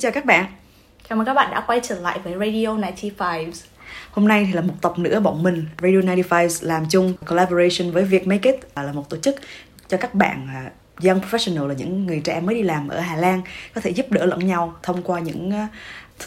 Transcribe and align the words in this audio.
Chào 0.00 0.12
các 0.12 0.24
bạn. 0.24 0.46
Chào 1.08 1.16
mừng 1.16 1.26
các 1.26 1.34
bạn 1.34 1.50
đã 1.50 1.64
quay 1.66 1.80
trở 1.82 2.00
lại 2.00 2.18
với 2.24 2.32
Radio 2.32 2.78
95. 2.96 3.50
Hôm 4.10 4.28
nay 4.28 4.44
thì 4.46 4.52
là 4.52 4.60
một 4.60 4.74
tập 4.82 4.98
nữa 4.98 5.20
bọn 5.20 5.42
mình 5.42 5.66
Radio 5.82 6.00
95 6.00 6.48
làm 6.60 6.86
chung 6.88 7.14
collaboration 7.28 7.90
với 7.90 8.04
Việt 8.04 8.26
Make 8.26 8.52
It 8.52 8.60
là 8.76 8.92
một 8.92 9.10
tổ 9.10 9.16
chức 9.16 9.34
cho 9.88 9.96
các 9.96 10.14
bạn 10.14 10.48
à, 10.54 10.70
young 11.04 11.20
professional 11.20 11.66
là 11.66 11.74
những 11.74 12.06
người 12.06 12.20
trẻ 12.24 12.40
mới 12.40 12.54
đi 12.54 12.62
làm 12.62 12.88
ở 12.88 13.00
Hà 13.00 13.16
Lan 13.16 13.42
có 13.74 13.80
thể 13.80 13.90
giúp 13.90 14.06
đỡ 14.10 14.26
lẫn 14.26 14.46
nhau 14.46 14.74
thông 14.82 15.02
qua 15.02 15.20
những 15.20 15.50
à, 15.50 15.68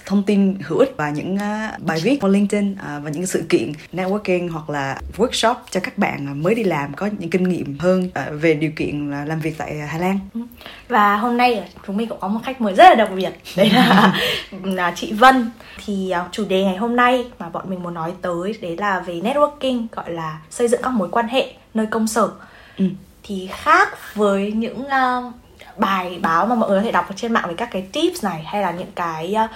thông 0.05 0.23
tin 0.23 0.57
hữu 0.63 0.79
ích 0.79 0.93
và 0.97 1.09
những 1.09 1.35
uh, 1.35 1.85
bài 1.85 1.99
viết 2.03 2.17
qua 2.21 2.29
LinkedIn 2.29 2.71
uh, 2.71 3.03
và 3.03 3.09
những 3.09 3.25
sự 3.25 3.43
kiện 3.49 3.71
networking 3.93 4.51
hoặc 4.51 4.69
là 4.69 4.97
workshop 5.17 5.55
cho 5.69 5.79
các 5.79 5.97
bạn 5.97 6.43
mới 6.43 6.55
đi 6.55 6.63
làm 6.63 6.93
có 6.93 7.09
những 7.17 7.29
kinh 7.29 7.49
nghiệm 7.49 7.77
hơn 7.79 8.03
uh, 8.03 8.41
về 8.41 8.53
điều 8.53 8.71
kiện 8.75 9.11
làm 9.11 9.39
việc 9.39 9.57
tại 9.57 9.77
Hà 9.77 9.97
Lan. 9.97 10.19
Ừ. 10.33 10.41
Và 10.87 11.17
hôm 11.17 11.37
nay 11.37 11.63
chúng 11.87 11.97
mình 11.97 12.09
cũng 12.09 12.19
có 12.19 12.27
một 12.27 12.39
khách 12.43 12.61
mời 12.61 12.73
rất 12.73 12.83
là 12.89 12.95
đặc 12.95 13.09
biệt, 13.15 13.31
đấy 13.55 13.69
là, 13.69 14.19
là 14.63 14.93
chị 14.95 15.13
Vân. 15.13 15.51
Thì 15.85 16.13
chủ 16.31 16.45
đề 16.45 16.63
ngày 16.63 16.77
hôm 16.77 16.95
nay 16.95 17.25
mà 17.39 17.49
bọn 17.49 17.69
mình 17.69 17.83
muốn 17.83 17.93
nói 17.93 18.13
tới 18.21 18.57
đấy 18.61 18.77
là 18.77 18.99
về 18.99 19.13
networking 19.13 19.85
gọi 19.91 20.11
là 20.11 20.39
xây 20.49 20.67
dựng 20.67 20.81
các 20.83 20.89
mối 20.89 21.09
quan 21.11 21.27
hệ 21.27 21.53
nơi 21.73 21.85
công 21.85 22.07
sở. 22.07 22.29
Ừ. 22.77 22.85
Thì 23.23 23.49
khác 23.51 24.15
với 24.15 24.51
những 24.51 24.81
uh, 24.81 25.33
bài 25.77 26.19
báo 26.21 26.45
mà 26.45 26.55
mọi 26.55 26.69
người 26.69 26.79
có 26.79 26.83
thể 26.83 26.91
đọc 26.91 27.05
trên 27.15 27.33
mạng 27.33 27.45
về 27.47 27.53
các 27.57 27.69
cái 27.71 27.81
tips 27.91 28.23
này 28.23 28.43
hay 28.43 28.61
là 28.61 28.71
những 28.71 28.91
cái 28.95 29.35
uh, 29.45 29.49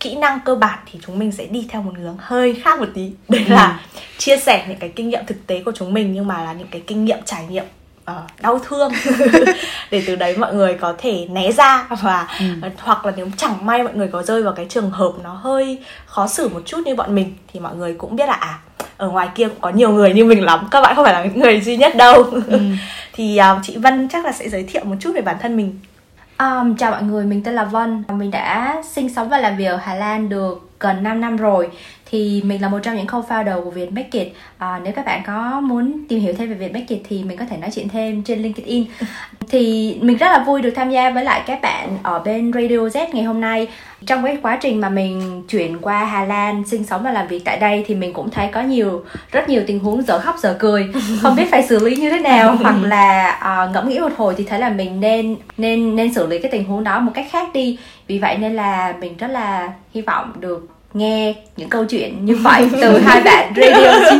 kỹ 0.00 0.14
năng 0.14 0.40
cơ 0.44 0.54
bản 0.54 0.78
thì 0.92 0.98
chúng 1.06 1.18
mình 1.18 1.32
sẽ 1.32 1.46
đi 1.46 1.66
theo 1.68 1.82
một 1.82 1.92
hướng 1.98 2.16
hơi 2.18 2.60
khác 2.64 2.80
một 2.80 2.88
tí 2.94 3.12
đấy 3.28 3.44
là 3.48 3.80
ừ. 3.94 4.00
chia 4.18 4.36
sẻ 4.36 4.64
những 4.68 4.78
cái 4.78 4.92
kinh 4.96 5.08
nghiệm 5.08 5.26
thực 5.26 5.46
tế 5.46 5.62
của 5.64 5.72
chúng 5.74 5.94
mình 5.94 6.12
nhưng 6.12 6.26
mà 6.26 6.44
là 6.44 6.52
những 6.52 6.68
cái 6.70 6.82
kinh 6.86 7.04
nghiệm 7.04 7.18
trải 7.24 7.46
nghiệm 7.46 7.64
uh, 8.10 8.40
đau 8.40 8.58
thương 8.58 8.92
để 9.90 10.02
từ 10.06 10.16
đấy 10.16 10.36
mọi 10.36 10.54
người 10.54 10.74
có 10.74 10.94
thể 10.98 11.26
né 11.30 11.52
ra 11.52 11.86
và 12.02 12.28
ừ. 12.38 12.68
hoặc 12.78 13.06
là 13.06 13.12
nếu 13.16 13.26
chẳng 13.36 13.66
may 13.66 13.82
mọi 13.82 13.94
người 13.94 14.08
có 14.08 14.22
rơi 14.22 14.42
vào 14.42 14.52
cái 14.52 14.66
trường 14.68 14.90
hợp 14.90 15.12
nó 15.22 15.32
hơi 15.32 15.78
khó 16.06 16.26
xử 16.26 16.48
một 16.48 16.62
chút 16.66 16.78
như 16.84 16.94
bọn 16.94 17.14
mình 17.14 17.36
thì 17.52 17.60
mọi 17.60 17.76
người 17.76 17.94
cũng 17.94 18.16
biết 18.16 18.26
là 18.26 18.34
à 18.34 18.58
ở 18.96 19.08
ngoài 19.08 19.28
kia 19.34 19.48
cũng 19.48 19.60
có 19.60 19.70
nhiều 19.70 19.90
người 19.90 20.14
như 20.14 20.24
mình 20.24 20.44
lắm 20.44 20.68
các 20.70 20.80
bạn 20.80 20.96
không 20.96 21.04
phải 21.04 21.14
là 21.14 21.24
những 21.24 21.40
người 21.40 21.60
duy 21.60 21.76
nhất 21.76 21.96
đâu 21.96 22.22
ừ. 22.22 22.60
thì 23.12 23.40
uh, 23.40 23.62
chị 23.62 23.76
Vân 23.76 24.08
chắc 24.08 24.24
là 24.24 24.32
sẽ 24.32 24.48
giới 24.48 24.64
thiệu 24.64 24.84
một 24.84 24.96
chút 25.00 25.12
về 25.14 25.20
bản 25.20 25.36
thân 25.42 25.56
mình 25.56 25.78
Um, 26.40 26.76
chào 26.76 26.90
mọi 26.90 27.02
người, 27.02 27.24
mình 27.24 27.42
tên 27.42 27.54
là 27.54 27.64
Vân. 27.64 28.04
Mình 28.08 28.30
đã 28.30 28.82
sinh 28.90 29.14
sống 29.14 29.28
và 29.28 29.38
làm 29.38 29.56
việc 29.56 29.64
ở 29.64 29.76
Hà 29.76 29.94
Lan 29.94 30.28
được 30.28 30.70
gần 30.80 31.02
5 31.02 31.20
năm 31.20 31.36
rồi 31.36 31.70
thì 32.10 32.42
mình 32.44 32.62
là 32.62 32.68
một 32.68 32.78
trong 32.82 32.96
những 32.96 33.06
co-founder 33.06 33.64
của 33.64 33.70
Việt 33.70 33.88
It. 34.10 34.28
À, 34.58 34.80
nếu 34.84 34.92
các 34.92 35.06
bạn 35.06 35.22
có 35.26 35.60
muốn 35.60 36.04
tìm 36.08 36.20
hiểu 36.20 36.34
thêm 36.38 36.54
về 36.54 36.70
It 36.88 37.00
thì 37.08 37.24
mình 37.24 37.36
có 37.36 37.44
thể 37.50 37.56
nói 37.56 37.70
chuyện 37.74 37.88
thêm 37.88 38.22
trên 38.22 38.42
LinkedIn. 38.42 38.84
Thì 39.48 39.96
mình 40.00 40.16
rất 40.16 40.26
là 40.26 40.44
vui 40.44 40.62
được 40.62 40.70
tham 40.70 40.90
gia 40.90 41.10
với 41.10 41.24
lại 41.24 41.42
các 41.46 41.62
bạn 41.62 41.98
ở 42.02 42.18
bên 42.18 42.52
Radio 42.52 42.76
Z 42.76 43.06
ngày 43.12 43.24
hôm 43.24 43.40
nay. 43.40 43.68
Trong 44.06 44.24
cái 44.24 44.38
quá 44.42 44.58
trình 44.60 44.80
mà 44.80 44.88
mình 44.88 45.42
chuyển 45.48 45.78
qua 45.78 46.04
Hà 46.04 46.24
Lan 46.24 46.64
sinh 46.66 46.84
sống 46.84 47.02
và 47.02 47.12
làm 47.12 47.28
việc 47.28 47.44
tại 47.44 47.58
đây 47.58 47.84
thì 47.86 47.94
mình 47.94 48.12
cũng 48.12 48.30
thấy 48.30 48.48
có 48.52 48.62
nhiều 48.62 49.04
rất 49.32 49.48
nhiều 49.48 49.62
tình 49.66 49.78
huống 49.78 50.02
dở 50.02 50.18
khóc 50.18 50.36
dở 50.38 50.56
cười. 50.58 50.88
Không 51.22 51.36
biết 51.36 51.50
phải 51.50 51.62
xử 51.62 51.84
lý 51.84 51.96
như 51.96 52.10
thế 52.10 52.18
nào 52.18 52.56
hoặc 52.62 52.76
là 52.82 53.38
uh, 53.66 53.74
ngẫm 53.74 53.88
nghĩ 53.88 53.98
một 53.98 54.12
hồi 54.16 54.34
thì 54.36 54.44
thấy 54.44 54.58
là 54.58 54.68
mình 54.68 55.00
nên 55.00 55.36
nên 55.58 55.96
nên 55.96 56.14
xử 56.14 56.26
lý 56.26 56.38
cái 56.38 56.50
tình 56.52 56.64
huống 56.64 56.84
đó 56.84 57.00
một 57.00 57.12
cách 57.14 57.26
khác 57.30 57.48
đi. 57.54 57.78
Vì 58.06 58.18
vậy 58.18 58.36
nên 58.38 58.56
là 58.56 58.94
mình 59.00 59.16
rất 59.16 59.28
là 59.30 59.72
hy 59.94 60.00
vọng 60.00 60.32
được 60.40 60.79
nghe 60.94 61.34
những 61.56 61.68
câu 61.68 61.84
chuyện 61.88 62.24
như 62.24 62.36
vậy 62.36 62.68
từ 62.80 62.98
hai 62.98 63.20
bạn 63.20 63.52
radio 63.56 64.16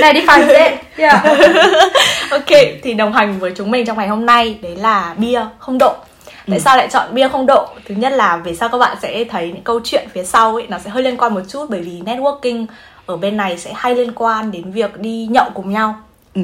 này 0.00 0.12
đi 0.12 0.20
phản 0.26 0.48
diện. 0.48 0.72
Yeah. 0.96 1.24
ok 2.30 2.58
thì 2.82 2.94
đồng 2.94 3.12
hành 3.12 3.38
với 3.38 3.52
chúng 3.56 3.70
mình 3.70 3.86
trong 3.86 3.98
ngày 3.98 4.08
hôm 4.08 4.26
nay 4.26 4.58
đấy 4.62 4.76
là 4.76 5.14
bia 5.18 5.40
không 5.58 5.78
độ. 5.78 5.94
Tại 6.26 6.58
ừ. 6.58 6.62
sao 6.64 6.76
lại 6.76 6.88
chọn 6.90 7.14
bia 7.14 7.28
không 7.28 7.46
độ? 7.46 7.68
Thứ 7.84 7.94
nhất 7.94 8.12
là 8.12 8.36
về 8.36 8.54
sau 8.54 8.68
các 8.68 8.78
bạn 8.78 8.96
sẽ 9.02 9.24
thấy 9.24 9.46
những 9.46 9.62
câu 9.62 9.80
chuyện 9.84 10.08
phía 10.12 10.24
sau 10.24 10.54
ấy 10.54 10.66
nó 10.68 10.78
sẽ 10.78 10.90
hơi 10.90 11.02
liên 11.02 11.16
quan 11.16 11.34
một 11.34 11.42
chút 11.48 11.66
bởi 11.70 11.80
vì 11.80 12.00
networking 12.00 12.66
ở 13.06 13.16
bên 13.16 13.36
này 13.36 13.58
sẽ 13.58 13.72
hay 13.74 13.94
liên 13.94 14.12
quan 14.12 14.50
đến 14.50 14.70
việc 14.72 15.00
đi 15.00 15.26
nhậu 15.30 15.50
cùng 15.54 15.72
nhau. 15.72 15.94
Ừ 16.34 16.42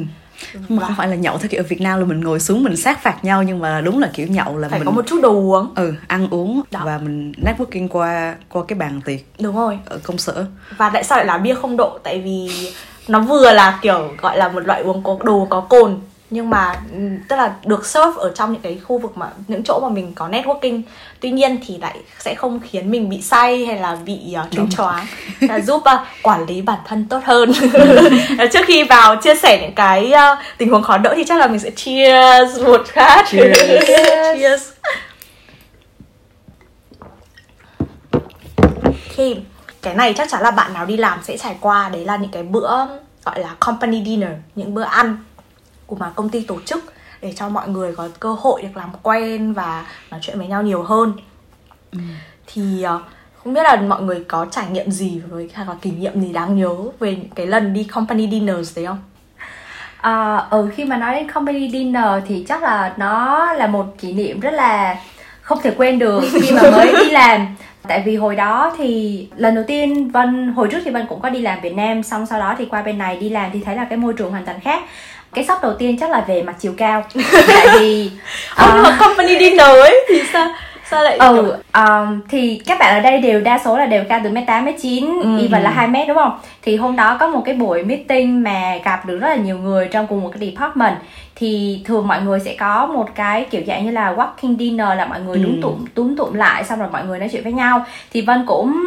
không 0.68 0.94
phải 0.96 1.08
là 1.08 1.14
nhậu 1.16 1.38
theo 1.38 1.48
kiểu 1.48 1.60
ở 1.60 1.66
Việt 1.68 1.80
Nam 1.80 1.98
là 1.98 2.04
mình 2.04 2.20
ngồi 2.20 2.40
xuống 2.40 2.64
mình 2.64 2.76
sát 2.76 3.02
phạt 3.02 3.24
nhau 3.24 3.42
nhưng 3.42 3.58
mà 3.58 3.80
đúng 3.80 3.98
là 4.00 4.10
kiểu 4.14 4.26
nhậu 4.26 4.58
là 4.58 4.68
phải 4.68 4.78
mình 4.78 4.86
có 4.86 4.92
một 4.92 5.06
chút 5.06 5.20
đồ 5.22 5.32
uống. 5.32 5.72
Ừ 5.74 5.94
ăn 6.06 6.28
uống 6.30 6.62
Đó. 6.70 6.80
và 6.84 6.98
mình 6.98 7.32
networking 7.32 7.88
qua 7.88 8.34
qua 8.48 8.62
cái 8.68 8.78
bàn 8.78 9.00
tiệc 9.04 9.20
đúng 9.40 9.56
rồi. 9.56 9.78
ở 9.84 9.98
công 10.02 10.18
sở. 10.18 10.46
Và 10.76 10.90
tại 10.90 11.04
sao 11.04 11.18
lại 11.18 11.26
là 11.26 11.38
bia 11.38 11.54
không 11.54 11.76
độ? 11.76 11.98
Tại 12.02 12.20
vì 12.20 12.50
nó 13.08 13.20
vừa 13.20 13.52
là 13.52 13.78
kiểu 13.82 14.10
gọi 14.18 14.36
là 14.38 14.48
một 14.48 14.60
loại 14.66 14.82
uống 14.82 15.02
có 15.02 15.18
đồ 15.24 15.46
có 15.50 15.60
cồn 15.60 15.98
nhưng 16.32 16.50
mà 16.50 16.76
ừ, 16.92 16.98
tức 17.28 17.36
là 17.36 17.52
được 17.64 17.86
serve 17.86 18.12
ở 18.16 18.32
trong 18.34 18.52
những 18.52 18.62
cái 18.62 18.80
khu 18.84 18.98
vực 18.98 19.16
mà 19.16 19.26
những 19.48 19.62
chỗ 19.64 19.80
mà 19.82 19.88
mình 19.88 20.12
có 20.14 20.28
networking. 20.28 20.82
Tuy 21.20 21.30
nhiên 21.30 21.58
thì 21.66 21.78
lại 21.78 21.96
sẽ 22.18 22.34
không 22.34 22.60
khiến 22.60 22.90
mình 22.90 23.08
bị 23.08 23.22
say 23.22 23.66
hay 23.66 23.76
là 23.76 23.96
bị 24.04 24.18
uh, 24.40 24.50
trống 24.50 24.70
choáng. 24.70 25.06
Là 25.40 25.60
giúp 25.60 25.76
uh, 25.76 26.00
quản 26.22 26.46
lý 26.46 26.62
bản 26.62 26.78
thân 26.86 27.06
tốt 27.08 27.20
hơn. 27.24 27.52
Trước 28.52 28.64
khi 28.66 28.82
vào 28.82 29.16
chia 29.16 29.34
sẻ 29.34 29.58
những 29.62 29.74
cái 29.74 30.12
uh, 30.12 30.38
tình 30.58 30.70
huống 30.70 30.82
khó 30.82 30.98
đỡ 30.98 31.12
thì 31.16 31.24
chắc 31.24 31.38
là 31.38 31.46
mình 31.46 31.60
sẽ 31.60 31.70
cheers 31.70 32.60
một 32.60 32.86
phát. 32.86 33.24
Cheers, 33.28 33.58
cheers. 34.38 34.68
khi 39.08 39.36
cái 39.82 39.94
này 39.94 40.14
chắc 40.16 40.28
chắn 40.30 40.42
là 40.42 40.50
bạn 40.50 40.72
nào 40.72 40.86
đi 40.86 40.96
làm 40.96 41.18
sẽ 41.22 41.36
trải 41.36 41.56
qua. 41.60 41.88
Đấy 41.88 42.04
là 42.04 42.16
những 42.16 42.30
cái 42.30 42.42
bữa 42.42 42.86
gọi 43.24 43.40
là 43.40 43.54
company 43.60 44.04
dinner 44.04 44.30
những 44.54 44.74
bữa 44.74 44.82
ăn 44.82 45.16
của 45.92 45.98
mà 45.98 46.10
công 46.14 46.28
ty 46.28 46.44
tổ 46.44 46.60
chức 46.60 46.84
để 47.22 47.32
cho 47.36 47.48
mọi 47.48 47.68
người 47.68 47.94
có 47.96 48.08
cơ 48.20 48.36
hội 48.40 48.62
được 48.62 48.76
làm 48.76 48.90
quen 49.02 49.52
và 49.52 49.86
nói 50.10 50.20
chuyện 50.22 50.38
với 50.38 50.46
nhau 50.46 50.62
nhiều 50.62 50.82
hơn 50.82 51.12
ừ. 51.92 51.98
thì 52.46 52.84
uh, 52.96 53.02
không 53.36 53.54
biết 53.54 53.62
là 53.62 53.76
mọi 53.76 54.02
người 54.02 54.24
có 54.28 54.46
trải 54.50 54.64
nghiệm 54.70 54.90
gì 54.90 55.20
với 55.30 55.50
hay 55.54 55.66
là 55.66 55.74
kỷ 55.82 55.90
niệm 55.90 56.20
gì 56.20 56.32
đáng 56.32 56.56
nhớ 56.56 56.74
về 56.98 57.16
cái 57.34 57.46
lần 57.46 57.72
đi 57.72 57.84
company 57.84 58.30
dinners 58.30 58.76
đấy 58.76 58.86
không? 58.86 58.98
À, 60.00 60.36
ừ 60.36 60.70
khi 60.74 60.84
mà 60.84 60.96
nói 60.96 61.14
đến 61.14 61.30
company 61.30 61.70
dinner 61.70 62.06
thì 62.26 62.44
chắc 62.48 62.62
là 62.62 62.94
nó 62.96 63.52
là 63.52 63.66
một 63.66 63.86
kỷ 63.98 64.12
niệm 64.12 64.40
rất 64.40 64.54
là 64.54 64.96
không 65.42 65.58
thể 65.62 65.74
quên 65.76 65.98
được 65.98 66.24
khi 66.42 66.52
mà 66.52 66.70
mới 66.70 66.92
đi 66.98 67.10
làm 67.10 67.56
tại 67.88 68.02
vì 68.06 68.16
hồi 68.16 68.36
đó 68.36 68.74
thì 68.78 69.28
lần 69.36 69.54
đầu 69.54 69.64
tiên 69.66 70.10
vân 70.10 70.52
hồi 70.56 70.68
trước 70.70 70.78
thì 70.84 70.90
vân 70.90 71.06
cũng 71.06 71.20
có 71.20 71.30
đi 71.30 71.40
làm 71.40 71.60
việt 71.60 71.74
nam 71.74 72.02
xong 72.02 72.26
sau 72.26 72.40
đó 72.40 72.54
thì 72.58 72.64
qua 72.64 72.82
bên 72.82 72.98
này 72.98 73.16
đi 73.16 73.28
làm 73.28 73.50
thì 73.52 73.60
thấy 73.64 73.76
là 73.76 73.84
cái 73.84 73.98
môi 73.98 74.12
trường 74.12 74.30
hoàn 74.30 74.44
toàn 74.44 74.60
khác 74.60 74.82
cái 75.34 75.44
sốc 75.44 75.62
đầu 75.62 75.74
tiên 75.74 75.96
chắc 76.00 76.10
là 76.10 76.20
về 76.20 76.42
mặt 76.42 76.54
chiều 76.58 76.74
cao. 76.76 77.04
Tại 77.48 77.66
vì 77.80 78.10
uh, 78.52 78.68
nhưng 78.74 78.82
mà 78.82 78.96
company 79.00 79.38
dinner 79.38 79.68
ấy 79.68 80.04
thì 80.08 80.22
sao? 80.32 80.48
Sao 80.90 81.04
lại 81.04 81.16
ừ 81.16 81.56
um, 81.74 82.20
thì 82.28 82.62
các 82.66 82.78
bạn 82.78 82.94
ở 82.94 83.00
đây 83.00 83.18
đều 83.18 83.40
đa 83.40 83.60
số 83.64 83.78
là 83.78 83.86
đều 83.86 84.04
cao 84.08 84.20
từ 84.24 84.30
mét 84.30 84.44
tám 84.46 84.64
mét 84.64 84.74
chín 84.82 85.20
ừ. 85.22 85.42
even 85.42 85.62
là 85.62 85.70
hai 85.70 85.88
mét 85.88 86.08
đúng 86.08 86.16
không? 86.16 86.38
Thì 86.62 86.76
hôm 86.76 86.96
đó 86.96 87.16
có 87.20 87.26
một 87.26 87.42
cái 87.44 87.54
buổi 87.54 87.82
meeting 87.82 88.42
mà 88.42 88.76
gặp 88.84 89.06
được 89.06 89.18
rất 89.18 89.28
là 89.28 89.34
nhiều 89.34 89.58
người 89.58 89.88
trong 89.88 90.06
cùng 90.06 90.22
một 90.22 90.30
cái 90.32 90.50
department 90.50 90.94
thì 91.36 91.82
thường 91.84 92.08
mọi 92.08 92.22
người 92.22 92.40
sẽ 92.40 92.56
có 92.58 92.86
một 92.86 93.08
cái 93.14 93.46
kiểu 93.50 93.62
dạng 93.66 93.84
như 93.84 93.90
là 93.90 94.14
walking 94.14 94.58
dinner 94.58 94.88
là 94.96 95.06
mọi 95.06 95.20
người 95.20 95.36
ừ. 95.36 95.42
đúng 95.42 95.62
tụm 95.62 95.84
túm 95.94 96.16
tụm 96.16 96.34
lại 96.34 96.64
xong 96.64 96.78
rồi 96.78 96.88
mọi 96.92 97.06
người 97.06 97.18
nói 97.18 97.28
chuyện 97.32 97.42
với 97.42 97.52
nhau 97.52 97.84
thì 98.12 98.20
vân 98.20 98.44
cũng 98.46 98.82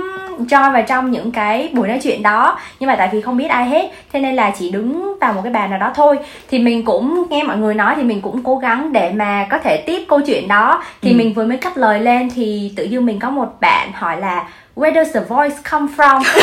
cho 0.49 0.71
vào 0.71 0.81
trong 0.87 1.11
những 1.11 1.31
cái 1.31 1.69
buổi 1.73 1.87
nói 1.87 1.99
chuyện 2.03 2.23
đó 2.23 2.59
nhưng 2.79 2.87
mà 2.87 2.95
tại 2.95 3.09
vì 3.11 3.21
không 3.21 3.37
biết 3.37 3.47
ai 3.47 3.69
hết 3.69 3.91
thế 4.13 4.19
nên 4.19 4.35
là 4.35 4.51
chỉ 4.59 4.71
đứng 4.71 5.17
vào 5.21 5.33
một 5.33 5.41
cái 5.43 5.53
bàn 5.53 5.69
nào 5.69 5.79
đó 5.79 5.91
thôi 5.95 6.17
thì 6.49 6.59
mình 6.59 6.85
cũng 6.85 7.23
nghe 7.29 7.43
mọi 7.43 7.57
người 7.57 7.73
nói 7.73 7.93
thì 7.97 8.03
mình 8.03 8.21
cũng 8.21 8.43
cố 8.43 8.57
gắng 8.57 8.93
để 8.93 9.11
mà 9.11 9.47
có 9.49 9.57
thể 9.57 9.83
tiếp 9.85 10.05
câu 10.07 10.21
chuyện 10.21 10.47
đó 10.47 10.83
thì 11.01 11.11
ừ. 11.11 11.17
mình 11.17 11.33
vừa 11.33 11.45
mới 11.45 11.57
cắt 11.57 11.77
lời 11.77 11.99
lên 11.99 12.29
thì 12.35 12.73
tự 12.75 12.83
dưng 12.83 13.05
mình 13.05 13.19
có 13.19 13.29
một 13.29 13.53
bạn 13.61 13.91
hỏi 13.93 14.21
là 14.21 14.47
where 14.75 14.93
does 14.93 15.13
the 15.13 15.21
voice 15.21 15.55
come 15.63 15.87
from? 15.97 16.23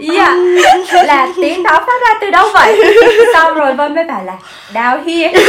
Yeah. 0.00 0.36
Là 1.06 1.28
tiếng 1.36 1.62
đó 1.62 1.84
phát 1.86 2.02
ra 2.02 2.18
từ 2.20 2.30
đâu 2.30 2.48
vậy? 2.54 2.94
Xong 3.34 3.54
rồi 3.54 3.72
vân 3.72 3.94
mới 3.94 4.04
bảo 4.04 4.24
là 4.24 4.36
down 4.72 5.04
here. 5.04 5.44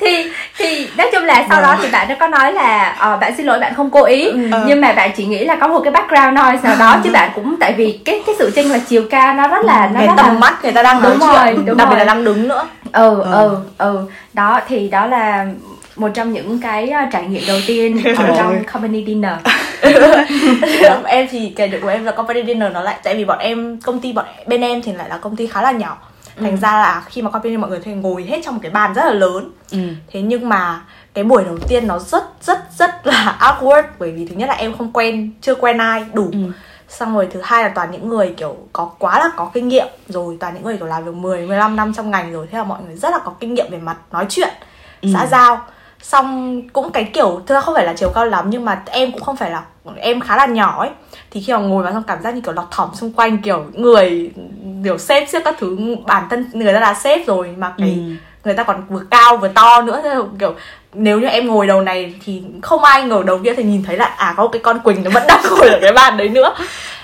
Thì 0.00 0.30
thì 0.58 0.88
nói 0.96 1.10
chung 1.12 1.24
là 1.24 1.46
sau 1.48 1.62
đó 1.62 1.76
thì 1.82 1.88
bạn 1.92 2.08
đã 2.08 2.14
có 2.20 2.28
nói 2.28 2.52
là 2.52 2.96
uh, 3.14 3.20
bạn 3.20 3.36
xin 3.36 3.46
lỗi 3.46 3.58
bạn 3.58 3.74
không 3.74 3.90
cố 3.90 4.04
ý. 4.04 4.28
Ừ. 4.30 4.38
nhưng 4.66 4.80
mà 4.80 4.92
bạn 4.92 5.10
chỉ 5.16 5.24
nghĩ 5.24 5.44
là 5.44 5.56
có 5.56 5.68
một 5.68 5.80
cái 5.84 5.92
background 5.92 6.38
noise 6.38 6.68
nào 6.68 6.76
đó 6.78 7.00
chứ 7.04 7.10
bạn 7.12 7.30
cũng 7.34 7.56
tại 7.60 7.72
vì 7.72 8.00
cái 8.04 8.22
cái 8.26 8.34
sự 8.38 8.52
chênh 8.54 8.72
là 8.72 8.78
chiều 8.88 9.02
cao 9.10 9.34
nó 9.34 9.48
rất 9.48 9.64
là 9.64 9.90
nó 9.94 10.00
cái 10.00 10.06
rất 10.06 10.14
tầm 10.16 10.26
là... 10.26 10.40
mắt 10.40 10.54
người 10.62 10.72
ta 10.72 10.82
đang 10.82 11.02
nói 11.02 11.10
đúng 11.10 11.28
chuyện 11.28 11.44
rồi, 11.44 11.64
đúng 11.66 11.76
đặc 11.76 11.88
rồi. 11.88 11.96
biệt 11.96 11.98
là 11.98 12.04
đang 12.04 12.24
đứng 12.24 12.48
nữa. 12.48 12.66
Ừ 12.92 13.22
ừ 13.22 13.32
ừ, 13.32 13.56
ừ. 13.78 13.98
đó 14.32 14.60
thì 14.68 14.88
đó 14.88 15.06
là 15.06 15.46
một 15.96 16.08
trong 16.14 16.32
những 16.32 16.60
cái 16.60 16.92
uh, 17.04 17.12
trải 17.12 17.24
nghiệm 17.28 17.42
đầu 17.48 17.58
tiên 17.66 18.02
ở 18.16 18.34
trong 18.36 18.64
company 18.64 19.04
dinner 19.06 19.32
em 21.04 21.28
thì 21.30 21.52
kể 21.56 21.68
được 21.68 21.78
của 21.82 21.88
em 21.88 22.04
là 22.04 22.12
company 22.12 22.42
dinner 22.46 22.72
nó 22.72 22.82
lại 22.82 22.98
tại 23.02 23.14
vì 23.14 23.24
bọn 23.24 23.38
em 23.38 23.80
công 23.80 24.00
ty 24.00 24.12
bọn 24.12 24.26
bên 24.46 24.60
em 24.60 24.82
thì 24.82 24.92
lại 24.92 25.08
là 25.08 25.18
công 25.18 25.36
ty 25.36 25.46
khá 25.46 25.62
là 25.62 25.72
nhỏ 25.72 25.98
thành 26.40 26.50
ừ. 26.50 26.56
ra 26.56 26.72
là 26.72 27.02
khi 27.06 27.22
mà 27.22 27.30
company 27.30 27.56
mọi 27.56 27.70
người 27.70 27.80
thì 27.84 27.92
ngồi 27.92 28.24
hết 28.24 28.40
trong 28.44 28.54
một 28.54 28.60
cái 28.62 28.72
bàn 28.72 28.94
rất 28.94 29.04
là 29.04 29.12
lớn 29.12 29.50
ừ. 29.70 29.78
thế 30.12 30.20
nhưng 30.20 30.48
mà 30.48 30.82
cái 31.14 31.24
buổi 31.24 31.44
đầu 31.44 31.58
tiên 31.68 31.86
nó 31.86 31.98
rất 31.98 32.24
rất 32.42 32.58
rất 32.78 33.06
là 33.06 33.36
awkward 33.40 33.82
bởi 33.98 34.12
vì 34.12 34.26
thứ 34.26 34.34
nhất 34.34 34.48
là 34.48 34.54
em 34.54 34.76
không 34.78 34.92
quen 34.92 35.30
chưa 35.40 35.54
quen 35.54 35.78
ai 35.78 36.04
đủ 36.12 36.28
ừ. 36.32 36.38
xong 36.88 37.14
rồi 37.14 37.28
thứ 37.32 37.40
hai 37.44 37.62
là 37.62 37.68
toàn 37.68 37.90
những 37.90 38.08
người 38.08 38.34
kiểu 38.36 38.56
có 38.72 38.84
quá 38.98 39.18
là 39.18 39.30
có 39.36 39.50
kinh 39.54 39.68
nghiệm 39.68 39.86
rồi 40.08 40.36
toàn 40.40 40.54
những 40.54 40.64
người 40.64 40.76
kiểu 40.76 40.86
làm 40.86 41.04
được 41.04 41.14
10 41.14 41.46
15 41.46 41.76
năm 41.76 41.92
trong 41.94 42.10
ngành 42.10 42.32
rồi 42.32 42.46
thế 42.50 42.58
là 42.58 42.64
mọi 42.64 42.78
người 42.86 42.96
rất 42.96 43.10
là 43.10 43.18
có 43.18 43.32
kinh 43.40 43.54
nghiệm 43.54 43.70
về 43.70 43.78
mặt 43.78 43.96
nói 44.12 44.26
chuyện 44.28 44.54
ừ. 45.00 45.08
xã 45.14 45.26
giao 45.26 45.66
xong 46.02 46.62
cũng 46.72 46.92
cái 46.92 47.04
kiểu 47.04 47.40
thực 47.46 47.54
ra 47.54 47.60
không 47.60 47.74
phải 47.74 47.84
là 47.84 47.94
chiều 47.96 48.10
cao 48.14 48.24
lắm 48.24 48.50
nhưng 48.50 48.64
mà 48.64 48.82
em 48.86 49.12
cũng 49.12 49.22
không 49.22 49.36
phải 49.36 49.50
là 49.50 49.62
em 49.96 50.20
khá 50.20 50.36
là 50.36 50.46
nhỏ 50.46 50.80
ấy. 50.80 50.90
Thì 51.30 51.42
khi 51.42 51.52
mà 51.52 51.58
ngồi 51.58 51.82
vào 51.82 51.92
xong 51.92 52.02
cảm 52.06 52.22
giác 52.22 52.34
như 52.34 52.40
kiểu 52.40 52.54
lọt 52.54 52.66
thỏm 52.70 52.90
xung 52.94 53.12
quanh 53.12 53.38
kiểu 53.38 53.64
người 53.72 54.30
kiểu 54.84 54.98
xếp 54.98 55.26
xếp 55.28 55.42
các 55.44 55.54
thứ 55.58 55.96
bản 56.06 56.26
thân 56.30 56.50
người 56.52 56.74
ta 56.74 56.80
đã 56.80 56.94
xếp 56.94 57.26
rồi 57.26 57.54
mà 57.58 57.74
cái 57.78 57.88
ừ. 57.88 58.12
người 58.44 58.54
ta 58.54 58.62
còn 58.62 58.82
vừa 58.88 59.02
cao 59.10 59.36
vừa 59.36 59.48
to 59.48 59.82
nữa. 59.82 60.00
Thế 60.02 60.14
kiểu 60.38 60.54
nếu 60.92 61.20
như 61.20 61.26
em 61.26 61.46
ngồi 61.46 61.66
đầu 61.66 61.82
này 61.82 62.14
thì 62.24 62.42
không 62.62 62.84
ai 62.84 63.02
ngồi 63.02 63.24
đầu 63.24 63.38
kia 63.44 63.54
thì 63.54 63.62
nhìn 63.62 63.82
thấy 63.82 63.96
là 63.96 64.04
à 64.04 64.34
có 64.36 64.48
cái 64.48 64.60
con 64.64 64.78
quỳnh 64.78 65.04
nó 65.04 65.10
vẫn 65.10 65.22
đang 65.28 65.40
ngồi 65.50 65.68
ở 65.68 65.78
cái 65.82 65.92
bàn 65.92 66.16
đấy 66.16 66.28
nữa. 66.28 66.54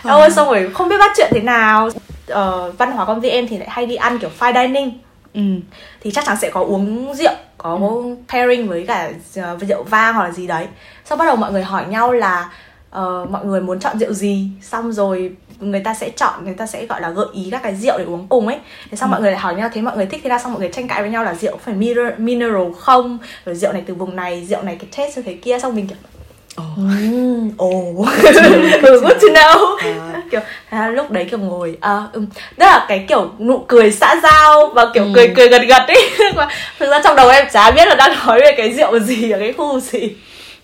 Ôi 0.05 0.31
xong 0.31 0.49
rồi 0.49 0.71
không 0.75 0.89
biết 0.89 0.99
bắt 0.99 1.11
chuyện 1.17 1.31
thế 1.35 1.41
nào. 1.41 1.89
Uh, 2.33 2.79
văn 2.79 2.93
hóa 2.93 3.05
công 3.05 3.21
ty 3.21 3.29
em 3.29 3.49
thì 3.49 3.59
lại 3.59 3.69
hay 3.71 3.87
đi 3.87 3.95
ăn 3.95 4.19
kiểu 4.19 4.31
fine 4.39 4.67
dining 4.67 4.99
ừ. 5.35 5.41
thì 6.01 6.11
chắc 6.11 6.25
chắn 6.25 6.37
sẽ 6.41 6.51
có 6.51 6.61
uống 6.61 7.15
rượu 7.15 7.33
có 7.59 7.79
ừ. 7.81 8.17
pairing 8.29 8.69
với 8.69 8.87
cả 8.87 9.13
uh, 9.41 9.63
rượu 9.69 9.83
vang 9.83 10.15
hoặc 10.15 10.25
là 10.25 10.31
gì 10.31 10.47
đấy 10.47 10.67
sau 11.05 11.19
bắt 11.19 11.25
đầu 11.25 11.37
mọi 11.37 11.53
người 11.53 11.63
hỏi 11.63 11.85
nhau 11.89 12.13
là 12.13 12.51
uh, 12.99 13.31
mọi 13.31 13.45
người 13.45 13.61
muốn 13.61 13.81
chọn 13.81 13.99
rượu 13.99 14.13
gì 14.13 14.49
xong 14.63 14.93
rồi 14.93 15.33
người 15.61 15.81
ta 15.81 15.95
sẽ 15.95 16.11
chọn 16.11 16.45
người 16.45 16.55
ta 16.55 16.67
sẽ 16.67 16.87
gọi 16.87 17.01
là 17.01 17.11
gợi 17.11 17.27
ý 17.33 17.49
các 17.51 17.63
cái 17.63 17.75
rượu 17.75 17.99
để 17.99 18.05
uống 18.05 18.27
cùng 18.29 18.47
ấy 18.47 18.59
thế 18.91 18.97
xong 18.97 19.11
ừ. 19.11 19.13
mọi 19.13 19.21
người 19.21 19.31
lại 19.31 19.41
hỏi 19.41 19.55
nhau 19.55 19.69
thế 19.73 19.83
mọi 19.83 19.97
người 19.97 20.07
thích 20.07 20.21
thế 20.25 20.29
nào 20.29 20.39
xong 20.39 20.53
mọi 20.53 20.61
người 20.61 20.71
tranh 20.73 20.89
cãi 20.89 21.03
với 21.03 21.11
nhau 21.11 21.25
là 21.25 21.35
rượu 21.35 21.57
phải 21.57 21.75
mineral 22.19 22.73
không 22.79 23.19
rồi 23.47 23.55
rượu 23.55 23.73
này 23.73 23.83
từ 23.87 23.95
vùng 23.95 24.17
này 24.17 24.47
rượu 24.47 24.63
này 24.63 24.77
cái 24.77 24.89
taste 24.97 25.17
như 25.17 25.23
thế 25.23 25.35
kia 25.35 25.59
xong 25.59 25.77
mình 25.77 25.87
kiểu 25.87 25.99
Oh. 26.61 26.79
Mm, 26.79 27.51
oh. 27.59 28.07
good 29.03 29.17
to 29.23 29.29
know 29.29 29.77
à. 29.77 30.23
kiểu 30.31 30.41
à, 30.71 30.89
lúc 30.89 31.11
đấy 31.11 31.27
kiểu 31.31 31.39
ngồi 31.39 31.77
à, 31.81 32.03
um, 32.13 32.27
đó 32.57 32.67
là 32.67 32.87
cái 32.89 33.05
kiểu 33.09 33.31
nụ 33.39 33.65
cười 33.69 33.93
xã 33.93 34.21
giao 34.23 34.67
và 34.67 34.87
kiểu 34.95 35.05
ừ. 35.05 35.11
cười 35.15 35.33
cười 35.37 35.49
gật 35.49 35.63
gật 35.69 35.83
ấy 35.89 36.11
thực 36.79 36.91
ra 36.91 37.01
trong 37.05 37.17
đầu 37.17 37.29
em 37.29 37.47
chả 37.53 37.71
biết 37.71 37.89
là 37.89 37.95
đang 37.95 38.27
nói 38.27 38.41
về 38.41 38.55
cái 38.57 38.73
rượu 38.73 38.99
gì 38.99 39.31
ở 39.31 39.39
cái 39.39 39.53
khu 39.53 39.81
gì 39.81 40.17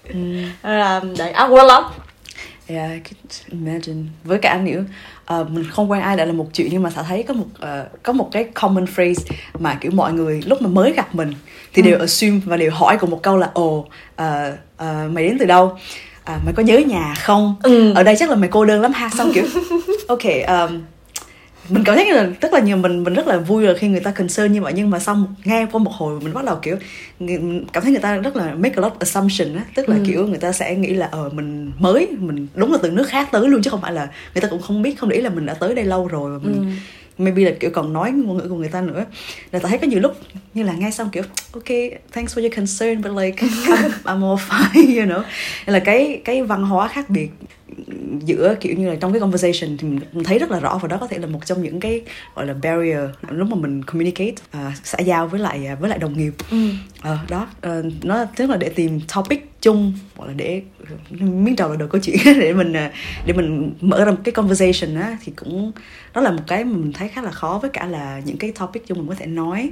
ừ. 0.08 0.18
đấy 1.18 1.32
awkward 1.34 1.66
lắm 1.66 1.82
Yeah, 2.70 2.90
I 2.90 3.00
can 3.00 3.14
imagine. 3.50 4.02
Với 4.24 4.38
cả 4.38 4.58
nữa, 4.58 4.84
uh, 5.40 5.50
mình 5.50 5.64
không 5.70 5.90
quen 5.90 6.02
ai 6.02 6.16
đã 6.16 6.24
là 6.24 6.32
một 6.32 6.46
chuyện 6.52 6.68
nhưng 6.70 6.82
mà 6.82 6.90
sẽ 6.90 7.02
thấy 7.08 7.22
có 7.22 7.34
một 7.34 7.46
uh, 7.58 8.02
có 8.02 8.12
một 8.12 8.28
cái 8.32 8.44
common 8.44 8.86
phrase 8.86 9.24
mà 9.58 9.78
kiểu 9.80 9.92
mọi 9.94 10.12
người 10.12 10.42
lúc 10.46 10.62
mà 10.62 10.68
mới 10.68 10.92
gặp 10.92 11.14
mình 11.14 11.34
thì 11.74 11.82
ừ. 11.82 11.86
đều 11.86 11.98
assume 11.98 12.40
và 12.44 12.56
đều 12.56 12.70
hỏi 12.70 12.96
cùng 13.00 13.10
một 13.10 13.22
câu 13.22 13.36
là 13.36 13.50
ồ 13.54 13.78
uh, 13.78 13.86
uh, 14.82 15.12
mày 15.12 15.24
đến 15.24 15.36
từ 15.38 15.46
đâu? 15.46 15.76
À, 16.24 16.38
mày 16.44 16.54
có 16.54 16.62
nhớ 16.62 16.78
nhà 16.78 17.14
không? 17.14 17.56
Ừ. 17.62 17.92
Ở 17.94 18.02
đây 18.02 18.16
chắc 18.18 18.30
là 18.30 18.36
mày 18.36 18.48
cô 18.52 18.64
đơn 18.64 18.80
lắm 18.80 18.92
ha. 18.92 19.10
Xong 19.18 19.32
kiểu 19.34 19.44
ok 20.08 20.24
um, 20.48 20.80
mình 21.68 21.84
cảm 21.84 21.96
thấy 21.96 22.06
như 22.06 22.12
là 22.12 22.28
tức 22.40 22.52
là 22.52 22.60
nhiều 22.60 22.76
mình 22.76 23.04
mình 23.04 23.14
rất 23.14 23.26
là 23.26 23.38
vui 23.38 23.64
là 23.64 23.74
khi 23.78 23.88
người 23.88 24.00
ta 24.00 24.10
concern 24.10 24.52
như 24.52 24.62
vậy 24.62 24.72
nhưng 24.76 24.90
mà 24.90 24.98
xong 24.98 25.34
nghe 25.44 25.66
qua 25.72 25.78
một 25.78 25.92
hồi 25.92 26.20
mình 26.20 26.34
bắt 26.34 26.44
đầu 26.44 26.58
kiểu 26.62 26.76
cảm 27.72 27.82
thấy 27.82 27.92
người 27.92 28.00
ta 28.00 28.16
rất 28.16 28.36
là 28.36 28.54
make 28.54 28.74
a 28.76 28.80
lot 28.80 28.98
assumption 28.98 29.56
á 29.56 29.64
tức 29.74 29.88
là 29.88 29.96
ừ. 29.96 30.02
kiểu 30.06 30.26
người 30.26 30.38
ta 30.38 30.52
sẽ 30.52 30.74
nghĩ 30.74 30.94
là 30.94 31.08
ờ 31.12 31.30
mình 31.32 31.72
mới 31.78 32.08
mình 32.18 32.46
đúng 32.54 32.72
là 32.72 32.78
từ 32.82 32.90
nước 32.90 33.08
khác 33.08 33.28
tới 33.32 33.48
luôn 33.48 33.62
chứ 33.62 33.70
không 33.70 33.80
phải 33.80 33.92
là 33.92 34.08
người 34.34 34.40
ta 34.40 34.48
cũng 34.48 34.62
không 34.62 34.82
biết 34.82 34.98
không 34.98 35.08
để 35.08 35.16
ý 35.16 35.22
là 35.22 35.30
mình 35.30 35.46
đã 35.46 35.54
tới 35.54 35.74
đây 35.74 35.84
lâu 35.84 36.06
rồi 36.06 36.32
và 36.32 36.38
mình 36.42 36.54
ừ 36.54 36.62
maybe 37.18 37.44
là 37.44 37.50
kiểu 37.60 37.70
còn 37.70 37.92
nói 37.92 38.12
ngôn 38.12 38.36
ngữ 38.36 38.48
của 38.48 38.56
người 38.56 38.68
ta 38.68 38.80
nữa. 38.80 39.04
Là 39.52 39.58
ta 39.58 39.68
thấy 39.68 39.78
có 39.78 39.86
nhiều 39.86 40.00
lúc 40.00 40.16
như 40.54 40.62
là 40.62 40.72
ngay 40.72 40.92
xong 40.92 41.10
kiểu 41.12 41.22
ok 41.52 41.68
thanks 42.12 42.38
for 42.38 42.40
your 42.40 42.54
concern 42.56 43.02
but 43.02 43.24
like 43.24 43.46
I'm, 43.46 43.90
I'm 44.04 44.28
all 44.28 44.38
fine 44.48 45.00
you 45.00 45.06
know. 45.06 45.22
Là 45.66 45.78
cái 45.78 46.20
cái 46.24 46.42
văn 46.42 46.64
hóa 46.64 46.88
khác 46.88 47.10
biệt 47.10 47.30
giữa 48.24 48.54
kiểu 48.60 48.76
như 48.76 48.88
là 48.88 48.96
trong 49.00 49.12
cái 49.12 49.20
conversation 49.20 49.76
thì 49.76 49.88
mình 49.88 50.24
thấy 50.24 50.38
rất 50.38 50.50
là 50.50 50.60
rõ 50.60 50.78
và 50.82 50.88
đó 50.88 50.96
có 51.00 51.06
thể 51.06 51.18
là 51.18 51.26
một 51.26 51.46
trong 51.46 51.62
những 51.62 51.80
cái 51.80 52.02
gọi 52.34 52.46
là 52.46 52.54
barrier 52.62 53.00
lúc 53.30 53.48
mà 53.48 53.56
mình 53.56 53.82
communicate 53.82 54.30
uh, 54.30 54.72
xã 54.84 54.98
giao 54.98 55.28
với 55.28 55.40
lại 55.40 55.68
uh, 55.72 55.80
với 55.80 55.90
lại 55.90 55.98
đồng 55.98 56.18
nghiệp 56.18 56.34
ừ. 56.50 56.68
uh, 56.98 57.30
đó 57.30 57.48
uh, 57.66 57.84
nó 58.02 58.24
tức 58.36 58.50
là 58.50 58.56
để 58.56 58.68
tìm 58.68 59.00
topic 59.14 59.50
chung 59.62 59.92
hoặc 60.16 60.26
là 60.26 60.32
để 60.32 60.62
miếng 61.10 61.56
đầu 61.56 61.70
là 61.70 61.76
đầu 61.76 61.88
câu 61.88 62.00
chuyện 62.00 62.18
để 62.24 62.52
mình 62.52 62.72
để 63.26 63.32
mình 63.32 63.72
mở 63.80 64.04
ra 64.04 64.10
một 64.10 64.20
cái 64.24 64.32
conversation 64.32 64.94
á 64.94 65.18
thì 65.24 65.32
cũng 65.36 65.72
đó 66.14 66.20
là 66.20 66.30
một 66.30 66.42
cái 66.46 66.64
mà 66.64 66.76
mình 66.76 66.92
thấy 66.92 67.08
khá 67.08 67.22
là 67.22 67.30
khó 67.30 67.58
với 67.62 67.70
cả 67.70 67.86
là 67.86 68.20
những 68.24 68.36
cái 68.36 68.52
topic 68.52 68.86
chung 68.86 68.98
mình 68.98 69.08
có 69.08 69.14
thể 69.14 69.26
nói 69.26 69.70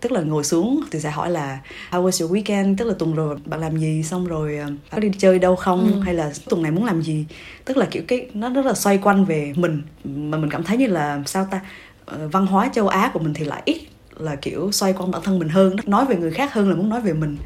tức 0.00 0.12
là 0.12 0.20
ngồi 0.20 0.44
xuống 0.44 0.80
thì 0.90 1.00
sẽ 1.00 1.10
hỏi 1.10 1.30
là 1.30 1.60
how 1.90 2.04
was 2.04 2.24
your 2.24 2.32
weekend? 2.32 2.76
Tức 2.76 2.84
là 2.84 2.94
tuần 2.98 3.14
rồi 3.14 3.36
bạn 3.46 3.60
làm 3.60 3.76
gì? 3.76 4.02
Xong 4.02 4.26
rồi 4.26 4.56
ờ, 4.56 4.70
có 4.90 4.98
đi 4.98 5.10
chơi 5.18 5.38
đâu 5.38 5.56
không? 5.56 5.92
Ừ. 5.92 6.00
hay 6.00 6.14
là 6.14 6.32
tuần 6.48 6.62
này 6.62 6.72
muốn 6.72 6.84
làm 6.84 7.02
gì? 7.02 7.26
Tức 7.64 7.76
là 7.76 7.86
kiểu 7.90 8.02
cái 8.08 8.26
nó 8.34 8.50
rất 8.50 8.66
là 8.66 8.74
xoay 8.74 8.98
quanh 8.98 9.24
về 9.24 9.52
mình 9.56 9.82
mà 10.04 10.38
mình 10.38 10.50
cảm 10.50 10.64
thấy 10.64 10.76
như 10.76 10.86
là 10.86 11.22
sao 11.26 11.46
ta 11.50 11.60
ờ, 12.04 12.28
văn 12.28 12.46
hóa 12.46 12.70
châu 12.74 12.88
Á 12.88 13.10
của 13.14 13.20
mình 13.20 13.34
thì 13.34 13.44
lại 13.44 13.62
ít 13.64 13.78
là 14.18 14.36
kiểu 14.36 14.72
xoay 14.72 14.92
quanh 14.92 15.10
bản 15.10 15.22
thân 15.24 15.38
mình 15.38 15.48
hơn 15.48 15.76
nói 15.86 16.06
về 16.06 16.16
người 16.16 16.30
khác 16.30 16.52
hơn 16.52 16.68
là 16.68 16.74
muốn 16.74 16.88
nói 16.88 17.00
về 17.00 17.12
mình. 17.12 17.36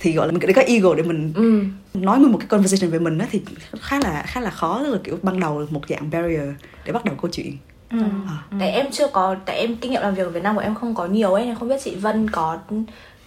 Thì 0.00 0.12
gọi 0.12 0.26
là 0.26 0.32
mình 0.32 0.52
có 0.54 0.62
ego 0.62 0.94
để 0.94 1.02
mình 1.02 1.32
ừ. 1.34 1.62
nói 1.94 2.18
một 2.18 2.38
cái 2.38 2.48
conversation 2.48 2.90
về 2.90 2.98
mình 2.98 3.18
đó 3.18 3.24
thì 3.30 3.42
khá 3.80 4.00
là 4.00 4.24
khá 4.26 4.40
là 4.40 4.50
khó 4.50 4.82
tức 4.84 4.92
là 4.92 4.98
kiểu 5.04 5.18
ban 5.22 5.40
đầu 5.40 5.66
một 5.70 5.82
dạng 5.88 6.10
barrier 6.10 6.48
để 6.84 6.92
bắt 6.92 7.04
đầu 7.04 7.14
câu 7.22 7.30
chuyện 7.32 7.56
Ừ. 7.90 7.98
À. 8.26 8.58
tại 8.60 8.70
em 8.70 8.86
chưa 8.92 9.08
có 9.08 9.36
tại 9.46 9.58
em 9.58 9.76
kinh 9.76 9.90
nghiệm 9.90 10.02
làm 10.02 10.14
việc 10.14 10.22
ở 10.22 10.30
Việt 10.30 10.42
Nam 10.42 10.56
của 10.56 10.62
em 10.62 10.74
không 10.74 10.94
có 10.94 11.06
nhiều 11.06 11.34
ấy 11.34 11.46
nên 11.46 11.54
không 11.54 11.68
biết 11.68 11.80
chị 11.84 11.94
Vân 11.94 12.30
có 12.30 12.58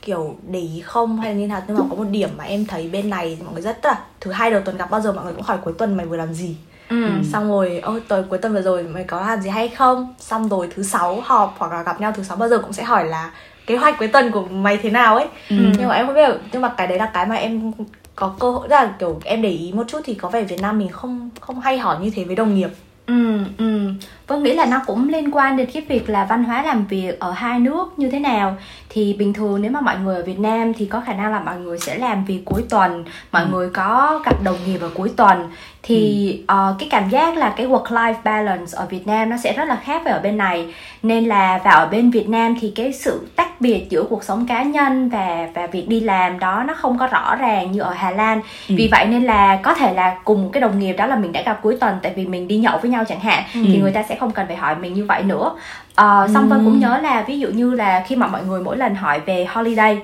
kiểu 0.01 0.35
để 0.47 0.59
ý 0.59 0.81
không 0.85 1.19
hay 1.19 1.33
là 1.33 1.39
như 1.39 1.47
nào 1.47 1.61
nhưng 1.67 1.77
mà 1.77 1.83
có 1.89 1.95
một 1.95 2.07
điểm 2.11 2.29
mà 2.37 2.43
em 2.43 2.65
thấy 2.65 2.89
bên 2.89 3.09
này 3.09 3.37
mọi 3.43 3.53
người 3.53 3.61
rất 3.61 3.85
là 3.85 3.99
thứ 4.19 4.31
hai 4.31 4.51
đầu 4.51 4.61
tuần 4.61 4.77
gặp 4.77 4.91
bao 4.91 5.01
giờ 5.01 5.11
mọi 5.11 5.25
người 5.25 5.33
cũng 5.33 5.43
hỏi 5.43 5.57
cuối 5.63 5.73
tuần 5.77 5.97
mày 5.97 6.05
vừa 6.05 6.17
làm 6.17 6.33
gì 6.33 6.55
ừ. 6.89 7.09
xong 7.33 7.49
rồi 7.49 7.79
ôi 7.83 8.01
tối 8.07 8.23
cuối 8.29 8.39
tuần 8.39 8.53
vừa 8.53 8.61
rồi 8.61 8.83
mày 8.83 9.03
có 9.03 9.21
làm 9.21 9.41
gì 9.41 9.49
hay 9.49 9.69
không 9.69 10.13
xong 10.19 10.49
rồi 10.49 10.69
thứ 10.75 10.83
sáu 10.83 11.21
họp 11.21 11.55
hoặc 11.57 11.71
là 11.71 11.83
gặp 11.83 12.01
nhau 12.01 12.11
thứ 12.15 12.23
sáu 12.23 12.37
bao 12.37 12.49
giờ 12.49 12.57
cũng 12.57 12.73
sẽ 12.73 12.83
hỏi 12.83 13.05
là 13.05 13.31
kế 13.65 13.77
hoạch 13.77 13.99
cuối 13.99 14.07
tuần 14.07 14.31
của 14.31 14.41
mày 14.41 14.77
thế 14.77 14.89
nào 14.89 15.15
ấy 15.15 15.25
ừ. 15.49 15.55
nhưng 15.77 15.87
mà 15.87 15.95
em 15.95 16.05
không 16.05 16.15
biết 16.15 16.29
nhưng 16.51 16.61
mà 16.61 16.73
cái 16.77 16.87
đấy 16.87 16.97
là 16.97 17.11
cái 17.13 17.25
mà 17.25 17.35
em 17.35 17.71
có 18.15 18.35
cơ 18.39 18.51
hội 18.51 18.69
là 18.69 18.93
kiểu 18.99 19.19
em 19.23 19.41
để 19.41 19.49
ý 19.49 19.71
một 19.73 19.83
chút 19.87 19.99
thì 20.05 20.13
có 20.13 20.29
vẻ 20.29 20.43
Việt 20.43 20.61
Nam 20.61 20.79
mình 20.79 20.89
không 20.89 21.29
không 21.39 21.59
hay 21.59 21.77
hỏi 21.77 21.97
như 22.01 22.09
thế 22.15 22.23
với 22.23 22.35
đồng 22.35 22.55
nghiệp 22.55 22.69
ừ 23.09 23.39
ừ. 23.57 23.91
Vâng 24.27 24.43
nghĩ 24.43 24.53
là 24.53 24.65
nó 24.65 24.81
cũng 24.87 25.09
liên 25.09 25.31
quan 25.31 25.57
đến 25.57 25.69
cái 25.73 25.83
việc 25.89 26.09
là 26.09 26.25
văn 26.29 26.43
hóa 26.43 26.63
làm 26.63 26.85
việc 26.85 27.19
ở 27.19 27.31
hai 27.31 27.59
nước 27.59 27.99
như 27.99 28.09
thế 28.09 28.19
nào. 28.19 28.57
Thì 28.89 29.15
bình 29.19 29.33
thường 29.33 29.61
nếu 29.61 29.71
mà 29.71 29.81
mọi 29.81 29.97
người 29.97 30.15
ở 30.15 30.23
Việt 30.23 30.39
Nam 30.39 30.73
thì 30.73 30.85
có 30.85 31.01
khả 31.05 31.13
năng 31.13 31.31
là 31.31 31.39
mọi 31.39 31.59
người 31.59 31.79
sẽ 31.79 31.97
làm 31.97 32.25
việc 32.25 32.41
cuối 32.45 32.63
tuần 32.69 33.03
Mọi 33.31 33.43
ừ. 33.43 33.47
người 33.51 33.69
có 33.69 34.21
gặp 34.25 34.43
đồng 34.43 34.57
nghiệp 34.65 34.77
vào 34.77 34.89
cuối 34.93 35.11
tuần 35.15 35.49
Thì 35.89 36.39
ừ. 36.47 36.53
uh, 36.53 36.79
cái 36.79 36.89
cảm 36.91 37.09
giác 37.09 37.37
là 37.37 37.53
cái 37.57 37.67
work-life 37.67 38.13
balance 38.23 38.71
ở 38.73 38.85
Việt 38.89 39.07
Nam 39.07 39.29
nó 39.29 39.37
sẽ 39.37 39.53
rất 39.53 39.65
là 39.67 39.75
khác 39.75 40.01
với 40.03 40.13
ở 40.13 40.19
bên 40.19 40.37
này 40.37 40.73
Nên 41.03 41.25
là 41.25 41.59
vào 41.63 41.79
ở 41.79 41.87
bên 41.87 42.11
Việt 42.11 42.29
Nam 42.29 42.55
thì 42.61 42.71
cái 42.75 42.93
sự 42.93 43.27
tách 43.35 43.61
biệt 43.61 43.85
giữa 43.89 44.03
cuộc 44.03 44.23
sống 44.23 44.47
cá 44.47 44.63
nhân 44.63 45.09
và 45.09 45.47
và 45.53 45.67
việc 45.67 45.87
đi 45.87 45.99
làm 45.99 46.39
đó 46.39 46.63
nó 46.67 46.73
không 46.73 46.97
có 46.97 47.07
rõ 47.07 47.35
ràng 47.35 47.71
như 47.71 47.81
ở 47.81 47.93
Hà 47.93 48.11
Lan 48.11 48.41
ừ. 48.69 48.75
Vì 48.77 48.87
vậy 48.91 49.05
nên 49.05 49.23
là 49.23 49.59
có 49.63 49.73
thể 49.73 49.93
là 49.93 50.17
cùng 50.23 50.49
cái 50.51 50.61
đồng 50.61 50.79
nghiệp 50.79 50.93
đó 50.93 51.05
là 51.05 51.15
mình 51.15 51.31
đã 51.31 51.41
gặp 51.41 51.59
cuối 51.61 51.77
tuần 51.79 51.95
tại 52.01 52.13
vì 52.15 52.25
mình 52.25 52.47
đi 52.47 52.57
nhậu 52.57 52.77
với 52.77 52.91
nhau 52.91 53.03
chẳng 53.07 53.19
hạn 53.19 53.43
ừ. 53.53 53.59
Thì 53.65 53.77
người 53.77 53.91
ta 53.91 54.03
sẽ 54.03 54.15
không 54.15 54.31
cần 54.31 54.47
phải 54.47 54.55
hỏi 54.55 54.75
mình 54.75 54.93
như 54.93 55.05
vậy 55.05 55.23
nữa 55.23 55.51
uh, 55.91 56.29
xong 56.33 56.49
vân 56.49 56.65
cũng 56.65 56.79
nhớ 56.79 56.99
là 57.03 57.23
ví 57.27 57.39
dụ 57.39 57.47
như 57.47 57.73
là 57.73 58.03
khi 58.07 58.15
mà 58.15 58.27
mọi 58.27 58.43
người 58.43 58.61
mỗi 58.61 58.77
lần 58.77 58.95
hỏi 58.95 59.19
về 59.19 59.45
holiday 59.49 60.01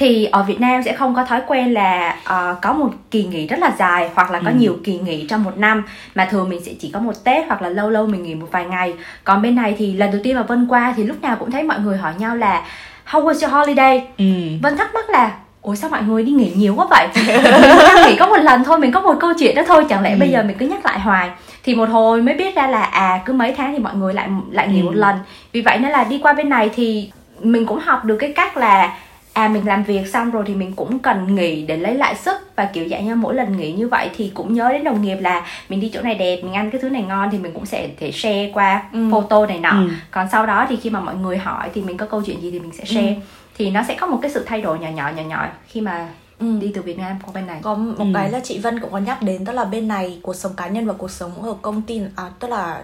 thì 0.00 0.24
ở 0.24 0.42
Việt 0.42 0.60
Nam 0.60 0.82
sẽ 0.82 0.92
không 0.92 1.14
có 1.14 1.24
thói 1.24 1.40
quen 1.46 1.74
là 1.74 2.16
uh, 2.24 2.60
có 2.62 2.72
một 2.72 2.90
kỳ 3.10 3.24
nghỉ 3.24 3.46
rất 3.46 3.58
là 3.58 3.72
dài 3.78 4.10
hoặc 4.14 4.30
là 4.30 4.40
có 4.44 4.50
ừ. 4.50 4.54
nhiều 4.58 4.76
kỳ 4.84 4.98
nghỉ 4.98 5.26
trong 5.26 5.44
một 5.44 5.58
năm 5.58 5.82
mà 6.14 6.28
thường 6.30 6.48
mình 6.48 6.60
sẽ 6.64 6.72
chỉ 6.80 6.90
có 6.94 7.00
một 7.00 7.12
Tết 7.24 7.46
hoặc 7.46 7.62
là 7.62 7.68
lâu 7.68 7.90
lâu 7.90 8.06
mình 8.06 8.22
nghỉ 8.22 8.34
một 8.34 8.46
vài 8.50 8.64
ngày 8.64 8.94
còn 9.24 9.42
bên 9.42 9.54
này 9.54 9.74
thì 9.78 9.92
lần 9.92 10.10
đầu 10.10 10.20
tiên 10.24 10.36
mà 10.36 10.42
Vân 10.42 10.66
qua 10.68 10.94
thì 10.96 11.04
lúc 11.04 11.22
nào 11.22 11.36
cũng 11.36 11.50
thấy 11.50 11.62
mọi 11.62 11.80
người 11.80 11.98
hỏi 11.98 12.12
nhau 12.18 12.36
là 12.36 12.62
how 13.10 13.24
was 13.24 13.32
your 13.32 13.52
holiday 13.52 14.06
ừ. 14.18 14.24
Vân 14.62 14.76
thắc 14.76 14.94
mắc 14.94 15.10
là 15.10 15.32
ủa 15.62 15.74
sao 15.74 15.90
mọi 15.90 16.02
người 16.02 16.22
đi 16.22 16.32
nghỉ 16.32 16.52
nhiều 16.54 16.74
quá 16.74 16.86
vậy 16.90 17.08
mình 17.14 18.04
nghỉ 18.06 18.16
có 18.16 18.26
một 18.26 18.38
lần 18.42 18.64
thôi 18.64 18.78
mình 18.78 18.92
có 18.92 19.00
một 19.00 19.16
câu 19.20 19.32
chuyện 19.38 19.54
đó 19.54 19.62
thôi 19.66 19.86
chẳng 19.88 20.02
lẽ 20.02 20.10
ừ. 20.10 20.16
bây 20.20 20.28
giờ 20.28 20.42
mình 20.42 20.56
cứ 20.58 20.66
nhắc 20.66 20.84
lại 20.84 21.00
hoài 21.00 21.30
thì 21.64 21.74
một 21.74 21.88
hồi 21.88 22.22
mới 22.22 22.34
biết 22.34 22.56
ra 22.56 22.66
là 22.66 22.82
à 22.82 23.20
cứ 23.24 23.32
mấy 23.32 23.54
tháng 23.56 23.72
thì 23.72 23.78
mọi 23.78 23.94
người 23.94 24.14
lại 24.14 24.28
lại 24.50 24.68
nghỉ 24.68 24.80
ừ. 24.80 24.84
một 24.84 24.94
lần 24.94 25.16
vì 25.52 25.60
vậy 25.60 25.78
nên 25.78 25.90
là 25.90 26.04
đi 26.04 26.18
qua 26.22 26.32
bên 26.32 26.48
này 26.48 26.70
thì 26.74 27.10
mình 27.40 27.66
cũng 27.66 27.78
học 27.78 28.04
được 28.04 28.16
cái 28.16 28.32
cách 28.32 28.56
là 28.56 28.92
à 29.32 29.48
mình 29.48 29.66
làm 29.66 29.84
việc 29.84 30.06
xong 30.06 30.30
rồi 30.30 30.44
thì 30.46 30.54
mình 30.54 30.72
cũng 30.76 30.98
cần 30.98 31.34
nghỉ 31.34 31.62
để 31.66 31.76
lấy 31.76 31.94
lại 31.94 32.14
sức 32.14 32.56
và 32.56 32.64
kiểu 32.72 32.88
dạng 32.88 33.06
như 33.06 33.14
mỗi 33.14 33.34
lần 33.34 33.56
nghỉ 33.56 33.72
như 33.72 33.88
vậy 33.88 34.10
thì 34.16 34.32
cũng 34.34 34.54
nhớ 34.54 34.68
đến 34.72 34.84
đồng 34.84 35.02
nghiệp 35.02 35.16
là 35.16 35.46
mình 35.68 35.80
đi 35.80 35.90
chỗ 35.94 36.02
này 36.02 36.14
đẹp 36.14 36.40
mình 36.42 36.52
ăn 36.52 36.70
cái 36.70 36.80
thứ 36.80 36.90
này 36.90 37.02
ngon 37.02 37.28
thì 37.32 37.38
mình 37.38 37.52
cũng 37.54 37.66
sẽ 37.66 37.88
thể 38.00 38.12
share 38.12 38.50
qua 38.54 38.82
ừ. 38.92 39.08
photo 39.10 39.46
này 39.46 39.58
nọ 39.58 39.70
ừ. 39.70 39.88
còn 40.10 40.26
sau 40.32 40.46
đó 40.46 40.66
thì 40.68 40.76
khi 40.76 40.90
mà 40.90 41.00
mọi 41.00 41.14
người 41.14 41.38
hỏi 41.38 41.70
thì 41.74 41.82
mình 41.82 41.96
có 41.96 42.06
câu 42.06 42.22
chuyện 42.26 42.42
gì 42.42 42.50
thì 42.50 42.60
mình 42.60 42.72
sẽ 42.72 42.84
share 42.84 43.08
ừ. 43.08 43.20
thì 43.58 43.70
nó 43.70 43.82
sẽ 43.88 43.94
có 43.94 44.06
một 44.06 44.18
cái 44.22 44.30
sự 44.30 44.44
thay 44.46 44.62
đổi 44.62 44.78
nhỏ 44.78 44.88
nhỏ 44.88 45.10
nhỏ 45.16 45.22
nhỏ 45.22 45.46
khi 45.66 45.80
mà 45.80 46.08
ừ. 46.38 46.46
đi 46.60 46.72
từ 46.74 46.82
Việt 46.82 46.98
Nam 46.98 47.16
qua 47.22 47.32
bên 47.34 47.46
này 47.46 47.58
có 47.62 47.74
một 47.74 47.94
ừ. 47.98 48.04
cái 48.14 48.30
là 48.30 48.40
chị 48.44 48.58
Vân 48.58 48.80
cũng 48.80 48.92
có 48.92 48.98
nhắc 48.98 49.22
đến 49.22 49.44
tức 49.44 49.52
là 49.52 49.64
bên 49.64 49.88
này 49.88 50.18
cuộc 50.22 50.36
sống 50.36 50.52
cá 50.56 50.68
nhân 50.68 50.86
và 50.86 50.92
cuộc 50.92 51.10
sống 51.10 51.42
ở 51.42 51.54
công 51.62 51.82
ty 51.82 52.00
à, 52.16 52.24
tức 52.38 52.50
là 52.50 52.82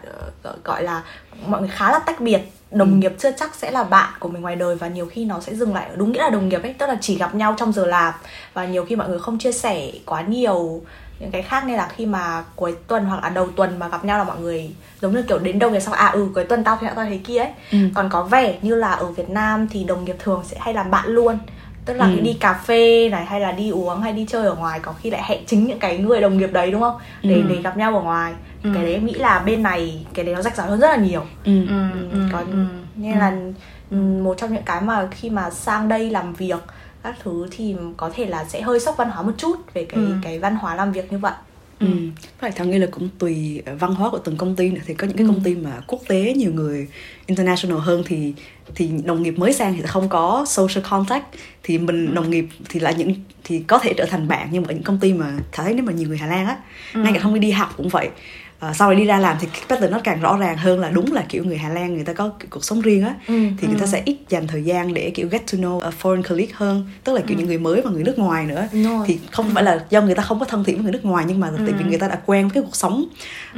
uh, 0.49 0.65
gọi 0.65 0.83
là 0.83 1.03
mọi 1.47 1.61
người 1.61 1.71
khá 1.71 1.93
là 1.93 1.99
tách 1.99 2.21
biệt 2.21 2.41
đồng 2.71 2.91
ừ. 2.91 2.97
nghiệp 2.97 3.13
chưa 3.19 3.31
chắc 3.33 3.55
sẽ 3.55 3.71
là 3.71 3.85
bạn 3.85 4.13
của 4.21 4.29
mình 4.29 4.43
ngoài 4.43 4.57
đời 4.57 4.75
và 4.75 4.89
nhiều 4.89 5.07
khi 5.07 5.25
nó 5.25 5.41
sẽ 5.41 5.55
dừng 5.55 5.75
lại 5.75 5.91
đúng 5.97 6.13
nghĩa 6.13 6.23
là 6.23 6.31
đồng 6.31 6.49
nghiệp 6.49 6.63
ấy 6.63 6.75
tức 6.79 6.87
là 6.87 6.99
chỉ 7.01 7.19
gặp 7.19 7.35
nhau 7.35 7.55
trong 7.59 7.73
giờ 7.73 7.87
làm 7.87 8.15
và 8.55 8.67
nhiều 8.67 8.85
khi 8.85 8.97
mọi 8.97 9.09
người 9.09 9.19
không 9.19 9.39
chia 9.39 9.53
sẻ 9.53 9.91
quá 10.07 10.23
nhiều 10.23 10.83
những 11.21 11.31
cái 11.31 11.43
khác 11.43 11.65
nên 11.67 11.77
là 11.77 11.89
khi 11.97 12.07
mà 12.07 12.45
cuối 12.57 12.77
tuần 12.87 13.05
hoặc 13.05 13.23
là 13.23 13.29
đầu 13.29 13.49
tuần 13.57 13.79
mà 13.79 13.89
gặp 13.89 14.05
nhau 14.05 14.19
là 14.19 14.25
mọi 14.25 14.41
người 14.41 14.71
giống 15.01 15.15
như 15.15 15.23
kiểu 15.23 15.39
đến 15.39 15.59
đâu 15.59 15.71
nghiệp 15.71 15.81
xong 15.81 15.95
à 15.95 16.07
ừ 16.07 16.29
cuối 16.35 16.45
tuần 16.45 16.65
tao 16.65 16.79
thế 16.81 16.89
tao 16.97 17.05
thế 17.05 17.19
kia 17.25 17.39
ấy 17.39 17.51
ừ. 17.73 17.79
còn 17.95 18.09
có 18.11 18.23
vẻ 18.23 18.59
như 18.63 18.75
là 18.75 18.91
ở 18.91 19.07
Việt 19.07 19.31
Nam 19.31 19.69
thì 19.71 19.85
đồng 19.85 20.05
nghiệp 20.05 20.17
thường 20.19 20.43
sẽ 20.47 20.57
hay 20.61 20.75
làm 20.75 20.91
bạn 20.91 21.09
luôn 21.09 21.39
tức 21.87 21.95
là 21.95 22.07
Ừ. 22.07 22.21
đi 22.21 22.33
cà 22.33 22.53
phê 22.55 23.09
này 23.09 23.25
hay 23.25 23.41
là 23.41 23.53
đi 23.53 23.71
uống 23.71 24.01
hay 24.01 24.13
đi 24.13 24.27
chơi 24.29 24.47
ở 24.47 24.55
ngoài 24.55 24.81
có 24.81 24.93
khi 24.93 25.11
lại 25.11 25.23
hẹn 25.25 25.45
chính 25.47 25.65
những 25.67 25.79
cái 25.79 25.99
người 25.99 26.21
đồng 26.21 26.39
nghiệp 26.39 26.51
đấy 26.53 26.71
đúng 26.71 26.81
không 26.81 26.97
để 27.23 27.35
Ừ. 27.37 27.43
để 27.49 27.57
gặp 27.63 27.77
nhau 27.77 27.97
ở 27.97 28.03
ngoài 28.03 28.35
Ừ. 28.63 28.71
cái 28.75 28.83
đấy 28.85 28.93
em 28.95 29.07
nghĩ 29.07 29.15
là 29.15 29.39
bên 29.47 29.63
này 29.63 30.07
cái 30.15 30.25
đấy 30.25 30.35
nó 30.35 30.43
rạch 30.43 30.57
ròi 30.57 30.67
hơn 30.67 30.81
rất 30.81 30.89
là 30.91 30.97
nhiều 30.97 31.21
ừ. 31.45 31.67
ừ, 31.69 31.75
ừ, 32.13 32.19
còn 32.33 32.51
ừ. 32.51 32.57
nên 32.97 33.19
là 33.19 33.33
ừ, 33.91 33.97
một 33.97 34.35
trong 34.39 34.53
những 34.55 34.63
cái 34.63 34.81
mà 34.81 35.09
khi 35.11 35.31
mà 35.31 35.51
sang 35.51 35.89
đây 35.89 36.11
làm 36.11 36.35
việc 36.35 36.59
các 37.03 37.15
thứ 37.25 37.47
thì 37.51 37.77
có 37.97 38.11
thể 38.15 38.27
là 38.27 38.45
sẽ 38.45 38.61
hơi 38.61 38.81
sốc 38.81 38.97
văn 38.97 39.11
hóa 39.11 39.23
một 39.23 39.33
chút 39.39 39.57
về 39.75 39.85
cái 39.85 40.01
Ừ. 40.05 40.11
cái 40.23 40.39
văn 40.39 40.57
hóa 40.57 40.75
làm 40.75 40.93
việc 40.93 41.13
như 41.13 41.19
vậy 41.19 41.33
Ừ. 41.81 41.87
Phải 42.39 42.51
thằng 42.51 42.71
nghĩ 42.71 42.79
là 42.79 42.87
cũng 42.91 43.09
tùy 43.19 43.63
văn 43.79 43.95
hóa 43.95 44.11
của 44.11 44.19
từng 44.19 44.37
công 44.37 44.57
ty 44.57 44.71
nữa. 44.71 44.81
Thì 44.87 44.95
có 44.95 45.07
những 45.07 45.17
cái 45.17 45.27
Ừ. 45.27 45.33
công 45.33 45.43
ty 45.45 45.55
mà 45.55 45.81
quốc 45.87 46.01
tế 46.09 46.35
nhiều 46.37 46.53
người 46.53 46.89
international 47.27 47.79
hơn 47.79 48.03
thì 48.07 48.33
thì 48.75 48.91
đồng 49.05 49.23
nghiệp 49.23 49.39
mới 49.39 49.53
sang 49.53 49.75
thì 49.77 49.83
không 49.83 50.09
có 50.09 50.45
social 50.49 50.85
contact. 50.91 51.25
Thì 51.63 51.79
mình 51.79 52.15
đồng 52.15 52.31
nghiệp 52.31 52.47
thì 52.69 52.81
là 52.81 52.91
những 52.91 53.15
thì 53.45 53.59
có 53.67 53.79
thể 53.79 53.95
trở 53.97 54.05
thành 54.05 54.29
bạn 54.29 54.49
nhưng 54.53 54.63
mà 54.63 54.69
ở 54.69 54.73
những 54.75 54.83
công 54.83 54.99
ty 54.99 55.13
mà 55.13 55.33
thấy 55.53 55.75
nếu 55.75 55.85
mà 55.85 55.93
nhiều 55.93 56.09
người 56.09 56.19
Hà 56.19 56.27
Lan 56.27 56.47
á 56.47 56.57
ngay 56.95 57.13
cả 57.13 57.21
không 57.21 57.41
đi 57.41 57.51
học 57.51 57.75
cũng 57.77 57.89
vậy 57.89 58.09
à, 58.59 58.73
sau 58.73 58.91
này 58.91 59.01
đi 59.01 59.05
ra 59.07 59.19
làm 59.19 59.37
thì 59.41 59.47
cái 59.53 59.63
pattern 59.69 59.93
nó 59.93 60.01
càng 60.05 60.21
rõ 60.21 60.37
ràng 60.37 60.57
hơn 60.57 60.81
là 60.81 60.91
đúng 60.91 61.13
là 61.13 61.25
kiểu 61.29 61.45
người 61.45 61.57
Hà 61.57 61.69
Lan 61.69 61.95
người 61.95 62.05
ta 62.05 62.13
có 62.13 62.31
cuộc 62.51 62.65
sống 62.65 62.81
riêng 62.81 63.05
á. 63.05 63.15
Ừ, 63.27 63.35
thì 63.59 63.69
người 63.69 63.79
ta 63.81 63.87
sẽ 63.87 64.03
ít 64.05 64.17
dành 64.29 64.47
thời 64.47 64.63
gian 64.65 64.95
để 64.95 65.11
kiểu 65.11 65.29
get 65.29 65.43
to 65.53 65.59
know 65.59 65.81
a 65.81 65.91
foreign 66.03 66.23
colleague 66.23 66.55
hơn 66.55 66.91
tức 67.05 67.13
là 67.13 67.21
kiểu 67.27 67.39
những 67.39 67.47
người 67.47 67.59
mới 67.59 67.81
và 67.81 67.91
người 67.91 68.03
nước 68.03 68.19
ngoài 68.19 68.47
nữa. 68.47 68.69
Rồi. 68.73 69.05
thì 69.07 69.19
không 69.31 69.51
phải 69.55 69.65
là 69.65 69.85
do 69.91 70.03
người 70.03 70.15
ta 70.15 70.23
không 70.23 70.39
có 70.39 70.45
thân 70.45 70.65
thiện 70.65 70.77
với 70.77 70.83
người 70.83 70.93
nước 70.93 71.05
ngoài 71.05 71.25
nhưng 71.29 71.41
mà 71.41 71.51
tại 71.57 71.75
vì 71.79 71.85
người 71.85 71.99
ta 71.99 72.09
đã 72.09 72.19
quen 72.27 72.49
với 72.49 72.55
cái 72.55 72.63
cuộc 72.63 72.77
sống 72.77 73.05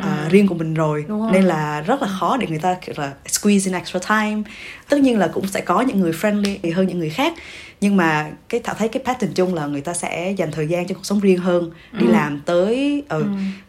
à, 0.03 0.29
riêng 0.31 0.49
của 0.49 0.55
mình 0.55 0.75
rồi. 0.75 1.05
nên 1.33 1.45
là 1.45 1.81
rất 1.81 2.03
là 2.03 2.09
khó 2.09 2.37
để 2.37 2.47
người 2.47 2.59
ta 2.59 2.77
kiểu 2.87 2.95
là 2.99 3.13
squeeze 3.29 3.61
in 3.65 3.75
extra 3.75 4.01
time. 4.09 4.43
Tất 4.89 5.01
nhiên 5.01 5.19
là 5.19 5.29
cũng 5.29 5.47
sẽ 5.47 5.61
có 5.61 5.81
những 5.81 6.01
người 6.01 6.13
friendly 6.13 6.75
hơn 6.75 6.87
những 6.87 6.99
người 6.99 7.11
khác 7.11 7.35
nhưng 7.81 7.97
mà 7.97 8.31
cái 8.49 8.61
thảo 8.65 8.75
thấy 8.79 8.89
cái 8.89 9.03
pattern 9.07 9.33
chung 9.33 9.55
là 9.55 9.67
người 9.67 9.81
ta 9.81 9.95
sẽ 9.95 10.35
dành 10.37 10.53
thời 10.53 10.69
gian 10.69 10.87
cho 10.87 10.95
cuộc 10.95 11.07
sống 11.07 11.21
riêng 11.21 11.39
hơn 11.39 11.71
đi 11.93 12.07
làm 12.07 12.41
tới 12.47 13.03
ừ. 13.09 13.25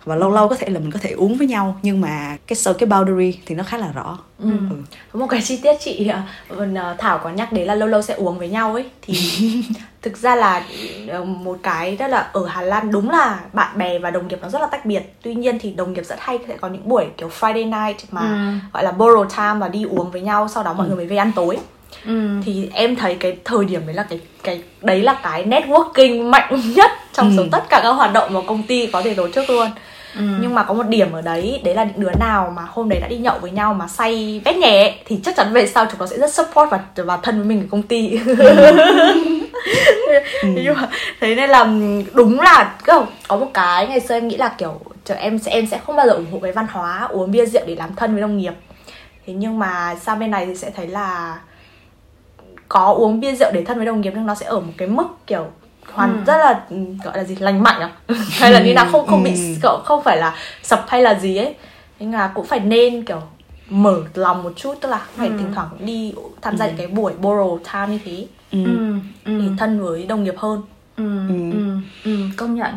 và 0.06 0.16
lâu 0.16 0.32
lâu 0.32 0.48
có 0.48 0.56
thể 0.56 0.70
là 0.70 0.80
mình 0.80 0.92
có 0.92 1.00
thể 1.02 1.12
uống 1.12 1.38
với 1.38 1.48
nhau 1.48 1.80
nhưng 1.82 2.02
mà 2.02 2.38
cái 2.48 2.56
sâu 2.56 2.74
cái 2.74 2.88
boundary 2.90 3.40
thì 3.46 3.56
nó 3.56 3.64
khá 3.64 3.78
là 3.78 3.92
rõ 3.92 4.18
Ừ. 4.44 4.50
Ừ. 4.70 4.76
Có 5.14 5.20
một 5.20 5.28
cái 5.28 5.42
chi 5.42 5.58
tiết 5.64 5.74
chị 5.80 6.08
à, 6.08 6.24
à, 6.76 6.96
Thảo 6.98 7.18
có 7.24 7.30
nhắc 7.30 7.54
đến 7.54 7.68
là 7.68 7.76
lâu 7.76 7.88
lâu 7.88 8.02
sẽ 8.02 8.14
uống 8.14 8.40
với 8.40 8.50
nhau 8.50 8.74
ấy 8.74 8.86
thì 9.02 9.14
thực 10.02 10.18
ra 10.18 10.36
là 10.36 10.64
ờ, 11.08 11.24
một 11.24 11.58
cái 11.64 11.98
đó 11.98 12.08
là 12.08 12.30
ở 12.34 12.46
Hà 12.48 12.62
Lan 12.62 12.92
đúng 12.92 13.10
là 13.10 13.40
bạn 13.54 13.78
bè 13.78 14.00
và 14.00 14.12
đồng 14.12 14.28
nghiệp 14.28 14.40
nó 14.42 14.50
rất 14.50 14.62
là 14.62 14.68
tách 14.68 14.86
biệt. 14.86 15.14
Tuy 15.22 15.36
nhiên 15.36 15.60
thì 15.60 15.72
đồng 15.72 15.94
nghiệp 15.94 16.04
rất 16.06 16.16
hay 16.20 16.40
sẽ 16.48 16.58
có 16.58 16.68
những 16.68 16.90
buổi 16.90 17.06
kiểu 17.18 17.30
Friday 17.40 17.88
night 17.88 17.98
mà 18.12 18.22
Ừ. 18.22 18.70
gọi 18.74 18.84
là 18.84 18.92
borrow 18.92 19.26
time 19.30 19.60
và 19.60 19.68
đi 19.68 19.84
uống 19.84 20.12
với 20.12 20.22
nhau 20.22 20.48
sau 20.48 20.64
đó 20.64 20.74
mọi 20.74 20.88
người 20.88 20.96
mới 20.96 21.06
về 21.06 21.18
ăn 21.18 21.32
tối. 21.36 21.58
Ừ. 22.06 22.40
Thì 22.46 22.70
em 22.74 22.96
thấy 22.96 23.16
cái 23.16 23.38
thời 23.46 23.66
điểm 23.66 23.82
đấy 23.86 23.96
là 23.96 24.04
cái 24.10 24.20
cái 24.44 24.62
đấy 24.82 25.02
là 25.02 25.14
cái 25.24 25.46
networking 25.46 26.30
mạnh 26.30 26.62
nhất 26.76 26.92
trong 27.14 27.34
số 27.38 27.44
Ừ. 27.44 27.50
tất 27.52 27.64
cả 27.70 27.80
các 27.84 27.90
hoạt 27.92 28.14
động 28.14 28.34
mà 28.34 28.40
công 28.48 28.64
ty 28.64 28.88
có 28.88 29.02
thể 29.02 29.14
tổ 29.14 29.28
chức 29.30 29.50
luôn 29.50 29.68
Ừ. 30.16 30.22
nhưng 30.42 30.56
mà 30.56 30.64
có 30.64 30.74
một 30.74 30.88
điểm 30.88 31.12
ở 31.12 31.22
đấy 31.22 31.62
đấy 31.64 31.76
là 31.76 31.84
những 31.84 32.00
đứa 32.00 32.12
nào 32.20 32.54
mà 32.56 32.62
hôm 32.70 32.90
đấy 32.90 33.00
đã 33.00 33.08
đi 33.08 33.18
nhậu 33.18 33.40
với 33.42 33.52
nhau 33.52 33.74
mà 33.74 33.88
say 33.88 34.42
vét 34.46 34.56
nhẹ 34.58 34.96
thì 35.06 35.20
chắc 35.26 35.36
chắn 35.36 35.54
về 35.54 35.68
sau 35.68 35.86
chúng 35.86 36.00
nó 36.00 36.06
sẽ 36.06 36.18
rất 36.18 36.34
support 36.34 36.70
và 36.72 36.80
và 36.96 37.18
thân 37.18 37.38
với 37.38 37.46
mình 37.48 37.60
ở 37.60 37.66
công 37.72 37.82
ty 37.84 38.10
nhưng 40.44 40.76
mà 40.76 40.90
thế 41.22 41.36
nên 41.36 41.50
là 41.50 41.68
đúng 42.14 42.40
là 42.40 42.76
có, 42.86 43.06
có 43.28 43.38
một 43.38 43.52
cái 43.54 43.88
ngày 43.88 44.00
xưa 44.00 44.16
em 44.16 44.28
nghĩ 44.28 44.38
là 44.38 44.50
kiểu 44.58 44.80
chờ 45.06 45.16
em 45.16 45.40
sẽ 45.40 45.52
em 45.52 45.68
sẽ 45.68 45.80
không 45.86 45.96
bao 45.96 46.06
giờ 46.08 46.14
ủng 46.14 46.32
hộ 46.32 46.40
cái 46.40 46.52
văn 46.52 46.68
hóa 46.72 47.08
uống 47.10 47.32
bia 47.32 47.46
rượu 47.46 47.64
để 47.68 47.76
làm 47.76 47.96
thân 47.96 48.12
với 48.14 48.22
đồng 48.22 48.38
nghiệp 48.38 48.54
thế 49.28 49.34
nhưng 49.34 49.60
mà 49.60 49.96
sang 50.02 50.20
bên 50.20 50.32
này 50.32 50.46
thì 50.46 50.56
sẽ 50.56 50.70
thấy 50.76 50.88
là 50.88 51.38
có 52.70 52.94
uống 52.94 53.20
bia 53.20 53.36
rượu 53.36 53.52
để 53.54 53.64
thân 53.66 53.78
với 53.78 53.86
đồng 53.86 54.02
nghiệp 54.02 54.14
nhưng 54.16 54.26
nó 54.26 54.36
sẽ 54.36 54.46
ở 54.46 54.60
một 54.60 54.74
cái 54.78 54.88
mức 54.88 55.08
kiểu 55.28 55.46
hoàn 55.94 56.10
Ừ. 56.18 56.24
rất 56.26 56.38
là 56.38 56.62
ừ, 56.70 56.76
gọi 57.04 57.18
là 57.18 57.24
gì 57.24 57.36
lành 57.36 57.64
mạnh 57.64 57.82
à 57.82 57.92
hay 58.30 58.52
là 58.52 58.60
như 58.60 58.74
nào 58.74 58.86
không 58.92 59.08
không 59.08 59.24
bị 59.24 59.32
Ừ. 59.32 59.56
cậu 59.62 59.78
không 59.86 60.04
phải 60.04 60.18
là 60.18 60.36
sập 60.64 60.86
hay 60.88 61.02
là 61.02 61.20
gì 61.20 61.38
ấy 61.38 61.56
nhưng 62.00 62.14
là 62.14 62.28
cũng 62.36 62.46
phải 62.46 62.60
nên 62.60 63.06
kiểu 63.06 63.22
mở 63.70 64.02
lòng 64.14 64.44
một 64.44 64.54
chút 64.56 64.74
tức 64.82 64.90
là 64.90 65.02
phải 65.16 65.28
Ừ. 65.28 65.34
thỉnh 65.40 65.52
thoảng 65.56 65.70
đi 65.80 66.14
tham 66.42 66.58
gia 66.58 66.68
những 66.68 66.78
cái 66.78 66.88
buổi 66.88 67.14
borrow 67.22 67.58
time 67.58 67.88
như 67.88 68.00
thế 68.06 68.26
Ừ. 68.52 68.58
Ừ. 68.66 68.94
Ừ. 69.26 69.40
để 69.40 69.46
thân 69.58 69.84
với 69.84 70.06
đồng 70.06 70.24
nghiệp 70.24 70.36
hơn 70.38 70.62
Ừ, 70.98 71.28
Ừ. 71.28 71.52
ừ, 71.52 71.76
ừ, 72.04 72.18
công 72.38 72.56
nhận 72.56 72.74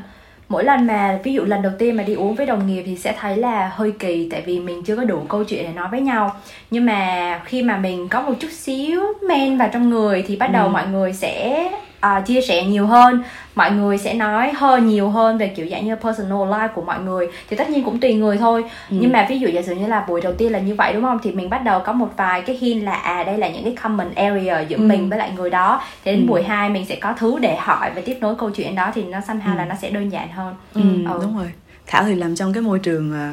mỗi 0.52 0.64
lần 0.64 0.86
mà 0.86 1.18
ví 1.24 1.32
dụ 1.32 1.44
lần 1.44 1.62
đầu 1.62 1.72
tiên 1.78 1.96
mà 1.96 2.02
đi 2.02 2.14
uống 2.14 2.34
với 2.34 2.46
đồng 2.46 2.66
nghiệp 2.66 2.82
thì 2.86 2.96
sẽ 2.96 3.14
thấy 3.20 3.36
là 3.36 3.72
hơi 3.74 3.92
kỳ 3.98 4.28
tại 4.30 4.42
vì 4.46 4.60
mình 4.60 4.82
chưa 4.84 4.96
có 4.96 5.04
đủ 5.04 5.20
câu 5.28 5.44
chuyện 5.44 5.64
để 5.64 5.72
nói 5.72 5.88
với 5.90 6.00
nhau. 6.00 6.36
Nhưng 6.70 6.86
mà 6.86 7.40
khi 7.44 7.62
mà 7.62 7.76
mình 7.76 8.08
có 8.08 8.22
một 8.22 8.34
chút 8.40 8.50
xíu 8.52 9.00
men 9.28 9.58
vào 9.58 9.68
trong 9.72 9.90
người 9.90 10.24
thì 10.26 10.36
bắt 10.36 10.46
đầu 10.46 10.68
mọi 10.68 10.86
người 10.86 11.12
sẽ 11.12 11.68
à, 12.02 12.20
chia 12.20 12.40
sẻ 12.40 12.64
nhiều 12.64 12.86
hơn. 12.86 13.22
Mọi 13.54 13.70
người 13.72 13.98
sẽ 13.98 14.14
nói 14.14 14.52
hơn 14.56 14.88
nhiều 14.88 15.10
hơn 15.10 15.38
về 15.38 15.48
kiểu 15.48 15.66
dạng 15.70 15.86
như 15.86 15.96
personal 15.96 16.38
life 16.38 16.68
của 16.68 16.82
mọi 16.82 17.00
người. 17.00 17.28
Thì 17.50 17.56
tất 17.56 17.70
nhiên 17.70 17.84
cũng 17.84 18.00
tùy 18.00 18.14
người 18.14 18.36
thôi. 18.38 18.64
Nhưng 18.90 19.12
mà 19.12 19.26
ví 19.28 19.38
dụ 19.38 19.48
giả 19.48 19.62
sử 19.62 19.74
như 19.74 19.86
là 19.86 20.04
buổi 20.08 20.20
đầu 20.20 20.32
tiên 20.32 20.52
là 20.52 20.58
như 20.58 20.74
vậy 20.74 20.92
đúng 20.92 21.02
không? 21.02 21.18
Thì 21.22 21.32
mình 21.32 21.50
bắt 21.50 21.64
đầu 21.64 21.80
có 21.80 21.92
một 21.92 22.08
vài 22.16 22.42
cái 22.42 22.56
hint 22.56 22.82
là 22.84 22.92
à 22.92 23.24
đây 23.24 23.38
là 23.38 23.48
những 23.48 23.64
cái 23.64 23.74
common 23.82 24.14
area 24.14 24.60
giữa 24.60 24.76
mình 24.78 25.08
với 25.08 25.18
lại 25.18 25.30
người 25.36 25.50
đó. 25.50 25.82
Thì 26.04 26.12
đến 26.12 26.26
buổi 26.26 26.42
2 26.42 26.68
mình 26.70 26.86
sẽ 26.86 26.96
có 26.96 27.12
thứ 27.18 27.38
để 27.38 27.56
hỏi 27.56 27.90
và 27.94 28.02
tiếp 28.04 28.16
nối 28.20 28.34
câu 28.34 28.50
chuyện 28.50 28.74
đó 28.74 28.90
thì 28.94 29.04
nó 29.04 29.18
somehow 29.18 29.56
là 29.56 29.64
nó 29.64 29.74
sẽ 29.82 29.90
đơn 29.90 30.08
giản 30.12 30.32
hơn. 30.32 30.54
Ừ, 30.74 30.80
Ừ. 31.12 31.18
đúng 31.22 31.38
rồi. 31.38 31.50
Thảo 31.86 32.04
thì 32.04 32.14
làm 32.14 32.34
trong 32.36 32.52
cái 32.52 32.62
môi 32.62 32.78
trường 32.78 33.12
à, 33.14 33.32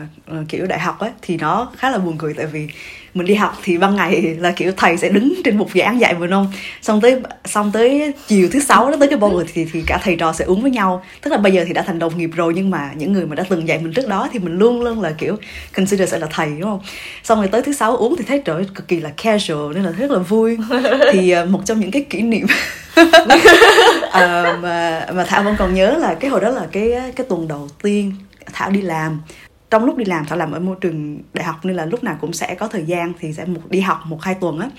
kiểu 0.49 0.67
đại 0.67 0.79
học 0.79 0.99
ấy 0.99 1.11
thì 1.21 1.37
nó 1.37 1.71
khá 1.77 1.89
là 1.89 1.97
buồn 1.97 2.15
cười 2.17 2.33
tại 2.33 2.45
vì 2.45 2.67
mình 3.13 3.27
đi 3.27 3.33
học 3.33 3.57
thì 3.63 3.77
ban 3.77 3.95
ngày 3.95 4.21
là 4.39 4.51
kiểu 4.51 4.71
thầy 4.77 4.97
sẽ 4.97 5.09
đứng 5.09 5.33
trên 5.43 5.57
bục 5.57 5.69
giảng 5.75 5.99
dạy 5.99 6.13
mình 6.13 6.29
không? 6.29 6.51
Xong 6.81 7.01
tới 7.01 7.21
xong 7.45 7.71
tới 7.71 8.13
chiều 8.27 8.49
thứ 8.51 8.59
sáu 8.59 8.91
đó 8.91 8.97
tới 8.99 9.07
cái 9.07 9.19
bowl 9.19 9.43
thì 9.53 9.65
thì 9.73 9.83
cả 9.87 9.99
thầy 10.03 10.15
trò 10.15 10.33
sẽ 10.33 10.45
uống 10.45 10.61
với 10.61 10.71
nhau. 10.71 11.03
Tức 11.21 11.31
là 11.31 11.37
bây 11.37 11.51
giờ 11.51 11.63
thì 11.67 11.73
đã 11.73 11.81
thành 11.81 11.99
đồng 11.99 12.17
nghiệp 12.17 12.29
rồi 12.35 12.53
nhưng 12.55 12.69
mà 12.69 12.91
những 12.95 13.13
người 13.13 13.25
mà 13.25 13.35
đã 13.35 13.43
từng 13.49 13.67
dạy 13.67 13.79
mình 13.79 13.93
trước 13.93 14.07
đó 14.07 14.29
thì 14.33 14.39
mình 14.39 14.57
luôn 14.57 14.81
luôn 14.81 15.01
là 15.01 15.11
kiểu 15.17 15.35
consider 15.75 16.09
sẽ 16.09 16.19
là 16.19 16.27
thầy 16.31 16.47
đúng 16.49 16.69
không? 16.69 16.79
Xong 17.23 17.39
rồi 17.39 17.47
tới 17.47 17.61
thứ 17.61 17.73
sáu 17.73 17.97
uống 17.97 18.15
thì 18.17 18.25
thấy 18.27 18.41
trời 18.45 18.65
cực 18.75 18.87
kỳ 18.87 18.99
là 18.99 19.09
casual 19.23 19.73
nên 19.75 19.83
là 19.83 19.91
rất 19.91 20.11
là 20.11 20.19
vui. 20.19 20.57
Thì 21.13 21.31
à, 21.31 21.45
một 21.45 21.61
trong 21.65 21.79
những 21.79 21.91
cái 21.91 22.01
kỷ 22.09 22.21
niệm 22.21 22.47
Ờ, 24.11 24.57
mà 24.61 25.05
mà 25.13 25.23
thảo 25.23 25.43
vẫn 25.43 25.55
còn 25.59 25.73
nhớ 25.73 25.97
là 25.99 26.13
cái 26.13 26.29
hồi 26.29 26.41
đó 26.41 26.49
là 26.49 26.67
cái 26.71 26.91
cái 27.15 27.25
tuần 27.29 27.47
đầu 27.47 27.69
tiên 27.81 28.13
thảo 28.53 28.71
đi 28.71 28.81
làm 28.81 29.21
trong 29.69 29.85
lúc 29.85 29.97
đi 29.97 30.05
làm 30.05 30.25
thảo 30.25 30.37
làm 30.37 30.51
ở 30.51 30.59
môi 30.59 30.75
trường 30.81 31.21
đại 31.33 31.45
học 31.45 31.65
nên 31.65 31.75
là 31.75 31.85
lúc 31.85 32.03
nào 32.03 32.17
cũng 32.21 32.33
sẽ 32.33 32.55
có 32.55 32.67
thời 32.67 32.83
gian 32.83 33.13
thì 33.19 33.33
sẽ 33.33 33.45
một 33.45 33.61
đi 33.69 33.79
học 33.79 34.01
một 34.05 34.21
hai 34.21 34.35
tuần 34.35 34.59
á. 34.59 34.69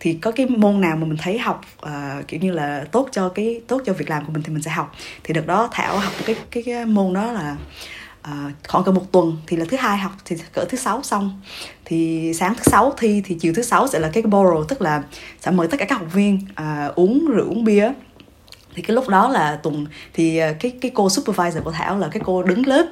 Thì 0.00 0.14
có 0.14 0.30
cái 0.30 0.46
môn 0.46 0.80
nào 0.80 0.96
mà 0.96 1.06
mình 1.06 1.16
thấy 1.22 1.38
học 1.38 1.60
uh, 1.86 2.28
kiểu 2.28 2.40
như 2.40 2.52
là 2.52 2.84
tốt 2.92 3.08
cho 3.12 3.28
cái 3.28 3.60
tốt 3.68 3.82
cho 3.84 3.92
việc 3.92 4.10
làm 4.10 4.24
của 4.24 4.32
mình 4.32 4.42
thì 4.42 4.52
mình 4.52 4.62
sẽ 4.62 4.70
học. 4.70 4.94
Thì 5.24 5.34
đợt 5.34 5.46
đó 5.46 5.68
thảo 5.72 5.98
học 5.98 6.12
cái 6.26 6.36
cái, 6.50 6.62
cái 6.62 6.86
môn 6.86 7.12
đó 7.12 7.32
là 7.32 7.56
uh, 8.20 8.52
khoảng 8.68 8.84
cỡ 8.84 8.92
một 8.92 9.12
tuần 9.12 9.36
thì 9.46 9.56
là 9.56 9.64
thứ 9.68 9.76
hai 9.76 9.98
học 9.98 10.12
thì 10.24 10.36
cỡ 10.52 10.64
thứ 10.64 10.78
sáu 10.78 11.02
xong. 11.02 11.40
Thì 11.84 12.32
sáng 12.34 12.54
thứ 12.54 12.62
sáu 12.62 12.92
thi 12.98 13.22
thì 13.24 13.34
chiều 13.40 13.52
thứ 13.56 13.62
sáu 13.62 13.88
sẽ 13.88 13.98
là 13.98 14.10
cái 14.12 14.22
borrow 14.22 14.64
tức 14.64 14.82
là 14.82 15.02
sẽ 15.40 15.50
mời 15.50 15.68
tất 15.68 15.76
cả 15.80 15.86
các 15.86 15.98
học 15.98 16.12
viên 16.12 16.40
uh, 16.52 16.94
uống 16.94 17.26
rượu 17.26 17.48
uống 17.48 17.64
bia 17.64 17.92
thì 18.74 18.82
cái 18.82 18.94
lúc 18.94 19.08
đó 19.08 19.28
là 19.28 19.56
tuần 19.62 19.86
thì 20.14 20.40
cái 20.60 20.72
cái 20.80 20.90
cô 20.94 21.08
supervisor 21.08 21.64
của 21.64 21.72
thảo 21.72 21.98
là 21.98 22.08
cái 22.08 22.22
cô 22.24 22.42
đứng 22.42 22.66
lớp 22.66 22.86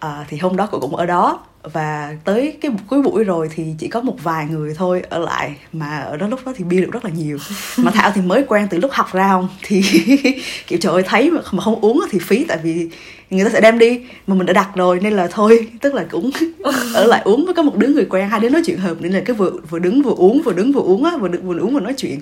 à, 0.00 0.24
thì 0.28 0.36
hôm 0.38 0.56
đó 0.56 0.68
cô 0.70 0.78
cũng 0.80 0.96
ở 0.96 1.06
đó. 1.06 1.40
Và 1.72 2.16
tới 2.24 2.56
cái 2.60 2.72
cuối 2.88 3.02
buổi 3.02 3.24
rồi 3.24 3.48
thì 3.54 3.64
chỉ 3.78 3.88
có 3.88 4.00
một 4.00 4.14
vài 4.22 4.46
người 4.50 4.74
thôi 4.74 5.02
ở 5.10 5.18
lại 5.18 5.56
mà 5.72 5.98
ở 5.98 6.16
đó 6.16 6.26
lúc 6.26 6.40
đó 6.46 6.52
thì 6.56 6.64
bia 6.64 6.80
được 6.80 6.90
rất 6.92 7.04
là 7.04 7.10
nhiều. 7.10 7.38
Mà 7.76 7.90
thảo 7.90 8.10
thì 8.14 8.20
mới 8.20 8.44
quen 8.48 8.66
từ 8.70 8.78
lúc 8.78 8.90
học 8.92 9.12
ra 9.12 9.28
không? 9.28 9.48
Thì 9.62 9.82
kiểu 10.66 10.78
trời 10.82 10.92
ơi 10.92 11.02
thấy 11.06 11.30
mà 11.30 11.40
mà 11.52 11.62
không 11.62 11.80
uống 11.80 12.00
thì 12.10 12.18
phí 12.18 12.44
tại 12.44 12.58
vì 12.62 12.88
người 13.30 13.44
ta 13.44 13.50
sẽ 13.50 13.60
đem 13.60 13.78
đi 13.78 14.00
mà 14.26 14.34
mình 14.34 14.46
đã 14.46 14.52
đặt 14.52 14.68
rồi 14.74 15.00
nên 15.02 15.12
là 15.12 15.26
thôi 15.30 15.68
tức 15.80 15.94
là 15.94 16.04
cũng 16.10 16.30
ở 16.94 17.04
lại 17.04 17.22
uống 17.24 17.44
với 17.44 17.54
có 17.54 17.62
một 17.62 17.76
đứa 17.76 17.88
người 17.88 18.04
quen 18.10 18.28
hai 18.28 18.40
đứa 18.40 18.48
nói 18.48 18.62
chuyện 18.66 18.78
hợp 18.78 18.94
nên 19.00 19.12
là 19.12 19.20
cái 19.20 19.36
vừa 19.36 19.50
vừa 19.70 19.78
đứng 19.78 20.02
vừa 20.02 20.14
uống 20.16 20.42
vừa 20.42 20.52
đứng 20.52 20.72
vừa 20.72 20.82
uống 20.82 21.04
á 21.04 21.16
vừa, 21.20 21.28
đứng- 21.28 21.46
vừa 21.46 21.58
uống 21.58 21.74
vừa 21.74 21.80
nói 21.80 21.94
chuyện. 21.96 22.20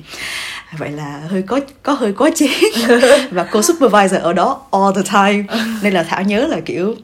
Vậy 0.78 0.90
là 0.90 1.20
hơi 1.28 1.42
có 1.42 1.60
có 1.82 1.92
hơi 1.92 2.12
có 2.12 2.30
chén 2.34 2.50
và 3.30 3.46
cô 3.50 3.62
supervisor 3.62 4.20
ở 4.20 4.32
đó 4.32 4.60
all 4.72 4.94
the 4.96 5.02
time. 5.12 5.44
Nên 5.82 5.92
là 5.92 6.02
thảo 6.02 6.22
nhớ 6.22 6.46
là 6.46 6.60
kiểu 6.60 6.94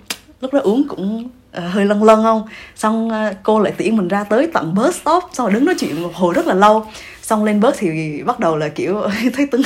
lúc 0.43 0.55
đó 0.55 0.61
uống 0.63 0.89
cũng 0.89 1.29
ờ, 1.53 1.69
hơi 1.69 1.85
lân 1.85 2.03
lân 2.05 2.23
không 2.23 2.43
xong 2.77 3.11
ờ, 3.11 3.33
cô 3.43 3.61
lại 3.61 3.73
tiễn 3.77 3.97
mình 3.97 4.09
ra 4.09 4.25
tới 4.25 4.49
tận 4.55 4.75
bus 4.75 4.95
stop 4.97 5.23
xong 5.33 5.47
rồi 5.47 5.55
đứng 5.55 5.65
nói 5.65 5.75
chuyện 5.79 6.03
một 6.03 6.15
hồi 6.15 6.35
rất 6.35 6.47
là 6.47 6.55
lâu 6.55 6.87
xong 7.23 7.45
lên 7.45 7.61
bus 7.61 7.75
thì 7.79 8.23
bắt 8.27 8.41
đầu 8.41 8.57
là 8.57 8.69
kiểu 8.69 9.03
thấy 9.37 9.47
tưng 9.47 9.63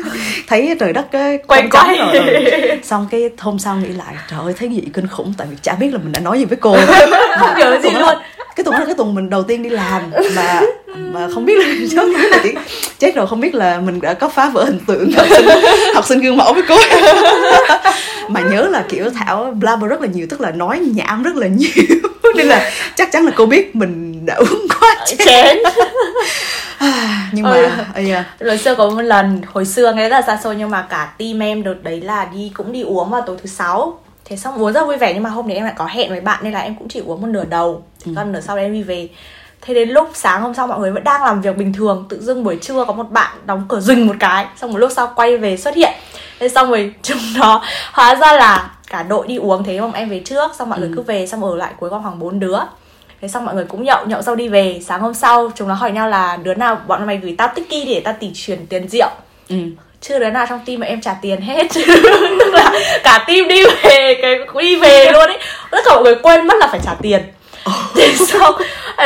thấy 0.46 0.76
trời 0.80 0.92
đất 0.92 1.06
cái 1.12 1.38
Quay 1.46 1.68
quay. 1.70 1.96
rồi 1.98 2.18
ừ. 2.18 2.76
xong 2.82 3.06
cái 3.10 3.30
hôm 3.38 3.58
sau 3.58 3.76
nghĩ 3.76 3.88
lại 3.88 4.14
trời 4.30 4.40
ơi 4.40 4.54
thấy 4.58 4.68
gì 4.68 4.82
kinh 4.94 5.06
khủng 5.06 5.32
tại 5.38 5.46
vì 5.50 5.56
chả 5.62 5.74
biết 5.74 5.90
là 5.92 5.98
mình 5.98 6.12
đã 6.12 6.20
nói 6.20 6.38
gì 6.38 6.44
với 6.44 6.58
cô 6.60 6.76
Không 7.38 7.58
nhớ 7.58 7.78
gì 7.82 7.90
luôn. 7.90 8.14
Cái 8.60 8.64
tuần 8.64 8.72
đó 8.72 8.78
là 8.78 8.86
cái 8.86 8.94
tuần 8.94 9.14
mình 9.14 9.30
đầu 9.30 9.42
tiên 9.42 9.62
đi 9.62 9.70
làm 9.70 10.02
mà 10.36 10.60
mà 10.96 11.28
không 11.34 11.44
biết 11.44 11.54
là 11.58 11.74
chết 11.90 12.08
là 12.30 12.62
chết 12.98 13.14
rồi 13.14 13.26
không 13.26 13.40
biết 13.40 13.54
là 13.54 13.80
mình 13.80 14.00
đã 14.00 14.14
có 14.14 14.28
phá 14.28 14.48
vỡ 14.48 14.64
hình 14.64 14.78
tượng 14.86 15.12
học 15.12 15.26
sinh, 15.30 15.46
học 15.94 16.04
sinh 16.06 16.20
gương 16.20 16.36
mẫu 16.36 16.54
với 16.54 16.62
cô. 16.68 16.76
Mà 18.28 18.40
nhớ 18.40 18.68
là 18.70 18.84
kiểu 18.88 19.10
thảo 19.10 19.54
blabber 19.60 19.90
rất 19.90 20.00
là 20.00 20.06
nhiều 20.06 20.26
tức 20.30 20.40
là 20.40 20.50
nói 20.50 20.78
nhảm 20.78 21.22
rất 21.22 21.36
là 21.36 21.46
nhiều. 21.46 21.84
Nên 22.36 22.46
là 22.46 22.70
chắc 22.94 23.12
chắn 23.12 23.24
là 23.24 23.32
cô 23.36 23.46
biết 23.46 23.76
mình 23.76 24.26
đã 24.26 24.34
uống 24.34 24.66
quá 24.80 24.96
chén. 25.18 25.58
nhưng 27.32 27.44
mà 27.44 27.86
ừ. 27.94 28.02
yeah. 28.08 28.26
lần 28.38 28.58
xưa 28.58 28.74
có 28.74 28.90
một 28.90 29.02
lần 29.02 29.42
hồi 29.52 29.64
xưa 29.64 29.92
nghe 29.92 30.08
là 30.08 30.22
xa 30.22 30.38
xôi 30.44 30.56
nhưng 30.56 30.70
mà 30.70 30.86
cả 30.90 31.12
team 31.18 31.42
em 31.42 31.62
đợt 31.62 31.82
đấy 31.82 32.00
là 32.00 32.28
đi 32.34 32.52
cũng 32.54 32.72
đi 32.72 32.82
uống 32.82 33.10
vào 33.10 33.22
tối 33.26 33.36
thứ 33.42 33.46
sáu 33.46 33.98
thế 34.30 34.36
xong 34.36 34.62
uống 34.62 34.72
rất 34.72 34.86
vui 34.86 34.96
vẻ 34.96 35.14
nhưng 35.14 35.22
mà 35.22 35.30
hôm 35.30 35.48
đấy 35.48 35.56
em 35.56 35.64
lại 35.64 35.74
có 35.76 35.86
hẹn 35.86 36.10
với 36.10 36.20
bạn 36.20 36.40
nên 36.42 36.52
là 36.52 36.60
em 36.60 36.74
cũng 36.74 36.88
chỉ 36.88 37.00
uống 37.00 37.20
một 37.20 37.26
nửa 37.26 37.44
đầu. 37.44 37.82
Ừ. 38.06 38.12
còn 38.16 38.32
nửa 38.32 38.40
sau 38.40 38.56
đấy 38.56 38.64
em 38.64 38.72
đi 38.72 38.82
về. 38.82 39.08
Thế 39.60 39.74
đến 39.74 39.88
lúc 39.88 40.10
sáng 40.14 40.42
hôm 40.42 40.54
sau 40.54 40.66
mọi 40.66 40.78
người 40.78 40.90
vẫn 40.90 41.04
đang 41.04 41.22
làm 41.22 41.40
việc 41.40 41.56
bình 41.56 41.72
thường 41.72 42.06
tự 42.08 42.22
dưng 42.22 42.44
buổi 42.44 42.58
trưa 42.62 42.84
có 42.84 42.92
một 42.92 43.10
bạn 43.10 43.36
đóng 43.46 43.64
cửa 43.68 43.80
rình 43.80 44.06
một 44.06 44.16
cái 44.20 44.46
xong 44.56 44.72
một 44.72 44.78
lúc 44.78 44.92
sau 44.92 45.12
quay 45.16 45.36
về 45.36 45.56
xuất 45.56 45.74
hiện. 45.74 45.92
Thế 46.38 46.48
xong 46.48 46.70
rồi 46.70 46.94
chúng 47.02 47.18
nó 47.36 47.62
hóa 47.92 48.14
ra 48.14 48.32
là 48.32 48.70
cả 48.86 49.02
đội 49.02 49.26
đi 49.26 49.36
uống 49.36 49.64
thế 49.64 49.80
mà 49.80 49.90
em 49.94 50.08
về 50.08 50.22
trước 50.24 50.54
xong 50.54 50.70
mọi 50.70 50.78
ừ. 50.78 50.86
người 50.86 50.96
cứ 50.96 51.02
về 51.02 51.26
xong 51.26 51.44
ở 51.44 51.56
lại 51.56 51.72
cuối 51.78 51.90
con 51.90 52.02
khoảng 52.02 52.18
bốn 52.18 52.40
đứa. 52.40 52.58
Thế 53.20 53.28
xong 53.28 53.44
mọi 53.44 53.54
người 53.54 53.64
cũng 53.64 53.84
nhậu 53.84 54.06
nhậu 54.06 54.22
sau 54.22 54.36
đi 54.36 54.48
về. 54.48 54.80
Sáng 54.86 55.00
hôm 55.00 55.14
sau 55.14 55.50
chúng 55.54 55.68
nó 55.68 55.74
hỏi 55.74 55.92
nhau 55.92 56.08
là 56.08 56.36
đứa 56.36 56.54
nào 56.54 56.78
bọn 56.86 57.06
mày 57.06 57.16
gửi 57.16 57.34
tao 57.38 57.48
tích 57.54 57.66
để 57.70 58.02
tao 58.04 58.14
tỷ 58.20 58.30
chuyển 58.34 58.66
tiền 58.66 58.88
rượu. 58.88 59.08
Ừ 59.48 59.56
chưa 60.00 60.18
đứa 60.18 60.30
nào 60.30 60.46
trong 60.48 60.60
team 60.66 60.80
mà 60.80 60.86
em 60.86 61.00
trả 61.00 61.14
tiền 61.22 61.40
hết. 61.40 61.66
Tức 62.40 62.54
là 62.54 62.72
cả 63.04 63.24
team 63.26 63.48
đi 63.48 63.64
về 63.82 64.18
cái 64.22 64.38
đi 64.58 64.76
về 64.76 65.04
luôn 65.12 65.26
ấy. 65.26 65.38
Tất 65.70 65.78
cả 65.84 65.94
mọi 65.94 66.02
người 66.02 66.14
quên 66.14 66.46
mất 66.46 66.54
là 66.60 66.66
phải 66.66 66.80
trả 66.84 66.94
tiền. 67.02 67.22
Thế 67.96 68.14
xong 68.14 68.54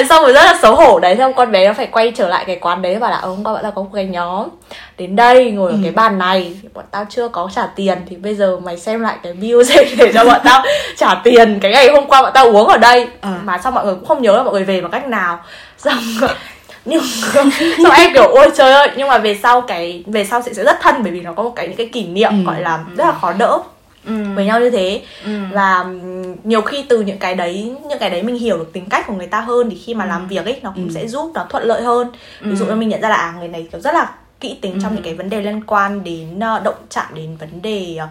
xong 0.08 0.22
rồi 0.22 0.32
rất 0.32 0.44
là 0.44 0.58
xấu 0.62 0.74
hổ. 0.74 0.98
Đấy 0.98 1.16
xong 1.18 1.34
con 1.34 1.52
bé 1.52 1.66
nó 1.66 1.72
phải 1.72 1.86
quay 1.86 2.12
trở 2.16 2.28
lại 2.28 2.44
cái 2.46 2.56
quán 2.56 2.82
đấy 2.82 2.96
và 2.96 3.10
là 3.10 3.16
ông 3.16 3.36
hôm 3.36 3.44
qua 3.44 3.52
bọn 3.52 3.62
tao 3.62 3.72
có 3.72 3.82
một 3.82 3.90
cái 3.94 4.04
nhóm 4.04 4.48
đến 4.98 5.16
đây 5.16 5.50
ngồi 5.50 5.70
ở 5.70 5.76
ừ. 5.76 5.80
cái 5.82 5.92
bàn 5.92 6.18
này. 6.18 6.56
Bọn 6.74 6.84
tao 6.90 7.06
chưa 7.10 7.28
có 7.28 7.50
trả 7.54 7.66
tiền 7.66 7.98
thì 8.10 8.16
bây 8.16 8.34
giờ 8.34 8.56
mày 8.64 8.78
xem 8.78 9.00
lại 9.00 9.16
cái 9.22 9.32
bill 9.32 9.62
để 9.98 10.12
cho 10.14 10.24
bọn 10.24 10.40
tao 10.44 10.62
trả 10.96 11.14
tiền 11.24 11.58
cái 11.60 11.72
ngày 11.72 11.88
hôm 11.88 12.06
qua 12.06 12.22
bọn 12.22 12.30
tao 12.34 12.46
uống 12.46 12.66
ở 12.68 12.78
đây. 12.78 13.06
À. 13.20 13.40
mà 13.44 13.58
sao 13.58 13.72
mọi 13.72 13.84
người 13.84 13.94
cũng 13.94 14.06
không 14.06 14.22
nhớ 14.22 14.36
là 14.36 14.42
mọi 14.42 14.52
người 14.52 14.64
về 14.64 14.80
bằng 14.80 14.90
cách 14.90 15.06
nào. 15.06 15.38
Xong 15.78 15.98
nhưng 16.84 17.02
xong 17.82 17.92
em 17.96 18.10
kiểu 18.14 18.26
ôi 18.26 18.50
trời 18.54 18.72
ơi 18.72 18.88
nhưng 18.96 19.08
mà 19.08 19.18
về 19.18 19.38
sau 19.42 19.60
cái 19.60 20.04
về 20.06 20.24
sau 20.24 20.42
sẽ 20.42 20.54
sẽ 20.54 20.64
rất 20.64 20.76
thân 20.80 20.94
bởi 21.02 21.12
vì 21.12 21.20
nó 21.20 21.32
có 21.32 21.42
một 21.42 21.52
cái 21.56 21.68
những 21.68 21.76
cái 21.76 21.88
kỷ 21.92 22.06
niệm 22.06 22.30
ừ. 22.30 22.50
gọi 22.50 22.60
là 22.60 22.84
rất 22.96 23.04
là 23.04 23.12
khó 23.12 23.32
đỡ 23.32 23.58
ừ. 24.06 24.12
với 24.34 24.46
nhau 24.46 24.60
như 24.60 24.70
thế 24.70 25.02
ừ. 25.24 25.30
và 25.52 25.84
nhiều 26.44 26.62
khi 26.62 26.84
từ 26.88 27.00
những 27.00 27.18
cái 27.18 27.34
đấy 27.34 27.74
những 27.88 27.98
cái 27.98 28.10
đấy 28.10 28.22
mình 28.22 28.38
hiểu 28.38 28.58
được 28.58 28.72
tính 28.72 28.86
cách 28.90 29.06
của 29.06 29.14
người 29.14 29.26
ta 29.26 29.40
hơn 29.40 29.70
thì 29.70 29.78
khi 29.84 29.94
mà 29.94 30.04
ừ. 30.04 30.08
làm 30.08 30.28
việc 30.28 30.44
ấy 30.44 30.60
nó 30.62 30.72
cũng 30.74 30.88
ừ. 30.88 30.94
sẽ 30.94 31.06
giúp 31.06 31.30
nó 31.34 31.46
thuận 31.48 31.64
lợi 31.64 31.82
hơn 31.82 32.10
ví 32.40 32.50
ừ. 32.50 32.56
dụ 32.56 32.66
như 32.66 32.74
mình 32.74 32.88
nhận 32.88 33.00
ra 33.00 33.08
là 33.08 33.16
à, 33.16 33.34
người 33.38 33.48
này 33.48 33.66
kiểu 33.72 33.80
rất 33.80 33.94
là 33.94 34.10
kỹ 34.40 34.58
tính 34.60 34.72
ừ. 34.72 34.78
trong 34.82 34.94
những 34.94 35.04
cái 35.04 35.14
vấn 35.14 35.30
đề 35.30 35.40
liên 35.42 35.64
quan 35.66 36.04
đến 36.04 36.36
uh, 36.36 36.62
động 36.62 36.74
chạm 36.90 37.06
đến 37.14 37.36
vấn 37.36 37.62
đề 37.62 37.98
uh, 38.02 38.08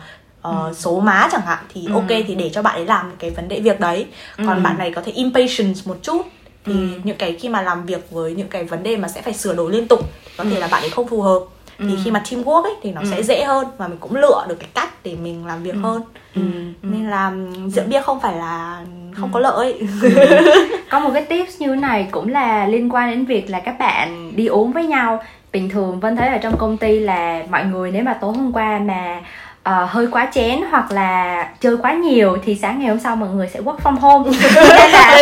uh, 0.47 0.77
số 0.77 0.99
má 0.99 1.27
chẳng 1.31 1.45
hạn 1.45 1.59
thì 1.73 1.85
ừ. 1.85 1.93
ok 1.93 2.07
thì 2.27 2.35
để 2.35 2.49
cho 2.49 2.61
bạn 2.61 2.75
ấy 2.75 2.85
làm 2.85 3.11
cái 3.19 3.29
vấn 3.29 3.47
đề 3.47 3.59
việc 3.59 3.79
đấy 3.79 4.05
còn 4.37 4.55
ừ. 4.55 4.61
bạn 4.63 4.77
này 4.77 4.91
có 4.91 5.01
thể 5.01 5.11
impatience 5.11 5.81
một 5.85 5.97
chút 6.01 6.21
thì 6.65 6.73
ừ. 6.73 6.87
những 7.03 7.17
cái 7.17 7.37
khi 7.39 7.49
mà 7.49 7.61
làm 7.61 7.85
việc 7.85 8.11
với 8.11 8.35
những 8.35 8.47
cái 8.47 8.63
vấn 8.63 8.83
đề 8.83 8.97
mà 8.97 9.07
sẽ 9.07 9.21
phải 9.21 9.33
sửa 9.33 9.53
đổi 9.53 9.71
liên 9.71 9.87
tục 9.87 9.99
có 10.37 10.43
thể 10.43 10.55
ừ. 10.55 10.59
là 10.59 10.67
bạn 10.67 10.83
ấy 10.83 10.89
không 10.89 11.07
phù 11.07 11.21
hợp 11.21 11.39
ừ. 11.77 11.85
thì 11.89 11.95
khi 12.03 12.11
mà 12.11 12.23
teamwork 12.29 12.63
ấy 12.63 12.75
thì 12.81 12.91
nó 12.91 13.01
ừ. 13.01 13.07
sẽ 13.11 13.23
dễ 13.23 13.43
hơn 13.43 13.67
và 13.77 13.87
mình 13.87 13.97
cũng 13.99 14.15
lựa 14.15 14.45
được 14.49 14.55
cái 14.59 14.69
cách 14.73 14.89
để 15.03 15.15
mình 15.23 15.45
làm 15.45 15.63
việc 15.63 15.73
ừ. 15.73 15.79
hơn 15.79 16.01
ừ. 16.35 16.41
nên 16.81 17.09
là 17.09 17.31
rượu 17.67 17.85
bia 17.87 18.01
không 18.01 18.19
phải 18.19 18.37
là 18.37 18.85
không 19.13 19.29
ừ. 19.29 19.33
có 19.33 19.39
lợi 19.39 19.73
ừ. 20.01 20.09
có 20.89 20.99
một 20.99 21.11
cái 21.13 21.25
tips 21.25 21.61
như 21.61 21.67
thế 21.67 21.75
này 21.75 22.07
cũng 22.11 22.31
là 22.31 22.65
liên 22.65 22.89
quan 22.89 23.09
đến 23.09 23.25
việc 23.25 23.49
là 23.49 23.59
các 23.59 23.75
bạn 23.79 24.31
đi 24.35 24.47
uống 24.47 24.71
với 24.71 24.85
nhau 24.85 25.23
bình 25.53 25.69
thường 25.69 25.99
vân 25.99 26.15
thấy 26.15 26.27
ở 26.27 26.37
trong 26.37 26.57
công 26.57 26.77
ty 26.77 26.99
là 26.99 27.43
mọi 27.49 27.65
người 27.65 27.91
nếu 27.91 28.03
mà 28.03 28.13
tối 28.13 28.33
hôm 28.33 28.51
qua 28.53 28.79
mà 28.79 29.21
uh, 29.69 29.89
hơi 29.89 30.07
quá 30.11 30.27
chén 30.33 30.61
hoặc 30.71 30.91
là 30.91 31.47
chơi 31.61 31.77
quá 31.77 31.93
nhiều 31.93 32.37
thì 32.45 32.55
sáng 32.61 32.79
ngày 32.79 32.89
hôm 32.89 32.99
sau 32.99 33.15
mọi 33.15 33.29
người 33.29 33.49
sẽ 33.53 33.59
work 33.59 33.77
from 33.83 33.99
home. 33.99 34.31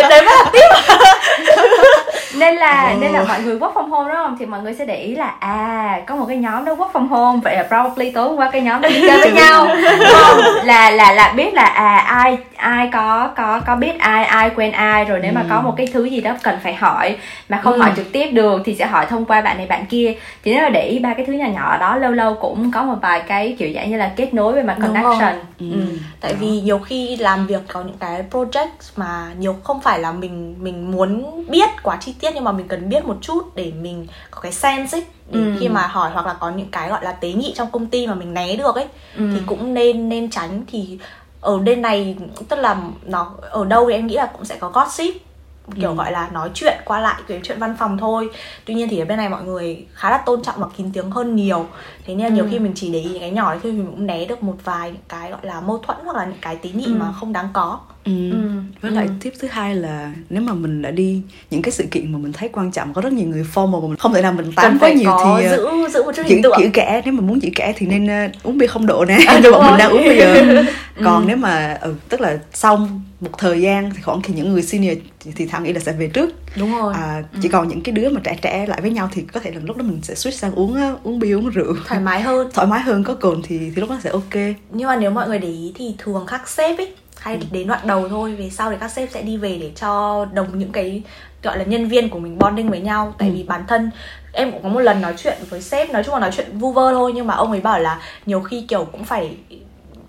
Nên 0.08 0.24
là 0.24 0.44
tiếp 0.52 0.68
nên 2.38 2.56
là 2.56 2.90
oh. 2.94 3.00
nên 3.00 3.12
là 3.12 3.24
mọi 3.28 3.42
người 3.42 3.58
work 3.58 3.72
from 3.72 3.88
home 3.88 4.10
đúng 4.10 4.16
không? 4.16 4.36
Thì 4.38 4.46
mọi 4.46 4.60
người 4.62 4.74
sẽ 4.74 4.84
để 4.84 4.96
ý 4.96 5.14
là 5.14 5.34
à 5.40 6.00
có 6.06 6.16
một 6.16 6.24
cái 6.28 6.36
nhóm 6.36 6.64
đó 6.64 6.74
work 6.74 6.92
from 6.92 7.06
home. 7.06 7.40
Vậy 7.44 7.56
là 7.56 7.62
probably 7.62 8.10
tối 8.10 8.28
hôm 8.28 8.36
qua 8.36 8.50
cái 8.50 8.60
nhóm 8.60 8.80
đó 8.80 8.88
đi 8.88 9.00
chơi 9.06 9.18
với 9.18 9.32
nhau. 9.32 9.66
đúng 9.98 10.08
không? 10.12 10.38
Là 10.64 10.90
là 10.90 11.12
là 11.12 11.32
biết 11.36 11.54
là 11.54 11.64
à 11.64 11.96
ai 11.96 12.38
ai 12.56 12.88
có 12.92 13.30
có 13.36 13.60
có 13.66 13.76
biết 13.76 13.98
ai 13.98 14.24
ai 14.24 14.50
quen 14.56 14.72
ai 14.72 15.04
rồi 15.04 15.20
nếu 15.22 15.32
mà 15.32 15.44
có 15.50 15.60
một 15.60 15.74
cái 15.76 15.86
thứ 15.92 16.04
gì 16.04 16.20
đó 16.20 16.36
cần 16.42 16.58
phải 16.62 16.74
hỏi 16.74 17.16
mà 17.48 17.60
không 17.62 17.74
ừ. 17.74 17.80
hỏi 17.80 17.92
trực 17.96 18.12
tiếp 18.12 18.26
được 18.26 18.62
thì 18.64 18.74
sẽ 18.74 18.86
hỏi 18.86 19.06
thông 19.06 19.24
qua 19.24 19.40
bạn 19.40 19.56
này 19.56 19.66
bạn 19.66 19.86
kia. 19.86 20.14
Thì 20.44 20.52
nếu 20.52 20.62
mà 20.62 20.68
để 20.68 20.88
ý 20.88 20.98
ba 20.98 21.14
cái 21.14 21.26
thứ 21.26 21.32
nhỏ 21.32 21.46
nhỏ 21.46 21.78
đó 21.78 21.96
lâu 21.96 22.12
lâu 22.12 22.34
cũng 22.34 22.70
có 22.70 22.82
một 22.82 22.96
vài 23.02 23.20
cái 23.20 23.56
kiểu 23.58 23.72
dạng 23.74 23.90
như 23.90 23.96
là 23.96 24.12
kết 24.16 24.34
nối 24.34 24.52
về 24.52 24.62
mặt 24.62 24.76
connection. 24.82 25.34
ừ. 25.58 25.66
ừ. 25.72 25.98
tại 26.20 26.34
vì 26.34 26.60
nhiều 26.60 26.78
khi 26.78 27.16
làm 27.16 27.46
việc 27.46 27.60
có 27.72 27.82
những 27.82 27.98
cái 27.98 28.24
project 28.30 28.66
mà 28.96 29.26
nhiều 29.38 29.56
không 29.64 29.80
phải 29.80 29.98
là 29.98 30.12
mình 30.12 30.54
mình 30.58 30.90
muốn 30.90 31.44
biết 31.48 31.68
quá 31.82 31.96
chi 32.00 32.14
tiết 32.22 32.30
nhưng 32.34 32.44
mà 32.44 32.52
mình 32.52 32.68
cần 32.68 32.88
biết 32.88 33.04
một 33.04 33.16
chút 33.20 33.56
để 33.56 33.72
mình 33.80 34.06
có 34.30 34.40
cái 34.40 34.52
sense 34.52 34.98
ấy 34.98 35.04
để 35.30 35.40
ừ. 35.40 35.56
khi 35.60 35.68
mà 35.68 35.86
hỏi 35.86 36.10
hoặc 36.10 36.26
là 36.26 36.34
có 36.34 36.50
những 36.50 36.70
cái 36.70 36.88
gọi 36.88 37.04
là 37.04 37.12
tế 37.12 37.32
nhị 37.32 37.52
trong 37.56 37.70
công 37.70 37.86
ty 37.86 38.06
mà 38.06 38.14
mình 38.14 38.34
né 38.34 38.56
được 38.56 38.74
ấy 38.74 38.86
ừ. 39.16 39.30
thì 39.34 39.40
cũng 39.46 39.74
nên 39.74 40.08
nên 40.08 40.30
tránh 40.30 40.64
thì 40.66 40.98
ở 41.40 41.58
bên 41.58 41.82
này 41.82 42.16
tức 42.48 42.58
là 42.58 42.76
nó 43.04 43.34
ở 43.40 43.64
đâu 43.64 43.86
thì 43.88 43.94
em 43.94 44.06
nghĩ 44.06 44.14
là 44.14 44.26
cũng 44.26 44.44
sẽ 44.44 44.56
có 44.56 44.68
gossip 44.68 45.14
kiểu 45.74 45.90
ừ. 45.90 45.94
gọi 45.94 46.12
là 46.12 46.28
nói 46.32 46.50
chuyện 46.54 46.76
qua 46.84 47.00
lại 47.00 47.22
cái 47.28 47.40
chuyện 47.42 47.58
văn 47.58 47.76
phòng 47.78 47.98
thôi 47.98 48.30
tuy 48.64 48.74
nhiên 48.74 48.88
thì 48.88 48.98
ở 48.98 49.04
bên 49.04 49.18
này 49.18 49.28
mọi 49.28 49.42
người 49.42 49.86
khá 49.94 50.10
là 50.10 50.18
tôn 50.18 50.42
trọng 50.42 50.54
và 50.58 50.66
kín 50.76 50.90
tiếng 50.92 51.10
hơn 51.10 51.36
nhiều 51.36 51.66
thế 52.06 52.14
nên 52.14 52.26
là 52.26 52.34
nhiều 52.34 52.44
ừ. 52.44 52.48
khi 52.50 52.58
mình 52.58 52.72
chỉ 52.74 52.92
để 52.92 52.98
ý 52.98 53.08
những 53.10 53.20
cái 53.20 53.30
nhỏ 53.30 53.56
thì 53.62 53.72
mình 53.72 53.86
cũng 53.86 54.06
né 54.06 54.24
được 54.24 54.42
một 54.42 54.56
vài 54.64 54.90
những 54.90 55.00
cái 55.08 55.30
gọi 55.30 55.40
là 55.42 55.60
mâu 55.60 55.78
thuẫn 55.78 55.98
hoặc 56.04 56.16
là 56.16 56.24
những 56.24 56.38
cái 56.40 56.56
tế 56.56 56.70
nhị 56.70 56.84
ừ. 56.84 56.94
mà 56.94 57.12
không 57.12 57.32
đáng 57.32 57.48
có 57.52 57.78
ừ. 58.04 58.30
ừ. 58.30 58.38
với 58.80 58.90
lại 58.90 59.06
ừ. 59.06 59.12
tip 59.20 59.32
thứ 59.40 59.48
hai 59.50 59.74
là 59.74 60.12
nếu 60.30 60.42
mà 60.42 60.52
mình 60.52 60.82
đã 60.82 60.90
đi 60.90 61.22
những 61.50 61.62
cái 61.62 61.72
sự 61.72 61.84
kiện 61.90 62.12
mà 62.12 62.18
mình 62.18 62.32
thấy 62.32 62.48
quan 62.52 62.72
trọng 62.72 62.94
có 62.94 63.02
rất 63.02 63.12
nhiều 63.12 63.28
người 63.28 63.46
formal 63.54 63.80
mà 63.80 63.88
mình 63.88 63.96
không 63.96 64.14
thể 64.14 64.22
nào 64.22 64.32
mình 64.32 64.52
tán 64.56 64.78
quá 64.80 64.92
nhiều 64.92 65.10
thì 65.24 65.44
ờ, 65.44 65.56
giữ 65.56 65.88
giữ 65.92 66.02
một 66.02 66.12
chút 66.16 66.22
giữ, 66.26 66.36
giữ 66.58 66.70
kẻ 66.72 67.02
nếu 67.04 67.14
mà 67.14 67.20
muốn 67.20 67.42
giữ 67.42 67.48
kẻ 67.54 67.74
thì 67.76 67.86
nên 67.86 68.26
uh, 68.26 68.42
uống 68.42 68.58
bia 68.58 68.66
không 68.66 68.86
độ 68.86 69.04
nè 69.04 69.18
à, 69.26 69.38
như 69.38 69.52
bọn 69.52 69.66
mình 69.66 69.78
đang 69.78 69.90
uống 69.90 70.04
bây 70.04 70.18
giờ 70.18 70.62
còn 71.04 71.22
ừ. 71.22 71.24
nếu 71.26 71.36
mà 71.36 71.78
ừ, 71.80 71.94
tức 72.08 72.20
là 72.20 72.38
xong 72.54 73.02
một 73.20 73.30
thời 73.38 73.60
gian 73.60 73.90
thì 73.94 74.02
khoảng 74.02 74.22
thì 74.22 74.34
những 74.34 74.52
người 74.52 74.62
senior 74.62 74.98
thì 75.36 75.46
thảo 75.46 75.60
nghĩ 75.60 75.72
là 75.72 75.80
sẽ 75.80 75.92
về 75.92 76.08
trước 76.08 76.34
đúng 76.56 76.72
rồi 76.72 76.94
à, 76.94 77.22
chỉ 77.42 77.48
ừ. 77.48 77.52
còn 77.52 77.68
những 77.68 77.80
cái 77.80 77.92
đứa 77.92 78.08
mà 78.08 78.20
trẻ 78.24 78.38
trẻ 78.42 78.66
lại 78.66 78.80
với 78.80 78.90
nhau 78.90 79.08
thì 79.12 79.22
có 79.32 79.40
thể 79.40 79.50
là 79.50 79.60
lúc 79.64 79.76
đó 79.76 79.82
mình 79.82 79.98
sẽ 80.02 80.14
switch 80.14 80.30
sang 80.30 80.54
uống 80.54 80.76
uống 81.02 81.18
bia 81.18 81.32
uống 81.32 81.48
rượu 81.48 81.74
thoải 81.92 82.04
mái 82.04 82.22
hơn 82.22 82.50
thoải 82.54 82.66
mái 82.66 82.80
hơn 82.80 83.04
có 83.04 83.14
cồn 83.14 83.42
thì 83.42 83.58
thì 83.58 83.80
lúc 83.80 83.90
đó 83.90 83.96
sẽ 84.02 84.10
ok 84.10 84.34
nhưng 84.70 84.88
mà 84.88 84.96
nếu 84.96 85.10
mọi 85.10 85.28
người 85.28 85.38
để 85.38 85.48
ý 85.48 85.72
thì 85.76 85.94
thường 85.98 86.24
các 86.26 86.48
sếp 86.48 86.78
ấy 86.78 86.94
hay 87.18 87.34
ừ. 87.34 87.40
đến 87.52 87.68
đoạn 87.68 87.80
đầu 87.86 88.08
thôi 88.08 88.34
về 88.34 88.50
sau 88.50 88.70
thì 88.70 88.76
các 88.80 88.90
sếp 88.90 89.10
sẽ 89.10 89.22
đi 89.22 89.36
về 89.36 89.58
để 89.60 89.70
cho 89.76 90.24
đồng 90.32 90.58
những 90.58 90.72
cái 90.72 91.02
gọi 91.42 91.58
là 91.58 91.64
nhân 91.64 91.88
viên 91.88 92.08
của 92.08 92.18
mình 92.18 92.38
bonding 92.38 92.70
với 92.70 92.80
nhau 92.80 93.14
tại 93.18 93.28
ừ. 93.28 93.34
vì 93.34 93.42
bản 93.42 93.64
thân 93.68 93.90
em 94.32 94.52
cũng 94.52 94.62
có 94.62 94.68
một 94.68 94.80
lần 94.80 95.00
nói 95.00 95.14
chuyện 95.16 95.38
với 95.48 95.62
sếp 95.62 95.90
nói 95.90 96.02
chung 96.04 96.14
là 96.14 96.20
nói 96.20 96.30
chuyện 96.36 96.58
vu 96.58 96.72
vơ 96.72 96.92
thôi 96.92 97.12
nhưng 97.14 97.26
mà 97.26 97.34
ông 97.34 97.50
ấy 97.50 97.60
bảo 97.60 97.78
là 97.78 98.00
nhiều 98.26 98.40
khi 98.40 98.64
kiểu 98.68 98.84
cũng 98.84 99.04
phải 99.04 99.36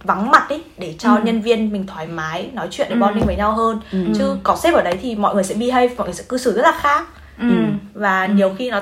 vắng 0.04 0.32
mặt 0.32 0.50
ấy 0.50 0.64
để 0.78 0.96
cho 1.00 1.16
ừ. 1.16 1.22
nhân 1.24 1.42
viên 1.42 1.74
mình 1.74 1.88
thoải 1.88 2.08
mái 2.08 2.50
nói 2.54 2.68
chuyện 2.72 2.88
để 2.90 2.96
ừ. 2.96 3.00
bonding 3.00 3.26
với 3.26 3.36
nhau 3.36 3.52
hơn 3.52 3.80
ừ. 3.92 4.06
chứ 4.18 4.38
có 4.44 4.56
sếp 4.56 4.74
ở 4.74 4.82
đấy 4.82 4.98
thì 5.02 5.16
mọi 5.16 5.34
người 5.34 5.44
sẽ 5.44 5.56
behave 5.56 5.96
mọi 5.98 6.08
người 6.08 6.16
sẽ 6.16 6.24
cư 6.30 6.38
xử 6.38 6.54
rất 6.56 6.62
là 6.62 6.74
khác 6.80 7.08
ừ. 7.40 7.46
và 7.94 8.26
ừ. 8.26 8.34
nhiều 8.34 8.56
khi 8.58 8.72
nó 8.72 8.82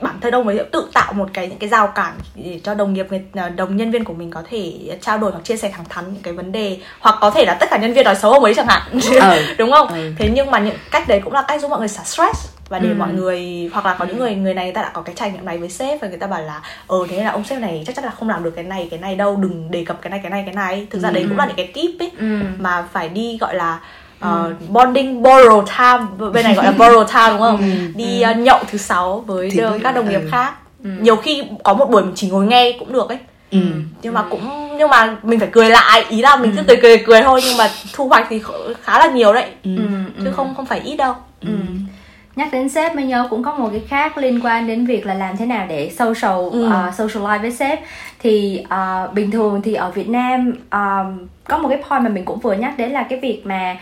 bản 0.00 0.20
thân 0.20 0.34
ông 0.34 0.48
ấy 0.48 0.60
tự 0.72 0.88
tạo 0.94 1.12
một 1.12 1.28
cái 1.32 1.48
những 1.48 1.58
cái 1.58 1.68
rào 1.68 1.86
cản 1.86 2.12
để 2.34 2.60
cho 2.64 2.74
đồng 2.74 2.92
nghiệp 2.92 3.06
người 3.10 3.22
à, 3.34 3.48
đồng 3.48 3.76
nhân 3.76 3.90
viên 3.90 4.04
của 4.04 4.12
mình 4.12 4.30
có 4.30 4.42
thể 4.50 4.72
trao 5.00 5.18
đổi 5.18 5.30
hoặc 5.30 5.44
chia 5.44 5.56
sẻ 5.56 5.70
thẳng 5.74 5.84
thắn 5.88 6.04
những 6.12 6.22
cái 6.22 6.34
vấn 6.34 6.52
đề 6.52 6.78
hoặc 7.00 7.16
có 7.20 7.30
thể 7.30 7.44
là 7.44 7.54
tất 7.54 7.66
cả 7.70 7.78
nhân 7.78 7.92
viên 7.92 8.04
nói 8.04 8.16
xấu 8.16 8.32
ông 8.32 8.44
ấy 8.44 8.54
chẳng 8.54 8.66
hạn 8.68 8.82
ừ. 8.92 9.42
đúng 9.58 9.70
không 9.70 9.88
ừ. 9.88 10.12
thế 10.18 10.30
nhưng 10.34 10.50
mà 10.50 10.58
những 10.58 10.76
cách 10.90 11.08
đấy 11.08 11.20
cũng 11.24 11.32
là 11.32 11.42
cách 11.42 11.60
giúp 11.60 11.70
mọi 11.70 11.78
người 11.78 11.88
xả 11.88 12.02
stress 12.04 12.48
và 12.68 12.78
để 12.78 12.88
ừ. 12.88 12.94
mọi 12.98 13.12
người 13.12 13.70
hoặc 13.72 13.86
là 13.86 13.94
có 13.94 14.04
những 14.04 14.18
người 14.18 14.34
người 14.34 14.54
này 14.54 14.64
người 14.64 14.74
ta 14.74 14.82
đã 14.82 14.90
có 14.94 15.02
cái 15.02 15.14
trải 15.14 15.32
nghiệm 15.32 15.44
này 15.44 15.58
với 15.58 15.68
sếp 15.68 16.00
và 16.00 16.08
người 16.08 16.18
ta 16.18 16.26
bảo 16.26 16.42
là 16.42 16.60
ờ 16.86 16.96
thế 17.08 17.24
là 17.24 17.30
ông 17.30 17.44
sếp 17.44 17.60
này 17.60 17.82
chắc 17.86 17.96
chắn 17.96 18.04
là 18.04 18.10
không 18.10 18.28
làm 18.28 18.44
được 18.44 18.50
cái 18.50 18.64
này 18.64 18.88
cái 18.90 19.00
này 19.00 19.16
đâu 19.16 19.36
đừng 19.36 19.70
đề 19.70 19.84
cập 19.84 20.02
cái 20.02 20.10
này 20.10 20.20
cái 20.22 20.30
này 20.30 20.42
cái 20.46 20.54
này 20.54 20.86
thực 20.90 20.98
ra 20.98 21.08
ừ. 21.08 21.12
đấy 21.12 21.24
cũng 21.28 21.38
là 21.38 21.46
những 21.46 21.56
cái 21.56 21.70
tip 21.74 21.90
ấy 21.98 22.10
ừ. 22.18 22.38
mà 22.58 22.84
phải 22.92 23.08
đi 23.08 23.38
gọi 23.40 23.54
là 23.54 23.80
uh, 24.26 24.68
bonding 24.68 25.22
borrow 25.22 25.64
time 25.64 26.30
bên 26.32 26.44
này 26.44 26.54
gọi 26.54 26.64
là 26.64 26.72
borrow 26.72 27.04
time 27.14 27.30
đúng 27.30 27.40
không 27.40 27.58
ừ, 27.58 27.92
đi 27.94 28.22
uh, 28.30 28.36
nhậu 28.36 28.58
thứ 28.70 28.78
sáu 28.78 29.20
với 29.20 29.50
Thì 29.50 29.60
các 29.82 29.94
đồng 29.94 30.08
nghiệp 30.08 30.20
ừ. 30.20 30.28
khác 30.30 30.54
ừ. 30.84 30.90
nhiều 31.00 31.16
khi 31.16 31.44
có 31.64 31.74
một 31.74 31.90
buổi 31.90 32.02
mình 32.02 32.12
chỉ 32.14 32.28
ngồi 32.28 32.46
nghe 32.46 32.76
cũng 32.78 32.92
được 32.92 33.08
ấy 33.08 33.18
ừ. 33.50 33.58
nhưng 34.02 34.14
mà 34.14 34.24
cũng 34.30 34.76
nhưng 34.78 34.90
mà 34.90 35.16
mình 35.22 35.38
phải 35.38 35.48
cười 35.52 35.70
lại 35.70 36.04
ý 36.08 36.22
là 36.22 36.36
mình 36.36 36.50
ừ. 36.50 36.56
cứ 36.56 36.62
cười 36.66 36.76
cười 36.82 37.04
cười 37.06 37.22
thôi 37.22 37.40
nhưng 37.44 37.56
mà 37.56 37.70
thu 37.92 38.08
hoạch 38.08 38.26
thì 38.30 38.42
khá 38.82 38.98
là 38.98 39.06
nhiều 39.06 39.32
đấy 39.32 39.46
ừ. 39.64 39.70
chứ 40.18 40.26
ừ. 40.26 40.32
không 40.32 40.54
không 40.56 40.66
phải 40.66 40.80
ít 40.80 40.96
đâu 40.96 41.14
ừ. 41.40 41.50
nhắc 42.36 42.48
đến 42.52 42.68
sếp 42.68 42.96
mới 42.96 43.04
nhớ 43.04 43.26
cũng 43.30 43.42
có 43.42 43.54
một 43.54 43.68
cái 43.72 43.82
khác 43.88 44.18
liên 44.18 44.40
quan 44.44 44.66
đến 44.66 44.86
việc 44.86 45.06
là 45.06 45.14
làm 45.14 45.36
thế 45.36 45.46
nào 45.46 45.66
để 45.68 45.90
social 45.98 46.48
ừ. 46.52 46.66
uh, 46.66 46.94
social 46.94 47.24
life 47.26 47.40
với 47.40 47.52
sếp 47.52 47.80
thì 48.18 48.64
uh, 48.64 49.14
bình 49.14 49.30
thường 49.30 49.62
thì 49.64 49.74
ở 49.74 49.90
Việt 49.90 50.08
Nam 50.08 50.52
um, 50.70 51.26
có 51.44 51.58
một 51.58 51.68
cái 51.68 51.78
point 51.88 52.02
mà 52.02 52.08
mình 52.08 52.24
cũng 52.24 52.40
vừa 52.40 52.52
nhắc 52.52 52.74
đến 52.76 52.90
là 52.90 53.02
cái 53.02 53.20
việc 53.20 53.42
mà 53.44 53.76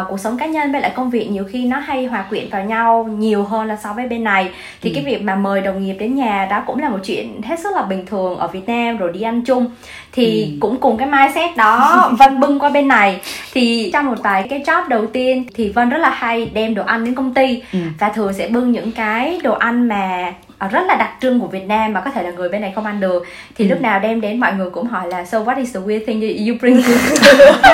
uh, 0.00 0.06
cuộc 0.08 0.20
sống 0.20 0.38
cá 0.38 0.46
nhân 0.46 0.72
với 0.72 0.80
lại 0.80 0.92
công 0.96 1.10
việc 1.10 1.30
nhiều 1.30 1.44
khi 1.50 1.64
nó 1.64 1.78
hay 1.78 2.06
hòa 2.06 2.24
quyện 2.30 2.50
vào 2.50 2.64
nhau 2.64 3.08
nhiều 3.18 3.44
hơn 3.44 3.66
là 3.66 3.76
so 3.76 3.92
với 3.92 4.08
bên 4.08 4.24
này 4.24 4.50
thì 4.82 4.90
ừ. 4.90 4.94
cái 4.94 5.04
việc 5.04 5.22
mà 5.22 5.34
mời 5.34 5.60
đồng 5.60 5.84
nghiệp 5.84 5.96
đến 5.98 6.14
nhà 6.14 6.46
đó 6.50 6.62
cũng 6.66 6.78
là 6.78 6.88
một 6.88 6.98
chuyện 7.04 7.42
hết 7.42 7.60
sức 7.60 7.76
là 7.76 7.82
bình 7.82 8.06
thường 8.06 8.38
ở 8.38 8.46
Việt 8.46 8.68
Nam 8.68 8.96
rồi 8.96 9.12
đi 9.12 9.22
ăn 9.22 9.42
chung 9.42 9.70
thì 10.12 10.44
ừ. 10.44 10.50
cũng 10.60 10.80
cùng 10.80 10.96
cái 10.96 11.08
mindset 11.08 11.56
đó 11.56 12.10
Vân 12.18 12.40
bưng 12.40 12.58
qua 12.58 12.70
bên 12.70 12.88
này 12.88 13.20
thì 13.52 13.90
trong 13.92 14.06
một 14.06 14.22
vài 14.22 14.46
cái 14.50 14.62
job 14.66 14.88
đầu 14.88 15.06
tiên 15.06 15.44
thì 15.54 15.68
Vân 15.68 15.88
rất 15.88 15.98
là 15.98 16.10
hay 16.10 16.50
đem 16.54 16.74
đồ 16.74 16.82
ăn 16.84 17.04
đến 17.04 17.14
công 17.14 17.34
ty 17.34 17.62
ừ. 17.72 17.78
và 17.98 18.08
thường 18.08 18.32
sẽ 18.32 18.48
bưng 18.48 18.72
những 18.72 18.92
cái 18.92 19.40
đồ 19.42 19.54
ăn 19.54 19.88
mà 19.88 20.32
Ờ, 20.60 20.68
rất 20.68 20.82
là 20.86 20.94
đặc 20.94 21.10
trưng 21.20 21.40
của 21.40 21.46
Việt 21.46 21.66
Nam 21.66 21.92
mà 21.92 22.00
có 22.00 22.10
thể 22.10 22.22
là 22.22 22.30
người 22.30 22.48
bên 22.48 22.60
này 22.60 22.72
không 22.74 22.86
ăn 22.86 23.00
được 23.00 23.26
thì 23.54 23.64
ừ. 23.64 23.68
lúc 23.68 23.80
nào 23.80 24.00
đem 24.00 24.20
đến 24.20 24.40
mọi 24.40 24.52
người 24.52 24.70
cũng 24.70 24.86
hỏi 24.86 25.08
là 25.08 25.24
so 25.24 25.38
what 25.38 25.56
is 25.56 25.74
the 25.74 25.80
weird 25.80 26.06
thing 26.06 26.20
you 26.20 26.56
bring 26.60 26.82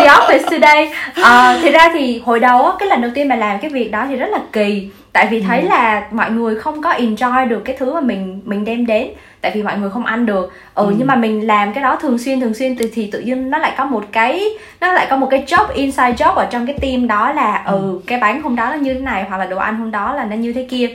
office 0.08 0.50
today 0.50 0.92
uh, 1.10 1.62
thì 1.62 1.70
ra 1.70 1.90
thì 1.94 2.22
hồi 2.24 2.40
đầu 2.40 2.72
cái 2.78 2.88
lần 2.88 3.02
đầu 3.02 3.10
tiên 3.14 3.28
mà 3.28 3.36
làm 3.36 3.58
cái 3.58 3.70
việc 3.70 3.92
đó 3.92 4.06
thì 4.08 4.16
rất 4.16 4.30
là 4.30 4.38
kỳ. 4.52 4.88
Tại 5.12 5.26
vì 5.30 5.42
thấy 5.42 5.60
ừ. 5.60 5.68
là 5.68 6.02
mọi 6.10 6.30
người 6.30 6.56
không 6.56 6.82
có 6.82 6.92
enjoy 6.92 7.48
được 7.48 7.62
cái 7.64 7.76
thứ 7.78 7.94
mà 7.94 8.00
mình 8.00 8.40
mình 8.44 8.64
đem 8.64 8.86
đến. 8.86 9.08
Tại 9.40 9.52
vì 9.54 9.62
mọi 9.62 9.78
người 9.78 9.90
không 9.90 10.04
ăn 10.04 10.26
được. 10.26 10.52
Ừ, 10.74 10.86
ừ. 10.86 10.94
nhưng 10.98 11.06
mà 11.06 11.16
mình 11.16 11.46
làm 11.46 11.72
cái 11.72 11.82
đó 11.82 11.96
thường 11.96 12.18
xuyên 12.18 12.40
thường 12.40 12.54
xuyên. 12.54 12.76
Thì, 12.76 12.86
thì 12.94 13.10
tự 13.12 13.20
nhiên 13.20 13.50
nó 13.50 13.58
lại 13.58 13.72
có 13.76 13.84
một 13.84 14.04
cái 14.12 14.44
nó 14.80 14.92
lại 14.92 15.06
có 15.10 15.16
một 15.16 15.28
cái 15.30 15.44
job 15.46 15.66
inside 15.74 16.12
job 16.12 16.34
ở 16.34 16.46
trong 16.50 16.66
cái 16.66 16.76
team 16.80 17.06
đó 17.06 17.32
là 17.32 17.62
ừ, 17.66 17.72
ừ 17.72 18.00
cái 18.06 18.18
bánh 18.18 18.42
hôm 18.42 18.56
đó 18.56 18.70
là 18.70 18.76
như 18.76 18.94
thế 18.94 19.00
này 19.00 19.24
hoặc 19.28 19.38
là 19.38 19.46
đồ 19.46 19.56
ăn 19.56 19.76
hôm 19.76 19.90
đó 19.90 20.14
là 20.14 20.24
nó 20.24 20.36
như 20.36 20.52
thế 20.52 20.66
kia 20.70 20.88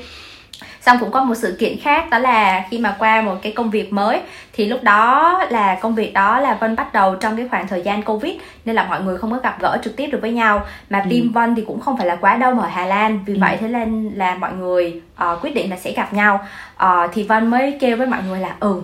xong 0.85 0.97
cũng 0.99 1.11
có 1.11 1.23
một 1.23 1.35
sự 1.35 1.55
kiện 1.59 1.79
khác 1.81 2.09
đó 2.09 2.17
là 2.17 2.63
khi 2.69 2.79
mà 2.79 2.95
qua 2.99 3.21
một 3.21 3.35
cái 3.41 3.51
công 3.51 3.69
việc 3.69 3.93
mới 3.93 4.21
thì 4.53 4.65
lúc 4.65 4.83
đó 4.83 5.41
là 5.49 5.75
công 5.75 5.95
việc 5.95 6.13
đó 6.13 6.39
là 6.39 6.57
Vân 6.59 6.75
bắt 6.75 6.93
đầu 6.93 7.15
trong 7.15 7.37
cái 7.37 7.47
khoảng 7.49 7.67
thời 7.67 7.81
gian 7.81 8.03
Covid 8.03 8.33
nên 8.65 8.75
là 8.75 8.83
mọi 8.83 9.01
người 9.01 9.17
không 9.17 9.31
có 9.31 9.37
gặp 9.43 9.57
gỡ 9.59 9.77
trực 9.83 9.95
tiếp 9.95 10.07
được 10.07 10.19
với 10.21 10.31
nhau 10.31 10.65
mà 10.89 10.99
ừ. 10.99 11.09
team 11.11 11.31
Vân 11.31 11.55
thì 11.55 11.63
cũng 11.67 11.79
không 11.79 11.97
phải 11.97 12.07
là 12.07 12.15
quá 12.15 12.35
đông 12.35 12.59
ở 12.59 12.67
Hà 12.67 12.85
Lan 12.85 13.19
vì 13.25 13.33
ừ. 13.33 13.39
vậy 13.41 13.57
thế 13.59 13.67
nên 13.67 14.11
là 14.15 14.35
mọi 14.35 14.51
người 14.53 15.01
uh, 15.23 15.43
quyết 15.43 15.55
định 15.55 15.69
là 15.69 15.77
sẽ 15.77 15.91
gặp 15.91 16.13
nhau 16.13 16.47
uh, 16.83 17.11
thì 17.13 17.23
Vân 17.23 17.47
mới 17.47 17.77
kêu 17.79 17.97
với 17.97 18.07
mọi 18.07 18.19
người 18.27 18.39
là 18.39 18.55
ừ 18.59 18.81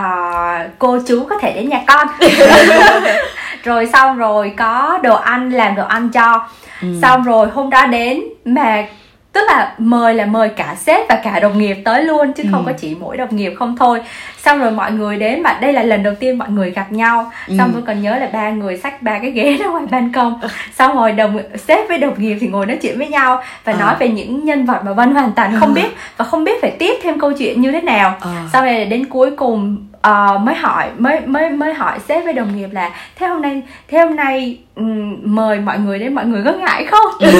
uh, 0.00 0.70
cô 0.78 0.98
chú 1.06 1.26
có 1.30 1.38
thể 1.38 1.52
đến 1.52 1.68
nhà 1.68 1.82
con 1.86 2.06
rồi 3.64 3.86
xong 3.86 4.18
rồi 4.18 4.54
có 4.56 4.98
đồ 5.02 5.16
ăn 5.16 5.52
làm 5.52 5.74
đồ 5.74 5.84
ăn 5.86 6.08
cho 6.08 6.48
ừ. 6.82 6.88
xong 7.02 7.22
rồi 7.22 7.48
hôm 7.54 7.70
đó 7.70 7.86
đến 7.86 8.20
mà 8.44 8.86
tức 9.32 9.40
là 9.46 9.74
mời 9.78 10.14
là 10.14 10.26
mời 10.26 10.48
cả 10.48 10.76
sếp 10.78 11.08
và 11.08 11.20
cả 11.24 11.40
đồng 11.40 11.58
nghiệp 11.58 11.76
tới 11.84 12.04
luôn 12.04 12.32
chứ 12.32 12.42
ừ. 12.42 12.48
không 12.52 12.64
có 12.66 12.72
chỉ 12.72 12.96
mỗi 13.00 13.16
đồng 13.16 13.36
nghiệp 13.36 13.52
không 13.58 13.76
thôi 13.76 14.00
xong 14.38 14.58
rồi 14.58 14.70
mọi 14.70 14.92
người 14.92 15.16
đến 15.16 15.42
mà 15.42 15.58
đây 15.60 15.72
là 15.72 15.82
lần 15.82 16.02
đầu 16.02 16.14
tiên 16.14 16.38
mọi 16.38 16.50
người 16.50 16.70
gặp 16.70 16.92
nhau 16.92 17.30
ừ. 17.48 17.54
xong 17.58 17.70
tôi 17.72 17.82
còn 17.86 18.02
nhớ 18.02 18.16
là 18.18 18.28
ba 18.32 18.50
người 18.50 18.76
xách 18.76 19.02
ba 19.02 19.18
cái 19.18 19.30
ghế 19.30 19.56
ra 19.56 19.66
ngoài 19.66 19.84
ban 19.90 20.12
công 20.12 20.40
xong 20.78 20.96
rồi 20.96 21.12
đồng 21.12 21.38
sếp 21.68 21.88
với 21.88 21.98
đồng 21.98 22.14
nghiệp 22.16 22.36
thì 22.40 22.46
ngồi 22.46 22.66
nói 22.66 22.78
chuyện 22.82 22.98
với 22.98 23.08
nhau 23.08 23.42
và 23.64 23.72
à. 23.72 23.80
nói 23.80 23.94
về 23.98 24.08
những 24.08 24.44
nhân 24.44 24.66
vật 24.66 24.82
mà 24.84 24.92
vân 24.92 25.10
hoàn 25.10 25.32
toàn 25.32 25.56
không 25.60 25.74
ừ. 25.74 25.74
biết 25.74 25.88
và 26.16 26.24
không 26.24 26.44
biết 26.44 26.62
phải 26.62 26.70
tiếp 26.70 26.94
thêm 27.02 27.20
câu 27.20 27.32
chuyện 27.32 27.60
như 27.60 27.72
thế 27.72 27.80
nào 27.80 28.16
à. 28.20 28.48
sau 28.52 28.64
này 28.64 28.84
đến 28.84 29.04
cuối 29.04 29.30
cùng 29.36 29.86
uh, 30.08 30.40
mới 30.40 30.54
hỏi 30.54 30.86
mới 30.98 31.20
mới 31.20 31.50
mới 31.50 31.74
hỏi 31.74 31.98
sếp 32.08 32.24
với 32.24 32.32
đồng 32.32 32.56
nghiệp 32.56 32.68
là 32.72 32.90
thế 33.16 33.26
hôm 33.26 33.42
nay 33.42 33.62
thế 33.88 33.98
hôm 33.98 34.16
nay 34.16 34.58
um, 34.74 35.16
mời 35.22 35.60
mọi 35.60 35.78
người 35.78 35.98
đến 35.98 36.14
mọi 36.14 36.24
người 36.24 36.42
có 36.44 36.52
ngại 36.52 36.84
không? 36.84 37.12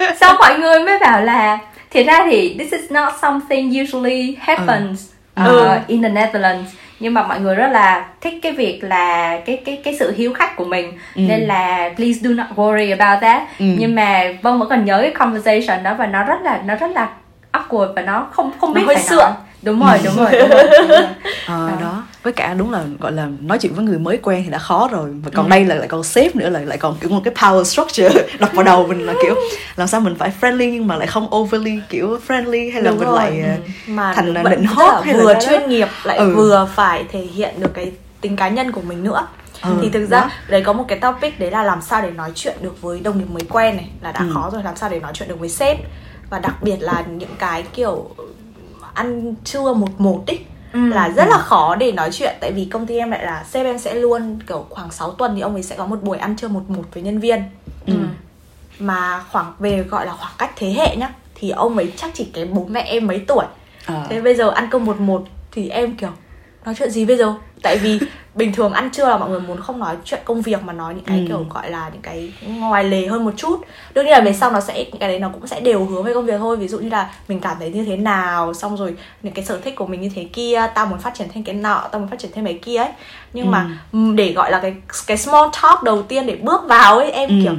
Sau 0.20 0.36
mọi 0.38 0.58
người 0.58 0.80
mới 0.80 0.98
bảo 0.98 1.22
là 1.22 1.58
thì 1.90 2.04
ra 2.04 2.26
thì 2.30 2.56
this 2.58 2.72
is 2.72 2.90
not 2.90 3.12
something 3.22 3.82
usually 3.82 4.36
happens 4.40 5.10
uh, 5.40 5.48
uh, 5.48 5.86
in 5.86 6.02
the 6.02 6.08
Netherlands. 6.08 6.70
Nhưng 7.00 7.14
mà 7.14 7.22
mọi 7.22 7.40
người 7.40 7.54
rất 7.54 7.68
là 7.72 8.06
thích 8.20 8.34
cái 8.42 8.52
việc 8.52 8.84
là 8.84 9.38
cái 9.46 9.62
cái 9.64 9.80
cái 9.84 9.96
sự 9.98 10.14
hiếu 10.16 10.32
khách 10.32 10.56
của 10.56 10.64
mình 10.64 10.92
ừ. 11.14 11.22
nên 11.28 11.40
là 11.40 11.90
please 11.96 12.20
do 12.22 12.30
not 12.30 12.46
worry 12.56 12.98
about 12.98 13.22
that. 13.22 13.42
Ừ. 13.58 13.64
nhưng 13.78 13.94
mà 13.94 14.24
vân 14.42 14.58
vẫn 14.58 14.68
còn 14.68 14.84
nhớ 14.84 14.98
cái 15.02 15.10
conversation 15.10 15.82
đó 15.82 15.94
và 15.98 16.06
nó 16.06 16.24
rất 16.24 16.42
là 16.42 16.60
nó 16.66 16.74
rất 16.74 16.90
là 16.90 17.08
awkward 17.52 17.94
và 17.94 18.02
nó 18.02 18.26
không 18.30 18.52
không 18.60 18.74
biết 18.74 18.82
nó 18.86 18.94
phải 18.94 19.16
nói 19.16 19.32
đúng 19.62 19.80
rồi 19.80 19.98
đúng 20.04 20.16
rồi, 20.16 20.32
đúng 20.32 20.50
rồi, 20.50 20.64
đúng 20.78 20.88
rồi. 20.88 21.06
À, 21.46 21.76
đó 21.80 22.02
với 22.22 22.32
cả 22.32 22.54
đúng 22.54 22.72
là 22.72 22.84
gọi 23.00 23.12
là 23.12 23.28
nói 23.40 23.58
chuyện 23.58 23.74
với 23.74 23.84
người 23.84 23.98
mới 23.98 24.18
quen 24.22 24.42
thì 24.44 24.50
đã 24.50 24.58
khó 24.58 24.88
rồi 24.92 25.10
và 25.24 25.30
còn 25.34 25.46
ừ. 25.46 25.50
đây 25.50 25.64
là 25.64 25.74
lại 25.74 25.88
còn 25.88 26.04
sếp 26.04 26.36
nữa 26.36 26.48
là 26.48 26.60
lại 26.60 26.78
còn 26.78 26.96
kiểu 27.00 27.10
một 27.10 27.20
cái 27.24 27.34
power 27.34 27.64
structure 27.64 28.08
đập 28.38 28.50
vào 28.52 28.64
đầu 28.64 28.86
mình 28.86 29.06
là 29.06 29.14
kiểu 29.22 29.34
làm 29.76 29.88
sao 29.88 30.00
mình 30.00 30.14
phải 30.18 30.32
friendly 30.40 30.70
nhưng 30.72 30.86
mà 30.86 30.96
lại 30.96 31.06
không 31.06 31.34
overly 31.34 31.80
kiểu 31.88 32.18
friendly 32.28 32.72
hay 32.72 32.82
là 32.82 32.90
đúng 32.90 32.98
mình 32.98 33.08
rồi. 33.08 33.18
lại 33.18 33.40
ừ. 33.40 33.70
mà 33.86 34.12
thành 34.14 34.34
là 34.34 34.42
định 34.42 34.64
hot 34.64 35.04
hay 35.04 35.14
vừa 35.14 35.32
là 35.34 35.40
chuyên 35.40 35.68
nghiệp 35.68 35.88
lại 36.04 36.18
ừ. 36.18 36.34
vừa 36.36 36.68
phải 36.74 37.04
thể 37.12 37.20
hiện 37.20 37.54
được 37.60 37.74
cái 37.74 37.92
tính 38.20 38.36
cá 38.36 38.48
nhân 38.48 38.72
của 38.72 38.82
mình 38.82 39.04
nữa 39.04 39.26
Ừ, 39.62 39.70
thì 39.82 39.88
thực 39.90 40.06
ra 40.06 40.20
đó. 40.20 40.30
đấy 40.48 40.62
có 40.62 40.72
một 40.72 40.84
cái 40.88 40.98
topic 40.98 41.40
đấy 41.40 41.50
là 41.50 41.62
làm 41.62 41.82
sao 41.82 42.02
để 42.02 42.10
nói 42.10 42.32
chuyện 42.34 42.56
được 42.60 42.82
với 42.82 43.00
đồng 43.00 43.18
nghiệp 43.18 43.30
mới 43.30 43.42
quen 43.50 43.76
này 43.76 43.90
là 44.02 44.12
đã 44.12 44.20
ừ. 44.20 44.30
khó 44.34 44.50
rồi 44.52 44.62
làm 44.62 44.76
sao 44.76 44.90
để 44.90 45.00
nói 45.00 45.12
chuyện 45.14 45.28
được 45.28 45.40
với 45.40 45.48
sếp 45.48 45.78
và 46.30 46.38
đặc 46.38 46.62
biệt 46.62 46.76
là 46.80 47.04
những 47.16 47.36
cái 47.38 47.64
kiểu 47.74 48.10
ăn 48.94 49.34
trưa 49.44 49.72
một 49.72 50.00
một 50.00 50.22
ý 50.26 50.38
ừ. 50.72 50.88
là 50.88 51.08
rất 51.08 51.24
là 51.28 51.38
khó 51.38 51.74
để 51.74 51.92
nói 51.92 52.10
chuyện 52.12 52.34
tại 52.40 52.52
vì 52.52 52.64
công 52.64 52.86
ty 52.86 52.96
em 52.96 53.10
lại 53.10 53.24
là 53.24 53.44
sếp 53.50 53.66
em 53.66 53.78
sẽ 53.78 53.94
luôn 53.94 54.38
kiểu 54.46 54.66
khoảng 54.70 54.90
6 54.90 55.10
tuần 55.10 55.34
thì 55.34 55.40
ông 55.40 55.54
ấy 55.54 55.62
sẽ 55.62 55.76
có 55.76 55.86
một 55.86 56.02
buổi 56.02 56.18
ăn 56.18 56.36
trưa 56.36 56.48
một 56.48 56.70
một 56.70 56.84
với 56.94 57.02
nhân 57.02 57.18
viên 57.18 57.42
ừ. 57.86 57.94
mà 58.78 59.24
khoảng 59.32 59.52
về 59.58 59.82
gọi 59.82 60.06
là 60.06 60.12
khoảng 60.12 60.32
cách 60.38 60.50
thế 60.56 60.72
hệ 60.72 60.96
nhá 60.96 61.12
thì 61.34 61.50
ông 61.50 61.76
ấy 61.76 61.92
chắc 61.96 62.10
chỉ 62.14 62.24
kém 62.24 62.54
bố 62.54 62.66
mẹ 62.70 62.80
em 62.80 63.06
mấy 63.06 63.24
tuổi 63.28 63.44
à. 63.86 64.06
thế 64.08 64.20
bây 64.20 64.34
giờ 64.34 64.50
ăn 64.50 64.68
cơm 64.70 64.84
một 64.84 65.00
một 65.00 65.22
thì 65.52 65.68
em 65.68 65.96
kiểu 65.96 66.10
nói 66.64 66.74
chuyện 66.78 66.90
gì 66.90 67.04
bây 67.04 67.16
giờ 67.16 67.34
tại 67.62 67.78
vì 67.78 68.00
bình 68.34 68.52
thường 68.52 68.72
ăn 68.72 68.90
trưa 68.90 69.08
là 69.08 69.18
mọi 69.18 69.30
người 69.30 69.40
muốn 69.40 69.60
không 69.60 69.78
nói 69.78 69.96
chuyện 70.04 70.20
công 70.24 70.42
việc 70.42 70.62
mà 70.62 70.72
nói 70.72 70.94
những 70.94 71.04
cái 71.04 71.18
ừ. 71.18 71.24
kiểu 71.28 71.46
gọi 71.50 71.70
là 71.70 71.90
những 71.92 72.02
cái 72.02 72.32
ngoài 72.46 72.84
lề 72.84 73.06
hơn 73.06 73.24
một 73.24 73.32
chút 73.36 73.60
đương 73.94 74.04
nhiên 74.04 74.12
là 74.12 74.20
về 74.20 74.32
sau 74.32 74.50
nó 74.50 74.60
sẽ 74.60 74.84
những 74.84 75.00
cái 75.00 75.08
đấy 75.08 75.18
nó 75.18 75.28
cũng 75.28 75.46
sẽ 75.46 75.60
đều 75.60 75.84
hướng 75.84 76.02
về 76.02 76.14
công 76.14 76.26
việc 76.26 76.38
thôi 76.38 76.56
ví 76.56 76.68
dụ 76.68 76.78
như 76.78 76.88
là 76.88 77.10
mình 77.28 77.40
cảm 77.40 77.56
thấy 77.58 77.70
như 77.70 77.84
thế 77.84 77.96
nào 77.96 78.54
xong 78.54 78.76
rồi 78.76 78.94
những 79.22 79.34
cái 79.34 79.44
sở 79.44 79.60
thích 79.60 79.76
của 79.76 79.86
mình 79.86 80.00
như 80.00 80.10
thế 80.14 80.24
kia 80.32 80.62
tao 80.74 80.86
muốn 80.86 80.98
phát 80.98 81.14
triển 81.14 81.28
thêm 81.34 81.44
cái 81.44 81.54
nọ 81.54 81.88
tao 81.92 82.00
muốn 82.00 82.08
phát 82.08 82.18
triển 82.18 82.30
thêm 82.34 82.44
cái 82.44 82.58
kia 82.62 82.76
ấy 82.76 82.90
nhưng 83.32 83.46
ừ. 83.46 83.50
mà 83.50 83.70
để 84.14 84.32
gọi 84.32 84.50
là 84.50 84.58
cái 84.58 84.74
cái 85.06 85.16
small 85.16 85.48
talk 85.62 85.82
đầu 85.82 86.02
tiên 86.02 86.26
để 86.26 86.36
bước 86.36 86.60
vào 86.68 86.98
ấy 86.98 87.10
em 87.10 87.28
ừ. 87.28 87.34
kiểu 87.42 87.54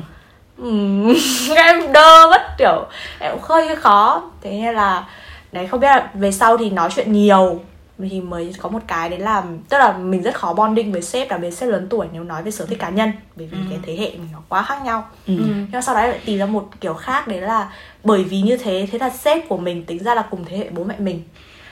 um, 0.58 1.14
em 1.56 1.92
đơ 1.92 2.28
mất 2.30 2.42
kiểu 2.58 2.86
em 3.20 3.32
cũng 3.32 3.42
hơi 3.44 3.76
khó 3.76 4.22
thế 4.42 4.52
nên 4.52 4.76
là 4.76 5.06
đấy 5.52 5.68
không 5.68 5.80
biết 5.80 5.88
là 5.88 6.10
về 6.14 6.32
sau 6.32 6.58
thì 6.58 6.70
nói 6.70 6.90
chuyện 6.96 7.14
nhiều 7.14 7.60
thì 8.00 8.22
mới 8.22 8.54
có 8.58 8.70
một 8.70 8.80
cái 8.88 9.10
đấy 9.10 9.20
là 9.20 9.44
tức 9.70 9.78
là 9.78 9.98
mình 9.98 10.22
rất 10.22 10.36
khó 10.36 10.54
bonding 10.54 10.92
với 10.92 11.02
sếp 11.02 11.32
là 11.32 11.38
với 11.38 11.52
sếp 11.52 11.70
lớn 11.70 11.88
tuổi 11.90 12.08
nếu 12.14 12.24
nói 12.24 12.44
về 12.44 12.52
sở 12.52 12.66
thích 12.66 12.80
cá 12.80 12.90
nhân 12.90 13.12
bởi 13.36 13.48
vì 13.48 13.58
ừ. 13.58 13.64
cái 13.70 13.80
thế 13.84 13.96
hệ 13.96 14.12
mình 14.12 14.28
nó 14.34 14.40
quá 14.50 14.64
khác 14.64 14.82
nhau 14.86 15.08
ừ. 15.28 15.34
nhưng 15.38 15.72
mà 15.72 15.82
sau 15.82 15.96
đó 15.96 16.02
lại 16.02 16.20
tìm 16.26 16.40
ra 16.40 16.46
một 16.46 16.70
kiểu 16.82 16.94
khác 16.94 17.28
đấy 17.28 17.42
là 17.42 17.74
bởi 18.04 18.24
vì 18.24 18.42
như 18.42 18.58
thế 18.58 18.88
thế 18.92 19.00
là 19.00 19.10
sếp 19.10 19.50
của 19.50 19.58
mình 19.58 19.86
tính 19.86 20.04
ra 20.04 20.16
là 20.16 20.22
cùng 20.32 20.46
thế 20.46 20.58
hệ 20.58 20.70
bố 20.70 20.84
mẹ 20.84 20.96
mình 21.00 21.24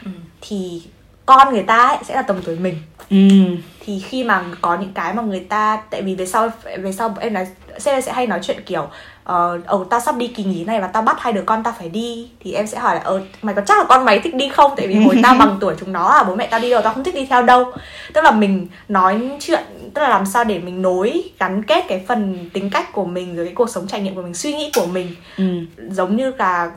ừ. 0.05 0.11
thì 0.41 0.81
con 1.25 1.53
người 1.53 1.63
ta 1.63 1.87
ấy 1.87 1.97
sẽ 2.03 2.15
là 2.15 2.21
tầm 2.21 2.41
tuổi 2.45 2.55
mình 2.55 2.75
ừ. 3.09 3.27
thì 3.79 3.99
khi 3.99 4.23
mà 4.23 4.43
có 4.61 4.77
những 4.77 4.93
cái 4.93 5.13
mà 5.13 5.21
người 5.21 5.39
ta 5.39 5.81
tại 5.89 6.01
vì 6.01 6.15
về 6.15 6.25
sau 6.25 6.49
về 6.79 6.91
sau 6.91 7.15
em 7.19 7.33
nói 7.33 7.47
sếp 7.79 8.03
sẽ 8.03 8.13
hay 8.13 8.27
nói 8.27 8.39
chuyện 8.43 8.63
kiểu 8.65 8.87
ờ 9.29 9.59
uh, 9.75 9.89
tao 9.89 9.99
sắp 9.99 10.17
đi 10.17 10.27
kỳ 10.27 10.43
nghỉ 10.43 10.63
này 10.63 10.81
và 10.81 10.87
tao 10.87 11.03
bắt 11.03 11.17
hai 11.19 11.33
đứa 11.33 11.41
con 11.41 11.63
tao 11.63 11.73
phải 11.79 11.89
đi. 11.89 12.27
Thì 12.39 12.53
em 12.53 12.67
sẽ 12.67 12.79
hỏi 12.79 12.95
là 12.95 13.01
ờ 13.01 13.21
mày 13.41 13.55
có 13.55 13.61
chắc 13.65 13.77
là 13.77 13.83
con 13.83 14.05
mày 14.05 14.19
thích 14.19 14.35
đi 14.35 14.49
không? 14.49 14.71
Tại 14.77 14.87
vì 14.87 14.95
hồi 14.95 15.15
tao 15.23 15.35
bằng 15.39 15.57
tuổi 15.59 15.75
chúng 15.79 15.93
nó 15.93 16.09
là 16.09 16.23
bố 16.23 16.35
mẹ 16.35 16.47
tao 16.47 16.59
đi 16.59 16.69
đâu 16.69 16.81
tao 16.81 16.93
không 16.93 17.03
thích 17.03 17.15
đi 17.15 17.25
theo 17.25 17.41
đâu. 17.41 17.71
Tức 18.13 18.23
là 18.23 18.31
mình 18.31 18.67
nói 18.87 19.29
chuyện 19.39 19.63
tức 19.93 20.01
là 20.01 20.09
làm 20.09 20.25
sao 20.25 20.43
để 20.43 20.59
mình 20.59 20.81
nối 20.81 21.23
gắn 21.39 21.63
kết 21.63 21.85
cái 21.87 22.03
phần 22.07 22.49
tính 22.53 22.69
cách 22.69 22.93
của 22.93 23.05
mình 23.05 23.35
rồi 23.35 23.45
cái 23.45 23.55
cuộc 23.55 23.69
sống 23.69 23.87
trải 23.87 24.01
nghiệm 24.01 24.15
của 24.15 24.21
mình 24.21 24.33
suy 24.33 24.53
nghĩ 24.53 24.71
của 24.75 24.85
mình. 24.85 25.15
Ừ. 25.37 25.43
giống 25.89 26.15
như 26.15 26.31
là 26.37 26.71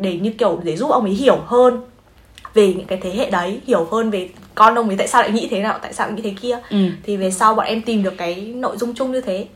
để 0.00 0.18
như 0.18 0.30
kiểu 0.30 0.60
để 0.62 0.76
giúp 0.76 0.90
ông 0.90 1.04
ấy 1.04 1.14
hiểu 1.14 1.38
hơn 1.46 1.80
về 2.54 2.74
những 2.74 2.86
cái 2.86 2.98
thế 3.02 3.10
hệ 3.10 3.30
đấy 3.30 3.60
hiểu 3.66 3.88
hơn 3.90 4.10
về 4.10 4.28
con 4.54 4.74
ông 4.74 4.88
ấy 4.88 4.96
tại 4.96 5.08
sao 5.08 5.22
lại 5.22 5.30
nghĩ 5.30 5.48
thế 5.50 5.60
nào 5.60 5.78
tại 5.82 5.92
sao 5.92 6.06
lại 6.06 6.16
nghĩ 6.16 6.22
thế 6.22 6.34
kia. 6.42 6.58
Ừ. 6.70 6.78
thì 7.02 7.16
về 7.16 7.30
sau 7.30 7.54
bọn 7.54 7.66
em 7.66 7.82
tìm 7.82 8.02
được 8.02 8.14
cái 8.18 8.34
nội 8.34 8.76
dung 8.76 8.94
chung 8.94 9.12
như 9.12 9.20
thế 9.20 9.46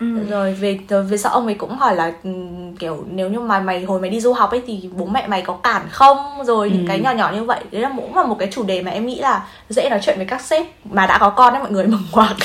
Ừ. 0.00 0.06
rồi 0.30 0.54
về 0.54 0.78
về 1.08 1.16
sau 1.16 1.32
ông 1.32 1.46
ấy 1.46 1.54
cũng 1.54 1.76
hỏi 1.78 1.96
là 1.96 2.12
ừ, 2.24 2.30
kiểu 2.78 3.04
nếu 3.10 3.28
như 3.28 3.40
mà 3.40 3.60
mày 3.60 3.84
hồi 3.84 4.00
mày 4.00 4.10
đi 4.10 4.20
du 4.20 4.32
học 4.32 4.50
ấy 4.50 4.62
thì 4.66 4.90
bố 4.96 5.06
mẹ 5.06 5.26
mày 5.26 5.42
có 5.42 5.52
cản 5.52 5.82
không 5.90 6.16
rồi 6.44 6.68
ừ. 6.68 6.74
những 6.74 6.86
cái 6.86 7.00
nhỏ 7.00 7.12
nhỏ 7.12 7.32
như 7.34 7.44
vậy 7.44 7.60
đấy 7.70 7.82
là 7.82 7.92
cũng 7.96 8.16
là 8.16 8.24
một 8.24 8.36
cái 8.38 8.48
chủ 8.52 8.64
đề 8.64 8.82
mà 8.82 8.90
em 8.90 9.06
nghĩ 9.06 9.20
là 9.20 9.46
dễ 9.68 9.88
nói 9.90 9.98
chuyện 10.02 10.16
với 10.16 10.26
các 10.26 10.40
sếp 10.40 10.66
mà 10.84 11.06
đã 11.06 11.18
có 11.18 11.30
con 11.30 11.52
đấy 11.52 11.62
mọi 11.62 11.72
người 11.72 11.86
mừng 11.86 12.02
ngoạc 12.12 12.36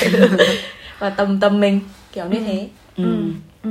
và 0.98 1.10
tầm 1.10 1.40
tầm 1.40 1.60
mình 1.60 1.80
kiểu 2.12 2.24
như 2.24 2.38
ừ. 2.38 2.44
thế 2.46 2.68
ừ. 2.96 3.04
Ừ. 3.04 3.70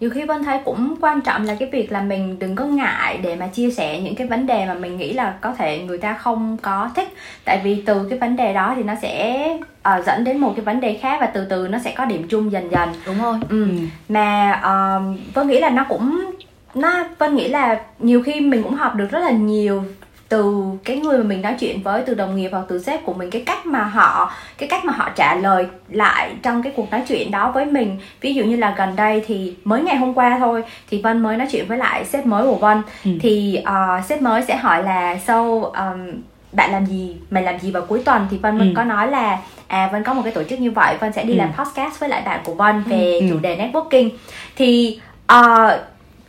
nhiều 0.00 0.10
khi 0.10 0.24
vân 0.24 0.44
thấy 0.44 0.58
cũng 0.64 0.94
quan 1.00 1.20
trọng 1.20 1.44
là 1.44 1.54
cái 1.54 1.68
việc 1.72 1.92
là 1.92 2.02
mình 2.02 2.38
đừng 2.38 2.56
có 2.56 2.64
ngại 2.64 3.18
để 3.22 3.36
mà 3.36 3.46
chia 3.46 3.70
sẻ 3.70 4.00
những 4.00 4.14
cái 4.14 4.26
vấn 4.26 4.46
đề 4.46 4.66
mà 4.66 4.74
mình 4.74 4.96
nghĩ 4.96 5.12
là 5.12 5.34
có 5.40 5.54
thể 5.54 5.78
người 5.78 5.98
ta 5.98 6.14
không 6.14 6.56
có 6.62 6.90
thích 6.96 7.08
tại 7.44 7.60
vì 7.64 7.82
từ 7.86 8.06
cái 8.10 8.18
vấn 8.18 8.36
đề 8.36 8.52
đó 8.52 8.72
thì 8.76 8.82
nó 8.82 8.94
sẽ 9.02 9.46
uh, 9.88 10.04
dẫn 10.06 10.24
đến 10.24 10.38
một 10.38 10.52
cái 10.56 10.64
vấn 10.64 10.80
đề 10.80 10.98
khác 11.02 11.18
và 11.20 11.26
từ 11.26 11.44
từ 11.44 11.68
nó 11.68 11.78
sẽ 11.78 11.94
có 11.96 12.04
điểm 12.04 12.26
chung 12.28 12.52
dần 12.52 12.70
dần 12.70 12.88
đúng 13.06 13.22
rồi 13.22 13.38
ừ. 13.48 13.68
ừ. 13.68 13.74
mà 14.08 14.52
uh, 14.52 15.34
vân 15.34 15.48
nghĩ 15.48 15.60
là 15.60 15.70
nó 15.70 15.86
cũng 15.88 16.30
nó 16.74 17.04
vân 17.18 17.36
nghĩ 17.36 17.48
là 17.48 17.80
nhiều 17.98 18.22
khi 18.22 18.40
mình 18.40 18.62
cũng 18.62 18.74
học 18.74 18.94
được 18.94 19.10
rất 19.10 19.18
là 19.18 19.30
nhiều 19.30 19.84
từ 20.30 20.64
cái 20.84 20.96
người 20.96 21.18
mà 21.18 21.24
mình 21.24 21.42
nói 21.42 21.54
chuyện 21.60 21.82
với 21.82 22.02
từ 22.06 22.14
đồng 22.14 22.36
nghiệp 22.36 22.48
hoặc 22.52 22.64
từ 22.68 22.82
sếp 22.82 23.04
của 23.04 23.12
mình 23.12 23.30
cái 23.30 23.42
cách 23.46 23.66
mà 23.66 23.84
họ 23.84 24.32
cái 24.58 24.68
cách 24.68 24.84
mà 24.84 24.92
họ 24.92 25.10
trả 25.16 25.34
lời 25.34 25.66
lại 25.88 26.34
trong 26.42 26.62
cái 26.62 26.72
cuộc 26.76 26.90
nói 26.90 27.02
chuyện 27.08 27.30
đó 27.30 27.50
với 27.50 27.66
mình 27.66 27.96
ví 28.20 28.34
dụ 28.34 28.44
như 28.44 28.56
là 28.56 28.74
gần 28.78 28.96
đây 28.96 29.24
thì 29.26 29.54
mới 29.64 29.82
ngày 29.82 29.96
hôm 29.96 30.14
qua 30.14 30.36
thôi 30.38 30.64
thì 30.90 31.02
vân 31.02 31.22
mới 31.22 31.36
nói 31.36 31.48
chuyện 31.52 31.66
với 31.68 31.78
lại 31.78 32.04
sếp 32.04 32.26
mới 32.26 32.46
của 32.46 32.54
vân 32.54 32.82
ừ. 33.04 33.10
thì 33.20 33.62
uh, 33.68 34.04
sếp 34.04 34.22
mới 34.22 34.42
sẽ 34.42 34.56
hỏi 34.56 34.82
là 34.82 35.18
so 35.26 35.42
um, 35.60 36.22
bạn 36.52 36.72
làm 36.72 36.86
gì 36.86 37.16
mày 37.30 37.42
làm 37.42 37.58
gì 37.58 37.70
vào 37.70 37.82
cuối 37.88 38.02
tuần 38.04 38.26
thì 38.30 38.38
vân 38.38 38.58
ừ. 38.58 38.66
có 38.76 38.84
nói 38.84 39.08
là 39.08 39.38
à 39.66 39.88
vân 39.92 40.04
có 40.04 40.14
một 40.14 40.22
cái 40.24 40.32
tổ 40.32 40.42
chức 40.42 40.60
như 40.60 40.70
vậy 40.70 40.96
vân 41.00 41.12
sẽ 41.12 41.24
đi 41.24 41.32
ừ. 41.32 41.38
làm 41.38 41.52
podcast 41.52 42.00
với 42.00 42.08
lại 42.08 42.22
bạn 42.24 42.40
của 42.44 42.54
vân 42.54 42.82
về 42.82 43.18
ừ. 43.20 43.26
chủ 43.30 43.38
đề 43.38 43.56
networking 43.56 44.10
thì 44.56 45.00
uh, 45.32 45.72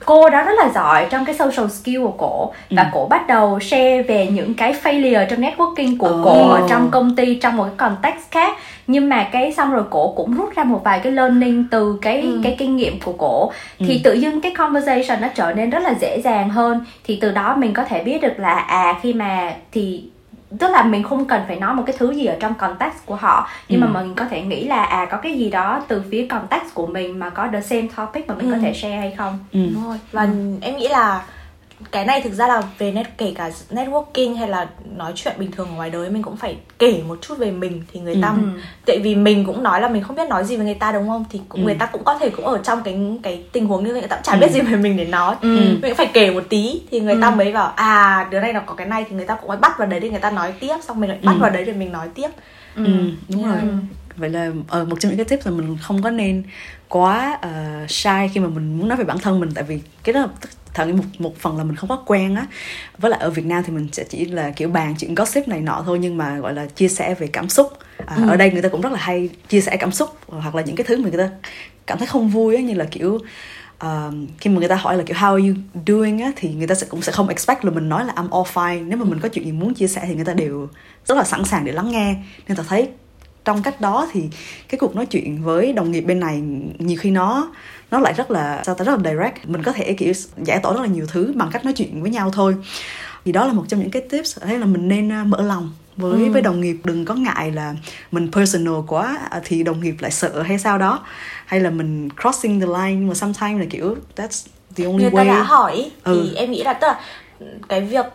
cô 0.06 0.30
đó 0.30 0.44
rất 0.44 0.54
là 0.58 0.70
giỏi 0.76 1.08
trong 1.10 1.26
cái 1.26 1.36
social 1.36 1.68
skill 1.68 2.04
của 2.04 2.12
cổ 2.18 2.54
và 2.70 2.84
ừ. 2.84 2.90
cổ 2.92 3.08
bắt 3.10 3.28
đầu 3.28 3.60
share 3.60 4.02
về 4.02 4.28
những 4.28 4.54
cái 4.54 4.76
failure 4.84 5.26
trong 5.30 5.42
networking 5.42 5.98
của 5.98 6.10
oh. 6.10 6.26
cổ 6.26 6.50
ở 6.50 6.62
trong 6.70 6.92
công 6.92 7.16
ty 7.16 7.36
trong 7.36 7.58
một 7.58 7.64
cái 7.64 7.76
context 7.78 8.32
khác 8.32 8.58
nhưng 8.88 9.10
mà 9.10 9.24
cái 9.32 9.54
xong 9.54 9.72
rồi 9.72 9.84
cổ 9.90 10.14
cũng 10.16 10.34
rút 10.34 10.56
ra 10.56 10.64
một 10.64 10.82
vài 10.84 11.00
cái 11.00 11.12
learning 11.12 11.68
từ 11.72 11.98
cái 12.02 12.22
ừ. 12.22 12.40
cái 12.44 12.56
kinh 12.60 12.76
nghiệm 12.76 13.00
của 13.00 13.14
cổ 13.14 13.52
ừ. 13.80 13.86
thì 13.88 14.02
tự 14.04 14.14
dưng 14.14 14.42
cái 14.42 14.54
conversation 14.56 15.22
nó 15.22 15.28
trở 15.36 15.54
nên 15.54 15.70
rất 15.70 15.84
là 15.84 15.94
dễ 16.02 16.22
dàng 16.22 16.50
hơn 16.50 16.86
thì 17.04 17.18
từ 17.22 17.32
đó 17.32 17.56
mình 17.56 17.74
có 17.74 17.84
thể 17.84 18.04
biết 18.04 18.22
được 18.22 18.40
là 18.40 18.56
à 18.56 19.00
khi 19.02 19.14
mà 19.14 19.54
thì 19.72 20.04
tức 20.60 20.72
là 20.72 20.84
mình 20.84 21.04
không 21.04 21.26
cần 21.26 21.42
phải 21.48 21.60
nói 21.60 21.76
một 21.76 21.84
cái 21.86 21.96
thứ 22.00 22.12
gì 22.12 22.26
ở 22.26 22.38
trong 22.40 22.54
context 22.54 22.96
của 23.06 23.16
họ 23.16 23.50
nhưng 23.70 23.82
ừ. 23.82 23.86
mà 23.86 24.02
mình 24.02 24.16
có 24.16 24.26
thể 24.26 24.42
nghĩ 24.42 24.68
là 24.68 24.84
à 24.84 25.06
có 25.06 25.18
cái 25.18 25.38
gì 25.38 25.50
đó 25.50 25.82
từ 25.88 26.04
phía 26.12 26.28
context 26.28 26.74
của 26.74 26.88
mình 26.88 27.20
mà 27.20 27.30
có 27.30 27.48
the 27.54 27.62
same 27.62 27.88
topic 27.96 28.28
mà 28.28 28.36
mình 28.36 28.48
ừ. 28.48 28.52
có 28.54 28.60
thể 28.62 28.74
share 28.74 28.98
hay 28.98 29.16
không 29.18 29.40
ừ. 29.52 29.60
đúng 29.74 29.88
rồi 29.88 29.98
và 30.12 30.24
ừ. 30.24 30.58
em 30.62 30.78
nghĩ 30.78 30.88
là 30.88 31.24
cái 31.92 32.06
này 32.06 32.22
thực 32.22 32.34
ra 32.34 32.48
là 32.48 32.64
về 32.78 32.92
net 32.92 33.18
kể 33.18 33.34
cả 33.36 33.52
networking 33.70 34.36
hay 34.36 34.50
là 34.50 34.70
nói 34.96 35.12
chuyện 35.16 35.34
bình 35.38 35.52
thường 35.52 35.68
ngoài 35.76 35.90
đời 35.90 36.10
mình 36.10 36.24
cũng 36.24 36.38
phải 36.38 36.58
kể 36.80 37.02
một 37.08 37.18
chút 37.22 37.38
về 37.38 37.52
mình 37.52 37.82
thì 37.94 38.00
người 38.00 38.16
ta 38.22 38.28
ừ. 38.28 38.60
tại 38.86 39.00
vì 39.04 39.16
mình 39.16 39.46
cũng 39.46 39.64
nói 39.64 39.82
là 39.82 39.88
mình 39.88 40.04
không 40.04 40.16
biết 40.16 40.30
nói 40.30 40.46
gì 40.46 40.56
với 40.56 40.66
người 40.66 40.76
ta 40.76 40.92
đúng 40.92 41.08
không 41.08 41.26
thì 41.30 41.42
cũng, 41.50 41.62
ừ. 41.62 41.66
người 41.66 41.76
ta 41.76 41.86
cũng 41.86 42.04
có 42.04 42.18
thể 42.20 42.30
cũng 42.30 42.46
ở 42.46 42.60
trong 42.64 42.84
cái 42.84 43.00
cái 43.24 43.44
tình 43.52 43.68
huống 43.68 43.84
như 43.84 43.92
vậy 43.92 44.02
người 44.02 44.10
ta 44.10 44.16
cũng 44.16 44.24
chẳng 44.24 44.40
ừ. 44.40 44.46
biết 44.46 44.52
gì 44.54 44.62
về 44.62 44.78
mình 44.78 44.98
để 44.98 45.06
nói 45.06 45.36
ừ. 45.42 45.48
mình 45.48 45.80
cũng 45.82 45.96
phải 45.96 46.10
kể 46.14 46.32
một 46.32 46.44
tí 46.50 46.82
thì 46.92 47.00
người 47.00 47.14
ừ. 47.14 47.22
ta 47.22 47.30
mới 47.30 47.52
bảo 47.52 47.74
à 47.76 48.28
đứa 48.32 48.40
này 48.40 48.54
nó 48.54 48.60
có 48.66 48.74
cái 48.76 48.88
này 48.88 49.06
thì 49.10 49.16
người 49.16 49.26
ta 49.26 49.36
cũng 49.36 49.48
mới 49.48 49.58
bắt 49.58 49.72
vào 49.78 49.88
đấy 49.88 50.00
để 50.00 50.10
người 50.10 50.20
ta 50.20 50.32
nói 50.32 50.54
tiếp 50.60 50.76
xong 50.82 51.00
mình 51.00 51.10
lại 51.10 51.20
bắt 51.24 51.34
ừ. 51.34 51.40
vào 51.40 51.50
đấy 51.50 51.64
để 51.66 51.74
mình 51.74 51.92
nói 51.92 52.08
tiếp 52.16 52.30
ừ, 52.76 52.86
ừ. 52.86 52.92
đúng 53.30 53.46
rồi 53.48 53.58
ừ. 53.62 53.68
vậy 54.16 54.30
là 54.30 54.52
ở 54.68 54.80
ờ, 54.80 54.86
một 54.86 55.00
trong 55.00 55.10
những 55.10 55.18
cái 55.18 55.26
tips 55.26 55.46
là 55.46 55.52
mình 55.52 55.78
không 55.82 56.02
có 56.02 56.10
nên 56.10 56.44
quá 56.88 57.40
uh, 57.46 57.92
shy 57.92 58.28
khi 58.34 58.40
mà 58.40 58.48
mình 58.48 58.78
muốn 58.78 58.88
nói 58.88 58.98
về 58.98 59.04
bản 59.04 59.18
thân 59.18 59.40
mình 59.40 59.52
tại 59.56 59.64
vì 59.64 59.80
cái 60.04 60.14
đó 60.14 60.28
thật 60.74 60.88
một 60.88 61.04
một 61.20 61.38
phần 61.38 61.58
là 61.58 61.64
mình 61.64 61.76
không 61.76 61.90
có 61.90 62.04
quen 62.06 62.36
á. 62.36 62.46
Với 62.98 63.12
lại 63.12 63.20
ở 63.20 63.30
Việt 63.30 63.46
Nam 63.46 63.64
thì 63.68 63.74
mình 63.74 63.88
sẽ 63.92 64.04
chỉ 64.04 64.26
là 64.26 64.52
kiểu 64.52 64.70
bàn 64.70 64.96
chuyện 65.00 65.16
gossip 65.16 65.48
này 65.48 65.62
nọ 65.62 65.84
thôi 65.86 66.00
nhưng 66.00 66.18
mà 66.18 66.40
gọi 66.40 66.54
là 66.54 66.66
chia 66.66 66.88
sẻ 66.88 67.16
về 67.20 67.28
cảm 67.28 67.50
xúc. 67.50 67.74
À, 68.06 68.16
ừ. 68.16 68.30
ở 68.30 68.38
đây 68.38 68.52
người 68.52 68.62
ta 68.62 68.70
cũng 68.70 68.82
rất 68.82 68.92
là 68.92 69.00
hay 69.00 69.30
chia 69.50 69.62
sẻ 69.62 69.78
cảm 69.78 69.92
xúc 69.92 70.10
hoặc 70.28 70.56
là 70.56 70.62
những 70.62 70.76
cái 70.76 70.86
thứ 70.88 70.98
mà 70.98 71.10
người 71.10 71.18
ta 71.18 71.30
cảm 71.88 71.98
thấy 71.98 72.08
không 72.08 72.30
vui 72.30 72.56
á 72.56 72.62
như 72.62 72.74
là 72.74 72.86
kiểu 72.92 73.20
uh, 73.86 74.14
khi 74.40 74.50
mà 74.50 74.60
người 74.60 74.68
ta 74.68 74.76
hỏi 74.76 74.98
là 74.98 75.04
kiểu 75.04 75.18
how 75.18 75.36
are 75.36 75.48
you 75.48 75.56
doing? 75.88 76.20
á 76.20 76.32
thì 76.36 76.54
người 76.54 76.68
ta 76.68 76.76
sẽ 76.76 76.88
cũng 76.90 77.02
sẽ 77.02 77.12
không 77.12 77.28
expect 77.28 77.66
là 77.66 77.72
mình 77.72 77.90
nói 77.90 78.06
là 78.06 78.14
I'm 78.14 78.30
all 78.32 78.52
fine. 78.54 78.88
Nếu 78.88 78.98
mà 78.98 79.06
mình 79.06 79.20
có 79.20 79.30
chuyện 79.30 79.46
gì 79.46 79.52
muốn 79.52 79.74
chia 79.74 79.88
sẻ 79.88 80.02
thì 80.06 80.16
người 80.16 80.26
ta 80.26 80.34
đều 80.34 80.68
rất 81.06 81.18
là 81.18 81.24
sẵn 81.24 81.46
sàng 81.46 81.66
để 81.66 81.72
lắng 81.72 81.92
nghe. 81.92 82.16
Nên 82.48 82.58
ta 82.58 82.64
thấy 82.68 82.90
trong 83.46 83.64
cách 83.64 83.82
đó 83.82 84.08
thì 84.12 84.24
cái 84.70 84.80
cuộc 84.80 84.96
nói 84.96 85.06
chuyện 85.06 85.44
với 85.44 85.74
đồng 85.74 85.92
nghiệp 85.92 86.02
bên 86.02 86.20
này 86.20 86.42
nhiều 86.80 86.98
khi 87.02 87.12
nó 87.12 87.52
nó 87.92 88.00
lại 88.00 88.14
rất 88.14 88.32
là 88.32 88.64
sao 88.66 88.76
ta 88.76 88.86
rất 88.86 88.92
là 89.00 89.12
direct 89.12 89.50
mình 89.50 89.64
có 89.64 89.72
thể 89.72 89.94
kiểu 89.94 90.14
giải 90.38 90.60
tỏa 90.64 90.74
rất 90.74 90.82
là 90.82 90.88
nhiều 90.88 91.06
thứ 91.08 91.34
bằng 91.36 91.50
cách 91.52 91.66
nói 91.66 91.74
chuyện 91.78 92.02
với 92.02 92.12
nhau 92.12 92.32
thôi 92.34 92.56
thì 93.26 93.32
đó 93.32 93.46
là 93.46 93.54
một 93.54 93.64
trong 93.68 93.80
những 93.80 93.92
cái 93.92 94.02
tips 94.02 94.40
thế 94.42 94.58
là 94.58 94.66
mình 94.66 94.88
nên 94.88 95.12
à, 95.12 95.24
mở 95.24 95.42
lòng 95.42 95.72
với 95.98 96.24
ừ. 96.24 96.32
với 96.32 96.42
đồng 96.42 96.62
nghiệp 96.62 96.78
đừng 96.84 97.06
có 97.06 97.16
ngại 97.16 97.52
là 97.52 97.74
mình 98.12 98.32
personal 98.32 98.74
quá 98.88 99.18
à, 99.30 99.42
thì 99.44 99.64
đồng 99.64 99.82
nghiệp 99.82 99.96
lại 100.00 100.12
sợ 100.12 100.42
hay 100.42 100.60
sao 100.60 100.78
đó 100.78 101.00
hay 101.46 101.60
là 101.60 101.70
mình 101.70 102.10
crossing 102.22 102.60
the 102.60 102.66
line 102.66 103.08
mà 103.08 103.14
sometimes 103.14 103.60
là 103.60 103.66
kiểu 103.70 103.96
that's 104.16 104.48
the 104.76 104.86
only 104.86 105.04
người 105.04 105.12
way 105.12 105.16
ta 105.16 105.24
đã 105.24 105.44
hỏi 105.44 105.92
ừ. 106.04 106.22
thì 106.24 106.36
em 106.36 106.52
nghĩ 106.52 106.64
là 106.64 106.74
tức 106.74 106.88
là 106.88 107.00
cái 107.70 107.82
việc 107.82 108.06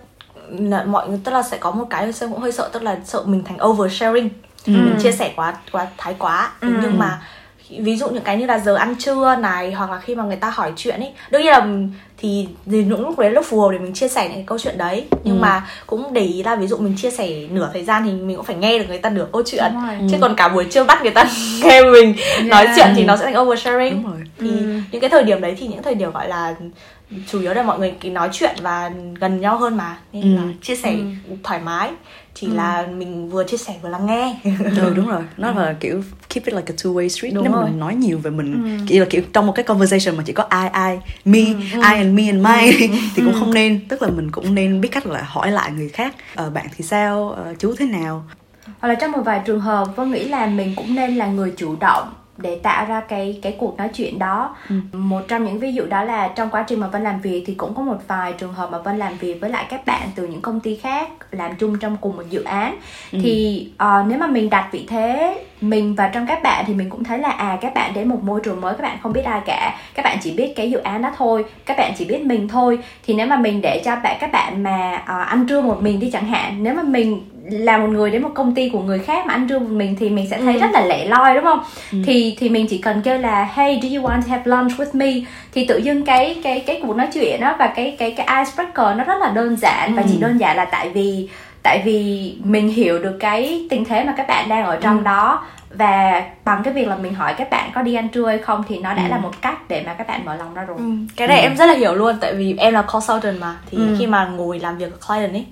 mọi 0.86 1.08
người 1.08 1.20
tức 1.24 1.32
là 1.32 1.42
sẽ 1.42 1.56
có 1.58 1.70
một 1.70 1.86
cái 1.90 2.12
cũng 2.20 2.40
hơi 2.40 2.52
sợ 2.52 2.70
tức 2.72 2.82
là 2.82 2.98
sợ 3.04 3.22
mình 3.26 3.42
thành 3.44 3.58
oversharing 3.66 4.28
ừ. 4.66 4.72
mình 4.72 4.96
chia 5.02 5.12
sẻ 5.12 5.32
quá 5.36 5.54
quá 5.72 5.86
thái 5.96 6.14
quá 6.18 6.52
ừ. 6.60 6.68
nhưng 6.82 6.98
mà 6.98 7.22
ví 7.70 7.96
dụ 7.96 8.08
những 8.08 8.22
cái 8.22 8.36
như 8.36 8.46
là 8.46 8.58
giờ 8.58 8.74
ăn 8.74 8.94
trưa 8.98 9.36
này 9.36 9.72
hoặc 9.72 9.90
là 9.90 10.00
khi 10.00 10.14
mà 10.14 10.24
người 10.24 10.36
ta 10.36 10.50
hỏi 10.50 10.72
chuyện 10.76 11.00
ấy 11.00 11.12
đương 11.30 11.42
nhiên 11.42 11.52
là 11.52 11.66
thì 12.18 12.48
những 12.66 13.06
lúc 13.06 13.18
đấy 13.18 13.30
lúc 13.30 13.44
phù 13.44 13.60
hợp 13.60 13.68
để 13.72 13.78
mình 13.78 13.94
chia 13.94 14.08
sẻ 14.08 14.24
những 14.24 14.34
cái 14.34 14.44
câu 14.46 14.58
chuyện 14.58 14.78
đấy 14.78 15.06
nhưng 15.24 15.36
ừ. 15.36 15.40
mà 15.40 15.66
cũng 15.86 16.12
để 16.12 16.20
ý 16.20 16.42
là 16.42 16.56
ví 16.56 16.66
dụ 16.66 16.76
mình 16.76 16.96
chia 16.96 17.10
sẻ 17.10 17.28
nửa 17.50 17.70
thời 17.72 17.84
gian 17.84 18.04
thì 18.04 18.12
mình 18.12 18.36
cũng 18.36 18.44
phải 18.44 18.56
nghe 18.56 18.78
được 18.78 18.84
người 18.88 18.98
ta 18.98 19.10
nửa 19.10 19.26
câu 19.32 19.42
chuyện 19.46 19.72
chứ 20.10 20.16
ừ. 20.16 20.18
còn 20.20 20.34
cả 20.36 20.48
buổi 20.48 20.64
trưa 20.64 20.84
bắt 20.84 21.02
người 21.02 21.10
ta 21.10 21.24
nghe 21.62 21.82
mình 21.82 22.14
yeah. 22.16 22.46
nói 22.46 22.68
chuyện 22.76 22.88
thì 22.96 23.04
nó 23.04 23.16
sẽ 23.16 23.24
thành 23.24 23.38
oversharing 23.38 24.02
Đúng 24.02 24.12
rồi. 24.12 24.22
thì 24.38 24.48
ừ. 24.48 24.80
những 24.92 25.00
cái 25.00 25.10
thời 25.10 25.22
điểm 25.22 25.40
đấy 25.40 25.56
thì 25.58 25.66
những 25.66 25.82
thời 25.82 25.94
điểm 25.94 26.12
gọi 26.12 26.28
là 26.28 26.54
chủ 27.28 27.40
yếu 27.40 27.54
là 27.54 27.62
mọi 27.62 27.78
người 27.78 27.94
nói 28.04 28.28
chuyện 28.32 28.56
và 28.62 28.90
gần 29.20 29.40
nhau 29.40 29.56
hơn 29.56 29.76
mà 29.76 29.96
nên 30.12 30.22
ừ. 30.22 30.36
là 30.36 30.42
chia 30.62 30.76
sẻ 30.76 30.90
ừ. 30.90 31.34
thoải 31.42 31.60
mái 31.60 31.90
chỉ 32.40 32.46
ừ. 32.46 32.54
là 32.54 32.86
mình 32.96 33.28
vừa 33.28 33.44
chia 33.44 33.56
sẻ 33.56 33.74
vừa 33.82 33.88
lắng 33.88 34.06
nghe 34.06 34.36
ừ 34.76 34.92
đúng 34.96 35.08
rồi 35.08 35.22
nó 35.36 35.52
là 35.52 35.76
kiểu 35.80 36.02
keep 36.28 36.44
it 36.44 36.54
like 36.54 36.74
a 36.74 36.76
two 36.76 36.94
way 36.94 37.08
street 37.08 37.34
đúng 37.34 37.44
nếu 37.44 37.52
rồi. 37.52 37.64
mình 37.64 37.78
nói 37.78 37.94
nhiều 37.94 38.18
về 38.18 38.30
mình 38.30 38.78
ừ. 38.78 38.84
kiểu 38.88 39.00
là 39.00 39.06
kiểu 39.10 39.22
trong 39.32 39.46
một 39.46 39.52
cái 39.52 39.64
conversation 39.64 40.16
mà 40.16 40.22
chỉ 40.26 40.32
có 40.32 40.42
ai 40.48 40.68
ai 40.68 41.00
me 41.24 41.40
ừ. 41.40 41.54
I 41.74 41.80
and 41.80 42.18
me 42.18 42.26
and 42.26 42.44
my 42.44 42.86
ừ. 42.86 42.96
thì 43.14 43.22
cũng 43.24 43.34
không 43.38 43.54
nên 43.54 43.88
tức 43.88 44.02
là 44.02 44.08
mình 44.08 44.30
cũng 44.30 44.54
nên 44.54 44.80
biết 44.80 44.88
cách 44.92 45.06
là 45.06 45.22
hỏi 45.26 45.52
lại 45.52 45.72
người 45.72 45.88
khác 45.88 46.14
ờ, 46.34 46.50
bạn 46.50 46.66
thì 46.76 46.84
sao 46.84 47.30
ờ, 47.30 47.54
chú 47.58 47.74
thế 47.78 47.86
nào 47.86 48.24
hoặc 48.78 48.88
là 48.88 48.94
trong 48.94 49.12
một 49.12 49.22
vài 49.24 49.40
trường 49.44 49.60
hợp 49.60 49.96
vân 49.96 50.10
nghĩ 50.10 50.28
là 50.28 50.46
mình 50.46 50.74
cũng 50.76 50.94
nên 50.94 51.16
là 51.16 51.26
người 51.26 51.52
chủ 51.56 51.76
động 51.80 52.08
để 52.38 52.60
tạo 52.62 52.86
ra 52.86 53.00
cái 53.00 53.38
cái 53.42 53.56
cuộc 53.58 53.76
nói 53.76 53.88
chuyện 53.94 54.18
đó 54.18 54.56
ừ. 54.68 54.74
một 54.92 55.22
trong 55.28 55.44
những 55.44 55.58
ví 55.58 55.72
dụ 55.72 55.86
đó 55.86 56.02
là 56.02 56.28
trong 56.28 56.50
quá 56.50 56.64
trình 56.68 56.80
mà 56.80 56.86
vân 56.86 57.02
làm 57.02 57.20
việc 57.20 57.44
thì 57.46 57.54
cũng 57.54 57.74
có 57.74 57.82
một 57.82 57.98
vài 58.08 58.32
trường 58.32 58.52
hợp 58.52 58.70
mà 58.70 58.78
vân 58.78 58.98
làm 58.98 59.16
việc 59.16 59.40
với 59.40 59.50
lại 59.50 59.66
các 59.68 59.86
bạn 59.86 60.08
từ 60.14 60.26
những 60.26 60.42
công 60.42 60.60
ty 60.60 60.76
khác 60.76 61.08
làm 61.30 61.56
chung 61.56 61.78
trong 61.78 61.96
cùng 62.00 62.16
một 62.16 62.24
dự 62.30 62.42
án 62.42 62.76
ừ. 63.12 63.18
thì 63.22 63.68
uh, 63.74 64.06
nếu 64.06 64.18
mà 64.18 64.26
mình 64.26 64.50
đặt 64.50 64.68
vị 64.72 64.86
thế 64.88 65.38
mình 65.60 65.94
và 65.94 66.08
trong 66.08 66.26
các 66.26 66.42
bạn 66.42 66.64
thì 66.66 66.74
mình 66.74 66.90
cũng 66.90 67.04
thấy 67.04 67.18
là 67.18 67.30
à 67.30 67.58
các 67.60 67.74
bạn 67.74 67.94
đến 67.94 68.08
một 68.08 68.22
môi 68.22 68.40
trường 68.44 68.60
mới 68.60 68.74
các 68.74 68.82
bạn 68.82 68.98
không 69.02 69.12
biết 69.12 69.24
ai 69.24 69.40
cả 69.46 69.78
các 69.94 70.02
bạn 70.02 70.18
chỉ 70.22 70.32
biết 70.32 70.52
cái 70.56 70.70
dự 70.70 70.78
án 70.78 71.02
đó 71.02 71.12
thôi 71.16 71.44
các 71.66 71.76
bạn 71.78 71.92
chỉ 71.98 72.04
biết 72.04 72.22
mình 72.22 72.48
thôi 72.48 72.78
thì 73.06 73.14
nếu 73.14 73.26
mà 73.26 73.36
mình 73.36 73.60
để 73.60 73.82
cho 73.84 73.96
bạn 74.02 74.16
các 74.20 74.32
bạn 74.32 74.62
mà 74.62 74.94
uh, 75.02 75.28
ăn 75.28 75.46
trưa 75.46 75.60
một 75.60 75.82
mình 75.82 76.00
đi 76.00 76.10
chẳng 76.10 76.26
hạn 76.26 76.62
nếu 76.62 76.74
mà 76.74 76.82
mình 76.82 77.22
là 77.50 77.78
một 77.78 77.88
người 77.88 78.10
đến 78.10 78.22
một 78.22 78.30
công 78.34 78.54
ty 78.54 78.68
của 78.68 78.80
người 78.80 78.98
khác 78.98 79.26
mà 79.26 79.34
ăn 79.34 79.48
trưa 79.48 79.58
một 79.58 79.70
mình 79.70 79.96
thì 80.00 80.10
mình 80.10 80.26
sẽ 80.30 80.38
thấy 80.38 80.54
ừ. 80.54 80.60
rất 80.60 80.70
là 80.72 80.84
lẻ 80.84 81.04
loi 81.04 81.34
đúng 81.34 81.44
không 81.44 81.60
ừ. 81.92 81.98
thì 82.06 82.36
thì 82.38 82.48
mình 82.48 82.66
chỉ 82.66 82.78
cần 82.78 83.02
kêu 83.02 83.18
là 83.18 83.48
hey 83.54 83.80
do 83.82 83.98
you 83.98 84.08
want 84.08 84.22
to 84.22 84.28
have 84.28 84.42
lunch 84.44 84.72
with 84.72 84.90
me 84.92 85.12
thì 85.52 85.66
tự 85.66 85.78
dưng 85.78 86.04
cái 86.04 86.40
cái 86.42 86.60
cái 86.60 86.80
cuộc 86.82 86.96
nói 86.96 87.08
chuyện 87.14 87.40
đó 87.40 87.56
và 87.58 87.66
cái 87.66 87.96
cái 87.98 88.10
cái 88.10 88.26
icebreaker 88.44 88.98
nó 88.98 89.04
rất 89.04 89.18
là 89.20 89.30
đơn 89.30 89.56
giản 89.56 89.90
ừ. 89.90 89.96
và 89.96 90.02
chỉ 90.08 90.16
đơn 90.20 90.38
giản 90.38 90.56
là 90.56 90.64
tại 90.64 90.90
vì 90.90 91.28
tại 91.62 91.82
vì 91.84 92.32
mình 92.44 92.68
hiểu 92.68 92.98
được 92.98 93.16
cái 93.20 93.66
tình 93.70 93.84
thế 93.84 94.04
mà 94.04 94.14
các 94.16 94.28
bạn 94.28 94.48
đang 94.48 94.64
ở 94.64 94.76
trong 94.76 94.98
ừ. 94.98 95.04
đó 95.04 95.44
và 95.70 96.22
bằng 96.44 96.62
cái 96.62 96.72
việc 96.72 96.88
là 96.88 96.96
mình 96.96 97.14
hỏi 97.14 97.34
các 97.38 97.50
bạn 97.50 97.70
có 97.74 97.82
đi 97.82 97.94
ăn 97.94 98.08
trưa 98.08 98.26
hay 98.26 98.38
không 98.38 98.62
thì 98.68 98.78
nó 98.78 98.94
đã 98.94 99.02
ừ. 99.02 99.08
là 99.08 99.18
một 99.18 99.42
cách 99.42 99.68
để 99.68 99.82
mà 99.86 99.94
các 99.94 100.06
bạn 100.06 100.24
mở 100.24 100.36
lòng 100.36 100.54
ra 100.54 100.62
rồi 100.62 100.76
ừ. 100.78 100.84
cái 101.16 101.28
này 101.28 101.40
ừ. 101.40 101.42
em 101.42 101.56
rất 101.56 101.66
là 101.66 101.74
hiểu 101.74 101.94
luôn 101.94 102.16
tại 102.20 102.34
vì 102.34 102.54
em 102.58 102.74
là 102.74 102.82
consultant 102.82 103.40
mà 103.40 103.56
thì 103.70 103.78
ừ. 103.78 103.96
khi 103.98 104.06
mà 104.06 104.26
ngồi 104.26 104.58
làm 104.58 104.78
việc 104.78 104.88
với 104.90 105.00
client 105.06 105.32
ấy 105.32 105.46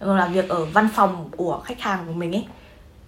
làm 0.00 0.32
việc 0.32 0.48
ở 0.48 0.64
văn 0.64 0.88
phòng 0.94 1.28
của 1.36 1.60
khách 1.64 1.80
hàng 1.80 2.04
của 2.06 2.12
mình 2.12 2.34
ấy 2.34 2.44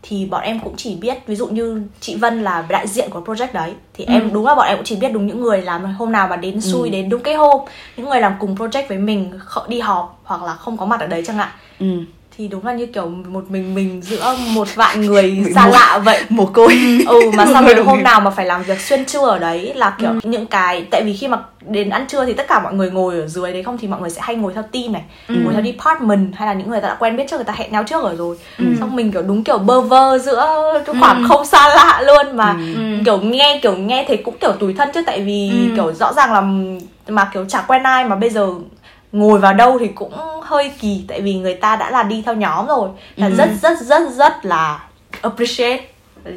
thì 0.02 0.26
bọn 0.26 0.42
em 0.42 0.60
cũng 0.60 0.74
chỉ 0.76 0.96
biết 0.96 1.18
ví 1.26 1.36
dụ 1.36 1.46
như 1.46 1.82
chị 2.00 2.16
Vân 2.16 2.42
là 2.42 2.66
đại 2.68 2.86
diện 2.88 3.10
của 3.10 3.20
project 3.20 3.52
đấy 3.52 3.74
thì 3.94 4.04
ừ. 4.04 4.12
em 4.12 4.32
đúng 4.32 4.46
là 4.46 4.54
bọn 4.54 4.66
em 4.66 4.76
cũng 4.76 4.84
chỉ 4.84 4.96
biết 4.96 5.12
đúng 5.12 5.26
những 5.26 5.40
người 5.40 5.62
làm 5.62 5.84
hôm 5.84 6.12
nào 6.12 6.28
mà 6.28 6.36
đến 6.36 6.60
xui 6.60 6.88
ừ. 6.88 6.92
đến 6.92 7.08
đúng 7.08 7.22
cái 7.22 7.34
hôm 7.34 7.60
những 7.96 8.08
người 8.08 8.20
làm 8.20 8.34
cùng 8.40 8.54
project 8.54 8.88
với 8.88 8.98
mình 8.98 9.32
đi 9.68 9.80
họp 9.80 10.20
hoặc 10.24 10.42
là 10.42 10.54
không 10.54 10.76
có 10.76 10.86
mặt 10.86 11.00
ở 11.00 11.06
đấy 11.06 11.22
chẳng 11.26 11.36
hạn 11.36 11.50
ừ 11.78 11.86
thì 12.38 12.48
đúng 12.48 12.66
là 12.66 12.72
như 12.72 12.86
kiểu 12.86 13.08
một 13.08 13.50
mình 13.50 13.74
mình 13.74 14.02
giữa 14.02 14.36
một 14.54 14.74
vạn 14.74 15.00
người 15.00 15.44
xa 15.54 15.66
một, 15.66 15.72
lạ 15.72 16.00
vậy 16.04 16.24
một 16.28 16.50
côi 16.52 16.78
ừ 17.08 17.30
mà 17.34 17.46
sao 17.52 17.62
rồi 17.62 17.84
hôm 17.84 18.02
nào 18.02 18.20
mà 18.20 18.30
phải 18.30 18.46
làm 18.46 18.62
việc 18.62 18.80
xuyên 18.80 19.04
trưa 19.04 19.26
ở 19.26 19.38
đấy 19.38 19.72
là 19.74 19.96
kiểu 19.98 20.10
ừ. 20.10 20.20
những 20.22 20.46
cái 20.46 20.86
tại 20.90 21.02
vì 21.04 21.16
khi 21.16 21.28
mà 21.28 21.38
đến 21.60 21.90
ăn 21.90 22.06
trưa 22.08 22.26
thì 22.26 22.32
tất 22.32 22.48
cả 22.48 22.60
mọi 22.60 22.74
người 22.74 22.90
ngồi 22.90 23.20
ở 23.20 23.26
dưới 23.26 23.52
đấy 23.52 23.62
không 23.62 23.78
thì 23.78 23.88
mọi 23.88 24.00
người 24.00 24.10
sẽ 24.10 24.20
hay 24.24 24.36
ngồi 24.36 24.54
theo 24.54 24.62
team 24.62 24.92
này 24.92 25.02
ừ. 25.28 25.34
ngồi 25.44 25.52
theo 25.52 25.62
department 25.62 26.34
hay 26.34 26.46
là 26.46 26.54
những 26.54 26.70
người 26.70 26.80
ta 26.80 26.88
đã 26.88 26.94
quen 26.94 27.16
biết 27.16 27.24
trước 27.30 27.36
người 27.36 27.44
ta 27.44 27.52
hẹn 27.56 27.72
nhau 27.72 27.84
trước 27.84 28.04
ở 28.04 28.16
rồi 28.16 28.36
ừ. 28.58 28.64
xong 28.80 28.96
mình 28.96 29.12
kiểu 29.12 29.22
đúng 29.22 29.44
kiểu 29.44 29.58
bơ 29.58 29.80
vơ 29.80 30.18
giữa 30.18 30.72
khoảng 31.00 31.22
ừ. 31.22 31.28
không 31.28 31.46
xa 31.46 31.68
lạ 31.68 32.02
luôn 32.06 32.36
mà 32.36 32.56
ừ. 32.76 33.02
kiểu 33.04 33.20
nghe 33.20 33.60
kiểu 33.62 33.76
nghe 33.76 34.04
thấy 34.08 34.16
cũng 34.16 34.38
kiểu 34.40 34.52
tủi 34.52 34.74
thân 34.74 34.88
chứ 34.94 35.02
tại 35.06 35.20
vì 35.20 35.50
ừ. 35.50 35.76
kiểu 35.76 35.92
rõ 35.92 36.12
ràng 36.12 36.32
là 36.32 36.42
mà 37.08 37.30
kiểu 37.34 37.44
chả 37.44 37.64
quen 37.68 37.82
ai 37.82 38.04
mà 38.04 38.16
bây 38.16 38.30
giờ 38.30 38.48
ngồi 39.12 39.38
vào 39.38 39.54
đâu 39.54 39.78
thì 39.78 39.88
cũng 39.88 40.12
hơi 40.42 40.72
kỳ 40.80 41.04
tại 41.08 41.20
vì 41.20 41.34
người 41.34 41.54
ta 41.54 41.76
đã 41.76 41.90
là 41.90 42.02
đi 42.02 42.22
theo 42.26 42.34
nhóm 42.34 42.66
rồi 42.66 42.88
là 43.16 43.26
ừ. 43.26 43.34
rất 43.34 43.48
rất 43.62 43.78
rất 43.80 44.10
rất 44.10 44.44
là 44.44 44.88
appreciate 45.20 45.84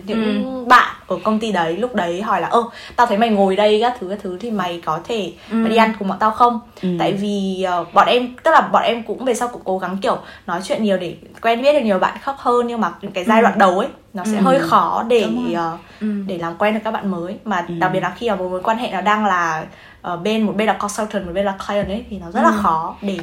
những 0.05 0.45
ừ. 0.45 0.65
bạn 0.65 0.95
ở 1.07 1.17
công 1.23 1.39
ty 1.39 1.51
đấy 1.51 1.77
lúc 1.77 1.95
đấy 1.95 2.21
hỏi 2.21 2.41
là 2.41 2.47
ơ 2.47 2.63
tao 2.95 3.07
thấy 3.07 3.17
mày 3.17 3.29
ngồi 3.29 3.55
đây 3.55 3.79
các 3.81 3.97
thứ 3.99 4.07
các 4.09 4.19
thứ 4.23 4.37
thì 4.39 4.51
mày 4.51 4.81
có 4.85 4.99
thể 5.03 5.33
ừ. 5.51 5.55
mày 5.55 5.69
đi 5.69 5.75
ăn 5.75 5.93
cùng 5.99 6.07
bọn 6.07 6.17
tao 6.19 6.31
không 6.31 6.59
ừ. 6.81 6.89
tại 6.99 7.13
vì 7.13 7.65
uh, 7.81 7.93
bọn 7.93 8.07
em 8.07 8.35
tức 8.43 8.51
là 8.51 8.61
bọn 8.61 8.83
em 8.83 9.03
cũng 9.03 9.25
về 9.25 9.33
sau 9.33 9.47
cũng 9.47 9.61
cố 9.65 9.77
gắng 9.77 9.97
kiểu 10.01 10.17
nói 10.47 10.61
chuyện 10.63 10.83
nhiều 10.83 10.97
để 10.97 11.15
quen 11.41 11.61
biết 11.61 11.73
được 11.73 11.85
nhiều 11.85 11.99
bạn 11.99 12.17
khác 12.21 12.35
hơn 12.37 12.67
nhưng 12.67 12.81
mà 12.81 12.91
cái 13.13 13.23
giai 13.23 13.41
ừ. 13.41 13.43
đoạn 13.43 13.57
đầu 13.57 13.79
ấy 13.79 13.87
nó 14.13 14.23
sẽ 14.25 14.37
ừ. 14.37 14.43
hơi 14.43 14.59
khó 14.59 15.03
để 15.07 15.27
uh, 15.51 15.79
ừ. 16.01 16.07
để 16.27 16.37
làm 16.37 16.57
quen 16.57 16.73
được 16.73 16.79
các 16.83 16.91
bạn 16.91 17.11
mới 17.11 17.37
mà 17.45 17.65
ừ. 17.67 17.73
đặc 17.79 17.91
biệt 17.93 17.99
là 17.99 18.15
khi 18.17 18.29
mà 18.29 18.35
một 18.35 18.49
mối 18.49 18.61
quan 18.63 18.77
hệ 18.77 18.91
nó 18.91 19.01
đang 19.01 19.25
là 19.25 19.65
uh, 20.13 20.21
bên 20.21 20.43
một 20.43 20.53
bên 20.55 20.67
là 20.67 20.73
consultant 20.73 21.25
một 21.25 21.31
bên 21.33 21.45
là 21.45 21.55
client 21.67 21.87
ấy 21.87 22.05
thì 22.09 22.19
nó 22.19 22.31
rất 22.31 22.41
ừ. 22.41 22.43
là 22.43 22.51
khó 22.51 22.95
để 23.01 23.17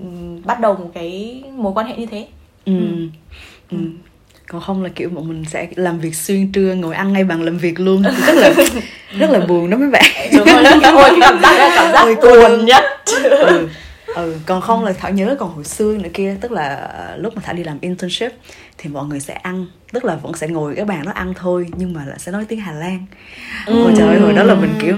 uh, 0.00 0.06
bắt 0.44 0.60
đầu 0.60 0.76
một 0.76 0.90
cái 0.94 1.42
mối 1.56 1.72
quan 1.74 1.86
hệ 1.86 1.96
như 1.96 2.06
thế 2.06 2.26
ừ. 2.64 2.72
Ừ. 3.70 3.76
ừ 3.78 3.78
còn 4.54 4.62
không 4.62 4.82
là 4.82 4.88
kiểu 4.94 5.08
bọn 5.08 5.28
mình 5.28 5.44
sẽ 5.50 5.68
làm 5.76 5.98
việc 5.98 6.14
xuyên 6.14 6.52
trưa 6.52 6.74
ngồi 6.74 6.94
ăn 6.94 7.12
ngay 7.12 7.24
bàn 7.24 7.42
làm 7.42 7.58
việc 7.58 7.80
luôn 7.80 8.02
rất 8.26 8.34
là 8.34 8.54
rất 9.18 9.30
là 9.30 9.40
buồn 9.40 9.70
đó 9.70 9.76
mấy 9.76 9.88
bạn 9.88 10.04
đúng 10.36 10.46
rồi 10.46 10.64
cái 10.64 10.92
cảm 11.20 11.40
giác 11.42 11.72
cảm 11.76 11.92
giác 11.92 12.18
buồn 12.22 12.64
nhất 12.64 12.84
ừ. 13.46 13.68
ừ 14.14 14.36
còn 14.46 14.60
không 14.60 14.84
là 14.84 14.92
thảo 14.92 15.10
nhớ 15.10 15.36
còn 15.38 15.50
hồi 15.54 15.64
xưa 15.64 15.96
nữa 15.96 16.08
kia 16.14 16.36
tức 16.40 16.52
là 16.52 16.74
ờ, 16.74 17.16
lúc 17.16 17.36
mà 17.36 17.42
thảo 17.44 17.54
đi 17.54 17.64
làm 17.64 17.78
internship 17.80 18.32
thì 18.78 18.90
mọi 18.90 19.04
người 19.06 19.20
sẽ 19.20 19.34
ăn 19.34 19.66
tức 19.92 20.04
là 20.04 20.16
vẫn 20.16 20.34
sẽ 20.34 20.48
ngồi 20.48 20.74
cái 20.74 20.84
bàn 20.84 21.02
nó 21.04 21.12
ăn 21.12 21.34
thôi 21.36 21.66
nhưng 21.76 21.92
mà 21.92 22.04
là 22.04 22.18
sẽ 22.18 22.32
nói 22.32 22.44
tiếng 22.48 22.60
hà 22.60 22.72
lan 22.72 23.06
ừ. 23.66 23.82
ôi 23.84 23.92
trời 23.98 24.08
ơi 24.08 24.20
hồi 24.20 24.32
đó 24.32 24.42
là 24.42 24.54
mình 24.54 24.74
kiểu 24.82 24.96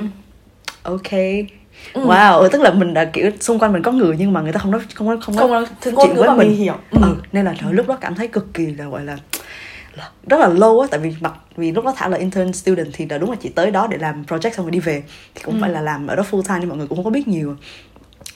ok 0.83 1.12
Ừ. 1.92 2.07
wow 2.07 2.38
ừ, 2.38 2.49
tức 2.53 2.61
là 2.62 2.71
mình 2.73 2.95
đã 2.95 3.05
kiểu 3.05 3.31
xung 3.40 3.59
quanh 3.59 3.73
mình 3.73 3.83
có 3.83 3.92
người 3.92 4.16
nhưng 4.19 4.33
mà 4.33 4.40
người 4.40 4.53
ta 4.53 4.59
không 4.59 4.71
nói 4.71 4.81
không 4.95 5.09
nói 5.09 5.16
không 5.21 5.35
nói, 5.35 5.49
không 5.81 5.95
nói 5.95 6.05
chuyện 6.07 6.16
với 6.16 6.29
mình. 6.29 6.38
mình 6.38 6.57
hiểu 6.57 6.75
ừ. 6.90 6.99
ừ. 7.03 7.14
nên 7.33 7.45
là 7.45 7.55
trời 7.61 7.73
lúc 7.73 7.88
đó 7.88 7.99
cảm 8.01 8.14
thấy 8.14 8.29
cực 8.29 8.55
kỳ 8.55 8.66
là 8.66 8.85
gọi 8.85 9.05
là 9.05 9.16
rất 10.27 10.41
là 10.41 10.49
lâu 10.49 10.81
á 10.81 10.89
tại 10.91 11.01
vì 11.01 11.15
mặc 11.21 11.35
vì 11.57 11.73
lúc 11.73 11.85
đó 11.85 11.93
thảo 11.97 12.09
là 12.09 12.19
intern 12.19 12.53
student 12.53 12.89
thì 12.93 13.07
là 13.07 13.19
đúng 13.19 13.31
là 13.31 13.37
chỉ 13.41 13.49
tới 13.49 13.71
đó 13.71 13.87
để 13.87 13.99
làm 13.99 14.25
project 14.29 14.51
xong 14.51 14.67
rồi 14.67 14.71
đi 14.71 14.81
về 14.81 15.03
thì 15.35 15.43
cũng 15.45 15.55
ừ. 15.55 15.59
phải 15.61 15.71
là 15.71 15.81
làm 15.81 16.07
ở 16.07 16.17
đó 16.17 16.25
full 16.31 16.43
time 16.43 16.59
nhưng 16.61 16.69
mọi 16.69 16.79
người 16.79 16.87
cũng 16.87 16.99
không 16.99 17.05
có 17.05 17.11
biết 17.11 17.29
nhiều 17.29 17.57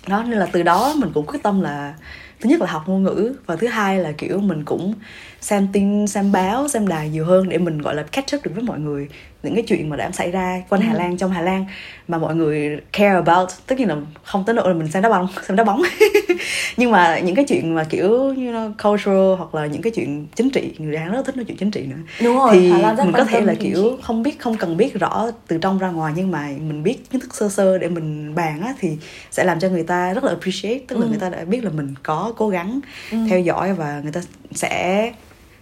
đó 0.07 0.23
nên 0.23 0.39
là 0.39 0.47
từ 0.53 0.63
đó 0.63 0.95
mình 0.97 1.11
cũng 1.15 1.27
quyết 1.27 1.43
tâm 1.43 1.61
là 1.61 1.95
thứ 2.41 2.51
nhất 2.51 2.61
là 2.61 2.67
học 2.67 2.83
ngôn 2.87 3.03
ngữ 3.03 3.35
và 3.47 3.57
thứ 3.57 3.67
hai 3.67 3.99
là 3.99 4.13
kiểu 4.13 4.39
mình 4.39 4.65
cũng 4.65 4.95
xem 5.41 5.69
tin 5.73 6.07
xem 6.07 6.33
báo 6.33 6.69
xem 6.69 6.89
đài 6.89 7.09
nhiều 7.09 7.25
hơn 7.25 7.49
để 7.49 7.59
mình 7.59 7.83
gọi 7.83 7.95
là 7.95 8.03
catch 8.03 8.37
up 8.37 8.45
được 8.45 8.51
với 8.55 8.65
mọi 8.65 8.79
người 8.79 9.09
những 9.43 9.55
cái 9.55 9.65
chuyện 9.69 9.89
mà 9.89 9.97
đã 9.97 10.11
xảy 10.11 10.31
ra 10.31 10.63
quanh 10.69 10.81
Hà 10.81 10.93
ừ. 10.93 10.99
Lan 10.99 11.17
trong 11.17 11.31
Hà 11.31 11.41
Lan 11.41 11.65
mà 12.09 12.19
mọi 12.19 12.35
người 12.35 12.81
care 12.93 13.15
about 13.15 13.49
tất 13.67 13.79
nhiên 13.79 13.89
là 13.89 13.97
không 14.25 14.45
tới 14.47 14.55
nỗi 14.55 14.69
là 14.69 14.75
mình 14.75 14.91
xem 14.91 15.03
đá 15.03 15.09
bóng 15.09 15.29
xem 15.49 15.57
đá 15.57 15.65
bóng 15.65 15.83
nhưng 16.77 16.91
mà 16.91 17.19
những 17.19 17.35
cái 17.35 17.45
chuyện 17.49 17.75
mà 17.75 17.85
kiểu 17.85 18.11
you 18.11 18.35
know, 18.35 18.73
cultural 18.83 19.35
hoặc 19.39 19.55
là 19.55 19.67
những 19.67 19.83
cái 19.83 19.93
chuyện 19.97 20.27
chính 20.35 20.51
trị 20.51 20.75
người 20.79 20.99
Hàn 20.99 21.13
rất 21.13 21.27
thích 21.27 21.37
nói 21.37 21.45
chuyện 21.45 21.57
chính 21.57 21.71
trị 21.71 21.87
nữa 21.87 21.97
Đúng 22.25 22.37
rồi, 22.37 22.51
thì 22.53 22.73
mình 23.05 23.13
có 23.13 23.25
thể 23.25 23.41
là 23.41 23.55
kiểu 23.55 23.99
không 24.03 24.23
biết 24.23 24.41
không 24.41 24.57
cần 24.57 24.77
biết 24.77 24.95
rõ 24.95 25.31
từ 25.47 25.59
trong 25.59 25.79
ra 25.79 25.89
ngoài 25.89 26.13
nhưng 26.17 26.31
mà 26.31 26.49
mình 26.69 26.83
biết 26.83 27.11
kiến 27.11 27.21
thức 27.21 27.35
sơ 27.35 27.49
sơ 27.49 27.79
để 27.79 27.89
mình 27.89 28.35
bàn 28.35 28.61
á 28.63 28.75
thì 28.81 28.97
sẽ 29.31 29.45
làm 29.45 29.61
cho 29.61 29.69
người 29.69 29.83
ta 29.83 30.15
rất 30.15 30.25
là 30.25 30.31
appreciate 30.31 30.79
tức 30.89 30.99
là 30.99 31.05
ừ. 31.05 31.09
người 31.09 31.19
ta 31.19 31.29
đã 31.29 31.45
biết 31.45 31.65
là 31.65 31.71
mình 31.71 31.95
có 32.03 32.33
cố 32.37 32.49
gắng 32.49 32.81
ừ. 33.11 33.19
theo 33.29 33.41
dõi 33.41 33.75
và 33.75 34.01
người 34.03 34.13
ta 34.13 34.21
sẽ 34.55 35.13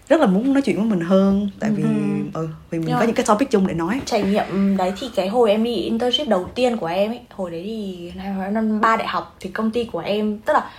rất 0.08 0.20
là 0.20 0.26
muốn 0.26 0.52
nói 0.52 0.62
chuyện 0.62 0.76
với 0.76 0.84
mình 0.84 1.00
hơn 1.00 1.50
tại 1.60 1.70
vì 1.70 1.82
ừ, 1.82 1.88
ừ 2.34 2.48
vì 2.70 2.78
mình 2.78 2.88
yeah. 2.88 3.00
có 3.00 3.06
những 3.06 3.14
cái 3.14 3.26
topic 3.26 3.50
chung 3.50 3.66
để 3.66 3.74
nói 3.74 4.00
trải 4.04 4.22
nghiệm 4.22 4.76
đấy 4.76 4.92
thì 5.00 5.10
cái 5.14 5.28
hồi 5.28 5.50
em 5.50 5.64
đi 5.64 5.74
internship 5.74 6.28
đầu 6.28 6.48
tiên 6.54 6.76
của 6.76 6.86
em 6.86 7.10
ấy 7.10 7.20
hồi 7.30 7.50
đấy 7.50 7.62
thì 7.64 8.12
năm 8.50 8.80
ba 8.80 8.96
đại 8.96 9.08
học 9.08 9.36
thì 9.40 9.50
công 9.50 9.70
ty 9.70 9.84
của 9.84 9.98
em 9.98 10.38
tức 10.38 10.52
là 10.52 10.70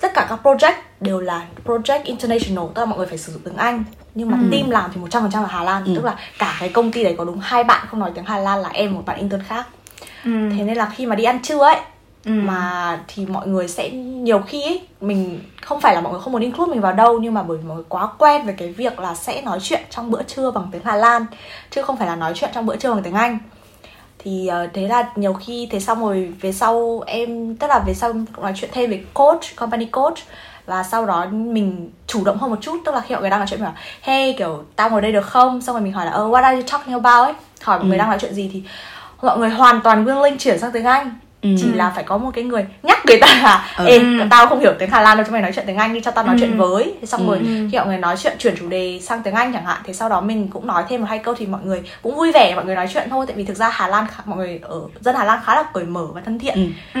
tất 0.00 0.14
cả 0.14 0.26
các 0.28 0.40
project 0.42 0.74
đều 1.00 1.20
là 1.20 1.46
project 1.64 2.00
international 2.04 2.64
tức 2.74 2.82
là 2.82 2.86
mọi 2.86 2.98
người 2.98 3.06
phải 3.06 3.18
sử 3.18 3.32
dụng 3.32 3.42
tiếng 3.44 3.56
anh 3.56 3.84
nhưng 4.14 4.30
mà 4.30 4.38
ừ. 4.42 4.48
team 4.52 4.70
làm 4.70 4.90
thì 4.94 5.00
một 5.00 5.10
trăm 5.10 5.22
phần 5.22 5.30
trăm 5.30 5.42
là 5.42 5.48
Hà 5.48 5.62
Lan 5.62 5.84
ừ. 5.84 5.92
tức 5.94 6.04
là 6.04 6.16
cả 6.38 6.56
cái 6.60 6.68
công 6.68 6.92
ty 6.92 7.04
đấy 7.04 7.14
có 7.18 7.24
đúng 7.24 7.38
hai 7.42 7.64
bạn 7.64 7.86
không 7.90 8.00
nói 8.00 8.10
tiếng 8.14 8.24
Hà 8.24 8.38
Lan 8.38 8.62
là 8.62 8.68
em 8.68 8.94
một 8.94 9.02
bạn 9.06 9.18
intern 9.18 9.42
khác 9.42 9.66
ừ. 10.24 10.50
thế 10.56 10.64
nên 10.64 10.76
là 10.76 10.92
khi 10.96 11.06
mà 11.06 11.16
đi 11.16 11.24
ăn 11.24 11.42
trưa 11.42 11.64
ấy 11.64 11.76
ừ. 12.24 12.30
mà 12.32 13.00
thì 13.08 13.26
mọi 13.26 13.48
người 13.48 13.68
sẽ 13.68 13.90
nhiều 13.90 14.38
khi 14.38 14.62
ấy, 14.62 14.86
mình 15.00 15.40
không 15.62 15.80
phải 15.80 15.94
là 15.94 16.00
mọi 16.00 16.12
người 16.12 16.22
không 16.22 16.32
muốn 16.32 16.42
include 16.42 16.70
mình 16.70 16.80
vào 16.80 16.92
đâu 16.92 17.18
nhưng 17.18 17.34
mà 17.34 17.42
bởi 17.42 17.58
vì 17.58 17.64
mọi 17.64 17.74
người 17.74 17.84
quá 17.88 18.08
quen 18.18 18.46
về 18.46 18.54
cái 18.58 18.72
việc 18.72 19.00
là 19.00 19.14
sẽ 19.14 19.42
nói 19.42 19.58
chuyện 19.62 19.80
trong 19.90 20.10
bữa 20.10 20.22
trưa 20.22 20.50
bằng 20.50 20.68
tiếng 20.72 20.82
Hà 20.84 20.96
Lan 20.96 21.26
chứ 21.70 21.82
không 21.82 21.96
phải 21.96 22.06
là 22.06 22.16
nói 22.16 22.32
chuyện 22.34 22.50
trong 22.54 22.66
bữa 22.66 22.76
trưa 22.76 22.94
bằng 22.94 23.02
tiếng 23.02 23.14
Anh. 23.14 23.38
Thì 24.18 24.50
uh, 24.64 24.70
thế 24.74 24.88
là 24.88 25.12
nhiều 25.16 25.32
khi 25.32 25.68
thế 25.70 25.80
xong 25.80 26.00
rồi 26.00 26.32
về 26.40 26.52
sau 26.52 27.02
em 27.06 27.56
tức 27.56 27.66
là 27.66 27.78
về 27.86 27.94
sau 27.94 28.12
nói 28.38 28.52
chuyện 28.56 28.70
thêm 28.72 28.90
về 28.90 29.04
coach 29.14 29.56
company 29.56 29.84
coach 29.84 30.18
và 30.66 30.82
sau 30.82 31.06
đó 31.06 31.26
mình 31.30 31.90
chủ 32.06 32.24
động 32.24 32.38
hơn 32.38 32.50
một 32.50 32.58
chút 32.60 32.76
tức 32.84 32.94
là 32.94 33.00
khi 33.00 33.14
mọi 33.14 33.20
người 33.20 33.30
đang 33.30 33.40
nói 33.40 33.46
chuyện 33.50 33.60
mình 33.60 33.64
bảo 33.64 33.82
hey 34.02 34.34
kiểu 34.38 34.64
tao 34.76 34.90
ngồi 34.90 35.00
đây 35.00 35.12
được 35.12 35.26
không? 35.26 35.62
Xong 35.62 35.74
rồi 35.74 35.82
mình 35.82 35.92
hỏi 35.92 36.06
là 36.06 36.16
oh, 36.16 36.32
what 36.32 36.42
are 36.42 36.56
you 36.56 36.62
talking 36.62 36.92
about? 36.92 37.26
ấy. 37.26 37.34
Hỏi 37.62 37.78
mọi 37.78 37.84
ừ. 37.84 37.88
người 37.88 37.98
đang 37.98 38.08
nói 38.08 38.18
chuyện 38.20 38.34
gì 38.34 38.50
thì 38.52 38.62
mọi 39.22 39.38
người 39.38 39.50
hoàn 39.50 39.80
toàn 39.80 40.04
willing 40.04 40.36
chuyển 40.38 40.58
sang 40.58 40.72
tiếng 40.72 40.84
Anh 40.84 41.18
ừ. 41.42 41.48
chỉ 41.58 41.72
là 41.72 41.92
phải 41.94 42.04
có 42.04 42.18
một 42.18 42.30
cái 42.34 42.44
người 42.44 42.66
nhắc 42.82 42.98
người 43.06 43.18
ta 43.20 43.26
là 43.42 43.74
ừ. 43.78 43.86
ê 43.86 44.00
tao 44.30 44.46
không 44.46 44.60
hiểu 44.60 44.72
tiếng 44.78 44.90
Hà 44.90 45.00
Lan 45.00 45.16
đâu 45.16 45.26
cho 45.26 45.32
mày 45.32 45.42
nói 45.42 45.52
chuyện 45.54 45.64
tiếng 45.66 45.76
Anh 45.76 45.94
đi 45.94 46.00
cho 46.00 46.10
tao 46.10 46.24
nói 46.24 46.34
ừ. 46.34 46.38
chuyện 46.40 46.58
với 46.58 46.94
thế 47.00 47.06
xong 47.06 47.20
ừ. 47.20 47.26
rồi 47.26 47.68
khi 47.72 47.78
mọi 47.78 47.86
người 47.86 47.98
nói 47.98 48.16
chuyện 48.18 48.36
chuyển 48.38 48.54
chủ 48.58 48.68
đề 48.68 49.00
sang 49.02 49.22
tiếng 49.22 49.34
Anh 49.34 49.52
chẳng 49.52 49.64
hạn 49.64 49.78
thì 49.84 49.92
sau 49.92 50.08
đó 50.08 50.20
mình 50.20 50.48
cũng 50.48 50.66
nói 50.66 50.84
thêm 50.88 51.00
một 51.00 51.06
hai 51.10 51.18
câu 51.18 51.34
thì 51.34 51.46
mọi 51.46 51.60
người 51.64 51.82
cũng 52.02 52.16
vui 52.16 52.32
vẻ 52.32 52.54
mọi 52.54 52.64
người 52.64 52.74
nói 52.74 52.88
chuyện 52.94 53.08
thôi 53.10 53.26
tại 53.26 53.36
vì 53.36 53.44
thực 53.44 53.56
ra 53.56 53.68
Hà 53.68 53.88
Lan 53.88 54.06
mọi 54.24 54.38
người 54.38 54.60
ở 54.62 54.80
dân 55.00 55.14
Hà 55.16 55.24
Lan 55.24 55.40
khá 55.44 55.54
là 55.54 55.62
cởi 55.74 55.84
mở 55.84 56.06
và 56.14 56.20
thân 56.20 56.38
thiện 56.38 56.54
ừ. 56.54 57.00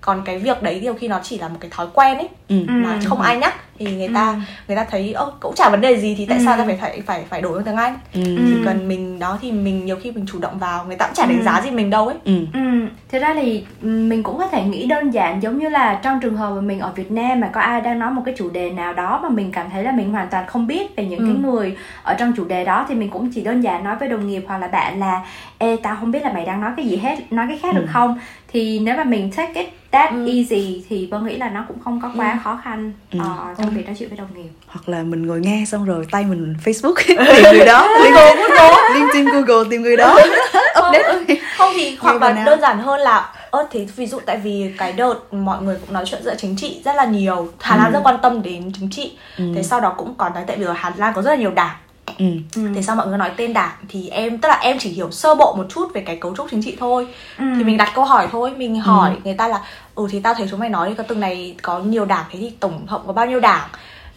còn 0.00 0.22
cái 0.24 0.38
việc 0.38 0.62
đấy 0.62 0.80
nhiều 0.80 0.94
khi 0.94 1.08
nó 1.08 1.20
chỉ 1.22 1.38
là 1.38 1.48
một 1.48 1.56
cái 1.60 1.70
thói 1.70 1.86
quen 1.94 2.18
ấy 2.18 2.28
ừ. 2.48 2.64
mà 2.68 2.92
ừ. 2.92 2.98
không 3.06 3.20
ai 3.20 3.36
nhắc 3.36 3.54
thì 3.78 3.96
người 3.96 4.08
ta 4.14 4.30
ừ. 4.30 4.38
người 4.68 4.76
ta 4.76 4.84
thấy 4.90 5.12
ơ 5.12 5.32
cũng 5.40 5.54
chả 5.54 5.68
vấn 5.70 5.80
đề 5.80 6.00
gì 6.00 6.14
thì 6.18 6.26
tại 6.26 6.38
ừ. 6.38 6.44
sao 6.44 6.56
ta 6.56 6.64
phải 6.64 6.76
phải 6.76 7.00
phải 7.06 7.24
phải 7.28 7.42
đổi 7.42 7.54
sang 7.54 7.64
tiếng 7.64 7.76
anh 7.76 7.98
ừ. 8.14 8.22
chỉ 8.48 8.54
cần 8.64 8.88
mình 8.88 9.18
đó 9.18 9.38
thì 9.42 9.52
mình 9.52 9.86
nhiều 9.86 9.96
khi 10.02 10.10
mình 10.10 10.26
chủ 10.32 10.38
động 10.38 10.58
vào 10.58 10.84
người 10.84 10.96
ta 10.96 11.06
cũng 11.06 11.14
chả 11.14 11.26
đánh 11.26 11.38
ừ. 11.38 11.44
giá 11.44 11.60
gì 11.60 11.70
mình 11.70 11.90
đâu 11.90 12.06
ấy 12.06 12.16
ừ. 12.24 12.46
ừ. 12.54 12.60
thực 13.08 13.22
ra 13.22 13.34
thì 13.34 13.64
mình 13.82 14.22
cũng 14.22 14.38
có 14.38 14.46
thể 14.46 14.64
nghĩ 14.64 14.86
đơn 14.86 15.10
giản 15.10 15.42
giống 15.42 15.58
như 15.58 15.68
là 15.68 16.00
trong 16.02 16.20
trường 16.20 16.36
hợp 16.36 16.50
mà 16.50 16.60
mình 16.60 16.80
ở 16.80 16.92
Việt 16.96 17.10
Nam 17.10 17.40
mà 17.40 17.50
có 17.52 17.60
ai 17.60 17.80
đang 17.80 17.98
nói 17.98 18.10
một 18.10 18.22
cái 18.24 18.34
chủ 18.38 18.50
đề 18.50 18.70
nào 18.70 18.92
đó 18.92 19.20
mà 19.22 19.28
mình 19.28 19.52
cảm 19.52 19.70
thấy 19.70 19.84
là 19.84 19.92
mình 19.92 20.12
hoàn 20.12 20.28
toàn 20.30 20.46
không 20.46 20.66
biết 20.66 20.96
về 20.96 21.04
những 21.04 21.18
ừ. 21.18 21.24
cái 21.26 21.36
người 21.42 21.76
ở 22.02 22.14
trong 22.14 22.32
chủ 22.36 22.44
đề 22.44 22.64
đó 22.64 22.86
thì 22.88 22.94
mình 22.94 23.10
cũng 23.10 23.30
chỉ 23.34 23.40
đơn 23.40 23.60
giản 23.60 23.84
nói 23.84 23.96
với 23.96 24.08
đồng 24.08 24.28
nghiệp 24.28 24.44
hoặc 24.48 24.58
là 24.58 24.68
bạn 24.68 25.00
là 25.00 25.22
ê 25.58 25.76
tao 25.82 25.96
không 26.00 26.10
biết 26.10 26.22
là 26.22 26.32
mày 26.32 26.44
đang 26.44 26.60
nói 26.60 26.72
cái 26.76 26.86
gì 26.86 26.96
hết 26.96 27.32
nói 27.32 27.46
cái 27.48 27.58
khác 27.62 27.74
ừ. 27.74 27.80
được 27.80 27.86
không 27.92 28.18
thì 28.52 28.78
nếu 28.78 28.96
mà 28.96 29.04
mình 29.04 29.30
take 29.36 29.60
it 29.60 29.68
that 29.90 30.10
ừ. 30.10 30.26
easy 30.26 30.84
thì 30.88 31.06
vân 31.06 31.26
nghĩ 31.26 31.36
là 31.36 31.48
nó 31.48 31.64
cũng 31.68 31.78
không 31.84 32.00
có 32.00 32.10
quá 32.16 32.32
ừ. 32.32 32.38
khó 32.44 32.60
khăn 32.64 32.92
ừ. 33.12 33.18
uh, 33.18 33.58
trong 33.58 33.70
ừ. 33.70 33.72
việc 33.76 33.86
nói 33.86 33.96
chuyện 33.98 34.08
với 34.08 34.18
đồng 34.18 34.28
nghiệp 34.34 34.50
hoặc 34.66 34.88
là 34.88 35.02
mình 35.02 35.26
ngồi 35.26 35.40
nghe 35.40 35.64
xong 35.66 35.84
rồi 35.84 36.06
tay 36.10 36.24
mình 36.24 36.54
Facebook 36.64 36.94
tìm 37.06 37.42
người 37.52 37.66
đó 37.66 37.88
Google 38.04 38.36
Google 38.36 38.76
LinkedIn 38.94 39.24
Google 39.24 39.68
tìm 39.70 39.82
người 39.82 39.96
đó 39.96 40.18
update 40.78 41.36
không 41.56 41.72
thì 41.76 41.96
hoặc 42.00 42.22
là 42.22 42.42
đơn 42.46 42.60
giản 42.60 42.78
hơn 42.78 43.00
là 43.00 43.32
ơ 43.50 43.66
thế 43.70 43.86
ví 43.96 44.06
dụ 44.06 44.20
tại 44.26 44.36
vì 44.36 44.74
cái 44.78 44.92
đợt 44.92 45.14
mọi 45.30 45.62
người 45.62 45.76
cũng 45.80 45.92
nói 45.92 46.04
chuyện 46.06 46.22
giữa 46.22 46.34
chính 46.38 46.56
trị 46.56 46.82
rất 46.84 46.96
là 46.96 47.04
nhiều 47.04 47.48
Hà 47.60 47.76
Lan 47.76 47.86
ừ. 47.86 47.92
rất 47.92 48.00
quan 48.04 48.18
tâm 48.22 48.42
đến 48.42 48.72
chính 48.80 48.90
trị 48.90 49.12
ừ. 49.38 49.44
thế 49.54 49.62
sau 49.62 49.80
đó 49.80 49.94
cũng 49.96 50.14
còn 50.14 50.34
nói 50.34 50.44
tại 50.46 50.56
vì 50.56 50.64
ở 50.64 50.72
Hà 50.72 50.92
Lan 50.96 51.12
có 51.14 51.22
rất 51.22 51.30
là 51.30 51.36
nhiều 51.36 51.50
đảng 51.50 51.76
Ừ. 52.18 52.24
ừ. 52.56 52.62
thế 52.74 52.82
sao 52.82 52.96
mọi 52.96 53.06
người 53.06 53.18
nói 53.18 53.30
tên 53.36 53.52
đảng 53.52 53.76
thì 53.88 54.08
em 54.08 54.38
tức 54.38 54.48
là 54.48 54.58
em 54.62 54.78
chỉ 54.78 54.90
hiểu 54.90 55.10
sơ 55.10 55.34
bộ 55.34 55.54
một 55.56 55.66
chút 55.68 55.94
về 55.94 56.00
cái 56.00 56.16
cấu 56.16 56.36
trúc 56.36 56.46
chính 56.50 56.62
trị 56.62 56.76
thôi 56.80 57.06
ừ. 57.38 57.44
thì 57.56 57.64
mình 57.64 57.76
đặt 57.76 57.92
câu 57.94 58.04
hỏi 58.04 58.28
thôi 58.32 58.52
mình 58.56 58.74
ừ. 58.74 58.80
hỏi 58.80 59.10
ừ. 59.10 59.20
người 59.24 59.34
ta 59.34 59.48
là 59.48 59.60
ừ 59.94 60.06
thì 60.10 60.20
tao 60.20 60.34
thấy 60.34 60.46
chúng 60.50 60.60
mày 60.60 60.68
nói 60.68 60.94
có 60.98 61.02
từng 61.02 61.20
này 61.20 61.54
có 61.62 61.78
nhiều 61.78 62.04
đảng 62.04 62.24
thế 62.30 62.38
thì 62.38 62.52
tổng 62.60 62.86
cộng 62.90 63.06
có 63.06 63.12
bao 63.12 63.26
nhiêu 63.26 63.40
đảng 63.40 63.68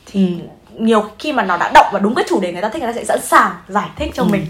thì 0.06 0.28
ừ. 0.28 0.84
nhiều 0.84 1.04
khi 1.20 1.34
mà 1.34 1.44
nó 1.44 1.58
đã 1.58 1.72
động 1.74 1.88
vào 1.92 2.02
đúng 2.02 2.16
cái 2.16 2.26
chủ 2.30 2.40
đề 2.40 2.54
người 2.54 2.62
ta 2.62 2.70
thích 2.70 2.82
người 2.82 2.94
ta 2.94 3.00
sẽ 3.00 3.06
sẵn 3.06 3.22
sàng 3.22 3.52
giải 3.68 3.90
thích 3.96 4.12
cho 4.14 4.24
ừ. 4.24 4.28
mình 4.32 4.46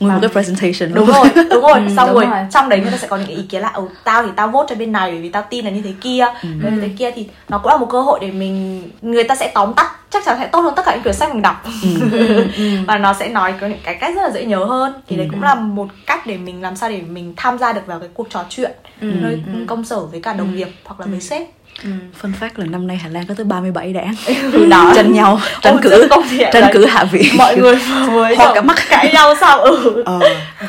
nguyên 0.00 0.14
một 0.14 0.20
cái 0.22 0.30
presentation 0.30 0.94
đúng 0.94 1.06
rồi 1.06 1.28
đúng 1.50 1.62
rồi 1.62 1.78
ừ, 1.86 1.94
xong 1.96 2.08
đúng 2.08 2.14
rồi. 2.14 2.26
rồi 2.26 2.38
trong 2.50 2.68
đấy 2.68 2.80
người 2.80 2.90
ta 2.90 2.96
sẽ 2.96 3.08
có 3.08 3.16
những 3.16 3.36
ý 3.36 3.42
kiến 3.42 3.62
là 3.62 3.68
ừ 3.68 3.88
tao 4.04 4.22
thì 4.22 4.28
tao 4.36 4.48
vote 4.48 4.66
cho 4.68 4.76
bên 4.76 4.92
này 4.92 5.10
bởi 5.10 5.20
vì 5.20 5.28
tao 5.28 5.42
tin 5.50 5.64
là 5.64 5.70
như 5.70 5.82
thế 5.82 5.92
kia 6.00 6.24
ừ. 6.42 6.48
như 6.48 6.80
thế 6.80 6.88
kia 6.98 7.10
thì 7.10 7.28
nó 7.48 7.58
cũng 7.58 7.72
là 7.72 7.78
một 7.78 7.88
cơ 7.90 8.00
hội 8.00 8.18
để 8.22 8.30
mình 8.30 8.82
người 9.02 9.24
ta 9.24 9.34
sẽ 9.34 9.50
tóm 9.54 9.74
tắt 9.74 9.96
chắc 10.10 10.24
chắn 10.24 10.36
sẽ 10.40 10.46
tốt 10.46 10.60
hơn 10.60 10.74
tất 10.76 10.82
cả 10.86 10.94
những 10.94 11.02
quyển 11.02 11.14
sách 11.14 11.32
mình 11.32 11.42
đọc 11.42 11.64
ừ. 11.82 11.88
ừ. 12.56 12.78
và 12.86 12.98
nó 12.98 13.12
sẽ 13.12 13.28
nói 13.28 13.54
có 13.60 13.66
những 13.66 13.80
cái 13.84 13.94
cách 13.94 14.14
rất 14.16 14.22
là 14.22 14.30
dễ 14.30 14.44
nhớ 14.44 14.64
hơn 14.64 14.92
thì 15.08 15.16
ừ. 15.16 15.20
đấy 15.20 15.28
cũng 15.30 15.42
là 15.42 15.54
một 15.54 15.88
cách 16.06 16.26
để 16.26 16.36
mình 16.36 16.62
làm 16.62 16.76
sao 16.76 16.90
để 16.90 17.00
mình 17.00 17.34
tham 17.36 17.58
gia 17.58 17.72
được 17.72 17.86
vào 17.86 17.98
cái 17.98 18.08
cuộc 18.14 18.30
trò 18.30 18.44
chuyện 18.48 18.72
ừ. 19.00 19.10
nơi 19.20 19.40
ừ. 19.46 19.64
công 19.66 19.84
sở 19.84 20.00
với 20.00 20.20
cả 20.20 20.32
đồng 20.32 20.56
nghiệp 20.56 20.68
hoặc 20.84 21.00
là 21.00 21.06
với 21.06 21.20
sếp 21.20 21.46
Ừ. 21.82 21.90
Phân 22.14 22.32
phát 22.32 22.58
là 22.58 22.66
năm 22.66 22.86
nay 22.86 22.96
Hà 22.96 23.08
Lan 23.08 23.26
có 23.26 23.34
tới 23.34 23.46
37 23.46 23.92
đảng 23.92 24.14
đó 24.70 24.92
tranh 24.94 25.12
nhau 25.12 25.40
tranh 25.62 25.76
cử 25.82 26.08
tranh 26.52 26.70
cử 26.72 26.86
hạ 26.86 27.04
viện 27.04 27.36
mọi 27.38 27.56
người 27.56 27.78
mới 28.08 28.36
hoa 28.36 28.54
cả 28.54 28.60
mắt 28.62 28.76
cãi 28.88 29.10
nhau 29.12 29.34
sao 29.40 29.60
ừ 29.60 30.02
ờ. 30.06 30.20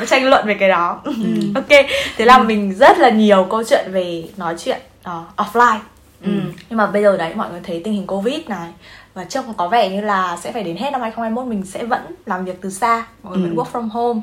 tranh 0.08 0.30
luận 0.30 0.48
về 0.48 0.54
cái 0.54 0.70
đó 0.70 1.02
ừ. 1.04 1.14
ok 1.56 1.70
thế 2.18 2.26
là 2.26 2.38
ừ. 2.38 2.44
mình 2.44 2.74
rất 2.74 3.00
là 3.00 3.10
nhiều 3.10 3.48
câu 3.50 3.64
chuyện 3.64 3.92
về 3.92 4.24
nói 4.38 4.56
chuyện 4.58 4.78
uh, 5.10 5.14
offline 5.38 5.80
ừ. 6.24 6.32
nhưng 6.70 6.78
mà 6.78 6.88
bây 6.88 7.04
giờ 7.04 7.18
đấy 7.18 7.34
mọi 7.36 7.50
người 7.52 7.62
thấy 7.64 7.82
tình 7.84 7.94
hình 7.94 8.08
covid 8.08 8.40
này 8.48 8.70
và 9.14 9.24
trông 9.24 9.54
có 9.54 9.68
vẻ 9.68 9.90
như 9.90 10.02
là 10.02 10.38
sẽ 10.42 10.52
phải 10.52 10.64
đến 10.64 10.78
hết 10.78 10.92
năm 10.92 11.02
2021 11.02 11.48
mình 11.48 11.66
sẽ 11.66 11.84
vẫn 11.84 12.02
làm 12.26 12.46
việc 12.46 12.62
từ 12.62 12.70
xa 12.70 13.06
mọi 13.24 13.38
người 13.38 13.50
ừ. 13.50 13.56
vẫn 13.56 13.66
work 13.66 13.72
from 13.72 13.90
home 13.90 14.22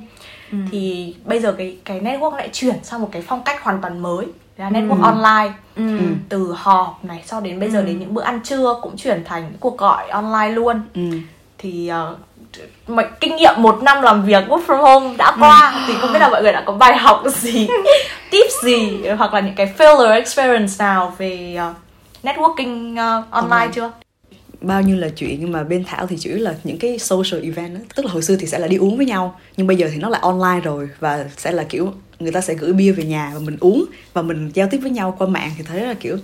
ừ. 0.53 0.59
thì 0.71 1.15
bây 1.25 1.41
giờ 1.41 1.53
cái 1.53 1.77
cái 1.85 2.01
network 2.01 2.37
lại 2.37 2.49
chuyển 2.53 2.77
sang 2.83 3.01
một 3.01 3.09
cái 3.13 3.23
phong 3.23 3.43
cách 3.45 3.63
hoàn 3.63 3.81
toàn 3.83 4.03
mới 4.03 4.27
là 4.57 4.71
network 4.71 5.03
ừ. 5.03 5.03
online 5.03 5.53
ừ. 5.77 5.99
từ 6.29 6.55
họp 6.57 7.05
này 7.05 7.23
sau 7.27 7.41
đến 7.41 7.61
bây 7.61 7.71
giờ 7.71 7.81
ừ. 7.81 7.85
đến 7.85 7.99
những 7.99 8.15
bữa 8.15 8.23
ăn 8.23 8.41
trưa 8.45 8.75
cũng 8.83 8.97
chuyển 8.97 9.25
thành 9.25 9.53
cuộc 9.61 9.79
gọi 9.79 10.09
online 10.09 10.49
luôn 10.55 10.81
ừ. 10.95 11.01
thì 11.59 11.91
uh, 12.13 12.19
mà 12.87 13.03
kinh 13.21 13.37
nghiệm 13.37 13.55
một 13.57 13.83
năm 13.83 14.03
làm 14.03 14.25
việc 14.25 14.45
work 14.49 14.67
from 14.67 14.83
home 14.83 15.17
đã 15.17 15.37
qua 15.41 15.73
ừ. 15.75 15.81
thì 15.87 15.95
không 16.01 16.13
biết 16.13 16.19
là 16.19 16.29
mọi 16.29 16.43
người 16.43 16.53
đã 16.53 16.63
có 16.67 16.73
bài 16.73 16.97
học 16.97 17.23
gì 17.35 17.69
tips 18.31 18.65
gì 18.65 19.07
hoặc 19.19 19.35
là 19.35 19.41
những 19.41 19.55
cái 19.55 19.75
failure 19.79 20.13
experience 20.13 20.75
nào 20.79 21.15
về 21.19 21.59
uh, 21.71 21.77
networking 22.23 22.93
uh, 22.93 23.31
online 23.31 23.67
ừ. 23.67 23.71
chưa 23.75 23.91
bao 24.61 24.83
nhiêu 24.83 24.97
là 24.97 25.09
chuyện 25.09 25.37
nhưng 25.41 25.53
mà 25.53 25.63
bên 25.63 25.85
thảo 25.85 26.07
thì 26.07 26.17
chủ 26.21 26.31
yếu 26.31 26.39
là 26.39 26.55
những 26.65 26.79
cái 26.79 26.99
social 26.99 27.45
event 27.45 27.75
đó. 27.75 27.81
tức 27.97 28.07
là 28.07 28.13
hồi 28.13 28.23
xưa 28.23 28.37
thì 28.37 28.47
sẽ 28.47 28.59
là 28.59 28.67
đi 28.67 28.77
uống 28.77 28.97
với 28.97 29.07
nhau 29.07 29.41
nhưng 29.57 29.67
bây 29.67 29.77
giờ 29.77 29.89
thì 29.93 29.99
nó 29.99 30.09
là 30.09 30.19
online 30.23 30.61
rồi 30.65 30.89
và 31.01 31.25
sẽ 31.37 31.53
là 31.53 31.65
kiểu 31.65 31.93
người 32.25 32.33
ta 32.33 32.41
sẽ 32.41 32.55
gửi 32.55 32.73
bia 32.73 32.93
về 32.93 33.05
nhà 33.05 33.31
và 33.35 33.41
mình 33.41 33.57
uống 33.61 33.85
và 34.13 34.23
mình 34.23 34.51
giao 34.55 34.69
tiếp 34.71 34.79
với 34.79 34.91
nhau 34.91 35.15
qua 35.19 35.27
mạng 35.27 35.51
thì 35.59 35.65
thấy 35.65 35.81
là 35.81 35.95
kiểu 35.95 36.17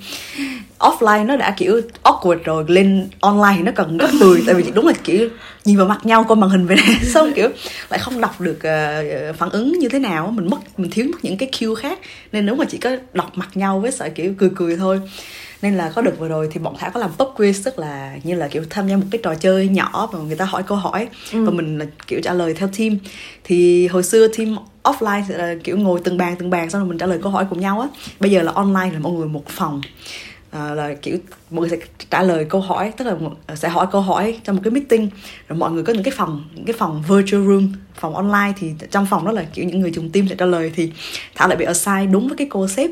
offline 0.79 1.27
nó 1.27 1.37
đã 1.37 1.55
kiểu 1.57 1.81
awkward 2.03 2.39
rồi 2.45 2.65
lên 2.69 3.09
online 3.21 3.55
thì 3.57 3.63
nó 3.63 3.73
cần 3.75 3.99
gấp 3.99 4.11
10 4.21 4.43
tại 4.47 4.55
vì 4.55 4.71
đúng 4.75 4.87
là 4.87 4.93
kiểu 5.05 5.29
nhìn 5.65 5.77
vào 5.77 5.87
mặt 5.87 6.07
nhau 6.07 6.25
qua 6.29 6.37
màn 6.37 6.51
hình 6.51 6.67
về 6.67 6.77
này 6.77 6.97
xong 7.15 7.33
kiểu 7.37 7.49
lại 7.91 8.01
không 8.01 8.21
đọc 8.21 8.41
được 8.41 8.59
uh, 8.59 9.37
phản 9.37 9.51
ứng 9.51 9.79
như 9.79 9.89
thế 9.89 9.99
nào 9.99 10.31
mình 10.31 10.51
mất 10.51 10.79
mình 10.79 10.91
thiếu 10.91 11.07
mất 11.13 11.25
những 11.25 11.37
cái 11.37 11.51
cue 11.61 11.83
khác. 11.83 11.99
Nên 12.33 12.47
nếu 12.47 12.55
mà 12.55 12.65
chỉ 12.65 12.79
có 12.79 12.91
đọc 13.13 13.33
mặt 13.35 13.49
nhau 13.55 13.81
với 13.81 13.93
sợ 13.93 14.09
kiểu 14.15 14.35
cười 14.39 14.51
cười 14.57 14.77
thôi. 14.77 15.01
Nên 15.63 15.77
là 15.77 15.93
có 15.95 16.03
được 16.03 16.19
vừa 16.19 16.29
rồi 16.29 16.49
thì 16.53 16.61
bọn 16.61 16.75
thảo 16.79 16.91
có 16.95 17.01
làm 17.01 17.11
pub 17.19 17.29
quiz 17.37 17.61
tức 17.65 17.79
là 17.79 18.17
như 18.25 18.35
là 18.35 18.49
kiểu 18.49 18.65
tham 18.71 18.89
gia 18.89 18.97
một 18.97 19.07
cái 19.11 19.21
trò 19.25 19.35
chơi 19.35 19.69
nhỏ 19.69 20.09
và 20.13 20.19
người 20.19 20.37
ta 20.37 20.45
hỏi 20.45 20.63
câu 20.63 20.79
hỏi 20.79 21.09
ừ. 21.33 21.45
và 21.45 21.51
mình 21.51 21.79
là 21.79 21.87
kiểu 22.07 22.21
trả 22.23 22.35
lời 22.35 22.55
theo 22.55 22.69
team. 22.79 22.99
Thì 23.45 23.87
hồi 23.87 24.03
xưa 24.03 24.29
team 24.29 24.57
offline 24.85 25.23
là 25.29 25.55
kiểu 25.65 25.79
ngồi 25.79 26.01
từng 26.05 26.19
bàn 26.19 26.37
từng 26.39 26.51
bàn 26.51 26.71
xong 26.71 26.81
rồi 26.81 26.89
mình 26.89 26.99
trả 26.99 27.07
lời 27.07 27.19
câu 27.23 27.33
hỏi 27.33 27.47
cùng 27.51 27.61
nhau 27.61 27.81
á. 27.81 27.89
Bây 28.21 28.31
giờ 28.31 28.43
là 28.43 28.53
online 28.53 28.91
là 28.93 28.99
mọi 28.99 29.13
người 29.13 29.29
một 29.29 29.49
phòng. 29.49 29.81
À, 30.51 30.75
là 30.75 30.95
kiểu 30.95 31.19
mọi 31.51 31.61
người 31.61 31.79
sẽ 31.79 31.87
trả 32.11 32.23
lời 32.23 32.45
câu 32.45 32.61
hỏi 32.61 32.93
tức 32.97 33.05
là 33.05 33.15
sẽ 33.57 33.69
hỏi 33.69 33.87
câu 33.93 34.01
hỏi 34.01 34.41
trong 34.45 34.57
một 34.57 34.63
cái 34.65 34.71
meeting. 34.71 35.11
Rồi 35.49 35.59
mọi 35.59 35.71
người 35.71 35.83
có 35.83 35.93
những 35.93 36.03
cái 36.03 36.15
phòng 36.17 36.45
những 36.55 36.65
cái 36.65 36.75
phòng 36.79 37.03
virtual 37.09 37.47
room 37.47 37.73
phòng 37.95 38.17
online 38.17 38.53
thì 38.59 38.73
trong 38.91 39.07
phòng 39.07 39.25
đó 39.25 39.33
là 39.33 39.45
kiểu 39.55 39.65
những 39.65 39.81
người 39.81 39.93
chung 39.95 40.11
team 40.13 40.29
sẽ 40.29 40.35
trả 40.35 40.47
lời 40.47 40.73
thì 40.75 40.93
thảo 41.35 41.49
lại 41.49 41.57
bị 41.57 41.65
assign 41.65 42.13
đúng 42.13 42.29
với 42.29 42.37
cái 42.37 42.47
cô 42.51 42.69
sếp. 42.69 42.91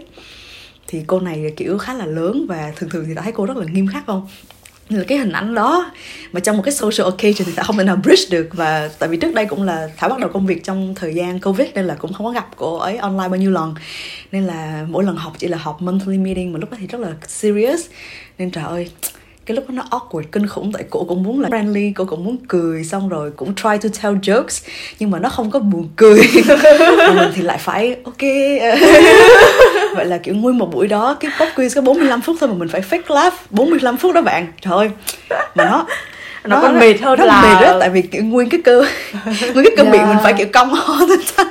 Thì 0.86 1.02
cô 1.06 1.20
này 1.20 1.52
kiểu 1.56 1.78
khá 1.78 1.94
là 1.94 2.06
lớn 2.06 2.46
và 2.48 2.72
thường 2.76 2.90
thường 2.90 3.04
thì 3.08 3.14
ta 3.14 3.22
thấy 3.22 3.32
cô 3.32 3.46
rất 3.46 3.56
là 3.56 3.66
nghiêm 3.72 3.86
khắc 3.86 4.06
không? 4.06 4.28
Là 4.96 5.04
cái 5.08 5.18
hình 5.18 5.32
ảnh 5.32 5.54
đó. 5.54 5.92
Mà 6.32 6.40
trong 6.40 6.56
một 6.56 6.62
cái 6.62 6.72
social 6.72 7.04
occasion 7.04 7.46
thì 7.46 7.52
ta 7.56 7.62
không 7.62 7.76
thể 7.76 7.84
nào 7.84 7.96
bridge 7.96 8.30
được. 8.30 8.48
Và 8.52 8.90
tại 8.98 9.08
vì 9.08 9.16
trước 9.16 9.34
đây 9.34 9.46
cũng 9.46 9.62
là 9.62 9.88
thảo 9.96 10.10
bắt 10.10 10.18
đầu 10.18 10.30
công 10.32 10.46
việc 10.46 10.64
trong 10.64 10.94
thời 10.94 11.14
gian 11.14 11.40
covid 11.40 11.68
nên 11.74 11.84
là 11.84 11.94
cũng 11.94 12.12
không 12.12 12.26
có 12.26 12.32
gặp 12.32 12.46
cô 12.56 12.76
ấy 12.76 12.96
online 12.96 13.28
bao 13.28 13.36
nhiêu 13.36 13.50
lần. 13.50 13.74
Nên 14.32 14.44
là 14.44 14.86
mỗi 14.88 15.04
lần 15.04 15.16
học 15.16 15.32
chỉ 15.38 15.48
là 15.48 15.58
học 15.58 15.82
monthly 15.82 16.18
meeting 16.18 16.52
mà 16.52 16.58
lúc 16.58 16.70
đó 16.70 16.76
thì 16.80 16.86
rất 16.86 17.00
là 17.00 17.12
serious. 17.26 17.86
Nên 18.38 18.50
trời 18.50 18.64
ơi 18.64 18.90
cái 19.48 19.54
lúc 19.54 19.64
đó 19.68 19.74
nó 19.74 19.98
awkward 19.98 20.22
kinh 20.32 20.46
khủng 20.46 20.72
tại 20.72 20.84
cô 20.90 21.04
cũng 21.04 21.22
muốn 21.22 21.40
là 21.40 21.48
friendly 21.48 21.92
cô 21.94 22.04
cũng 22.04 22.24
muốn 22.24 22.36
cười 22.48 22.84
xong 22.84 23.08
rồi 23.08 23.30
cũng 23.30 23.54
try 23.54 23.78
to 23.82 23.88
tell 24.02 24.16
jokes 24.16 24.66
nhưng 24.98 25.10
mà 25.10 25.18
nó 25.18 25.28
không 25.28 25.50
có 25.50 25.58
buồn 25.58 25.88
cười 25.96 26.20
mình 27.14 27.30
thì 27.34 27.42
lại 27.42 27.58
phải 27.58 27.96
ok 28.04 28.20
vậy 29.96 30.06
là 30.06 30.18
kiểu 30.18 30.34
nguyên 30.34 30.58
một 30.58 30.72
buổi 30.72 30.86
đó 30.86 31.16
cái 31.20 31.30
pop 31.40 31.48
quiz 31.56 31.68
có 31.74 31.80
45 31.80 32.20
phút 32.20 32.36
thôi 32.40 32.48
mà 32.48 32.54
mình 32.54 32.68
phải 32.68 32.82
fake 32.90 33.14
laugh 33.14 33.34
45 33.50 33.96
phút 33.96 34.14
đó 34.14 34.22
bạn 34.22 34.46
trời 34.60 34.74
ơi 34.76 34.90
mà 35.54 35.64
nó 35.64 35.70
nó, 35.70 35.86
nó 36.44 36.62
còn 36.62 36.78
mệt 36.78 37.00
hơn 37.00 37.18
nó 37.18 37.24
là 37.24 37.42
mệt 37.42 37.66
đó 37.66 37.76
tại 37.80 37.90
vì 37.90 38.02
kiểu 38.02 38.24
nguyên 38.24 38.48
cái 38.48 38.60
cơ 38.64 38.84
nguyên 39.54 39.64
cái 39.64 39.76
cơ 39.76 39.82
yeah. 39.82 39.92
miệng 39.92 40.08
mình 40.08 40.18
phải 40.22 40.34
kiểu 40.38 40.46
cong 40.52 40.74
ho 40.74 40.98
tới 41.08 41.18
tay 41.36 41.46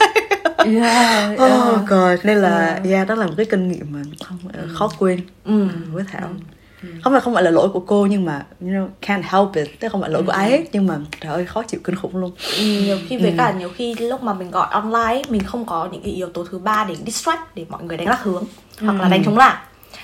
yeah, 0.66 1.40
yeah. 1.40 1.42
oh 1.42 1.90
god 1.90 2.20
nên 2.24 2.38
là 2.38 2.66
yeah. 2.66 2.86
yeah 2.86 3.08
đó 3.08 3.16
là 3.16 3.26
một 3.26 3.34
cái 3.38 3.46
kinh 3.46 3.72
nghiệm 3.72 3.86
mà 3.90 4.00
không 4.24 4.38
khó 4.74 4.92
quên 5.00 5.20
ừ. 5.46 5.68
với 5.92 6.04
thảo 6.12 6.28
ừ 6.28 6.57
ừ. 6.84 6.90
không 7.04 7.14
phải 7.14 7.22
không 7.22 7.34
phải 7.34 7.44
là 7.44 7.52
lỗi 7.52 7.70
của 7.70 7.80
cô 7.80 8.06
nhưng 8.06 8.26
mà 8.26 8.46
you 8.62 8.68
know 8.68 8.88
can't 9.02 9.22
help 9.24 9.56
it 9.56 9.80
tức 9.80 9.92
không 9.92 10.02
phải 10.02 10.10
lỗi 10.10 10.22
ừ. 10.22 10.26
của 10.26 10.32
ai 10.32 10.50
hết 10.50 10.64
nhưng 10.72 10.88
mà 10.88 10.98
trời 11.22 11.34
ơi 11.34 11.46
khó 11.46 11.64
chịu 11.64 11.80
kinh 11.84 11.96
khủng 11.96 12.18
luôn 12.18 12.32
ừ, 12.58 12.64
nhiều 12.64 12.98
khi 13.08 13.18
với 13.18 13.30
ừ. 13.30 13.36
cả 13.38 13.52
nhiều 13.52 13.70
khi 13.76 13.96
lúc 13.96 14.24
mà 14.24 14.34
mình 14.34 14.52
gọi 14.52 14.68
online 14.72 15.22
mình 15.30 15.44
không 15.44 15.66
có 15.66 15.90
những 15.92 16.02
cái 16.02 16.12
yếu 16.14 16.30
tố 16.30 16.46
thứ 16.52 16.60
ba 16.60 16.86
để 16.90 16.96
distract 17.06 17.56
để 17.56 17.66
mọi 17.70 17.84
người 17.84 17.98
đánh 17.98 18.08
lạc 18.08 18.24
hướng 18.24 18.44
ừ. 18.82 18.86
hoặc 18.86 19.02
là 19.02 19.10
đánh 19.10 19.24
chống 19.26 19.38
lại 19.38 19.56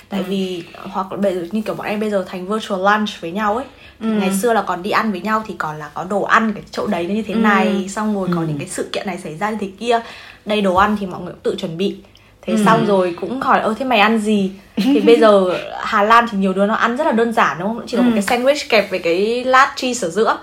tại 0.10 0.20
ừ. 0.20 0.26
vì 0.30 0.64
hoặc 0.92 1.12
là 1.12 1.18
bây 1.18 1.36
giờ 1.36 1.48
như 1.52 1.62
kiểu 1.62 1.76
bọn 1.76 1.88
em 1.88 2.00
bây 2.00 2.10
giờ 2.10 2.26
thành 2.28 2.48
virtual 2.48 2.82
lunch 2.82 3.10
với 3.22 3.32
nhau 3.32 3.56
ấy 3.56 3.66
ừ. 4.00 4.08
ngày 4.08 4.32
xưa 4.42 4.54
là 4.54 4.62
còn 4.62 4.84
đi 4.84 4.90
ăn 4.90 5.12
với 5.12 5.22
nhau 5.22 5.44
thì 5.48 5.56
còn 5.58 5.80
là 5.80 5.90
có 5.94 6.04
đồ 6.04 6.22
ăn 6.22 6.54
cái 6.54 6.64
chỗ 6.72 6.88
đấy 6.88 7.06
như 7.06 7.22
thế 7.22 7.34
ừ. 7.34 7.40
này 7.40 7.90
xong 7.90 8.16
rồi 8.16 8.28
ừ. 8.28 8.34
có 8.36 8.42
những 8.42 8.58
cái 8.58 8.68
sự 8.68 8.90
kiện 8.92 9.08
này 9.08 9.18
xảy 9.18 9.38
ra 9.38 9.52
như 9.52 9.58
thế 9.62 9.70
kia 9.80 10.02
đây 10.46 10.62
đồ 10.62 10.76
ăn 10.76 10.98
thì 11.00 11.06
mọi 11.06 11.22
người 11.22 11.34
cũng 11.34 11.42
tự 11.44 11.56
chuẩn 11.56 11.78
bị 11.78 11.98
thế 12.46 12.54
ừ. 12.54 12.64
xong 12.66 12.86
rồi 12.86 13.16
cũng 13.22 13.41
hỏi 13.41 13.60
ơ 13.60 13.74
thế 13.80 13.86
mày 13.86 14.00
ăn 14.00 14.20
gì 14.20 14.52
thì 14.76 15.00
bây 15.00 15.20
giờ 15.20 15.60
Hà 15.84 16.04
Lan 16.04 16.26
thì 16.32 16.38
nhiều 16.38 16.54
đứa 16.54 16.66
nó 16.66 16.74
ăn 16.74 16.98
rất 16.98 17.08
là 17.08 17.12
đơn 17.12 17.34
giản 17.34 17.58
đúng 17.60 17.68
không 17.68 17.88
chỉ 17.88 17.98
là 17.98 18.04
ừ. 18.04 18.06
một 18.06 18.12
cái 18.16 18.39
sandwich 18.39 18.66
kẹp 18.70 18.91
với 18.91 19.00
cái 19.00 19.44
lát 19.44 19.74
cheese 19.76 20.08
ở 20.08 20.10
giữa 20.10 20.38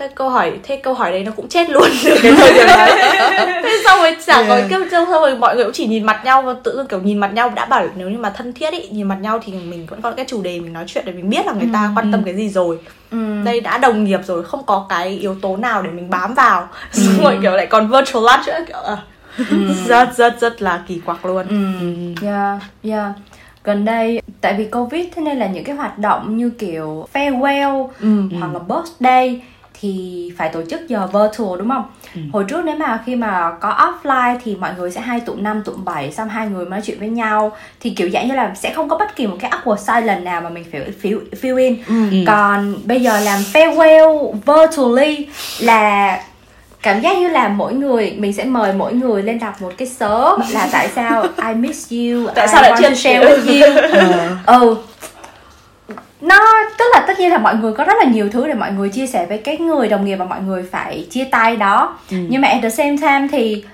thế 0.00 0.08
câu 0.14 0.30
hỏi 0.30 0.52
thế 0.62 0.76
câu 0.76 0.94
hỏi 0.94 1.10
đấy 1.10 1.24
nó 1.24 1.32
cũng 1.36 1.48
chết 1.48 1.70
luôn 1.70 1.88
từ 2.04 2.18
cái 2.22 2.32
thời 2.32 2.54
điểm 2.54 2.66
đấy 2.66 3.62
thế 3.62 3.80
xong 3.84 3.98
rồi 3.98 4.16
chả 4.26 4.34
yeah. 4.34 4.48
có 4.48 4.60
cái 4.70 4.80
xong 4.90 5.10
rồi 5.10 5.36
mọi 5.36 5.56
người 5.56 5.64
cũng 5.64 5.72
chỉ 5.72 5.86
nhìn 5.86 6.06
mặt 6.06 6.20
nhau 6.24 6.42
và 6.42 6.54
tự 6.64 6.76
dưng 6.76 6.86
kiểu 6.86 7.00
nhìn 7.00 7.18
mặt 7.18 7.32
nhau 7.32 7.50
đã 7.50 7.66
bảo 7.66 7.86
nếu 7.96 8.10
như 8.10 8.18
mà 8.18 8.30
thân 8.30 8.52
thiết 8.52 8.72
ý 8.72 8.88
nhìn 8.88 9.08
mặt 9.08 9.18
nhau 9.20 9.40
thì 9.44 9.52
mình 9.52 9.86
vẫn 9.86 10.02
có 10.02 10.10
cái 10.10 10.24
chủ 10.28 10.42
đề 10.42 10.60
mình 10.60 10.72
nói 10.72 10.84
chuyện 10.86 11.04
để 11.06 11.12
mình 11.12 11.30
biết 11.30 11.46
là 11.46 11.52
người 11.52 11.68
ta 11.72 11.84
ừ. 11.84 11.90
quan 11.96 12.12
tâm 12.12 12.22
cái 12.24 12.34
gì 12.34 12.48
rồi 12.48 12.78
ừ. 13.10 13.18
đây 13.44 13.60
đã 13.60 13.78
đồng 13.78 14.04
nghiệp 14.04 14.20
rồi 14.26 14.44
không 14.44 14.62
có 14.66 14.86
cái 14.88 15.08
yếu 15.08 15.36
tố 15.42 15.56
nào 15.56 15.82
để 15.82 15.90
mình 15.90 16.10
bám 16.10 16.34
vào 16.34 16.68
ừ. 16.94 17.00
xong 17.02 17.24
rồi 17.24 17.38
kiểu 17.42 17.52
lại 17.52 17.66
còn 17.66 17.90
virtual 17.90 18.24
lunch 18.24 18.46
nữa 18.46 18.64
kiểu 18.66 18.78
uh, 18.92 18.98
rất 19.86 20.16
rất 20.16 20.40
rất 20.40 20.62
là 20.62 20.82
kỳ 20.86 21.00
quặc 21.06 21.24
luôn 21.24 21.46
ừ 21.48 21.56
yeah 22.22 22.62
yeah 22.82 23.12
gần 23.64 23.84
đây 23.84 24.22
tại 24.40 24.54
vì 24.54 24.64
covid 24.64 25.06
thế 25.14 25.22
nên 25.22 25.38
là 25.38 25.46
những 25.46 25.64
cái 25.64 25.76
hoạt 25.76 25.98
động 25.98 26.36
như 26.36 26.50
kiểu 26.50 27.08
farewell 27.12 27.88
ừ. 28.00 28.22
hoặc 28.38 28.52
là 28.52 28.58
birthday 28.58 29.40
thì 29.80 30.32
phải 30.36 30.48
tổ 30.48 30.60
chức 30.70 30.88
giờ 30.88 31.06
virtual 31.06 31.58
đúng 31.58 31.68
không? 31.68 31.84
Ừ. 32.14 32.20
Hồi 32.32 32.44
trước 32.48 32.64
nếu 32.64 32.76
mà 32.76 33.02
khi 33.06 33.16
mà 33.16 33.52
có 33.60 33.68
offline 33.68 34.38
thì 34.44 34.56
mọi 34.56 34.70
người 34.78 34.90
sẽ 34.90 35.00
hai 35.00 35.20
tụ 35.20 35.34
năm 35.36 35.62
tụ 35.64 35.72
bảy 35.84 36.12
xong 36.12 36.28
hai 36.28 36.48
người 36.48 36.64
nói 36.64 36.80
chuyện 36.84 36.98
với 36.98 37.08
nhau 37.08 37.56
thì 37.80 37.90
kiểu 37.90 38.10
dạng 38.10 38.28
như 38.28 38.34
là 38.34 38.54
sẽ 38.54 38.72
không 38.74 38.88
có 38.88 38.98
bất 38.98 39.16
kỳ 39.16 39.26
một 39.26 39.36
cái 39.40 39.50
awkward 39.50 39.76
silence 39.76 40.20
nào 40.20 40.40
mà 40.40 40.50
mình 40.50 40.64
phải 40.72 40.80
fill, 41.02 41.20
fill 41.42 41.56
in. 41.56 41.76
Ừ. 41.86 42.24
Còn 42.26 42.74
bây 42.84 43.00
giờ 43.00 43.20
làm 43.20 43.40
farewell 43.52 44.32
virtually 44.32 45.28
là 45.60 46.20
cảm 46.82 47.00
giác 47.00 47.18
như 47.18 47.28
là 47.28 47.48
mỗi 47.48 47.74
người 47.74 48.14
mình 48.18 48.32
sẽ 48.32 48.44
mời 48.44 48.72
mỗi 48.72 48.92
người 48.92 49.22
lên 49.22 49.38
đọc 49.38 49.62
một 49.62 49.72
cái 49.76 49.88
số 49.88 50.38
là 50.50 50.68
tại 50.72 50.88
sao 50.94 51.22
I 51.22 51.54
miss 51.54 51.92
you 51.92 52.30
tại 52.34 52.46
I 52.46 52.52
sao 52.52 52.62
lại 52.62 52.72
chia 52.78 52.94
share 52.94 53.20
with 53.20 53.46
you 53.46 53.80
ừ. 53.92 54.36
ừ 54.46 54.76
nó 56.20 56.64
tức 56.78 56.84
là 56.94 57.04
tất 57.06 57.20
nhiên 57.20 57.30
là 57.30 57.38
mọi 57.38 57.56
người 57.56 57.72
có 57.72 57.84
rất 57.84 57.94
là 57.98 58.04
nhiều 58.04 58.28
thứ 58.32 58.46
để 58.46 58.54
mọi 58.54 58.72
người 58.72 58.88
chia 58.88 59.06
sẻ 59.06 59.26
với 59.26 59.38
cái 59.38 59.56
người 59.56 59.88
đồng 59.88 60.04
nghiệp 60.04 60.16
và 60.16 60.24
mọi 60.24 60.40
người 60.40 60.62
phải 60.70 61.06
chia 61.10 61.24
tay 61.24 61.56
đó 61.56 61.98
ừ. 62.10 62.16
nhưng 62.28 62.40
mà 62.40 62.48
at 62.48 62.62
the 62.62 62.70
same 62.70 62.96
time 62.96 63.28
thì 63.32 63.64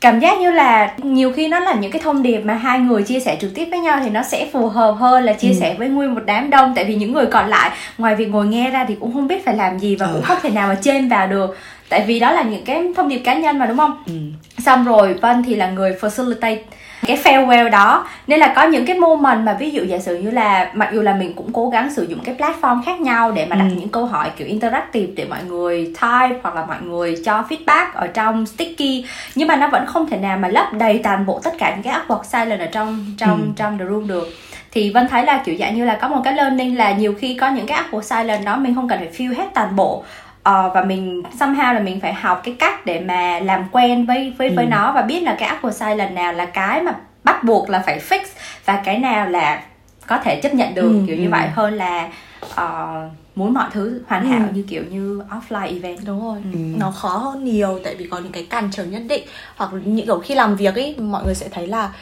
cảm 0.00 0.20
giác 0.20 0.38
như 0.38 0.50
là 0.50 0.94
nhiều 1.02 1.32
khi 1.32 1.48
nó 1.48 1.60
là 1.60 1.74
những 1.74 1.90
cái 1.90 2.02
thông 2.02 2.22
điệp 2.22 2.40
mà 2.40 2.54
hai 2.54 2.78
người 2.78 3.02
chia 3.02 3.20
sẻ 3.20 3.36
trực 3.40 3.54
tiếp 3.54 3.68
với 3.70 3.78
nhau 3.78 4.00
thì 4.04 4.10
nó 4.10 4.22
sẽ 4.22 4.48
phù 4.52 4.68
hợp 4.68 4.92
hơn 4.92 5.24
là 5.24 5.32
chia 5.32 5.48
ừ. 5.48 5.54
sẻ 5.60 5.74
với 5.78 5.88
nguyên 5.88 6.14
một 6.14 6.20
đám 6.26 6.50
đông 6.50 6.72
tại 6.76 6.84
vì 6.84 6.94
những 6.94 7.12
người 7.12 7.26
còn 7.26 7.48
lại 7.48 7.70
ngoài 7.98 8.14
việc 8.14 8.26
ngồi 8.26 8.46
nghe 8.46 8.70
ra 8.70 8.84
thì 8.88 8.96
cũng 9.00 9.14
không 9.14 9.28
biết 9.28 9.44
phải 9.44 9.56
làm 9.56 9.78
gì 9.78 9.96
và 9.96 10.06
ừ. 10.06 10.12
cũng 10.12 10.22
không 10.22 10.38
thể 10.42 10.50
nào 10.50 10.68
mà 10.68 10.74
trên 10.82 11.08
vào 11.08 11.26
được 11.26 11.56
tại 11.88 12.04
vì 12.06 12.20
đó 12.20 12.32
là 12.32 12.42
những 12.42 12.64
cái 12.64 12.92
thông 12.96 13.08
điệp 13.08 13.18
cá 13.18 13.34
nhân 13.34 13.58
mà 13.58 13.66
đúng 13.66 13.76
không 13.76 14.02
ừ. 14.06 14.12
xong 14.58 14.84
rồi 14.84 15.14
vân 15.14 15.42
thì 15.42 15.54
là 15.54 15.70
người 15.70 15.96
facilitate 16.00 16.58
cái 17.06 17.16
farewell 17.24 17.70
đó 17.70 18.06
nên 18.26 18.40
là 18.40 18.52
có 18.56 18.62
những 18.62 18.86
cái 18.86 18.98
moment 18.98 19.44
mà 19.44 19.56
ví 19.60 19.70
dụ 19.70 19.84
giả 19.84 19.98
sử 19.98 20.16
như 20.16 20.30
là 20.30 20.70
mặc 20.74 20.90
dù 20.92 21.02
là 21.02 21.14
mình 21.14 21.32
cũng 21.32 21.52
cố 21.52 21.68
gắng 21.68 21.90
sử 21.94 22.06
dụng 22.08 22.18
cái 22.24 22.34
platform 22.34 22.82
khác 22.82 23.00
nhau 23.00 23.32
để 23.32 23.46
mà 23.46 23.56
đặt 23.56 23.66
ừ. 23.70 23.76
những 23.78 23.88
câu 23.88 24.06
hỏi 24.06 24.30
kiểu 24.36 24.46
interactive 24.46 25.12
để 25.16 25.24
mọi 25.30 25.44
người 25.48 25.84
type 25.84 26.40
hoặc 26.42 26.54
là 26.54 26.66
mọi 26.66 26.76
người 26.82 27.22
cho 27.24 27.44
feedback 27.48 27.86
ở 27.94 28.06
trong 28.06 28.46
sticky 28.46 29.04
nhưng 29.34 29.48
mà 29.48 29.56
nó 29.56 29.68
vẫn 29.68 29.86
không 29.86 30.08
thể 30.08 30.16
nào 30.16 30.38
mà 30.38 30.48
lấp 30.48 30.72
đầy 30.72 31.00
toàn 31.04 31.26
bộ 31.26 31.40
tất 31.44 31.54
cả 31.58 31.74
những 31.74 31.82
cái 31.82 31.94
awkward 31.94 32.22
silence 32.22 32.64
ở 32.64 32.68
trong 32.72 33.04
trong 33.18 33.42
ừ. 33.42 33.48
trong 33.56 33.78
the 33.78 33.84
room 33.84 34.08
được 34.08 34.28
thì 34.70 34.90
vân 34.90 35.08
thấy 35.08 35.24
là 35.24 35.42
kiểu 35.44 35.54
dạng 35.58 35.76
như 35.76 35.84
là 35.84 35.98
có 36.00 36.08
một 36.08 36.20
cái 36.24 36.34
learning 36.34 36.76
là 36.76 36.92
nhiều 36.92 37.14
khi 37.18 37.34
có 37.34 37.50
những 37.50 37.66
cái 37.66 37.82
awkward 37.82 38.02
silence 38.02 38.44
đó 38.44 38.56
mình 38.56 38.74
không 38.74 38.88
cần 38.88 38.98
phải 38.98 39.10
fill 39.16 39.36
hết 39.36 39.46
toàn 39.54 39.76
bộ 39.76 40.04
uh, 40.50 40.74
và 40.74 40.84
mình 40.86 41.22
somehow 41.38 41.74
là 41.74 41.80
mình 41.80 42.00
phải 42.00 42.14
học 42.14 42.40
cái 42.44 42.54
cách 42.58 42.86
để 42.86 43.00
mà 43.00 43.40
làm 43.40 43.64
quen 43.72 44.06
với 44.06 44.34
với 44.38 44.50
với 44.50 44.64
ừ. 44.64 44.70
nó 44.70 44.92
và 44.92 45.02
biết 45.02 45.20
là 45.20 45.36
cái 45.38 45.48
apple 45.48 45.72
silent 45.72 46.14
nào 46.14 46.32
là 46.32 46.46
cái 46.46 46.82
mà 46.82 46.94
bắt 47.24 47.44
buộc 47.44 47.70
là 47.70 47.82
phải 47.86 48.00
fix 48.08 48.20
và 48.64 48.82
cái 48.84 48.98
nào 48.98 49.28
là 49.28 49.62
có 50.06 50.18
thể 50.18 50.40
chấp 50.40 50.54
nhận 50.54 50.74
được 50.74 50.88
ừ, 50.88 51.04
kiểu 51.06 51.16
ừ. 51.16 51.22
như 51.22 51.30
vậy 51.30 51.48
hơn 51.54 51.74
là 51.74 52.08
uh, 52.44 53.12
muốn 53.36 53.54
mọi 53.54 53.68
thứ 53.72 54.02
hoàn 54.06 54.30
hảo 54.30 54.48
ừ. 54.48 54.54
như 54.54 54.64
kiểu 54.68 54.82
như 54.90 55.22
offline 55.30 55.68
event 55.68 55.98
đúng 56.06 56.24
rồi 56.24 56.38
ừ. 56.52 56.58
nó 56.78 56.90
khó 56.90 57.16
hơn 57.16 57.44
nhiều 57.44 57.80
tại 57.84 57.94
vì 57.94 58.06
có 58.10 58.18
những 58.18 58.32
cái 58.32 58.46
cản 58.50 58.68
trở 58.72 58.84
nhất 58.84 59.02
định 59.08 59.22
hoặc 59.56 59.70
những 59.84 60.06
kiểu 60.06 60.18
khi 60.18 60.34
làm 60.34 60.56
việc 60.56 60.74
ấy 60.74 60.96
mọi 60.98 61.24
người 61.24 61.34
sẽ 61.34 61.48
thấy 61.48 61.66
là 61.66 61.92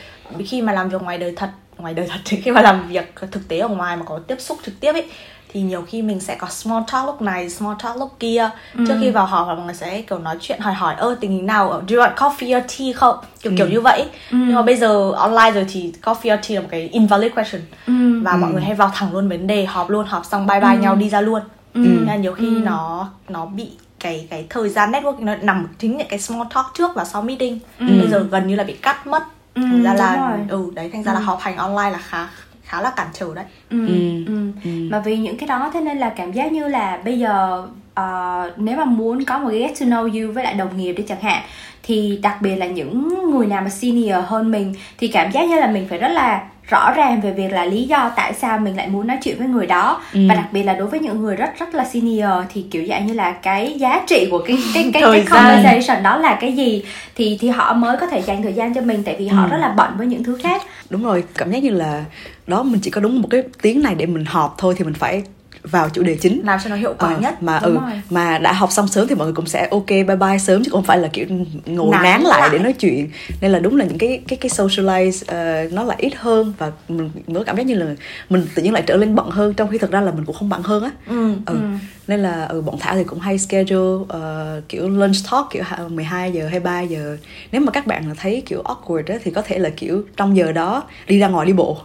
khi 0.47 0.63
mà 0.63 0.73
làm 0.73 0.89
việc 0.89 1.03
ngoài 1.03 1.19
đời 1.19 1.33
thật 1.37 1.51
ngoài 1.79 1.95
đời 1.95 2.07
thật 2.11 2.19
khi 2.25 2.51
mà 2.51 2.63
làm 2.63 2.89
việc 2.89 3.15
thực 3.31 3.49
tế 3.49 3.59
ở 3.59 3.69
ngoài 3.69 3.97
mà 3.97 4.03
có 4.05 4.19
tiếp 4.19 4.37
xúc 4.41 4.59
trực 4.65 4.81
tiếp 4.81 4.93
ấy 4.93 5.07
thì 5.55 5.61
nhiều 5.61 5.83
khi 5.83 6.03
mình 6.03 6.21
sẽ 6.21 6.35
có 6.35 6.49
small 6.49 6.83
talk 6.93 7.07
lúc 7.07 7.23
này 7.23 7.51
small 7.51 7.77
talk 7.83 7.97
lúc 7.97 8.17
kia 8.21 8.51
ừ. 8.75 8.85
trước 8.89 8.95
khi 9.01 9.11
vào 9.11 9.27
họp 9.27 9.49
là 9.49 9.55
mọi 9.55 9.65
người 9.65 9.75
sẽ 9.75 10.03
kiểu 10.03 10.19
nói 10.19 10.37
chuyện 10.41 10.61
hỏi 10.61 10.75
hỏi 10.75 10.95
ơ 10.99 11.17
tình 11.21 11.31
hình 11.31 11.47
nào 11.47 11.83
do 11.89 11.97
you 11.97 12.05
want 12.05 12.15
coffee 12.15 12.59
or 12.59 12.65
tea 12.79 12.93
không 12.93 13.17
kiểu 13.43 13.53
ừ. 13.53 13.57
kiểu 13.57 13.69
như 13.69 13.81
vậy 13.81 14.03
ừ. 14.31 14.37
nhưng 14.39 14.55
mà 14.55 14.63
bây 14.63 14.77
giờ 14.77 15.11
online 15.11 15.51
rồi 15.51 15.67
thì 15.69 15.93
coffee 16.03 16.39
or 16.39 16.49
tea 16.49 16.55
là 16.55 16.61
một 16.61 16.69
cái 16.71 16.89
invalid 16.89 17.33
question 17.35 17.63
ừ. 17.87 18.21
và 18.23 18.33
ừ. 18.33 18.37
mọi 18.37 18.53
người 18.53 18.63
hay 18.63 18.75
vào 18.75 18.91
thẳng 18.95 19.13
luôn 19.13 19.29
vấn 19.29 19.47
đề 19.47 19.65
họp 19.65 19.91
luôn 19.91 20.07
họp 20.07 20.25
xong 20.25 20.47
bye 20.47 20.61
bye 20.61 20.75
ừ. 20.75 20.79
nhau 20.79 20.97
đi 20.97 21.09
ra 21.09 21.21
luôn 21.21 21.41
ừ. 21.75 21.81
Nên 21.81 22.05
là 22.07 22.17
nhiều 22.17 22.35
khi 22.35 22.47
ừ. 22.47 22.61
nó 22.65 23.09
nó 23.29 23.47
bị 23.47 23.71
cái 24.01 24.27
cái 24.31 24.47
thời 24.51 24.69
gian 24.69 24.93
network 24.93 25.25
nó 25.25 25.35
nằm 25.35 25.67
chính 25.79 25.97
những 25.97 26.09
cái 26.09 26.19
small 26.19 26.49
talk 26.55 26.67
trước 26.75 26.91
và 26.95 27.05
sau 27.05 27.23
meeting 27.23 27.59
ừ. 27.79 27.87
bây 28.01 28.09
giờ 28.09 28.27
gần 28.31 28.47
như 28.47 28.57
là 28.57 28.65
bị 28.65 28.73
cắt 28.73 29.07
mất 29.07 29.23
ừ, 29.55 29.63
thành 29.63 29.83
ra 29.83 29.95
là 29.95 30.31
rồi. 30.31 30.47
ừ 30.49 30.71
đấy 30.75 30.91
thành 30.93 31.03
ra 31.03 31.13
ừ. 31.13 31.15
là 31.15 31.21
họp 31.21 31.41
hành 31.41 31.57
online 31.57 31.91
là 31.91 31.99
khá 31.99 32.29
khá 32.75 32.81
là 32.81 32.91
cản 32.91 33.07
trở 33.13 33.35
đấy 33.35 33.45
ừ, 33.71 33.87
ừ. 33.87 34.25
Ừ. 34.27 34.51
Ừ. 34.65 34.71
mà 34.91 35.01
vì 35.01 35.17
những 35.17 35.39
cái 35.39 35.47
đó 35.47 35.71
thế 35.75 35.81
nên 35.81 35.99
là 35.99 36.09
cảm 36.09 36.33
giác 36.33 36.53
như 36.53 36.69
là 36.69 37.01
bây 37.05 37.19
giờ 37.19 37.63
uh, 38.01 38.59
nếu 38.59 38.77
mà 38.77 38.85
muốn 38.85 39.25
có 39.25 39.39
một 39.39 39.49
cái 39.51 39.59
get 39.59 39.81
to 39.81 39.87
know 39.87 40.03
you 40.03 40.33
với 40.33 40.45
lại 40.45 40.55
đồng 40.55 40.77
nghiệp 40.77 40.93
đi 40.93 41.05
chẳng 41.09 41.23
hạn 41.23 41.43
thì 41.83 42.19
đặc 42.23 42.43
biệt 42.43 42.57
là 42.57 42.67
những 42.67 43.15
người 43.31 43.47
nào 43.47 43.63
mà 43.63 43.71
senior 43.71 44.25
hơn 44.27 44.51
mình 44.51 44.75
thì 44.99 45.09
cảm 45.09 45.33
giác 45.33 45.49
như 45.49 45.61
là 45.61 45.67
mình 45.67 45.87
phải 45.89 45.99
rất 45.99 46.09
là 46.09 46.43
rõ 46.69 46.93
ràng 46.93 47.21
về 47.21 47.33
việc 47.33 47.53
là 47.53 47.65
lý 47.65 47.83
do 47.83 48.11
tại 48.17 48.35
sao 48.35 48.59
mình 48.59 48.77
lại 48.77 48.89
muốn 48.89 49.07
nói 49.07 49.19
chuyện 49.23 49.39
với 49.39 49.49
người 49.49 49.67
đó 49.67 50.03
ừ. 50.13 50.21
và 50.29 50.35
đặc 50.35 50.47
biệt 50.53 50.63
là 50.63 50.75
đối 50.75 50.89
với 50.89 51.01
những 51.01 51.21
người 51.21 51.37
rất 51.37 51.59
rất 51.59 51.75
là 51.75 51.85
senior 51.85 52.31
thì 52.55 52.65
kiểu 52.71 52.87
dạng 52.89 53.07
như 53.07 53.15
là 53.15 53.33
cái 53.33 53.75
giá 53.79 54.03
trị 54.07 54.29
của 54.31 54.39
cái 54.47 54.59
cái 54.75 54.91
cái, 54.93 55.03
cái 55.03 55.25
conversation 55.31 56.03
đó 56.03 56.17
là 56.17 56.39
cái 56.41 56.53
gì 56.53 56.85
thì 57.15 57.39
thì 57.41 57.49
họ 57.49 57.73
mới 57.73 57.97
có 57.97 58.07
thể 58.07 58.23
dành 58.23 58.43
thời 58.43 58.53
gian 58.53 58.75
cho 58.75 58.81
mình 58.81 59.03
tại 59.05 59.17
vì 59.19 59.29
họ 59.29 59.45
ừ. 59.45 59.51
rất 59.51 59.59
là 59.59 59.69
bận 59.77 59.91
với 59.97 60.07
những 60.07 60.25
thứ 60.25 60.39
khác 60.43 60.63
đúng 60.95 61.05
rồi, 61.05 61.25
cảm 61.35 61.51
giác 61.51 61.63
như 61.63 61.71
là 61.71 62.05
đó, 62.47 62.63
mình 62.63 62.81
chỉ 62.81 62.91
có 62.91 63.01
đúng 63.01 63.23
một 63.23 63.29
cái 63.31 63.43
tiếng 63.63 63.83
này 63.83 63.95
để 63.95 64.07
mình 64.07 64.25
họp 64.25 64.55
thôi 64.59 64.75
thì 64.79 64.85
mình 64.85 64.95
phải 64.95 65.23
vào 65.71 65.89
chủ 65.89 66.03
đề 66.03 66.17
chính. 66.21 66.43
Làm 66.45 66.59
cho 66.65 66.71
nó 66.71 66.77
hiệu 66.77 66.95
quả 66.99 67.09
ờ, 67.09 67.21
nhất. 67.21 67.43
mà 67.43 67.61
Đúng 67.63 67.75
ừ 67.75 67.81
rồi. 67.81 68.01
mà 68.11 68.39
đã 68.39 68.53
học 68.53 68.73
xong 68.73 68.89
sớm 68.89 69.09
thì 69.09 69.15
mọi 69.15 69.27
người 69.27 69.35
cũng 69.35 69.47
sẽ 69.47 69.69
ok 69.71 69.89
bye 69.89 70.05
bye 70.05 70.39
sớm 70.39 70.65
chứ 70.65 70.71
không 70.71 70.83
phải 70.83 70.99
là 70.99 71.09
kiểu 71.09 71.27
ngồi 71.67 71.91
nán, 71.91 72.03
nán 72.03 72.23
lại, 72.23 72.41
lại. 72.41 72.51
để 72.53 72.59
nói 72.59 72.73
chuyện. 72.73 73.11
Nên 73.41 73.51
là 73.51 73.59
đúng 73.59 73.77
là 73.77 73.85
những 73.85 73.99
cái 73.99 74.21
cái 74.29 74.37
cái 74.37 74.51
socialize 74.51 75.65
uh, 75.67 75.73
nó 75.73 75.83
là 75.83 75.95
ít 75.99 76.15
hơn 76.17 76.55
và 76.59 76.73
mình 76.89 77.11
mới 77.27 77.45
cảm 77.45 77.57
giác 77.57 77.67
như 77.67 77.75
là 77.75 77.87
mình 78.31 78.47
tự 78.55 78.63
nhiên 78.63 78.73
lại 78.73 78.83
trở 78.87 78.97
lên 78.97 79.15
bận 79.15 79.31
hơn 79.31 79.55
trong 79.55 79.69
khi 79.71 79.79
thực 79.79 79.91
ra 79.91 80.01
là 80.01 80.13
mình 80.13 80.25
cũng 80.25 80.37
không 80.37 80.49
bận 80.49 80.63
hơn 80.63 80.85
á. 80.85 80.91
Ừ, 81.07 81.35
ừ. 81.47 81.55
ừ. 81.55 81.59
nên 82.07 82.21
là 82.21 82.45
ừ, 82.45 82.61
bọn 82.61 82.79
thảo 82.81 82.95
thì 82.95 83.05
cũng 83.05 83.21
hay 83.21 83.39
schedule 83.39 84.03
uh, 84.03 84.69
kiểu 84.69 84.89
lunch 84.89 85.17
talk 85.31 85.47
kiểu 85.51 85.63
12 85.89 86.33
giờ 86.33 86.43
23 86.43 86.81
giờ. 86.81 87.17
Nếu 87.53 87.61
mà 87.61 87.73
các 87.73 87.87
bạn 87.87 88.05
thấy 88.17 88.43
kiểu 88.47 88.63
awkward 88.63 89.03
á 89.07 89.15
thì 89.25 89.31
có 89.31 89.43
thể 89.43 89.59
là 89.59 89.71
kiểu 89.77 90.03
trong 90.17 90.37
giờ 90.37 90.53
đó 90.53 90.83
đi 91.07 91.19
ra 91.19 91.29
ngoài 91.29 91.47
đi 91.47 91.53
bộ. 91.53 91.79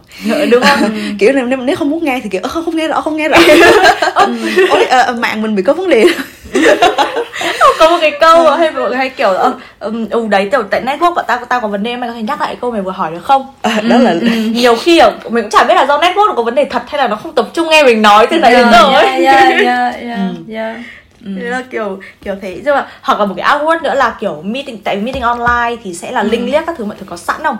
Đúng 0.50 0.62
không? 0.62 0.90
Kiểu 1.18 1.32
nếu, 1.32 1.56
nếu 1.56 1.76
không 1.76 1.90
muốn 1.90 2.04
nghe 2.04 2.20
thì 2.22 2.30
kiểu 2.30 2.42
không 2.42 2.76
nghe 2.76 2.88
rõ 2.88 3.00
không 3.00 3.16
nghe 3.16 3.28
rõ 3.28 3.38
ôi 4.70 4.86
uh, 5.10 5.18
mạng 5.18 5.42
mình 5.42 5.54
bị 5.54 5.62
có 5.62 5.72
vấn 5.72 5.88
đề 5.88 6.04
có 7.78 7.90
một 7.90 7.98
cái 8.00 8.12
câu 8.20 8.46
ừ. 8.46 8.56
hay 8.56 8.70
mọi 8.70 8.88
người 8.88 8.96
hay 8.96 9.08
kiểu 9.08 9.32
là 9.32 9.50
ừ, 9.78 10.06
ừ 10.10 10.26
đấy 10.28 10.48
kiểu 10.52 10.62
tại 10.62 10.82
network 10.82 11.14
của 11.14 11.22
tao 11.26 11.38
tao 11.48 11.60
có 11.60 11.68
vấn 11.68 11.82
đề 11.82 11.96
mày 11.96 12.08
có 12.08 12.14
thể 12.14 12.22
nhắc 12.22 12.40
lại 12.40 12.56
câu 12.60 12.70
mày 12.70 12.82
vừa 12.82 12.90
hỏi 12.90 13.10
được 13.10 13.24
không 13.24 13.46
à, 13.62 13.80
đó 13.82 13.98
là 13.98 14.10
ừ, 14.10 14.28
nhiều 14.52 14.76
khi 14.76 14.98
ở 14.98 15.12
mình 15.28 15.44
cũng 15.44 15.50
chả 15.50 15.64
biết 15.64 15.74
là 15.74 15.86
do 15.86 15.98
network 15.98 16.34
có 16.34 16.42
vấn 16.42 16.54
đề 16.54 16.64
thật 16.64 16.82
hay 16.88 16.98
là 16.98 17.08
nó 17.08 17.16
không 17.16 17.34
tập 17.34 17.48
trung 17.52 17.68
nghe 17.70 17.84
mình 17.84 18.02
nói 18.02 18.26
từ 18.26 18.38
nãy 18.38 18.52
đến 18.52 18.66
giờ 18.72 18.92
ấy 18.92 19.24
yeah, 19.24 19.48
yeah, 19.64 19.94
yeah, 19.94 20.34
yeah. 20.48 20.76
Ừ. 21.24 21.30
Thế 21.40 21.44
là 21.44 21.62
kiểu 21.70 22.00
kiểu 22.22 22.34
thế 22.42 22.60
nhưng 22.64 22.74
mà 22.74 22.88
hoặc 23.02 23.20
là 23.20 23.26
một 23.26 23.34
cái 23.36 23.46
awkward 23.46 23.82
nữa 23.82 23.94
là 23.94 24.16
kiểu 24.20 24.42
meeting 24.42 24.78
tại 24.78 24.96
meeting 24.96 25.22
online 25.22 25.76
thì 25.84 25.94
sẽ 25.94 26.12
là 26.12 26.22
link 26.22 26.52
liếc 26.52 26.66
các 26.66 26.74
thứ 26.78 26.84
mọi 26.84 26.96
thứ 27.00 27.06
có 27.08 27.16
sẵn 27.16 27.40
không 27.42 27.56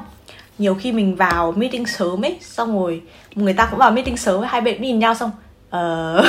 nhiều 0.59 0.75
khi 0.75 0.93
mình 0.93 1.17
vào 1.17 1.53
meeting 1.57 1.87
sớm 1.87 2.25
ấy 2.25 2.37
xong 2.41 2.81
rồi 2.81 3.03
người 3.35 3.53
ta 3.53 3.67
cũng 3.71 3.79
vào 3.79 3.91
meeting 3.91 4.17
sớm 4.17 4.43
hai 4.43 4.61
bên 4.61 4.83
nhìn 4.83 4.99
nhau 4.99 5.15
xong 5.15 5.31
uh... 5.77 6.25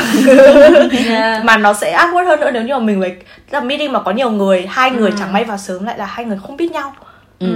yeah. 1.08 1.46
mà 1.46 1.58
nó 1.58 1.74
sẽ 1.74 1.98
awkward 1.98 2.26
hơn 2.26 2.40
nữa 2.40 2.52
nếu 2.54 2.64
như 2.64 2.74
mà 2.74 2.80
mình 2.80 3.00
với 3.00 3.16
là 3.52 3.62
meeting 3.62 3.92
mà 3.92 4.00
có 4.00 4.12
nhiều 4.12 4.32
người 4.32 4.66
hai 4.70 4.92
người 4.92 5.10
ừ. 5.10 5.16
chẳng 5.20 5.34
may 5.34 5.44
vào 5.44 5.58
sớm 5.58 5.86
lại 5.86 5.98
là 5.98 6.06
hai 6.06 6.26
người 6.26 6.38
không 6.44 6.58
biết 6.58 6.72
nhau 6.72 6.94
ừ. 7.40 7.48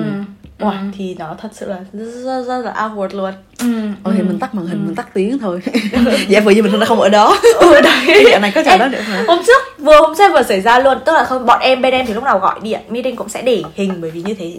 Wow, 0.59 0.69
ừ. 0.69 0.77
thì 0.97 1.15
nó 1.19 1.35
thật 1.41 1.49
sự 1.53 1.69
là 1.69 1.77
rất, 1.93 2.43
rất, 2.47 2.61
là 2.61 2.73
awkward 2.73 3.17
luôn 3.17 3.33
ừ. 3.59 3.89
Ồ, 4.03 4.11
thì 4.17 4.23
mình 4.23 4.39
tắt 4.39 4.55
màn 4.55 4.65
hình, 4.67 4.79
ừ. 4.79 4.85
mình 4.85 4.95
tắt 4.95 5.07
tiếng 5.13 5.39
thôi 5.39 5.61
Dạ 6.27 6.39
vừa 6.39 6.51
như 6.51 6.63
mình 6.63 6.85
không 6.85 7.01
ở 7.01 7.09
đó 7.09 7.37
ừ, 7.59 7.81
đấy. 7.81 8.25
Dạo 8.31 8.39
này 8.39 8.51
có 8.55 8.63
trò 8.63 8.77
đó 8.77 8.87
nữa 8.87 8.99
hả? 8.99 9.23
Hôm 9.27 9.39
trước, 9.47 9.61
vừa 9.77 9.99
hôm 9.99 10.15
trước 10.17 10.31
vừa 10.33 10.43
xảy 10.43 10.61
ra 10.61 10.79
luôn 10.79 10.97
Tức 11.05 11.13
là 11.13 11.23
không, 11.23 11.45
bọn 11.45 11.59
em, 11.59 11.81
bên 11.81 11.93
em 11.93 12.05
thì 12.05 12.13
lúc 12.13 12.23
nào 12.23 12.39
gọi 12.39 12.59
điện 12.61 12.79
Meeting 12.89 13.15
cũng 13.15 13.29
sẽ 13.29 13.41
để 13.41 13.63
hình 13.75 13.93
Bởi 14.01 14.11
vì 14.11 14.21
như 14.21 14.33
thế 14.33 14.53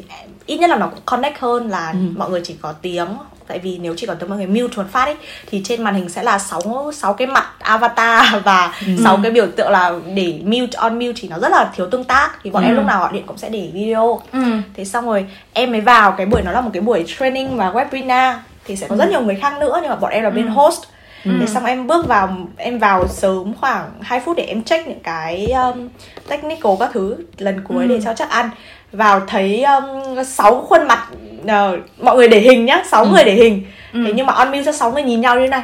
ít 0.47 0.57
nhất 0.57 0.71
là 0.71 0.77
nó 0.77 0.87
cũng 0.87 1.01
connect 1.05 1.39
hơn 1.39 1.71
là 1.71 1.91
ừ. 1.91 1.99
mọi 2.17 2.31
người 2.31 2.41
chỉ 2.45 2.57
có 2.63 2.73
tiếng 2.73 3.09
tại 3.47 3.59
vì 3.59 3.79
nếu 3.79 3.95
chỉ 3.97 4.07
có 4.07 4.15
tiếng 4.15 4.29
mọi 4.29 4.39
người 4.39 4.47
mute 4.47 4.77
một 4.77 4.91
phát 4.93 5.05
ấy 5.05 5.17
thì 5.47 5.61
trên 5.65 5.83
màn 5.83 5.95
hình 5.95 6.09
sẽ 6.09 6.23
là 6.23 6.39
sáu 6.39 6.93
sáu 6.95 7.15
cái 7.15 7.27
mặt 7.27 7.47
avatar 7.59 8.25
và 8.45 8.75
ừ. 8.87 8.93
sáu 9.05 9.17
ừ. 9.17 9.21
cái 9.23 9.33
biểu 9.33 9.47
tượng 9.57 9.71
là 9.71 9.93
để 10.15 10.41
mute 10.45 10.77
on 10.77 10.99
mute 10.99 11.13
thì 11.17 11.29
nó 11.29 11.39
rất 11.39 11.49
là 11.49 11.71
thiếu 11.77 11.87
tương 11.91 12.05
tác 12.05 12.31
thì 12.43 12.51
bọn 12.51 12.63
ừ. 12.63 12.67
em 12.67 12.77
lúc 12.77 12.85
nào 12.85 13.01
gọi 13.01 13.13
điện 13.13 13.25
cũng 13.27 13.39
sẽ 13.39 13.49
để 13.49 13.71
video 13.73 14.21
ừ. 14.33 14.41
thế 14.75 14.85
xong 14.85 15.07
rồi 15.07 15.27
em 15.53 15.73
mới 15.73 15.81
vào 15.81 16.13
cái 16.13 16.27
buổi 16.27 16.43
nó 16.43 16.53
là 16.53 16.61
một 16.61 16.71
cái 16.73 16.83
buổi 16.83 17.05
training 17.19 17.57
và 17.57 17.71
webinar 17.71 18.35
thì 18.65 18.77
sẽ 18.77 18.89
có 18.89 18.95
ừ. 18.95 18.99
rất 18.99 19.11
nhiều 19.11 19.21
người 19.21 19.37
khác 19.37 19.59
nữa 19.61 19.79
nhưng 19.83 19.91
mà 19.91 19.97
bọn 19.97 20.11
em 20.11 20.25
là 20.25 20.31
bên 20.31 20.47
ừ. 20.47 20.53
host 20.53 20.83
Ừ. 21.25 21.31
Thế 21.41 21.47
xong 21.47 21.65
em 21.65 21.87
bước 21.87 22.09
vào 22.09 22.37
em 22.57 22.79
vào 22.79 23.09
sớm 23.09 23.55
khoảng 23.61 23.91
2 24.01 24.21
phút 24.21 24.37
để 24.37 24.45
em 24.45 24.63
check 24.63 24.89
những 24.89 25.01
cái 25.01 25.47
um, 25.47 25.89
technical 26.29 26.73
các 26.81 26.91
thứ 26.93 27.17
lần 27.39 27.61
cuối 27.65 27.85
ừ. 27.85 27.89
để 27.89 28.01
cho 28.05 28.15
chắc 28.15 28.31
ăn 28.31 28.51
vào 28.93 29.21
thấy 29.27 29.65
um, 29.65 30.25
6 30.25 30.61
khuôn 30.61 30.89
mặt 30.89 31.09
uh, 31.43 31.79
mọi 32.03 32.17
người 32.17 32.29
để 32.29 32.41
hình 32.41 32.65
nhá 32.65 32.83
6 32.91 33.05
ừ. 33.05 33.11
người 33.11 33.25
để 33.25 33.35
hình 33.35 33.63
ừ. 33.93 34.03
thế 34.07 34.13
nhưng 34.17 34.27
mà 34.27 34.33
on 34.33 34.51
mute 34.51 34.65
cho 34.65 34.73
6 34.73 34.93
người 34.93 35.03
nhìn 35.03 35.21
nhau 35.21 35.41
như 35.41 35.49
này 35.49 35.63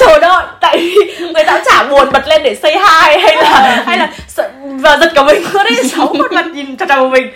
trời 0.00 0.18
ơi 0.20 0.44
tại 0.60 0.78
vì 0.78 0.94
người 1.34 1.44
ta 1.44 1.62
chả 1.66 1.84
buồn 1.90 2.12
bật 2.12 2.28
lên 2.28 2.42
để 2.42 2.54
say 2.54 2.72
hi 2.72 3.20
hay 3.22 3.36
là 3.36 3.82
hay 3.86 3.98
là 3.98 4.08
và 4.80 4.96
giật 4.96 5.12
cả 5.14 5.22
mình 5.22 5.42
luôn 5.52 5.64
đấy 5.64 5.84
sáu 5.84 6.06
khuôn 6.06 6.34
mặt 6.34 6.46
nhìn 6.46 6.76
chằm 6.76 6.88
chằm 6.88 7.10
mình 7.10 7.30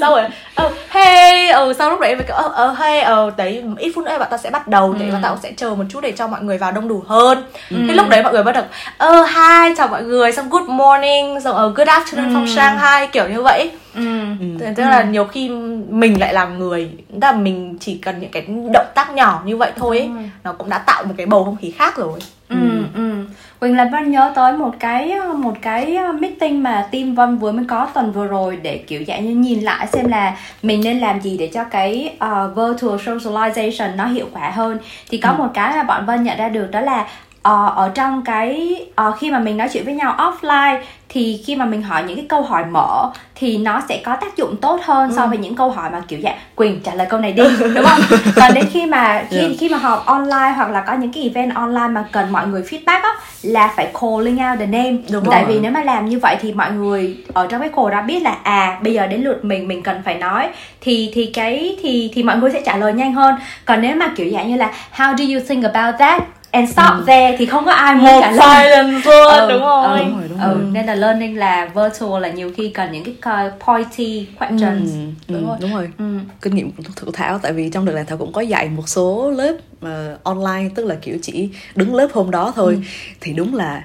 sau 0.00 0.10
rồi 0.10 0.22
ờ 0.54 0.70
hey 0.88 1.48
ờ 1.48 1.72
sau 1.72 1.90
lúc 1.90 2.00
đấy 2.00 2.10
em 2.10 2.18
kiểu 2.26 2.36
ờ 2.36 2.50
ờ 2.54 2.74
hey 2.78 3.00
ờ 3.00 3.30
đấy 3.36 3.62
ít 3.78 3.92
phút 3.94 4.04
nữa 4.04 4.16
bạn 4.18 4.28
ta 4.30 4.36
sẽ 4.36 4.50
bắt 4.50 4.68
đầu 4.68 4.94
thì 4.98 5.04
ừ. 5.06 5.12
bạn 5.12 5.22
ta 5.22 5.28
cũng 5.28 5.38
sẽ 5.42 5.52
chờ 5.56 5.70
một 5.70 5.84
chút 5.88 6.00
để 6.00 6.12
cho 6.12 6.26
mọi 6.26 6.42
người 6.42 6.58
vào 6.58 6.72
đông 6.72 6.88
đủ 6.88 7.02
hơn 7.08 7.42
ừ. 7.70 7.76
thế 7.88 7.94
lúc 7.94 8.08
đấy 8.08 8.22
mọi 8.22 8.32
người 8.32 8.42
bắt 8.42 8.52
đầu 8.52 8.64
ờ 8.98 9.22
hi 9.22 9.74
chào 9.76 9.88
mọi 9.88 10.02
người 10.02 10.32
xong 10.32 10.48
good 10.50 10.68
morning 10.68 11.40
xong 11.40 11.56
ờ 11.56 11.72
good 11.76 11.88
afternoon 11.88 12.34
ừ. 12.34 12.34
from 12.34 12.56
Shanghai 12.56 13.06
kiểu 13.06 13.28
như 13.28 13.42
vậy 13.42 13.70
ừ. 13.94 14.24
ừ. 14.40 14.46
tức 14.76 14.82
là 14.82 15.02
nhiều 15.02 15.24
khi 15.24 15.48
mình 15.88 16.20
lại 16.20 16.34
làm 16.34 16.58
người 16.58 16.90
là 17.22 17.32
mình 17.32 17.76
chỉ 17.80 17.98
cần 17.98 18.18
những 18.20 18.30
cái 18.30 18.46
động 18.74 18.86
tác 18.94 19.14
nhỏ 19.14 19.42
như 19.44 19.56
vậy 19.56 19.72
thôi 19.76 19.98
ấy, 19.98 20.06
ừ. 20.06 20.22
nó 20.44 20.52
cũng 20.52 20.68
đã 20.68 20.78
tạo 20.78 21.04
một 21.04 21.14
cái 21.16 21.26
bầu 21.26 21.44
không 21.44 21.56
khí 21.56 21.70
khác 21.70 21.96
rồi 21.96 22.18
ừ. 22.48 22.56
Ừ. 22.60 22.82
ừ. 22.94 23.24
Quỳnh 23.60 23.76
là 23.76 23.88
Vân 23.92 24.10
nhớ 24.10 24.32
tới 24.34 24.52
một 24.52 24.74
cái 24.78 25.14
một 25.36 25.54
cái 25.62 25.98
meeting 26.20 26.62
mà 26.62 26.88
team 26.92 27.14
Vân 27.14 27.38
vừa 27.38 27.52
mới 27.52 27.64
có 27.68 27.88
tuần 27.94 28.12
vừa 28.12 28.26
rồi 28.26 28.58
để 28.62 28.78
kiểu 28.78 29.04
dạng 29.06 29.26
như 29.26 29.34
nhìn 29.34 29.60
lại 29.60 29.86
xem 29.86 30.08
là 30.08 30.36
mình 30.62 30.80
nên 30.84 30.98
làm 30.98 31.20
gì 31.20 31.36
để 31.38 31.50
cho 31.54 31.64
cái 31.64 32.16
uh, 32.24 32.56
virtual 32.56 32.96
socialization 32.96 33.96
nó 33.96 34.06
hiệu 34.06 34.26
quả 34.32 34.50
hơn 34.50 34.78
thì 35.08 35.18
có 35.18 35.30
ừ. 35.30 35.34
một 35.38 35.48
cái 35.54 35.76
mà 35.76 35.82
bọn 35.82 36.06
Vân 36.06 36.22
nhận 36.22 36.38
ra 36.38 36.48
được 36.48 36.70
đó 36.70 36.80
là 36.80 37.06
uh, 37.48 37.76
ở 37.76 37.90
trong 37.94 38.22
cái 38.24 38.76
uh, 39.08 39.14
khi 39.18 39.30
mà 39.30 39.38
mình 39.38 39.56
nói 39.56 39.68
chuyện 39.72 39.84
với 39.84 39.94
nhau 39.94 40.14
offline 40.18 40.80
thì 41.08 41.42
khi 41.46 41.56
mà 41.56 41.64
mình 41.64 41.82
hỏi 41.82 42.02
những 42.02 42.16
cái 42.16 42.26
câu 42.28 42.42
hỏi 42.42 42.64
mở 42.64 43.10
thì 43.34 43.58
nó 43.58 43.82
sẽ 43.88 44.00
có 44.04 44.16
tác 44.16 44.36
dụng 44.36 44.56
tốt 44.56 44.80
hơn 44.84 45.10
ừ. 45.10 45.16
so 45.16 45.26
với 45.26 45.38
những 45.38 45.54
câu 45.54 45.70
hỏi 45.70 45.90
mà 45.90 46.02
kiểu 46.08 46.20
dạng 46.22 46.36
quyền 46.56 46.80
trả 46.80 46.94
lời 46.94 47.06
câu 47.10 47.20
này 47.20 47.32
đi 47.32 47.42
đúng 47.74 47.84
không 47.84 48.00
còn 48.36 48.54
đến 48.54 48.64
khi 48.72 48.86
mà 48.86 49.24
khi 49.30 49.38
yeah. 49.38 49.50
khi 49.58 49.68
mà 49.68 49.78
họp 49.78 50.06
online 50.06 50.52
hoặc 50.56 50.70
là 50.70 50.80
có 50.80 50.94
những 50.94 51.12
cái 51.12 51.22
event 51.22 51.54
online 51.54 51.88
mà 51.88 52.04
cần 52.12 52.32
mọi 52.32 52.46
người 52.46 52.62
feedback 52.62 53.02
á 53.02 53.14
là 53.42 53.72
phải 53.76 53.88
calling 54.00 54.38
out 54.50 54.58
the 54.58 54.66
name 54.66 54.96
đúng 55.10 55.24
tại 55.30 55.44
rồi. 55.44 55.52
vì 55.52 55.60
nếu 55.60 55.72
mà 55.72 55.84
làm 55.84 56.06
như 56.06 56.18
vậy 56.18 56.36
thì 56.40 56.52
mọi 56.52 56.70
người 56.70 57.16
ở 57.32 57.46
trong 57.46 57.60
cái 57.60 57.70
call 57.76 57.90
đó 57.90 58.02
biết 58.02 58.22
là 58.22 58.36
à 58.42 58.78
bây 58.82 58.94
giờ 58.94 59.06
đến 59.06 59.22
lượt 59.22 59.44
mình 59.44 59.68
mình 59.68 59.82
cần 59.82 60.02
phải 60.04 60.14
nói 60.14 60.48
thì 60.80 61.10
thì 61.14 61.30
cái 61.34 61.76
thì 61.82 62.10
thì 62.14 62.22
mọi 62.22 62.36
người 62.36 62.50
sẽ 62.50 62.62
trả 62.66 62.76
lời 62.76 62.92
nhanh 62.92 63.12
hơn 63.12 63.34
còn 63.64 63.80
nếu 63.80 63.96
mà 63.96 64.12
kiểu 64.16 64.30
dạng 64.32 64.48
như 64.48 64.56
là 64.56 64.70
how 64.96 65.16
do 65.16 65.24
you 65.34 65.46
think 65.48 65.64
about 65.64 65.94
that 65.98 66.22
and 66.50 66.70
stop 66.70 66.92
ừ. 66.98 67.04
there 67.06 67.36
thì 67.38 67.46
không 67.46 67.64
có 67.64 67.72
ai 67.72 67.94
muốn 67.94 68.20
trả 68.20 68.30
lời 68.30 68.66
silence 68.70 69.10
luôn 69.10 69.26
ừ, 69.26 69.48
đúng 69.48 69.60
rồi 69.60 69.98
ừ, 69.98 70.04
đúng 70.04 70.18
rồi, 70.18 70.28
đúng 70.28 70.40
ừ, 70.40 70.54
rồi. 70.54 70.64
nên 70.72 70.86
là 70.86 70.94
learning 70.94 71.38
là 71.38 71.70
virtual 71.74 72.22
là 72.22 72.28
nhiều 72.28 72.52
khi 72.56 72.68
cần 72.68 72.92
những 72.92 73.04
cái 73.22 73.50
pointy 73.66 74.26
questions 74.38 74.90
ừ, 74.92 75.00
đúng 75.28 75.40
ừ, 75.40 75.46
rồi 75.46 75.56
đúng 75.60 75.74
rồi 75.74 75.90
ừ. 75.98 76.18
kinh 76.42 76.54
nghiệm 76.54 76.72
của 76.72 76.82
thử 76.96 77.06
thảo 77.12 77.38
tại 77.38 77.52
vì 77.52 77.70
trong 77.70 77.84
đợt 77.84 77.92
này 77.92 78.04
thảo 78.04 78.18
cũng 78.18 78.32
có 78.32 78.40
dạy 78.40 78.68
một 78.68 78.88
số 78.88 79.30
lớp 79.30 79.54
uh, 79.86 80.24
online 80.24 80.68
tức 80.74 80.86
là 80.86 80.94
kiểu 81.02 81.18
chỉ 81.22 81.50
đứng 81.74 81.94
lớp 81.94 82.08
hôm 82.12 82.30
đó 82.30 82.52
thôi 82.56 82.74
ừ. 82.74 82.80
thì 83.20 83.32
đúng 83.32 83.54
là 83.54 83.84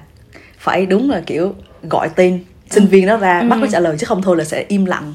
phải 0.58 0.86
đúng 0.86 1.10
là 1.10 1.22
kiểu 1.26 1.54
gọi 1.82 2.08
tên 2.16 2.44
sinh 2.70 2.84
ừ. 2.84 2.88
viên 2.88 3.06
đó 3.06 3.16
ra 3.16 3.42
bắt 3.42 3.58
nó 3.60 3.66
trả 3.72 3.80
lời 3.80 3.96
chứ 3.98 4.06
không 4.06 4.22
thôi 4.22 4.36
là 4.36 4.44
sẽ 4.44 4.64
im 4.68 4.84
lặng 4.84 5.14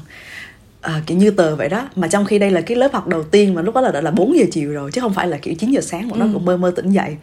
à, 0.82 1.02
kiểu 1.06 1.18
như 1.18 1.30
tờ 1.30 1.56
vậy 1.56 1.68
đó 1.68 1.88
mà 1.96 2.08
trong 2.08 2.24
khi 2.24 2.38
đây 2.38 2.50
là 2.50 2.60
cái 2.60 2.76
lớp 2.76 2.92
học 2.92 3.08
đầu 3.08 3.22
tiên 3.22 3.54
mà 3.54 3.62
lúc 3.62 3.74
đó 3.74 3.80
là 3.80 3.90
đã 3.90 4.00
là 4.00 4.10
4 4.10 4.38
giờ 4.38 4.44
chiều 4.50 4.72
rồi 4.72 4.90
chứ 4.90 5.00
không 5.00 5.14
phải 5.14 5.28
là 5.28 5.38
kiểu 5.42 5.54
9 5.54 5.70
giờ 5.70 5.80
sáng 5.80 6.08
mà 6.08 6.16
nó 6.16 6.24
ừ. 6.24 6.30
cũng 6.32 6.44
mơ 6.44 6.56
mơ 6.56 6.72
tỉnh 6.76 6.90
dậy 6.90 7.16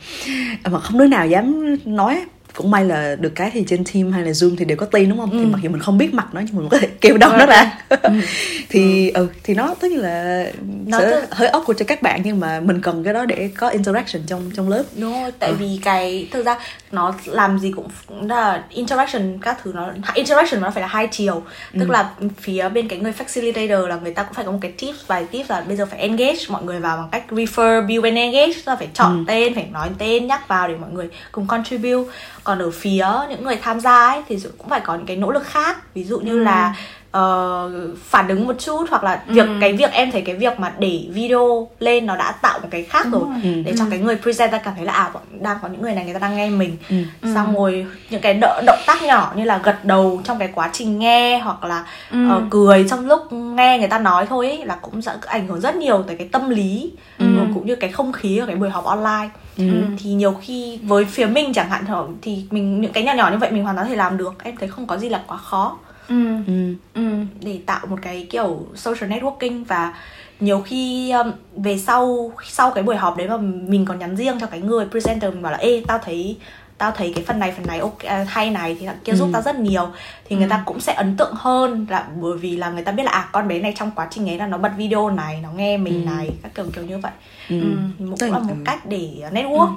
mà 0.71 0.79
không 0.79 0.99
đứa 0.99 1.07
nào 1.07 1.27
dám 1.27 1.77
nói 1.85 2.25
cũng 2.55 2.71
may 2.71 2.85
là 2.85 3.15
được 3.19 3.31
cái 3.35 3.51
thì 3.53 3.63
trên 3.67 3.83
team 3.93 4.11
hay 4.11 4.23
là 4.23 4.31
zoom 4.31 4.55
thì 4.57 4.65
đều 4.65 4.77
có 4.77 4.85
tên 4.85 5.09
đúng 5.09 5.17
không 5.17 5.31
ừ. 5.31 5.37
thì 5.39 5.45
mặc 5.45 5.59
dù 5.61 5.69
mình 5.69 5.81
không 5.81 5.97
biết 5.97 6.13
mặt 6.13 6.27
nó 6.33 6.41
nhưng 6.45 6.55
mình 6.55 6.69
có 6.69 6.77
thể 6.77 6.87
kêu 7.01 7.17
đâu 7.17 7.31
nó 7.37 7.45
ra 7.45 7.77
ừ. 7.89 8.09
thì 8.69 9.09
ừ. 9.09 9.21
ừ 9.21 9.27
thì 9.43 9.53
nó 9.53 9.75
tức 9.79 9.89
là 9.93 10.45
nó 10.85 10.99
sẽ 10.99 11.25
hơi 11.31 11.49
awkward 11.49 11.73
cho 11.73 11.85
các 11.87 12.01
bạn 12.01 12.21
nhưng 12.23 12.39
mà 12.39 12.59
mình 12.59 12.81
cần 12.81 13.03
cái 13.03 13.13
đó 13.13 13.25
để 13.25 13.49
có 13.57 13.69
interaction 13.69 14.23
trong 14.27 14.51
trong 14.55 14.69
lớp 14.69 14.83
đúng 14.95 15.21
rồi 15.21 15.31
tại 15.39 15.49
ừ. 15.49 15.55
vì 15.59 15.79
cái 15.83 16.27
thực 16.31 16.45
ra 16.45 16.59
nó 16.91 17.13
làm 17.25 17.59
gì 17.59 17.71
cũng 17.75 17.87
là 18.29 18.63
interaction 18.69 19.37
các 19.41 19.57
thứ 19.63 19.71
nó 19.75 19.91
interaction 20.13 20.61
nó 20.61 20.71
phải 20.71 20.81
là 20.81 20.87
hai 20.87 21.07
chiều 21.11 21.43
tức 21.73 21.87
ừ. 21.87 21.91
là 21.91 22.09
phía 22.41 22.69
bên 22.69 22.87
cái 22.87 22.99
người 22.99 23.13
facilitator 23.17 23.87
là 23.87 23.95
người 23.95 24.13
ta 24.13 24.23
cũng 24.23 24.33
phải 24.33 24.45
có 24.45 24.51
một 24.51 24.59
cái 24.61 24.71
tips 24.71 25.07
vài 25.07 25.25
tips 25.25 25.49
là 25.49 25.61
bây 25.61 25.77
giờ 25.77 25.85
phải 25.85 25.99
engage 25.99 26.39
mọi 26.49 26.63
người 26.63 26.79
vào 26.79 26.97
bằng 26.97 27.09
cách 27.11 27.23
refer 27.29 27.87
build 27.87 28.03
and 28.03 28.17
engage 28.17 28.53
là 28.65 28.75
phải 28.75 28.87
chọn 28.93 29.17
ừ. 29.17 29.23
tên 29.27 29.55
phải 29.55 29.67
nói 29.71 29.89
tên 29.97 30.27
nhắc 30.27 30.47
vào 30.47 30.67
để 30.67 30.75
mọi 30.75 30.89
người 30.91 31.09
cùng 31.31 31.47
contribute 31.47 32.11
còn 32.49 32.59
ở 32.59 32.71
phía 32.71 33.07
những 33.29 33.43
người 33.43 33.55
tham 33.61 33.79
gia 33.79 34.07
ấy 34.07 34.23
thì 34.29 34.37
cũng 34.57 34.69
phải 34.69 34.79
có 34.79 34.95
những 34.95 35.05
cái 35.05 35.17
nỗ 35.17 35.31
lực 35.31 35.43
khác 35.43 35.93
ví 35.93 36.03
dụ 36.03 36.19
như 36.19 36.31
ừ. 36.31 36.43
là 36.43 36.75
uh, 37.17 37.97
phản 38.03 38.27
ứng 38.27 38.47
một 38.47 38.55
chút 38.59 38.85
hoặc 38.89 39.03
là 39.03 39.23
việc 39.27 39.47
ừ. 39.47 39.57
cái 39.61 39.73
việc 39.73 39.91
em 39.91 40.11
thấy 40.11 40.21
cái 40.21 40.35
việc 40.35 40.59
mà 40.59 40.73
để 40.79 41.05
video 41.09 41.69
lên 41.79 42.05
nó 42.05 42.15
đã 42.15 42.31
tạo 42.31 42.59
một 42.59 42.67
cái 42.71 42.83
khác 42.83 43.07
rồi 43.11 43.21
ừ. 43.43 43.49
để 43.65 43.73
cho 43.77 43.85
cái 43.89 43.99
người 43.99 44.15
presenter 44.15 44.61
cảm 44.63 44.73
thấy 44.75 44.85
là 44.85 44.93
à 44.93 45.11
đang 45.39 45.57
có 45.61 45.67
những 45.67 45.81
người 45.81 45.93
này 45.93 46.05
người 46.05 46.13
ta 46.13 46.19
đang 46.19 46.37
nghe 46.37 46.49
mình 46.49 46.77
ừ. 46.89 46.95
xong 47.35 47.55
rồi 47.55 47.85
những 48.09 48.21
cái 48.21 48.39
động 48.65 48.79
tác 48.87 49.03
nhỏ 49.03 49.33
như 49.35 49.43
là 49.43 49.57
gật 49.63 49.85
đầu 49.85 50.21
trong 50.23 50.39
cái 50.39 50.49
quá 50.55 50.69
trình 50.73 50.99
nghe 50.99 51.39
hoặc 51.39 51.63
là 51.63 51.85
ừ. 52.11 52.17
uh, 52.37 52.43
cười 52.49 52.85
trong 52.89 53.07
lúc 53.07 53.33
nghe 53.33 53.77
người 53.79 53.87
ta 53.87 53.99
nói 53.99 54.25
thôi 54.25 54.47
ấy, 54.47 54.65
là 54.65 54.75
cũng 54.81 55.01
sẽ 55.01 55.13
ảnh 55.25 55.47
hưởng 55.47 55.61
rất 55.61 55.75
nhiều 55.75 56.03
tới 56.07 56.15
cái 56.15 56.27
tâm 56.31 56.49
lý 56.49 56.91
ừ. 57.19 57.25
cũng 57.53 57.65
như 57.65 57.75
cái 57.75 57.91
không 57.91 58.13
khí 58.13 58.37
ở 58.37 58.45
cái 58.45 58.55
buổi 58.55 58.69
họp 58.69 58.85
online 58.85 59.29
Ừ. 59.59 59.83
thì 59.97 60.09
nhiều 60.13 60.33
khi 60.41 60.79
với 60.83 61.05
phía 61.05 61.25
mình 61.25 61.53
chẳng 61.53 61.69
hạn 61.69 61.85
thì 62.21 62.43
mình 62.51 62.81
những 62.81 62.93
cái 62.93 63.03
nhỏ 63.03 63.13
nhỏ 63.13 63.29
như 63.31 63.37
vậy 63.37 63.51
mình 63.51 63.63
hoàn 63.63 63.75
toàn 63.75 63.87
thể 63.87 63.95
làm 63.95 64.17
được 64.17 64.43
em 64.43 64.55
thấy 64.55 64.69
không 64.69 64.87
có 64.87 64.97
gì 64.97 65.09
là 65.09 65.23
quá 65.27 65.37
khó 65.37 65.77
ừ. 66.07 66.25
Ừ. 66.47 66.75
ừ. 66.93 67.01
để 67.41 67.59
tạo 67.65 67.85
một 67.87 67.99
cái 68.01 68.27
kiểu 68.29 68.65
social 68.75 69.11
networking 69.11 69.65
và 69.65 69.93
nhiều 70.39 70.61
khi 70.61 71.11
um, 71.11 71.31
về 71.55 71.77
sau 71.77 72.31
sau 72.45 72.71
cái 72.71 72.83
buổi 72.83 72.95
họp 72.95 73.17
đấy 73.17 73.27
mà 73.27 73.37
mình 73.37 73.85
còn 73.85 73.99
nhắn 73.99 74.15
riêng 74.15 74.37
cho 74.41 74.47
cái 74.47 74.61
người 74.61 74.85
presenter 74.91 75.33
mình 75.33 75.41
bảo 75.41 75.51
là 75.51 75.57
ê 75.57 75.83
tao 75.87 75.97
thấy 75.97 76.37
tao 76.79 76.91
thấy 76.91 77.11
cái 77.15 77.23
phần 77.27 77.39
này 77.39 77.51
phần 77.51 77.67
này 77.67 77.79
ok 77.79 77.99
à, 77.99 78.25
hay 78.29 78.49
này 78.49 78.77
thì 78.79 78.87
kia 79.03 79.13
giúp 79.13 79.25
ừ. 79.25 79.29
tao 79.33 79.41
rất 79.41 79.55
nhiều 79.55 79.87
thì 80.29 80.35
người 80.35 80.45
ừ. 80.45 80.49
ta 80.49 80.63
cũng 80.65 80.79
sẽ 80.79 80.93
ấn 80.93 81.17
tượng 81.17 81.33
hơn 81.35 81.85
là 81.89 82.05
bởi 82.21 82.37
vì 82.37 82.57
là 82.57 82.69
người 82.69 82.83
ta 82.83 82.91
biết 82.91 83.03
là 83.03 83.11
à 83.11 83.29
con 83.31 83.47
bé 83.47 83.59
này 83.59 83.73
trong 83.77 83.91
quá 83.95 84.07
trình 84.11 84.29
ấy 84.29 84.37
là 84.37 84.47
nó 84.47 84.57
bật 84.57 84.71
video 84.77 85.09
này 85.09 85.39
nó 85.43 85.49
nghe 85.51 85.77
mình 85.77 86.05
ừ. 86.05 86.11
này 86.11 86.29
các 86.43 86.51
kiểu 86.55 86.65
kiểu 86.75 86.83
như 86.83 86.97
vậy 86.97 87.11
ừ. 87.49 87.61
Ừ. 87.99 88.05
cũng 88.19 88.31
là 88.31 88.39
một 88.39 88.55
cách 88.65 88.85
để 88.85 89.09
network 89.31 89.75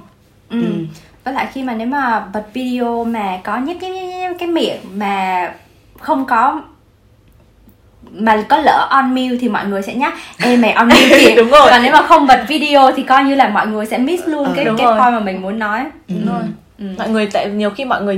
ừ. 0.48 0.60
Ừ. 0.60 0.62
Ừ. 0.62 0.84
với 1.24 1.34
lại 1.34 1.48
khi 1.52 1.62
mà 1.62 1.74
nếu 1.74 1.86
mà 1.86 2.20
bật 2.32 2.44
video 2.52 3.04
mà 3.04 3.40
có 3.44 3.58
những 3.58 3.78
cái 3.78 3.92
cái 4.38 4.48
miệng 4.48 4.80
mà 4.94 5.54
không 5.98 6.24
có 6.26 6.62
mà 8.12 8.44
có 8.48 8.56
lỡ 8.56 8.86
on 8.90 9.14
mute 9.14 9.36
thì 9.40 9.48
mọi 9.48 9.66
người 9.66 9.82
sẽ 9.82 9.94
nhắc 9.94 10.14
ê 10.42 10.56
mày 10.56 10.72
on 10.72 10.88
mute 10.88 11.18
kìa 11.20 11.34
đúng 11.36 11.50
rồi 11.50 11.66
còn 11.70 11.82
nếu 11.82 11.92
mà 11.92 12.02
không 12.02 12.26
bật 12.26 12.44
video 12.48 12.92
thì 12.96 13.02
coi 13.02 13.24
như 13.24 13.34
là 13.34 13.48
mọi 13.48 13.66
người 13.66 13.86
sẽ 13.86 13.98
miss 13.98 14.26
luôn 14.26 14.44
ờ, 14.44 14.52
cái 14.56 14.64
cái 14.64 14.86
rồi. 14.86 14.98
point 14.98 15.12
mà 15.12 15.20
mình 15.20 15.42
muốn 15.42 15.58
nói 15.58 15.84
đúng 16.08 16.26
ừ. 16.26 16.32
rồi 16.32 16.42
ừ. 16.78 16.84
mọi 16.98 17.10
người 17.10 17.26
tại 17.32 17.50
nhiều 17.50 17.70
khi 17.70 17.84
mọi 17.84 18.02
người 18.02 18.16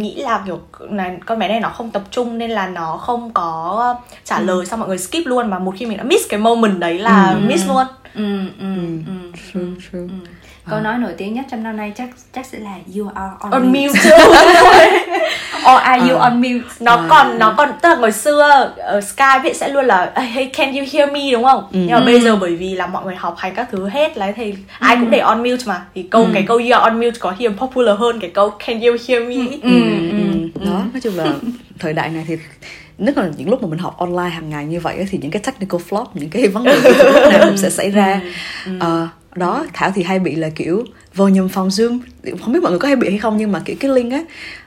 nghĩ 0.00 0.14
là 0.14 0.42
kiểu 0.46 0.60
này 0.90 1.18
con 1.26 1.38
bé 1.38 1.48
này 1.48 1.60
nó 1.60 1.68
không 1.68 1.90
tập 1.90 2.02
trung 2.10 2.38
nên 2.38 2.50
là 2.50 2.68
nó 2.68 2.96
không 2.96 3.30
có 3.32 3.94
trả 4.24 4.36
ừ. 4.36 4.44
lời 4.44 4.66
xong 4.66 4.80
mọi 4.80 4.88
người 4.88 4.98
skip 4.98 5.26
luôn 5.26 5.50
mà 5.50 5.58
một 5.58 5.74
khi 5.76 5.86
mình 5.86 5.98
đã 5.98 6.04
miss 6.04 6.28
cái 6.28 6.40
moment 6.40 6.78
đấy 6.78 6.98
là 6.98 7.30
ừ. 7.30 7.38
miss 7.46 7.68
luôn 7.68 7.86
ừ 8.14 8.38
ừ 8.58 8.74
ừ, 8.76 8.98
ừ. 9.06 9.30
True, 9.52 9.88
true. 9.92 10.00
Ừ 10.00 10.35
câu 10.70 10.78
à. 10.78 10.82
nói 10.82 10.98
nổi 10.98 11.12
tiếng 11.18 11.34
nhất 11.34 11.44
trong 11.50 11.62
năm 11.62 11.76
nay 11.76 11.92
chắc 11.96 12.08
chắc 12.34 12.46
sẽ 12.46 12.58
là 12.58 12.74
you 12.96 13.08
are 13.14 13.34
on, 13.40 13.52
on 13.52 13.66
mute, 13.66 13.86
mute. 13.86 14.00
or 15.72 15.80
are 15.82 16.10
you 16.10 16.18
à. 16.18 16.30
on 16.30 16.42
mute 16.42 16.66
nó 16.80 16.96
à. 16.96 17.06
còn 17.08 17.38
nó 17.38 17.54
còn 17.56 17.68
tức 17.82 17.88
là 17.88 17.94
hồi 17.94 18.12
xưa 18.12 18.72
ở 18.76 19.00
Skype 19.00 19.52
sẽ 19.54 19.68
luôn 19.68 19.84
là 19.84 20.12
hey 20.14 20.46
can 20.46 20.74
you 20.74 20.84
hear 20.92 21.12
me 21.12 21.30
đúng 21.32 21.44
không 21.44 21.60
ừ. 21.72 21.78
nhưng 21.78 21.90
mà 21.90 21.98
ừ. 21.98 22.04
bây 22.04 22.20
giờ 22.20 22.36
bởi 22.36 22.56
vì 22.56 22.74
là 22.74 22.86
mọi 22.86 23.04
người 23.04 23.14
học 23.16 23.34
hành 23.38 23.54
các 23.54 23.68
thứ 23.72 23.88
hết 23.88 24.18
lấy 24.18 24.32
thì 24.32 24.50
ừ. 24.50 24.56
ai 24.78 24.96
cũng 24.96 25.10
để 25.10 25.18
on 25.18 25.38
mute 25.42 25.64
mà 25.66 25.84
thì 25.94 26.02
câu 26.02 26.22
ừ. 26.22 26.30
cái 26.34 26.44
câu 26.48 26.56
you 26.56 26.72
are 26.72 26.82
on 26.90 27.00
mute 27.00 27.18
có 27.20 27.34
hiện 27.38 27.56
popular 27.56 27.98
hơn 27.98 28.20
cái 28.20 28.30
câu 28.30 28.50
can 28.50 28.80
you 28.80 28.96
hear 29.08 29.28
me 29.28 29.34
ừ. 29.62 29.70
Ừ. 29.70 29.70
Ừ. 30.10 30.50
Ừ. 30.54 30.66
đó 30.66 30.82
nói 30.92 31.00
chung 31.02 31.16
là 31.16 31.26
thời 31.78 31.92
đại 31.92 32.08
này 32.08 32.24
thì 32.28 32.36
nhất 32.98 33.18
là 33.18 33.28
những 33.36 33.50
lúc 33.50 33.62
mà 33.62 33.68
mình 33.68 33.78
học 33.78 33.98
online 33.98 34.28
hàng 34.28 34.50
ngày 34.50 34.64
như 34.64 34.80
vậy 34.80 35.06
thì 35.10 35.18
những 35.22 35.30
cái 35.30 35.42
technical 35.42 35.80
flop 35.88 36.06
những 36.14 36.30
cái 36.30 36.48
vấn 36.48 36.64
đề 36.64 36.80
lúc 36.82 37.32
nào 37.32 37.40
cũng 37.44 37.56
sẽ 37.56 37.70
xảy 37.70 37.90
ra 37.90 38.20
ừ. 38.66 38.72
uh, 38.76 39.08
đó 39.36 39.66
thảo 39.72 39.92
thì 39.94 40.02
hay 40.02 40.18
bị 40.18 40.34
là 40.34 40.48
kiểu 40.48 40.84
vô 41.14 41.28
nhầm 41.28 41.48
phòng 41.48 41.68
zoom. 41.68 41.98
Không 42.40 42.52
biết 42.52 42.62
mọi 42.62 42.70
người 42.70 42.78
có 42.78 42.88
hay 42.88 42.96
bị 42.96 43.08
hay 43.08 43.18
không 43.18 43.36
nhưng 43.36 43.52
mà 43.52 43.62
kiểu 43.64 43.76
cái 43.80 43.90
link 43.90 44.12
á 44.12 44.22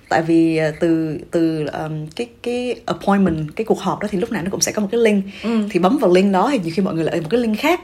tại 0.09 0.22
vì 0.22 0.57
ờ, 0.57 0.72
từ 0.80 1.17
từ 1.32 1.65
um, 1.65 2.07
cái 2.15 2.28
cái 2.43 2.76
appointment 2.86 3.55
cái 3.55 3.65
cuộc 3.65 3.80
họp 3.80 3.99
đó 3.99 4.07
thì 4.11 4.20
lúc 4.20 4.32
nào 4.32 4.43
nó 4.43 4.49
cũng 4.51 4.61
sẽ 4.61 4.72
có 4.72 4.82
một 4.82 4.88
cái 4.91 5.01
link. 5.01 5.26
Ừ. 5.43 5.49
thì 5.70 5.80
bấm 5.80 5.97
vào 5.97 6.13
link 6.13 6.34
đó 6.34 6.49
thì 6.51 6.59
nhiều 6.63 6.74
khi 6.76 6.82
mọi 6.82 6.93
người 6.93 7.03
lại 7.03 7.22
một 7.22 7.28
cái 7.30 7.39
link 7.39 7.59
khác 7.59 7.80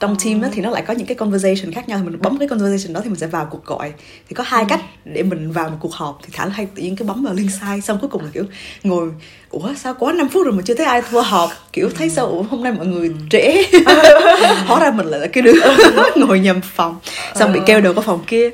trong 0.00 0.16
team 0.24 0.40
đó 0.40 0.48
thì 0.52 0.62
nó 0.62 0.70
lại 0.70 0.82
có 0.86 0.94
những 0.94 1.06
cái 1.06 1.14
conversation 1.14 1.72
khác 1.72 1.88
nhau. 1.88 1.98
Thì 1.98 2.04
mình 2.04 2.20
bấm 2.22 2.38
cái 2.38 2.48
conversation 2.48 2.94
đó 2.94 3.00
thì 3.04 3.10
mình 3.10 3.18
sẽ 3.18 3.26
vào 3.26 3.48
cuộc 3.50 3.64
gọi. 3.64 3.92
Thì 4.28 4.34
có 4.34 4.44
hai 4.46 4.62
ừ. 4.62 4.66
cách 4.68 4.80
để 5.04 5.22
mình 5.22 5.52
vào 5.52 5.70
một 5.70 5.76
cuộc 5.80 5.92
họp. 5.92 6.18
Thì 6.22 6.28
thả 6.32 6.46
hay 6.46 6.66
tự 6.66 6.82
nhiên 6.82 6.96
cái 6.96 7.08
bấm 7.08 7.24
vào 7.24 7.34
link 7.34 7.50
sai 7.60 7.80
xong 7.80 7.98
cuối 8.00 8.10
cùng 8.10 8.24
là 8.24 8.30
kiểu 8.32 8.44
ngồi 8.82 9.10
ủa 9.50 9.74
sao 9.76 9.94
quá 9.98 10.12
5 10.12 10.28
phút 10.28 10.46
rồi 10.46 10.52
mà 10.52 10.62
chưa 10.64 10.74
thấy 10.74 10.86
ai 10.86 11.02
thua 11.10 11.22
họp? 11.22 11.50
Kiểu 11.72 11.90
thấy 11.96 12.10
sao 12.10 12.26
ủa 12.26 12.42
hôm 12.42 12.62
nay 12.62 12.72
mọi 12.72 12.86
người 12.86 13.14
trễ. 13.30 13.62
Hóa 14.66 14.80
ra 14.80 14.90
mình 14.90 15.06
lại 15.06 15.20
là 15.20 15.26
cái 15.26 15.42
đứa 15.42 15.54
ngồi 16.16 16.40
nhầm 16.40 16.60
phòng 16.60 16.98
xong 17.34 17.52
bị 17.52 17.60
kêu 17.66 17.80
đầu 17.80 17.94
có 17.94 18.02
phòng 18.02 18.24
kia. 18.26 18.50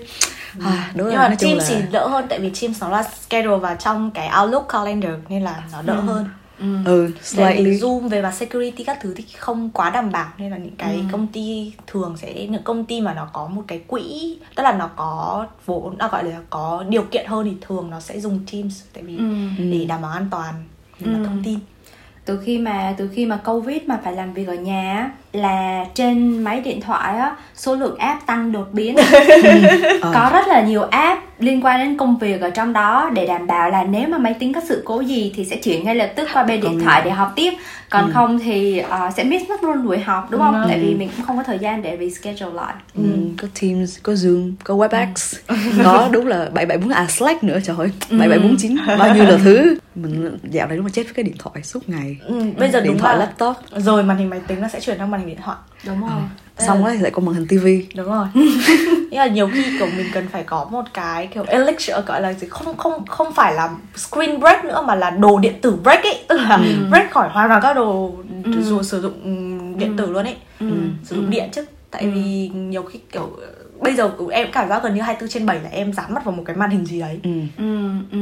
À, 0.64 0.90
đúng 0.94 1.09
nhưng 1.09 1.16
rồi, 1.16 1.28
mà 1.28 1.36
Teams 1.38 1.59
là... 1.59 1.64
thì 1.68 1.74
đỡ 1.90 2.09
hơn 2.09 2.26
tại 2.28 2.38
vì 2.38 2.51
Teams 2.61 2.82
nó 2.82 2.88
là 2.88 3.05
schedule 3.28 3.57
vào 3.57 3.76
trong 3.78 4.11
cái 4.11 4.30
Outlook 4.42 4.68
calendar 4.68 5.12
nên 5.28 5.42
là 5.42 5.62
nó 5.72 5.82
đỡ 5.82 5.94
ừ. 5.94 6.01
hơn 6.01 6.28
ừ, 6.59 6.76
ừ 6.84 7.11
slightly. 7.22 7.78
zoom 7.78 8.09
về 8.09 8.22
mặt 8.22 8.34
security 8.34 8.84
các 8.84 8.98
thứ 9.00 9.14
thì 9.16 9.24
không 9.38 9.70
quá 9.70 9.90
đảm 9.90 10.12
bảo 10.12 10.28
nên 10.38 10.50
là 10.50 10.57
những 10.57 10.76
cái 10.76 10.94
ừ. 10.94 11.02
công 11.12 11.26
ty 11.26 11.72
thường 11.86 12.16
sẽ 12.16 12.46
những 12.46 12.62
công 12.62 12.84
ty 12.84 13.00
mà 13.00 13.14
nó 13.14 13.28
có 13.32 13.48
một 13.48 13.62
cái 13.66 13.80
quỹ 13.86 14.38
tức 14.54 14.62
là 14.62 14.72
nó 14.72 14.90
có 14.96 15.46
vốn 15.66 15.98
nó 15.98 16.09
gọi 16.09 16.24
là 16.24 16.40
có 16.50 16.84
điều 16.88 17.02
kiện 17.02 17.26
hơn 17.26 17.44
thì 17.50 17.57
thường 17.61 17.90
nó 17.90 18.00
sẽ 18.00 18.20
dùng 18.20 18.40
Teams 18.52 18.82
tại 18.92 19.02
vì 19.02 19.16
ừ. 19.16 19.24
để 19.59 19.84
đảm 19.88 20.02
bảo 20.02 20.11
an 20.11 20.28
toàn 20.30 20.54
ừ. 21.04 21.11
thông 21.24 21.42
tin 21.44 21.59
từ 22.26 22.40
khi 22.44 22.59
mà 22.59 22.94
từ 22.96 23.11
khi 23.14 23.26
mà 23.26 23.36
covid 23.36 23.82
mà 23.86 23.98
phải 24.04 24.12
làm 24.12 24.32
việc 24.32 24.48
ở 24.48 24.54
nhà 24.54 25.11
là 25.32 25.86
trên 25.94 26.44
máy 26.44 26.61
điện 26.61 26.80
thoại 26.80 27.18
á 27.18 27.36
số 27.54 27.74
lượng 27.74 27.98
app 27.98 28.26
tăng 28.26 28.52
đột 28.52 28.68
biến 28.72 28.96
ờ. 30.02 30.12
có 30.14 30.30
rất 30.32 30.48
là 30.48 30.62
nhiều 30.62 30.82
app 30.82 31.36
liên 31.39 31.64
quan 31.64 31.80
đến 31.80 31.97
công 31.97 32.18
việc 32.18 32.41
ở 32.41 32.51
trong 32.51 32.72
đó 32.72 33.11
để 33.14 33.26
đảm 33.26 33.47
bảo 33.47 33.70
là 33.70 33.84
nếu 33.84 34.09
mà 34.09 34.18
máy 34.18 34.34
tính 34.34 34.53
có 34.53 34.61
sự 34.68 34.82
cố 34.84 35.01
gì 35.01 35.32
thì 35.37 35.45
sẽ 35.45 35.57
chuyển 35.57 35.84
ngay 35.84 35.95
lập 35.95 36.12
tức 36.16 36.28
qua 36.34 36.45
bên 36.45 36.61
điện 36.61 36.80
thoại 36.80 37.03
để 37.05 37.11
học 37.11 37.32
tiếp 37.37 37.53
còn 37.91 38.07
ừ. 38.07 38.11
không 38.14 38.39
thì 38.39 38.82
uh, 38.82 39.14
sẽ 39.16 39.24
miss 39.24 39.49
mất 39.49 39.64
luôn 39.64 39.87
buổi 39.87 39.99
học 39.99 40.28
đúng 40.30 40.41
không 40.41 40.62
ừ. 40.62 40.66
tại 40.68 40.78
vì 40.80 40.95
mình 40.95 41.09
cũng 41.16 41.26
không 41.26 41.37
có 41.37 41.43
thời 41.43 41.59
gian 41.59 41.82
để 41.82 41.99
reschedule 42.01 42.55
lại 42.55 42.74
ừ. 42.95 43.03
Ừ. 43.03 43.18
có 43.39 43.49
Teams 43.61 43.99
có 44.03 44.12
Zoom 44.12 44.53
có 44.64 44.74
WebEx 44.74 45.37
ừ. 45.47 46.09
đúng 46.12 46.26
là 46.26 46.49
bảy 46.53 46.66
bảy 46.66 46.78
bốn 46.78 46.89
à 46.89 47.07
Slack 47.07 47.45
nữa 47.45 47.59
trời 47.64 47.76
ơi 47.78 47.91
bảy 48.11 48.28
bảy 48.28 48.39
bốn 48.39 48.57
chín 48.59 48.76
bao 48.99 49.14
nhiêu 49.14 49.24
là 49.24 49.39
thứ 49.45 49.78
mình 49.95 50.39
dạo 50.51 50.66
này 50.66 50.76
đúng 50.76 50.87
là 50.87 50.93
chết 50.93 51.05
với 51.05 51.14
cái 51.14 51.22
điện 51.22 51.37
thoại 51.39 51.62
suốt 51.62 51.89
ngày 51.89 52.16
ừ. 52.26 52.41
bây 52.59 52.70
giờ 52.70 52.80
điện 52.80 52.93
đúng 52.93 53.01
thoại 53.01 53.18
là... 53.18 53.24
laptop 53.24 53.57
rồi 53.76 54.03
màn 54.03 54.16
hình 54.16 54.30
máy 54.30 54.41
tính 54.47 54.61
nó 54.61 54.68
sẽ 54.68 54.80
chuyển 54.80 54.99
sang 54.99 55.11
màn 55.11 55.20
hình 55.20 55.28
điện 55.28 55.39
thoại 55.45 55.57
đúng 55.87 56.01
rồi 56.01 56.11
à 56.11 56.45
xong 56.59 56.84
rồi 56.84 56.96
lại 56.96 57.11
có 57.11 57.22
màn 57.22 57.34
hình 57.34 57.46
tivi 57.46 57.86
đúng 57.94 58.07
rồi 58.07 58.26
nhưng 59.11 59.18
mà 59.18 59.26
nhiều 59.26 59.48
khi 59.54 59.64
kiểu 59.78 59.88
mình 59.96 60.07
cần 60.12 60.28
phải 60.28 60.42
có 60.42 60.64
một 60.70 60.82
cái 60.94 61.26
kiểu 61.26 61.44
elixir 61.46 61.96
gọi 62.07 62.20
là 62.20 62.32
gì 62.32 62.46
không 62.50 62.76
không 62.76 63.07
không 63.07 63.32
phải 63.32 63.54
là 63.54 63.70
screen 63.96 64.40
break 64.40 64.64
nữa 64.64 64.84
mà 64.86 64.94
là 64.94 65.11
đồ 65.11 65.38
điện 65.38 65.54
tử 65.62 65.76
break 65.82 66.02
ấy 66.02 66.24
tức 66.28 66.36
là 66.36 66.57
ừ. 66.57 66.86
break 66.90 67.11
khỏi 67.11 67.28
hoàn 67.28 67.48
toàn 67.48 67.62
các 67.62 67.74
đồ 67.74 68.14
ừ. 68.44 68.62
dù 68.62 68.82
sử 68.82 69.00
dụng 69.00 69.78
điện 69.78 69.96
tử 69.96 70.11
luôn 70.11 70.24
ấy 70.24 70.36
ừ. 70.61 70.66
sử 71.04 71.16
dụng 71.16 71.24
ừ. 71.24 71.30
điện 71.30 71.48
chứ 71.52 71.64
tại 71.90 72.02
ừ. 72.02 72.11
vì 72.14 72.50
nhiều 72.54 72.82
khi 72.82 72.98
kiểu 73.12 73.30
bây 73.80 73.94
giờ 73.94 74.11
em 74.30 74.48
cảm 74.52 74.68
giác 74.68 74.82
gần 74.82 74.94
như 74.94 75.00
24 75.02 75.28
trên 75.28 75.46
7 75.46 75.61
là 75.61 75.68
em 75.68 75.92
dán 75.92 76.14
mắt 76.14 76.24
vào 76.24 76.34
một 76.34 76.42
cái 76.46 76.57
màn 76.57 76.70
hình 76.70 76.86
gì 76.86 77.00
đấy 77.00 77.20
ừ. 77.22 77.30
Ừ. 77.59 77.88
Ừ. 78.12 78.18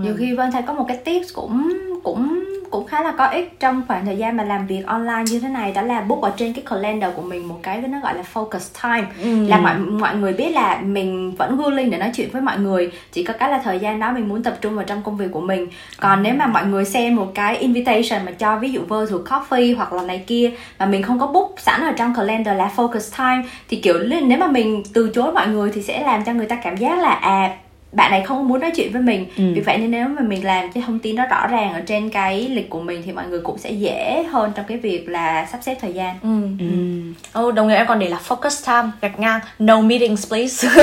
nhiều 0.00 0.14
khi 0.18 0.34
vân 0.34 0.52
thấy 0.52 0.62
có 0.62 0.72
một 0.74 0.84
cái 0.88 0.96
tips 0.96 1.34
cũng 1.34 1.72
cũng 2.02 2.44
cũng 2.72 2.86
khá 2.86 3.02
là 3.02 3.12
có 3.18 3.26
ích 3.26 3.60
trong 3.60 3.82
khoảng 3.88 4.06
thời 4.06 4.16
gian 4.16 4.36
mà 4.36 4.44
làm 4.44 4.66
việc 4.66 4.86
online 4.86 5.22
như 5.26 5.40
thế 5.40 5.48
này. 5.48 5.72
Đó 5.72 5.82
là 5.82 6.00
book 6.00 6.22
ở 6.22 6.32
trên 6.36 6.52
cái 6.52 6.64
calendar 6.70 7.14
của 7.16 7.22
mình 7.22 7.48
một 7.48 7.58
cái 7.62 7.80
nó 7.80 8.00
gọi 8.00 8.14
là 8.14 8.22
focus 8.34 8.82
time. 8.82 9.08
Ừ. 9.22 9.46
là 9.48 9.60
mọi 9.60 9.78
mọi 9.78 10.16
người 10.16 10.32
biết 10.32 10.50
là 10.50 10.80
mình 10.84 11.34
vẫn 11.38 11.56
willing 11.56 11.90
để 11.90 11.98
nói 11.98 12.10
chuyện 12.14 12.28
với 12.32 12.42
mọi 12.42 12.58
người 12.58 12.90
chỉ 13.12 13.24
có 13.24 13.34
cái 13.38 13.50
là 13.50 13.60
thời 13.64 13.78
gian 13.78 14.00
đó 14.00 14.12
mình 14.12 14.28
muốn 14.28 14.42
tập 14.42 14.58
trung 14.60 14.74
vào 14.76 14.84
trong 14.84 15.02
công 15.02 15.16
việc 15.16 15.28
của 15.32 15.40
mình. 15.40 15.68
Còn 16.00 16.22
nếu 16.22 16.34
mà 16.34 16.46
mọi 16.46 16.66
người 16.66 16.84
xem 16.84 17.16
một 17.16 17.32
cái 17.34 17.56
invitation 17.56 18.24
mà 18.26 18.32
cho 18.32 18.58
ví 18.58 18.72
dụ 18.72 18.80
virtual 18.80 19.22
coffee 19.22 19.76
hoặc 19.76 19.92
là 19.92 20.02
này 20.02 20.24
kia 20.26 20.50
mà 20.78 20.86
mình 20.86 21.02
không 21.02 21.18
có 21.18 21.26
book 21.26 21.54
sẵn 21.58 21.80
ở 21.80 21.92
trong 21.92 22.14
calendar 22.14 22.56
là 22.56 22.70
focus 22.76 23.18
time 23.18 23.48
thì 23.68 23.76
kiểu 23.76 23.98
nếu 24.22 24.38
mà 24.38 24.46
mình 24.46 24.82
từ 24.94 25.10
chối 25.14 25.32
mọi 25.32 25.48
người 25.48 25.70
thì 25.74 25.82
sẽ 25.82 26.02
làm 26.02 26.24
cho 26.24 26.32
người 26.32 26.46
ta 26.46 26.56
cảm 26.62 26.76
giác 26.76 26.98
là 26.98 27.10
à 27.10 27.56
bạn 27.92 28.10
này 28.10 28.22
không 28.24 28.48
muốn 28.48 28.60
nói 28.60 28.72
chuyện 28.76 28.92
với 28.92 29.02
mình 29.02 29.26
ừ. 29.36 29.52
vì 29.54 29.60
vậy 29.60 29.78
nên 29.78 29.90
nếu 29.90 30.08
mà 30.08 30.22
mình 30.22 30.44
làm 30.44 30.72
cái 30.72 30.82
thông 30.86 30.98
tin 30.98 31.16
đó 31.16 31.24
rõ 31.30 31.46
ràng 31.46 31.72
ở 31.72 31.80
trên 31.80 32.10
cái 32.10 32.48
lịch 32.48 32.70
của 32.70 32.80
mình 32.80 33.02
thì 33.04 33.12
mọi 33.12 33.26
người 33.26 33.40
cũng 33.40 33.58
sẽ 33.58 33.70
dễ 33.70 34.24
hơn 34.30 34.52
trong 34.54 34.64
cái 34.68 34.78
việc 34.78 35.08
là 35.08 35.46
sắp 35.52 35.58
xếp 35.62 35.76
thời 35.80 35.92
gian 35.92 36.16
ừ. 36.22 36.64
ừ. 36.64 37.40
Oh, 37.40 37.54
đồng 37.54 37.68
nghĩa 37.68 37.74
em 37.74 37.86
còn 37.86 37.98
để 37.98 38.08
là 38.08 38.18
focus 38.28 38.66
time 38.66 38.92
gạch 39.00 39.20
ngang 39.20 39.40
no 39.58 39.80
meetings 39.80 40.28
please 40.28 40.68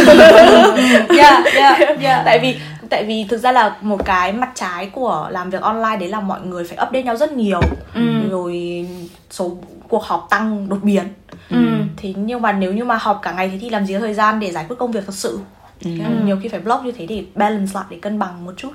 yeah, 1.17 1.45
yeah, 1.55 2.01
yeah. 2.01 2.25
tại 2.25 2.39
vì 2.39 2.55
tại 2.89 3.03
vì 3.03 3.25
thực 3.29 3.37
ra 3.37 3.51
là 3.51 3.75
một 3.81 4.05
cái 4.05 4.31
mặt 4.31 4.49
trái 4.55 4.89
của 4.91 5.27
làm 5.31 5.49
việc 5.49 5.61
online 5.61 5.97
đấy 5.99 6.09
là 6.09 6.19
mọi 6.19 6.41
người 6.41 6.63
phải 6.63 6.77
update 6.87 7.03
nhau 7.03 7.15
rất 7.15 7.31
nhiều 7.31 7.61
ừ. 7.93 8.29
rồi 8.29 8.85
số 9.29 9.51
cuộc 9.87 10.03
họp 10.03 10.27
tăng 10.29 10.69
đột 10.69 10.79
biến 10.83 11.03
ừ. 11.49 11.57
thế 11.97 12.13
nhưng 12.17 12.41
mà 12.41 12.51
nếu 12.51 12.73
như 12.73 12.83
mà 12.83 12.97
họp 12.97 13.19
cả 13.21 13.31
ngày 13.31 13.49
thì, 13.51 13.57
thì 13.61 13.69
làm 13.69 13.85
gì 13.85 13.93
có 13.93 13.99
thời 13.99 14.13
gian 14.13 14.39
để 14.39 14.51
giải 14.51 14.65
quyết 14.67 14.75
công 14.79 14.91
việc 14.91 15.03
thật 15.05 15.15
sự 15.15 15.39
ừ. 15.83 15.91
nhiều 16.23 16.37
khi 16.41 16.49
phải 16.49 16.59
block 16.59 16.85
như 16.85 16.91
thế 16.91 17.05
để 17.05 17.23
balance 17.35 17.71
lại 17.73 17.85
để 17.89 17.97
cân 18.01 18.19
bằng 18.19 18.45
một 18.45 18.53
chút 18.57 18.71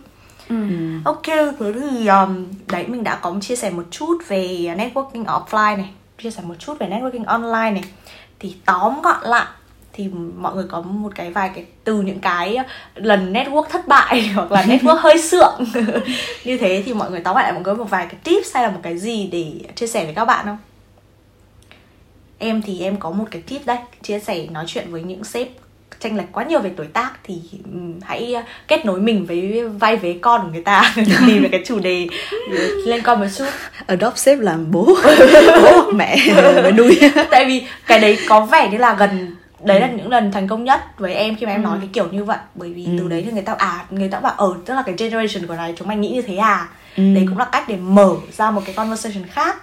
Ừ. 0.48 0.56
Ok, 1.04 1.26
thế 1.26 1.72
thì 1.80 2.06
um, 2.06 2.46
đấy 2.68 2.86
mình 2.86 3.04
đã 3.04 3.16
có 3.16 3.34
chia 3.40 3.56
sẻ 3.56 3.70
một 3.70 3.82
chút 3.90 4.18
về 4.28 4.46
networking 4.76 5.24
offline 5.24 5.76
này, 5.76 5.90
chia 6.22 6.30
sẻ 6.30 6.42
một 6.46 6.54
chút 6.58 6.78
về 6.78 6.88
networking 6.88 7.24
online 7.26 7.70
này. 7.70 7.84
Thì 8.38 8.56
tóm 8.64 9.02
gọn 9.02 9.22
lại 9.22 9.46
thì 9.92 10.08
mọi 10.36 10.54
người 10.54 10.64
có 10.68 10.80
một 10.80 11.12
cái 11.14 11.30
vài 11.30 11.50
cái 11.54 11.66
từ 11.84 12.02
những 12.02 12.18
cái 12.18 12.58
lần 12.94 13.32
network 13.32 13.64
thất 13.70 13.88
bại 13.88 14.28
hoặc 14.34 14.52
là 14.52 14.62
network 14.66 14.96
hơi 14.96 15.18
sượng 15.18 15.64
như 16.44 16.58
thế 16.58 16.82
thì 16.86 16.94
mọi 16.94 17.10
người 17.10 17.20
tóm 17.20 17.36
lại 17.36 17.52
mọi 17.52 17.62
người 17.62 17.74
một 17.74 17.90
vài 17.90 18.06
cái 18.06 18.20
tips 18.24 18.54
hay 18.54 18.62
là 18.62 18.70
một 18.70 18.80
cái 18.82 18.98
gì 18.98 19.28
để 19.32 19.52
chia 19.74 19.86
sẻ 19.86 20.04
với 20.04 20.14
các 20.14 20.24
bạn 20.24 20.44
không 20.44 20.58
em 22.38 22.62
thì 22.62 22.80
em 22.80 22.96
có 22.96 23.10
một 23.10 23.24
cái 23.30 23.42
tip 23.42 23.66
đây 23.66 23.78
chia 24.02 24.18
sẻ 24.18 24.46
nói 24.50 24.64
chuyện 24.68 24.90
với 24.90 25.02
những 25.02 25.24
sếp 25.24 25.48
tranh 26.00 26.16
lệch 26.16 26.32
quá 26.32 26.44
nhiều 26.44 26.60
về 26.60 26.70
tuổi 26.76 26.86
tác 26.86 27.12
thì 27.24 27.34
hãy 28.02 28.36
kết 28.68 28.86
nối 28.86 29.00
mình 29.00 29.26
với 29.26 29.68
vai 29.68 29.96
vế 29.96 30.18
con 30.20 30.42
của 30.42 30.48
người 30.52 30.62
ta. 30.62 30.94
Tìm 31.26 31.42
được 31.42 31.48
cái 31.52 31.62
chủ 31.66 31.78
đề 31.78 32.06
lên 32.86 33.02
con 33.02 33.20
một 33.20 33.26
chút. 33.38 33.44
Adopt 33.86 34.18
sếp 34.18 34.40
làm 34.40 34.70
bố. 34.70 34.84
Bố 35.62 35.92
mẹ 35.92 36.16
mẹ 36.62 36.72
nuôi. 36.72 37.00
Tại 37.30 37.44
vì 37.44 37.62
cái 37.86 38.00
đấy 38.00 38.18
có 38.28 38.40
vẻ 38.40 38.68
như 38.70 38.78
là 38.78 38.94
gần 38.94 39.36
đấy 39.64 39.80
là 39.80 39.90
những 39.90 40.10
lần 40.10 40.32
thành 40.32 40.48
công 40.48 40.64
nhất 40.64 40.80
với 40.98 41.14
em 41.14 41.36
khi 41.36 41.46
mà 41.46 41.52
em 41.52 41.62
ừ. 41.62 41.66
nói 41.66 41.78
cái 41.80 41.88
kiểu 41.92 42.08
như 42.10 42.24
vậy. 42.24 42.38
Bởi 42.54 42.72
vì 42.72 42.84
ừ. 42.84 42.90
từ 42.98 43.08
đấy 43.08 43.22
thì 43.26 43.32
người 43.32 43.42
ta 43.42 43.54
à 43.58 43.84
người 43.90 44.08
ta 44.08 44.20
bảo 44.20 44.34
ở 44.36 44.46
ờ, 44.46 44.54
tức 44.66 44.74
là 44.74 44.82
cái 44.82 44.94
generation 44.98 45.46
của 45.46 45.54
này 45.54 45.74
chúng 45.76 45.88
mày 45.88 45.96
nghĩ 45.96 46.10
như 46.10 46.22
thế 46.22 46.36
à? 46.36 46.68
Ừ. 46.96 47.14
đấy 47.14 47.24
cũng 47.28 47.38
là 47.38 47.44
cách 47.44 47.64
để 47.68 47.76
mở 47.76 48.10
ra 48.32 48.50
một 48.50 48.62
cái 48.66 48.74
conversation 48.74 49.24
khác 49.26 49.56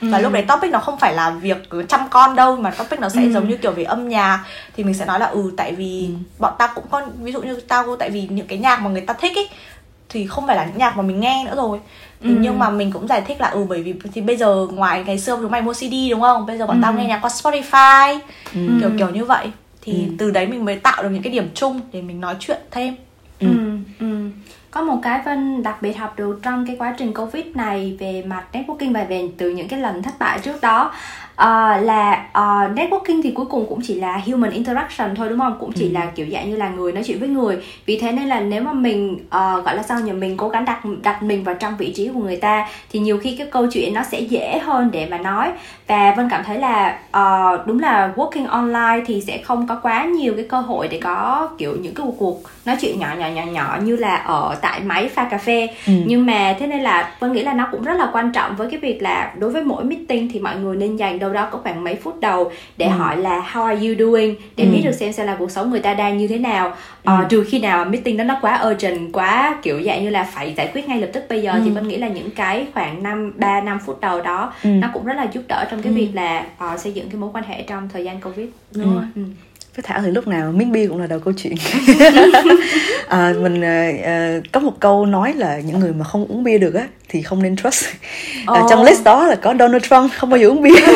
ừ. 0.00 0.08
và 0.10 0.18
lúc 0.18 0.32
đấy 0.32 0.42
topic 0.42 0.70
nó 0.70 0.78
không 0.78 0.98
phải 0.98 1.14
là 1.14 1.30
việc 1.30 1.68
chăm 1.88 2.00
con 2.10 2.36
đâu 2.36 2.56
mà 2.56 2.70
topic 2.70 3.00
nó 3.00 3.08
sẽ 3.08 3.22
ừ. 3.22 3.32
giống 3.32 3.48
như 3.48 3.56
kiểu 3.56 3.72
về 3.72 3.84
âm 3.84 4.08
nhạc 4.08 4.44
thì 4.76 4.84
mình 4.84 4.94
sẽ 4.94 5.06
nói 5.06 5.20
là 5.20 5.26
ừ 5.26 5.52
tại 5.56 5.72
vì 5.72 6.06
ừ. 6.06 6.14
bọn 6.38 6.52
ta 6.58 6.66
cũng 6.66 6.84
có 6.90 7.02
ví 7.20 7.32
dụ 7.32 7.42
như 7.42 7.60
tao 7.68 7.96
tại 7.96 8.10
vì 8.10 8.26
những 8.30 8.46
cái 8.46 8.58
nhạc 8.58 8.82
mà 8.82 8.90
người 8.90 9.00
ta 9.00 9.14
thích 9.14 9.32
ấy 9.36 9.48
thì 10.08 10.26
không 10.26 10.46
phải 10.46 10.56
là 10.56 10.64
những 10.64 10.78
nhạc 10.78 10.96
mà 10.96 11.02
mình 11.02 11.20
nghe 11.20 11.44
nữa 11.44 11.54
rồi 11.56 11.78
ừ. 12.20 12.30
nhưng 12.40 12.58
mà 12.58 12.70
mình 12.70 12.92
cũng 12.92 13.08
giải 13.08 13.20
thích 13.20 13.40
là 13.40 13.48
ừ 13.48 13.64
bởi 13.68 13.82
vì 13.82 13.94
thì 14.12 14.20
bây 14.20 14.36
giờ 14.36 14.66
ngoài 14.72 15.04
ngày 15.06 15.18
xưa 15.18 15.38
chúng 15.42 15.50
mày 15.50 15.62
mua 15.62 15.72
CD 15.72 15.94
đúng 16.10 16.20
không 16.20 16.46
bây 16.46 16.58
giờ 16.58 16.66
bọn 16.66 16.76
ừ. 16.76 16.82
tao 16.82 16.92
nghe 16.92 17.04
nhạc 17.04 17.18
qua 17.22 17.30
Spotify 17.30 18.18
ừ. 18.54 18.60
kiểu 18.80 18.90
kiểu 18.98 19.10
như 19.10 19.24
vậy 19.24 19.50
thì 19.82 19.92
ừ. 19.92 20.14
từ 20.18 20.30
đấy 20.30 20.46
mình 20.46 20.64
mới 20.64 20.76
tạo 20.76 21.02
được 21.02 21.08
những 21.08 21.22
cái 21.22 21.32
điểm 21.32 21.48
chung 21.54 21.80
để 21.92 22.02
mình 22.02 22.20
nói 22.20 22.36
chuyện 22.40 22.58
thêm 22.70 22.94
ừ. 23.40 23.48
Ừ 24.00 24.30
có 24.78 24.84
một 24.84 24.98
cái 25.02 25.20
vân 25.24 25.62
đặc 25.62 25.82
biệt 25.82 25.92
học 25.92 26.14
được 26.16 26.40
trong 26.42 26.66
cái 26.66 26.76
quá 26.78 26.94
trình 26.98 27.14
covid 27.14 27.44
này 27.54 27.96
về 28.00 28.22
mặt 28.26 28.44
networking 28.52 28.92
và 28.92 29.04
về 29.04 29.28
từ 29.38 29.50
những 29.50 29.68
cái 29.68 29.80
lần 29.80 30.02
thất 30.02 30.14
bại 30.18 30.38
trước 30.38 30.60
đó 30.60 30.92
uh, 31.42 31.84
là 31.84 32.26
uh, 32.30 32.76
networking 32.78 33.20
thì 33.22 33.30
cuối 33.30 33.46
cùng 33.46 33.66
cũng 33.68 33.80
chỉ 33.82 33.94
là 33.94 34.20
human 34.26 34.50
interaction 34.50 35.14
thôi 35.14 35.28
đúng 35.28 35.38
không? 35.38 35.56
Cũng 35.60 35.72
chỉ 35.72 35.88
ừ. 35.88 35.92
là 35.92 36.06
kiểu 36.14 36.26
dạng 36.32 36.50
như 36.50 36.56
là 36.56 36.68
người 36.68 36.92
nói 36.92 37.04
chuyện 37.06 37.20
với 37.20 37.28
người. 37.28 37.58
Vì 37.86 37.98
thế 37.98 38.12
nên 38.12 38.24
là 38.24 38.40
nếu 38.40 38.62
mà 38.62 38.72
mình 38.72 39.14
uh, 39.14 39.64
gọi 39.64 39.76
là 39.76 39.82
sao 39.82 40.00
nhỉ? 40.00 40.12
Mình 40.12 40.36
cố 40.36 40.48
gắng 40.48 40.64
đặt 40.64 40.80
đặt 41.02 41.22
mình 41.22 41.44
vào 41.44 41.54
trong 41.54 41.76
vị 41.76 41.92
trí 41.92 42.08
của 42.08 42.20
người 42.20 42.36
ta 42.36 42.68
thì 42.92 42.98
nhiều 42.98 43.18
khi 43.18 43.36
cái 43.36 43.46
câu 43.50 43.66
chuyện 43.66 43.94
nó 43.94 44.02
sẽ 44.02 44.20
dễ 44.20 44.58
hơn 44.58 44.90
để 44.92 45.06
mà 45.10 45.18
nói. 45.18 45.52
Và 45.86 46.14
vân 46.16 46.28
cảm 46.30 46.44
thấy 46.44 46.58
là 46.58 46.98
uh, 47.08 47.66
đúng 47.66 47.80
là 47.80 48.12
working 48.16 48.48
online 48.48 49.04
thì 49.06 49.20
sẽ 49.20 49.38
không 49.38 49.66
có 49.66 49.74
quá 49.82 50.04
nhiều 50.04 50.32
cái 50.36 50.44
cơ 50.48 50.60
hội 50.60 50.88
để 50.88 50.98
có 51.02 51.48
kiểu 51.58 51.76
những 51.80 51.94
cái 51.94 52.06
cuộc 52.18 52.42
nói 52.64 52.76
chuyện 52.80 52.98
nhỏ 52.98 53.08
nhỏ 53.18 53.28
nhỏ 53.28 53.42
nhỏ 53.42 53.78
như 53.82 53.96
là 53.96 54.16
ở 54.16 54.56
tại 54.60 54.80
máy 54.80 55.08
pha 55.08 55.24
cà 55.24 55.38
phê. 55.38 55.68
Ừ. 55.86 55.92
nhưng 56.06 56.26
mà 56.26 56.56
thế 56.58 56.66
nên 56.66 56.80
là 56.80 57.10
vân 57.20 57.32
nghĩ 57.32 57.42
là 57.42 57.52
nó 57.52 57.68
cũng 57.70 57.82
rất 57.82 57.94
là 57.94 58.10
quan 58.12 58.32
trọng 58.32 58.56
với 58.56 58.70
cái 58.70 58.80
việc 58.80 59.02
là 59.02 59.32
đối 59.38 59.50
với 59.50 59.64
mỗi 59.64 59.84
meeting 59.84 60.28
thì 60.32 60.40
mọi 60.40 60.56
người 60.56 60.76
nên 60.76 60.96
dành 60.96 61.18
đâu 61.28 61.34
đó 61.44 61.48
có 61.52 61.58
khoảng 61.62 61.84
mấy 61.84 61.94
phút 61.94 62.20
đầu 62.20 62.52
để 62.76 62.86
ừ. 62.86 62.92
hỏi 62.92 63.16
là 63.16 63.50
how 63.52 63.64
are 63.64 63.88
you 63.88 63.94
doing 63.98 64.34
để 64.56 64.64
ừ. 64.64 64.70
biết 64.70 64.80
được 64.84 64.92
xem 64.92 65.12
xem 65.12 65.26
là 65.26 65.36
cuộc 65.38 65.50
sống 65.50 65.70
người 65.70 65.80
ta 65.80 65.94
đang 65.94 66.18
như 66.18 66.28
thế 66.28 66.38
nào 66.38 66.74
ừ. 67.04 67.12
uh, 67.22 67.28
trừ 67.28 67.44
khi 67.48 67.58
nào 67.58 67.84
meeting 67.84 68.16
đó 68.16 68.24
nó 68.24 68.38
quá 68.40 68.64
urgent 68.70 69.12
quá 69.12 69.58
kiểu 69.62 69.82
dạng 69.82 70.04
như 70.04 70.10
là 70.10 70.24
phải 70.24 70.54
giải 70.56 70.70
quyết 70.74 70.88
ngay 70.88 71.00
lập 71.00 71.10
tức 71.12 71.24
bây 71.28 71.42
giờ 71.42 71.52
ừ. 71.52 71.60
thì 71.64 71.70
vân 71.70 71.88
nghĩ 71.88 71.96
là 71.96 72.08
những 72.08 72.30
cái 72.30 72.66
khoảng 72.74 73.02
năm 73.02 73.32
ba 73.36 73.60
năm 73.60 73.78
phút 73.86 74.00
đầu 74.00 74.20
đó 74.20 74.52
ừ. 74.62 74.68
nó 74.68 74.88
cũng 74.92 75.04
rất 75.04 75.14
là 75.16 75.26
giúp 75.32 75.42
đỡ 75.48 75.64
trong 75.70 75.82
cái 75.82 75.92
ừ. 75.92 75.96
việc 75.96 76.10
là 76.14 76.46
uh, 76.72 76.80
xây 76.80 76.92
dựng 76.92 77.10
cái 77.10 77.20
mối 77.20 77.30
quan 77.32 77.44
hệ 77.44 77.62
trong 77.62 77.88
thời 77.92 78.04
gian 78.04 78.20
covid 78.20 78.46
đúng 78.74 78.96
ừ. 78.96 79.02
Ừ 79.14 79.22
với 79.78 79.82
thảo 79.82 80.00
thì 80.04 80.10
lúc 80.10 80.28
nào 80.28 80.52
miếng 80.52 80.72
bia 80.72 80.86
cũng 80.86 81.00
là 81.00 81.06
đầu 81.06 81.20
câu 81.20 81.34
chuyện 81.36 81.54
à, 83.08 83.32
mình 83.42 83.64
à, 84.04 84.40
có 84.52 84.60
một 84.60 84.72
câu 84.80 85.06
nói 85.06 85.32
là 85.34 85.60
những 85.60 85.78
người 85.78 85.92
mà 85.92 86.04
không 86.04 86.26
uống 86.26 86.44
bia 86.44 86.58
được 86.58 86.74
á 86.74 86.86
thì 87.08 87.22
không 87.22 87.42
nên 87.42 87.56
trust 87.56 87.84
oh. 88.50 88.56
à, 88.56 88.62
trong 88.70 88.84
list 88.84 89.04
đó 89.04 89.26
là 89.26 89.34
có 89.34 89.54
Donald 89.58 89.82
Trump 89.82 90.12
không 90.16 90.30
bao 90.30 90.40
giờ 90.40 90.48
uống 90.48 90.62
bia 90.62 90.80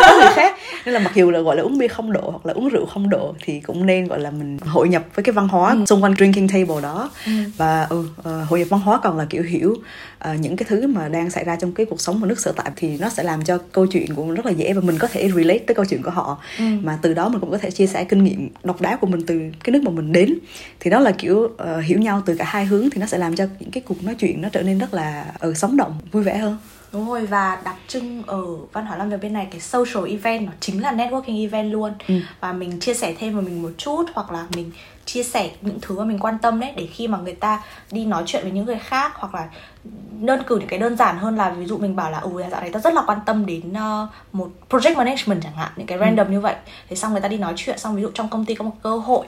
có 0.00 0.16
người 0.20 0.30
khác 0.34 0.56
nên 0.84 0.94
là 0.94 1.00
mặc 1.00 1.12
dù 1.14 1.30
là 1.30 1.40
gọi 1.40 1.56
là 1.56 1.62
uống 1.62 1.78
bia 1.78 1.88
không 1.88 2.12
độ 2.12 2.30
hoặc 2.30 2.46
là 2.46 2.52
uống 2.52 2.68
rượu 2.68 2.86
không 2.86 3.10
độ 3.10 3.34
thì 3.44 3.60
cũng 3.60 3.86
nên 3.86 4.06
gọi 4.06 4.20
là 4.20 4.30
mình 4.30 4.58
hội 4.58 4.88
nhập 4.88 5.02
với 5.14 5.22
cái 5.22 5.32
văn 5.32 5.48
hóa 5.48 5.70
ừ. 5.70 5.84
xung 5.86 6.02
quanh 6.02 6.14
drinking 6.18 6.48
table 6.48 6.82
đó 6.82 7.10
ừ. 7.26 7.32
và 7.56 7.86
ừ, 7.90 7.98
uh, 7.98 8.48
hội 8.48 8.58
nhập 8.58 8.68
văn 8.70 8.80
hóa 8.80 9.00
còn 9.02 9.18
là 9.18 9.26
kiểu 9.30 9.42
hiểu 9.42 9.76
uh, 10.30 10.40
những 10.40 10.56
cái 10.56 10.66
thứ 10.68 10.86
mà 10.86 11.08
đang 11.08 11.30
xảy 11.30 11.44
ra 11.44 11.56
trong 11.56 11.72
cái 11.72 11.86
cuộc 11.86 12.00
sống 12.00 12.20
của 12.20 12.26
nước 12.26 12.40
sở 12.40 12.52
tại 12.56 12.70
thì 12.76 12.98
nó 12.98 13.08
sẽ 13.08 13.22
làm 13.22 13.44
cho 13.44 13.58
câu 13.72 13.86
chuyện 13.86 14.14
của 14.14 14.24
mình 14.24 14.34
rất 14.34 14.46
là 14.46 14.52
dễ 14.52 14.72
và 14.72 14.80
mình 14.80 14.98
có 14.98 15.08
thể 15.08 15.30
relate 15.30 15.58
tới 15.58 15.74
câu 15.74 15.84
chuyện 15.84 16.02
của 16.02 16.10
họ. 16.10 16.42
Ừ. 16.58 16.64
mà 16.82 16.98
từ 17.02 17.14
đó 17.14 17.28
mình 17.28 17.40
cũng 17.40 17.50
có 17.50 17.58
thể 17.58 17.70
chia 17.70 17.86
sẻ 17.86 18.04
kinh 18.04 18.24
nghiệm 18.24 18.48
độc 18.64 18.80
đáo 18.80 18.96
của 18.96 19.06
mình 19.06 19.26
từ 19.26 19.40
cái 19.64 19.72
nước 19.72 19.82
mà 19.82 19.90
mình 19.90 20.12
đến. 20.12 20.38
Thì 20.80 20.90
đó 20.90 21.00
là 21.00 21.10
kiểu 21.10 21.38
uh, 21.38 21.84
hiểu 21.84 21.98
nhau 21.98 22.22
từ 22.26 22.34
cả 22.34 22.44
hai 22.44 22.64
hướng 22.64 22.90
thì 22.90 23.00
nó 23.00 23.06
sẽ 23.06 23.18
làm 23.18 23.36
cho 23.36 23.46
những 23.60 23.70
cái 23.70 23.82
cuộc 23.86 24.04
nói 24.04 24.14
chuyện 24.14 24.42
nó 24.42 24.48
trở 24.48 24.62
nên 24.62 24.78
rất 24.78 24.94
là 24.94 25.34
ừ, 25.38 25.54
sống 25.54 25.76
động 25.76 25.98
vui 26.12 26.22
vẻ 26.22 26.36
hơn 26.36 26.56
đúng 26.92 27.08
rồi 27.08 27.26
và 27.26 27.58
đặc 27.64 27.76
trưng 27.88 28.22
ở 28.26 28.44
văn 28.72 28.86
hóa 28.86 28.96
làm 28.96 29.10
việc 29.10 29.22
bên 29.22 29.32
này 29.32 29.48
cái 29.50 29.60
social 29.60 30.10
event 30.10 30.46
nó 30.46 30.52
chính 30.60 30.82
là 30.82 30.92
networking 30.92 31.42
event 31.42 31.72
luôn 31.72 31.92
ừ. 32.08 32.14
và 32.40 32.52
mình 32.52 32.80
chia 32.80 32.94
sẻ 32.94 33.14
thêm 33.18 33.32
vào 33.32 33.42
mình 33.42 33.62
một 33.62 33.70
chút 33.78 34.04
hoặc 34.14 34.32
là 34.32 34.46
mình 34.56 34.70
chia 35.04 35.22
sẻ 35.22 35.50
những 35.60 35.78
thứ 35.82 35.98
mà 35.98 36.04
mình 36.04 36.18
quan 36.18 36.38
tâm 36.38 36.60
đấy 36.60 36.72
để 36.76 36.86
khi 36.86 37.08
mà 37.08 37.18
người 37.18 37.34
ta 37.34 37.62
đi 37.90 38.04
nói 38.04 38.22
chuyện 38.26 38.42
với 38.42 38.52
những 38.52 38.64
người 38.66 38.78
khác 38.78 39.12
hoặc 39.14 39.34
là 39.34 39.48
đơn 40.20 40.42
cử 40.46 40.58
những 40.58 40.68
cái 40.68 40.78
đơn 40.78 40.96
giản 40.96 41.18
hơn 41.18 41.36
là 41.36 41.50
ví 41.50 41.66
dụ 41.66 41.78
mình 41.78 41.96
bảo 41.96 42.10
là 42.10 42.18
ừ 42.18 42.30
dạo 42.50 42.60
này 42.60 42.70
ta 42.70 42.80
rất 42.80 42.94
là 42.94 43.02
quan 43.06 43.18
tâm 43.26 43.46
đến 43.46 43.72
uh, 43.72 44.08
một 44.32 44.50
project 44.70 44.96
management 44.96 45.42
chẳng 45.42 45.56
hạn 45.56 45.72
những 45.76 45.86
cái 45.86 45.98
random 45.98 46.26
ừ. 46.26 46.32
như 46.32 46.40
vậy 46.40 46.54
thì 46.88 46.96
xong 46.96 47.12
người 47.12 47.20
ta 47.20 47.28
đi 47.28 47.38
nói 47.38 47.52
chuyện 47.56 47.78
xong 47.78 47.96
ví 47.96 48.02
dụ 48.02 48.10
trong 48.14 48.28
công 48.28 48.44
ty 48.44 48.54
có 48.54 48.64
một 48.64 48.74
cơ 48.82 48.98
hội 48.98 49.26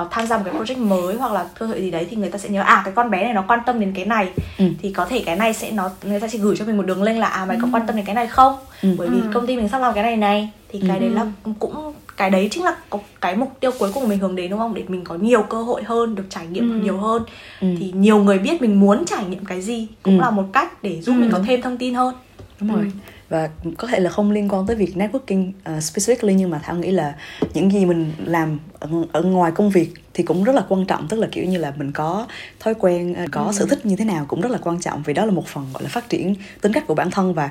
uh, 0.00 0.10
tham 0.10 0.26
gia 0.26 0.38
một 0.38 0.42
cái 0.46 0.54
project 0.54 0.86
mới 0.86 1.14
hoặc 1.14 1.32
là 1.32 1.46
cơ 1.58 1.66
hội 1.66 1.80
gì 1.80 1.90
đấy 1.90 2.06
thì 2.10 2.16
người 2.16 2.30
ta 2.30 2.38
sẽ 2.38 2.48
nhớ 2.48 2.62
à 2.62 2.82
cái 2.84 2.94
con 2.96 3.10
bé 3.10 3.24
này 3.24 3.34
nó 3.34 3.44
quan 3.48 3.60
tâm 3.66 3.80
đến 3.80 3.92
cái 3.94 4.04
này 4.04 4.28
ừ. 4.58 4.64
thì 4.82 4.92
có 4.92 5.04
thể 5.04 5.22
cái 5.26 5.36
này 5.36 5.54
sẽ 5.54 5.70
nó 5.70 5.90
người 6.02 6.20
ta 6.20 6.28
sẽ 6.28 6.38
gửi 6.38 6.56
cho 6.56 6.64
mình 6.64 6.76
một 6.76 6.86
đường 6.86 7.02
link 7.02 7.18
là 7.18 7.26
à 7.26 7.44
mày 7.44 7.58
có 7.60 7.66
ừ. 7.66 7.70
quan 7.72 7.86
tâm 7.86 7.96
đến 7.96 8.04
cái 8.04 8.14
này 8.14 8.26
không 8.26 8.56
ừ. 8.82 8.94
bởi 8.98 9.08
vì 9.08 9.20
ừ. 9.20 9.26
công 9.34 9.46
ty 9.46 9.56
mình 9.56 9.68
sắp 9.68 9.78
làm 9.78 9.94
cái 9.94 10.02
này 10.02 10.16
này 10.16 10.50
thì 10.68 10.80
cái 10.88 10.98
ừ. 10.98 11.00
đấy 11.00 11.10
là 11.10 11.26
cũng 11.58 11.92
cái 12.16 12.30
đấy 12.30 12.48
chính 12.50 12.64
là 12.64 12.76
cái 13.20 13.36
mục 13.36 13.56
tiêu 13.60 13.70
cuối 13.78 13.90
cùng 13.94 14.08
mình 14.08 14.18
hướng 14.18 14.36
đến 14.36 14.50
đúng 14.50 14.58
không 14.58 14.74
để 14.74 14.84
mình 14.88 15.04
có 15.04 15.14
nhiều 15.14 15.42
cơ 15.42 15.62
hội 15.62 15.82
hơn 15.82 16.14
được 16.14 16.24
trải 16.30 16.46
nghiệm 16.46 16.70
ừ. 16.70 16.84
nhiều 16.84 16.96
hơn 16.96 17.22
ừ. 17.60 17.68
thì 17.78 17.92
nhiều 17.94 18.18
người 18.18 18.38
biết 18.38 18.62
mình 18.62 18.80
muốn 18.80 19.04
trải 19.06 19.24
nghiệm 19.24 19.44
cái 19.44 19.62
gì 19.62 19.88
cũng 20.02 20.18
ừ. 20.18 20.22
là 20.22 20.30
một 20.30 20.44
cách 20.52 20.82
để 20.82 21.00
giúp 21.02 21.12
ừ. 21.12 21.20
mình 21.20 21.30
có 21.32 21.40
thêm 21.46 21.62
thông 21.62 21.78
tin 21.78 21.94
hơn 21.94 22.14
đúng 22.60 22.74
rồi 22.74 22.84
ừ 22.84 22.90
và 23.32 23.50
có 23.78 23.88
thể 23.88 24.00
là 24.00 24.10
không 24.10 24.30
liên 24.30 24.48
quan 24.48 24.66
tới 24.66 24.76
việc 24.76 24.94
networking 24.96 25.48
uh, 25.48 25.82
specifically 25.82 26.34
nhưng 26.34 26.50
mà 26.50 26.60
thảo 26.62 26.76
nghĩ 26.76 26.90
là 26.90 27.14
những 27.54 27.72
gì 27.72 27.86
mình 27.86 28.12
làm 28.24 28.58
ở, 28.78 28.88
ở 29.12 29.22
ngoài 29.22 29.52
công 29.54 29.70
việc 29.70 29.90
thì 30.14 30.24
cũng 30.24 30.44
rất 30.44 30.54
là 30.54 30.64
quan 30.68 30.86
trọng 30.86 31.08
tức 31.08 31.20
là 31.20 31.28
kiểu 31.32 31.44
như 31.44 31.58
là 31.58 31.72
mình 31.76 31.92
có 31.92 32.26
thói 32.60 32.74
quen 32.74 33.12
uh, 33.24 33.30
có 33.32 33.42
ừ. 33.42 33.52
sở 33.52 33.66
thích 33.66 33.86
như 33.86 33.96
thế 33.96 34.04
nào 34.04 34.24
cũng 34.28 34.40
rất 34.40 34.52
là 34.52 34.58
quan 34.62 34.80
trọng 34.80 35.02
vì 35.02 35.14
đó 35.14 35.24
là 35.24 35.32
một 35.32 35.46
phần 35.46 35.66
gọi 35.72 35.82
là 35.82 35.88
phát 35.88 36.08
triển 36.08 36.34
tính 36.60 36.72
cách 36.72 36.84
của 36.86 36.94
bản 36.94 37.10
thân 37.10 37.34
và 37.34 37.50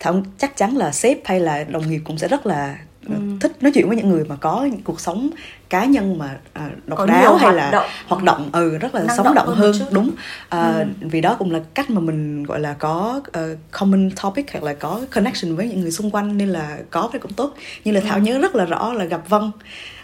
thảo 0.00 0.22
chắc 0.38 0.56
chắn 0.56 0.76
là 0.76 0.92
sếp 0.92 1.18
hay 1.24 1.40
là 1.40 1.64
đồng 1.64 1.90
nghiệp 1.90 2.00
cũng 2.04 2.18
sẽ 2.18 2.28
rất 2.28 2.46
là 2.46 2.78
ừ. 3.08 3.14
thích 3.40 3.52
nói 3.60 3.72
chuyện 3.74 3.88
với 3.88 3.96
những 3.96 4.08
người 4.08 4.24
mà 4.24 4.36
có 4.36 4.64
những 4.64 4.82
cuộc 4.82 5.00
sống 5.00 5.30
cá 5.70 5.84
nhân 5.84 6.18
mà 6.18 6.38
uh, 6.66 6.88
độc 6.88 7.08
đáo 7.08 7.36
hay 7.36 7.54
là 7.54 7.70
động. 7.70 7.86
hoạt 8.06 8.22
động 8.22 8.50
ừ 8.52 8.78
rất 8.78 8.94
là 8.94 9.02
Năng 9.02 9.16
sống 9.16 9.26
động, 9.26 9.34
động 9.34 9.46
hơn, 9.46 9.72
hơn 9.72 9.88
đúng 9.90 10.08
uh, 10.08 10.50
ừ. 10.50 10.84
vì 11.00 11.20
đó 11.20 11.36
cũng 11.38 11.50
là 11.50 11.60
cách 11.74 11.90
mà 11.90 12.00
mình 12.00 12.44
gọi 12.44 12.60
là 12.60 12.72
có 12.72 13.20
uh, 13.28 13.58
common 13.70 14.10
topic 14.22 14.52
hoặc 14.52 14.64
là 14.64 14.74
có 14.74 15.00
connection 15.10 15.56
với 15.56 15.68
những 15.68 15.80
người 15.80 15.90
xung 15.90 16.10
quanh 16.10 16.38
nên 16.38 16.48
là 16.48 16.78
có 16.90 17.10
thì 17.12 17.18
cũng 17.18 17.32
tốt 17.32 17.54
như 17.84 17.92
là 17.92 18.00
thảo 18.00 18.18
ừ. 18.18 18.22
nhớ 18.22 18.38
rất 18.38 18.54
là 18.54 18.64
rõ 18.64 18.92
là 18.92 19.04
gặp 19.04 19.28
vân 19.28 19.50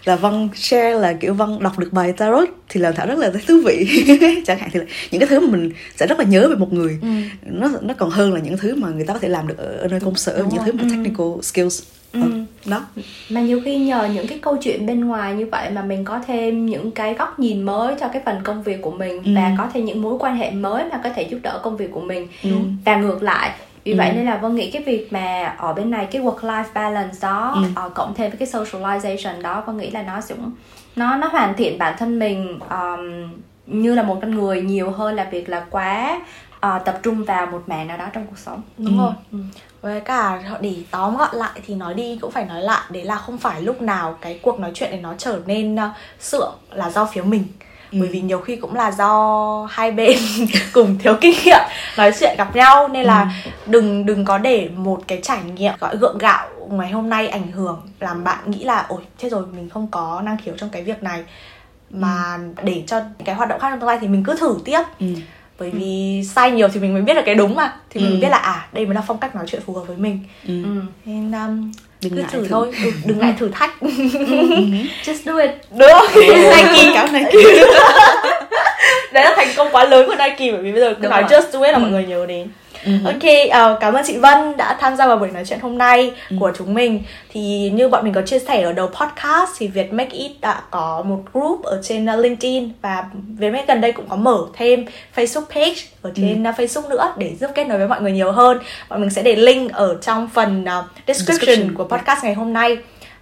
là 0.03 0.15
vân 0.15 0.49
share 0.55 0.93
là 0.93 1.13
kiểu 1.13 1.33
vân 1.33 1.59
đọc 1.59 1.79
được 1.79 1.93
bài 1.93 2.13
tarot 2.13 2.49
thì 2.69 2.79
là 2.79 2.91
thảo 2.91 3.07
rất 3.07 3.17
là 3.17 3.31
thú 3.47 3.61
vị 3.65 4.05
chẳng 4.45 4.59
hạn 4.59 4.69
thì 4.73 4.79
là 4.79 4.85
những 5.11 5.19
cái 5.19 5.29
thứ 5.29 5.39
mà 5.39 5.47
mình 5.51 5.71
sẽ 5.95 6.07
rất 6.07 6.19
là 6.19 6.25
nhớ 6.25 6.47
về 6.49 6.55
một 6.55 6.73
người 6.73 6.99
ừ. 7.01 7.07
nó 7.45 7.69
nó 7.81 7.93
còn 7.93 8.09
hơn 8.09 8.33
là 8.33 8.39
những 8.39 8.57
thứ 8.57 8.75
mà 8.75 8.87
người 8.89 9.05
ta 9.05 9.13
có 9.13 9.19
thể 9.19 9.27
làm 9.27 9.47
được 9.47 9.57
ở, 9.57 9.77
ở 9.77 9.87
nơi 9.87 9.99
công 9.99 10.15
sở 10.15 10.37
Đúng 10.37 10.49
những 10.49 10.57
rồi. 10.57 10.65
thứ 10.65 10.71
mà 10.71 10.83
ừ. 10.83 10.89
technical 10.89 11.27
skills 11.41 11.83
ừ. 12.13 12.21
ừ. 12.21 12.43
đó 12.65 12.81
mà 13.29 13.41
nhiều 13.41 13.61
khi 13.65 13.77
nhờ 13.77 14.09
những 14.13 14.27
cái 14.27 14.39
câu 14.41 14.57
chuyện 14.61 14.85
bên 14.85 15.07
ngoài 15.07 15.33
như 15.33 15.47
vậy 15.51 15.69
mà 15.69 15.81
mình 15.81 16.05
có 16.05 16.19
thêm 16.27 16.65
những 16.65 16.91
cái 16.91 17.13
góc 17.13 17.39
nhìn 17.39 17.63
mới 17.63 17.95
cho 17.99 18.07
cái 18.07 18.21
phần 18.25 18.41
công 18.43 18.63
việc 18.63 18.81
của 18.81 18.91
mình 18.91 19.23
ừ. 19.23 19.31
và 19.35 19.55
có 19.57 19.69
thêm 19.73 19.85
những 19.85 20.01
mối 20.01 20.15
quan 20.19 20.35
hệ 20.37 20.51
mới 20.51 20.83
mà 20.91 21.01
có 21.03 21.09
thể 21.09 21.21
giúp 21.21 21.39
đỡ 21.43 21.59
công 21.63 21.77
việc 21.77 21.91
của 21.91 22.01
mình 22.01 22.27
ừ. 22.43 22.49
và 22.85 22.95
ngược 22.95 23.23
lại 23.23 23.51
vì 23.83 23.91
ừ. 23.91 23.97
vậy 23.97 24.11
nên 24.15 24.25
là 24.25 24.37
vân 24.37 24.55
nghĩ 24.55 24.71
cái 24.71 24.83
việc 24.83 25.13
mà 25.13 25.55
ở 25.57 25.73
bên 25.73 25.89
này 25.89 26.07
cái 26.11 26.21
work 26.21 26.39
life 26.39 26.63
balance 26.73 27.17
đó 27.21 27.53
ừ. 27.55 27.85
uh, 27.85 27.93
cộng 27.93 28.13
thêm 28.13 28.31
với 28.31 28.37
cái 28.37 28.47
socialization 28.47 29.41
đó 29.41 29.63
vân 29.67 29.77
nghĩ 29.77 29.89
là 29.89 30.03
nó 30.03 30.19
cũng 30.29 30.51
nó 30.95 31.17
nó 31.17 31.27
hoàn 31.27 31.53
thiện 31.57 31.77
bản 31.77 31.95
thân 31.97 32.19
mình 32.19 32.59
um, 32.69 33.29
như 33.65 33.95
là 33.95 34.03
một 34.03 34.17
con 34.21 34.31
người 34.31 34.61
nhiều 34.61 34.91
hơn 34.91 35.15
là 35.15 35.27
việc 35.31 35.49
là 35.49 35.65
quá 35.69 36.21
uh, 36.55 36.85
tập 36.85 36.99
trung 37.03 37.23
vào 37.23 37.45
một 37.45 37.63
mảng 37.67 37.87
nào 37.87 37.97
đó 37.97 38.05
trong 38.13 38.25
cuộc 38.27 38.37
sống 38.37 38.61
đúng 38.77 38.97
ừ. 38.97 39.03
rồi 39.03 39.13
ừ 39.31 39.37
với 39.81 40.01
cả 40.01 40.41
để 40.61 40.75
tóm 40.91 41.17
gọn 41.17 41.35
lại 41.35 41.59
thì 41.65 41.75
nói 41.75 41.93
đi 41.93 42.17
cũng 42.21 42.31
phải 42.31 42.45
nói 42.45 42.61
lại 42.61 42.81
đấy 42.89 43.03
là 43.03 43.15
không 43.15 43.37
phải 43.37 43.61
lúc 43.61 43.81
nào 43.81 44.17
cái 44.21 44.39
cuộc 44.41 44.59
nói 44.59 44.71
chuyện 44.73 44.91
này 44.91 44.99
nó 44.99 45.13
trở 45.17 45.39
nên 45.45 45.75
uh, 45.75 45.81
sượng 46.19 46.53
là 46.71 46.89
do 46.89 47.05
phía 47.05 47.21
mình 47.21 47.43
ừ. 47.91 47.97
bởi 48.01 48.09
vì 48.09 48.21
nhiều 48.21 48.39
khi 48.39 48.55
cũng 48.55 48.75
là 48.75 48.91
do 48.91 49.67
hai 49.71 49.91
bên 49.91 50.17
cùng 50.73 50.97
thiếu 50.99 51.15
kinh 51.21 51.35
nghiệm 51.45 51.61
nói 51.97 52.11
chuyện 52.19 52.35
gặp 52.37 52.55
nhau 52.55 52.87
nên 52.87 53.05
là 53.05 53.31
ừ. 53.45 53.51
đừng 53.65 54.05
đừng 54.05 54.25
có 54.25 54.37
để 54.37 54.69
một 54.75 55.01
cái 55.07 55.19
trải 55.23 55.43
nghiệm 55.43 55.73
gọi 55.79 55.97
gượng 55.97 56.17
gạo 56.17 56.47
ngày 56.69 56.91
hôm 56.91 57.09
nay 57.09 57.27
ảnh 57.27 57.51
hưởng 57.51 57.81
làm 57.99 58.23
bạn 58.23 58.51
nghĩ 58.51 58.63
là 58.63 58.85
ôi 58.89 59.01
chết 59.17 59.29
rồi 59.31 59.45
mình 59.55 59.69
không 59.69 59.87
có 59.91 60.21
năng 60.25 60.37
khiếu 60.37 60.53
trong 60.57 60.69
cái 60.69 60.83
việc 60.83 61.03
này 61.03 61.23
mà 61.89 62.37
ừ. 62.57 62.63
để 62.63 62.83
cho 62.87 63.01
cái 63.25 63.35
hoạt 63.35 63.49
động 63.49 63.59
khác 63.59 63.69
trong 63.69 63.79
tương 63.79 63.87
lai 63.87 63.97
thì 64.01 64.07
mình 64.07 64.23
cứ 64.23 64.35
thử 64.39 64.55
tiếp 64.65 64.81
ừ 64.99 65.05
bởi 65.59 65.69
vì 65.69 66.21
sai 66.35 66.51
nhiều 66.51 66.67
thì 66.67 66.79
mình 66.79 66.93
mới 66.93 67.01
biết 67.01 67.13
là 67.13 67.21
cái 67.21 67.35
đúng 67.35 67.55
mà. 67.55 67.73
Thì 67.89 68.01
mình 68.01 68.09
ừ. 68.09 68.13
mới 68.13 68.21
biết 68.21 68.29
là 68.29 68.37
à 68.37 68.67
đây 68.71 68.85
mới 68.85 68.95
là 68.95 69.01
phong 69.07 69.17
cách 69.17 69.35
nói 69.35 69.45
chuyện 69.47 69.61
phù 69.65 69.73
hợp 69.73 69.83
với 69.87 69.97
mình. 69.97 70.19
Ừ. 70.47 70.63
ừ. 70.63 70.81
nên 71.05 71.31
um, 71.31 71.71
đừng 72.01 72.15
cứ 72.15 72.21
thử, 72.21 72.41
thử. 72.41 72.47
thôi. 72.47 72.71
Ừ, 72.83 72.91
đừng 73.05 73.19
ngại 73.19 73.33
thử 73.39 73.49
thách. 73.49 73.79
Ừ. 73.79 73.89
just 75.05 75.23
do 75.25 75.37
it. 75.37 75.51
Được 75.71 76.01
Nike 76.15 76.93
cáo 76.93 77.07
Nike 77.13 77.63
đấy 79.13 79.23
là 79.23 79.33
thành 79.35 79.47
công 79.55 79.67
quá 79.71 79.83
lớn 79.83 80.07
của 80.07 80.15
Nike 80.15 80.51
bởi 80.51 80.61
vì 80.61 80.71
bây 80.71 80.81
giờ 80.81 80.95
cứ 81.01 81.07
nói 81.07 81.23
just 81.23 81.51
do 81.51 81.61
it 81.61 81.71
là 81.71 81.77
ừ. 81.77 81.81
mọi 81.81 81.91
người 81.91 82.05
nhớ 82.05 82.25
đến 82.25 82.47
Uh-huh. 82.87 83.05
Ok, 83.05 83.23
uh, 83.73 83.79
cảm 83.79 83.93
ơn 83.93 84.03
chị 84.07 84.17
Vân 84.17 84.57
đã 84.57 84.77
tham 84.79 84.95
gia 84.95 85.07
vào 85.07 85.17
buổi 85.17 85.31
nói 85.31 85.43
chuyện 85.45 85.59
hôm 85.59 85.77
nay 85.77 86.11
uh-huh. 86.29 86.39
của 86.39 86.51
chúng 86.57 86.73
mình. 86.73 87.03
Thì 87.31 87.71
như 87.73 87.89
bọn 87.89 88.03
mình 88.03 88.13
có 88.13 88.21
chia 88.21 88.39
sẻ 88.39 88.61
ở 88.61 88.73
đầu 88.73 88.87
podcast 88.87 89.51
thì 89.57 89.67
Việt 89.67 89.93
Make 89.93 90.17
It 90.17 90.31
đã 90.41 90.61
có 90.71 91.03
một 91.07 91.19
group 91.33 91.63
ở 91.63 91.81
trên 91.83 92.05
uh, 92.05 92.19
LinkedIn 92.19 92.69
và 92.81 93.03
Việt 93.39 93.49
Make 93.49 93.65
gần 93.67 93.81
đây 93.81 93.91
cũng 93.91 94.05
có 94.09 94.15
mở 94.15 94.37
thêm 94.53 94.85
Facebook 95.15 95.45
page 95.55 95.81
ở 96.01 96.11
trên 96.15 96.43
uh-huh. 96.43 96.53
Facebook 96.53 96.89
nữa 96.89 97.13
để 97.17 97.35
giúp 97.39 97.51
kết 97.55 97.67
nối 97.67 97.77
với 97.77 97.87
mọi 97.87 98.01
người 98.01 98.11
nhiều 98.11 98.31
hơn. 98.31 98.59
Bọn 98.89 99.01
mình 99.01 99.09
sẽ 99.09 99.23
để 99.23 99.35
link 99.35 99.73
ở 99.73 99.97
trong 100.01 100.29
phần 100.33 100.63
uh, 100.63 100.85
description, 101.07 101.37
description 101.37 101.73
của 101.73 101.83
podcast 101.83 102.23
ngày 102.23 102.33
hôm 102.33 102.53
nay 102.53 102.77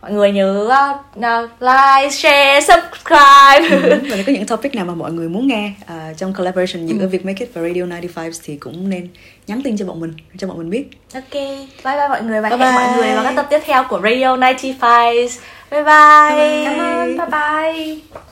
mọi 0.05 0.13
người 0.13 0.31
nhớ 0.31 0.69
uh, 1.17 1.49
like, 1.59 2.09
share, 2.09 2.61
subscribe 2.61 3.69
ừ, 3.69 3.99
và 4.11 4.17
có 4.27 4.31
những 4.33 4.45
topic 4.45 4.75
nào 4.75 4.85
mà 4.85 4.95
mọi 4.95 5.11
người 5.11 5.29
muốn 5.29 5.47
nghe 5.47 5.71
uh, 5.83 6.17
trong 6.17 6.33
collaboration 6.33 6.85
giữa 6.85 6.99
ừ. 6.99 7.07
Việc 7.07 7.25
Make 7.25 7.45
It 7.45 7.53
và 7.53 7.61
Radio 7.61 7.81
95 7.81 8.31
thì 8.43 8.57
cũng 8.57 8.89
nên 8.89 9.07
nhắn 9.47 9.61
tin 9.63 9.77
cho 9.77 9.85
bọn 9.85 9.99
mình 9.99 10.13
cho 10.37 10.47
bọn 10.47 10.57
mình 10.57 10.69
biết 10.69 10.85
ok 11.13 11.33
bye 11.33 11.67
bye 11.83 12.07
mọi 12.09 12.23
người 12.23 12.41
và 12.41 12.49
bye 12.49 12.57
hẹn 12.57 12.75
bye. 12.75 12.87
mọi 12.87 12.97
người 12.97 13.15
vào 13.15 13.23
các 13.23 13.33
tập 13.35 13.47
tiếp 13.49 13.59
theo 13.65 13.83
của 13.89 14.01
Radio 14.03 14.37
95 14.37 14.79
bye 15.71 15.83
bye, 15.83 15.83
bye, 15.83 15.83
bye. 15.83 16.65
cảm 16.65 16.79
ơn 16.79 17.17
bye 17.17 17.27
bye 17.31 18.25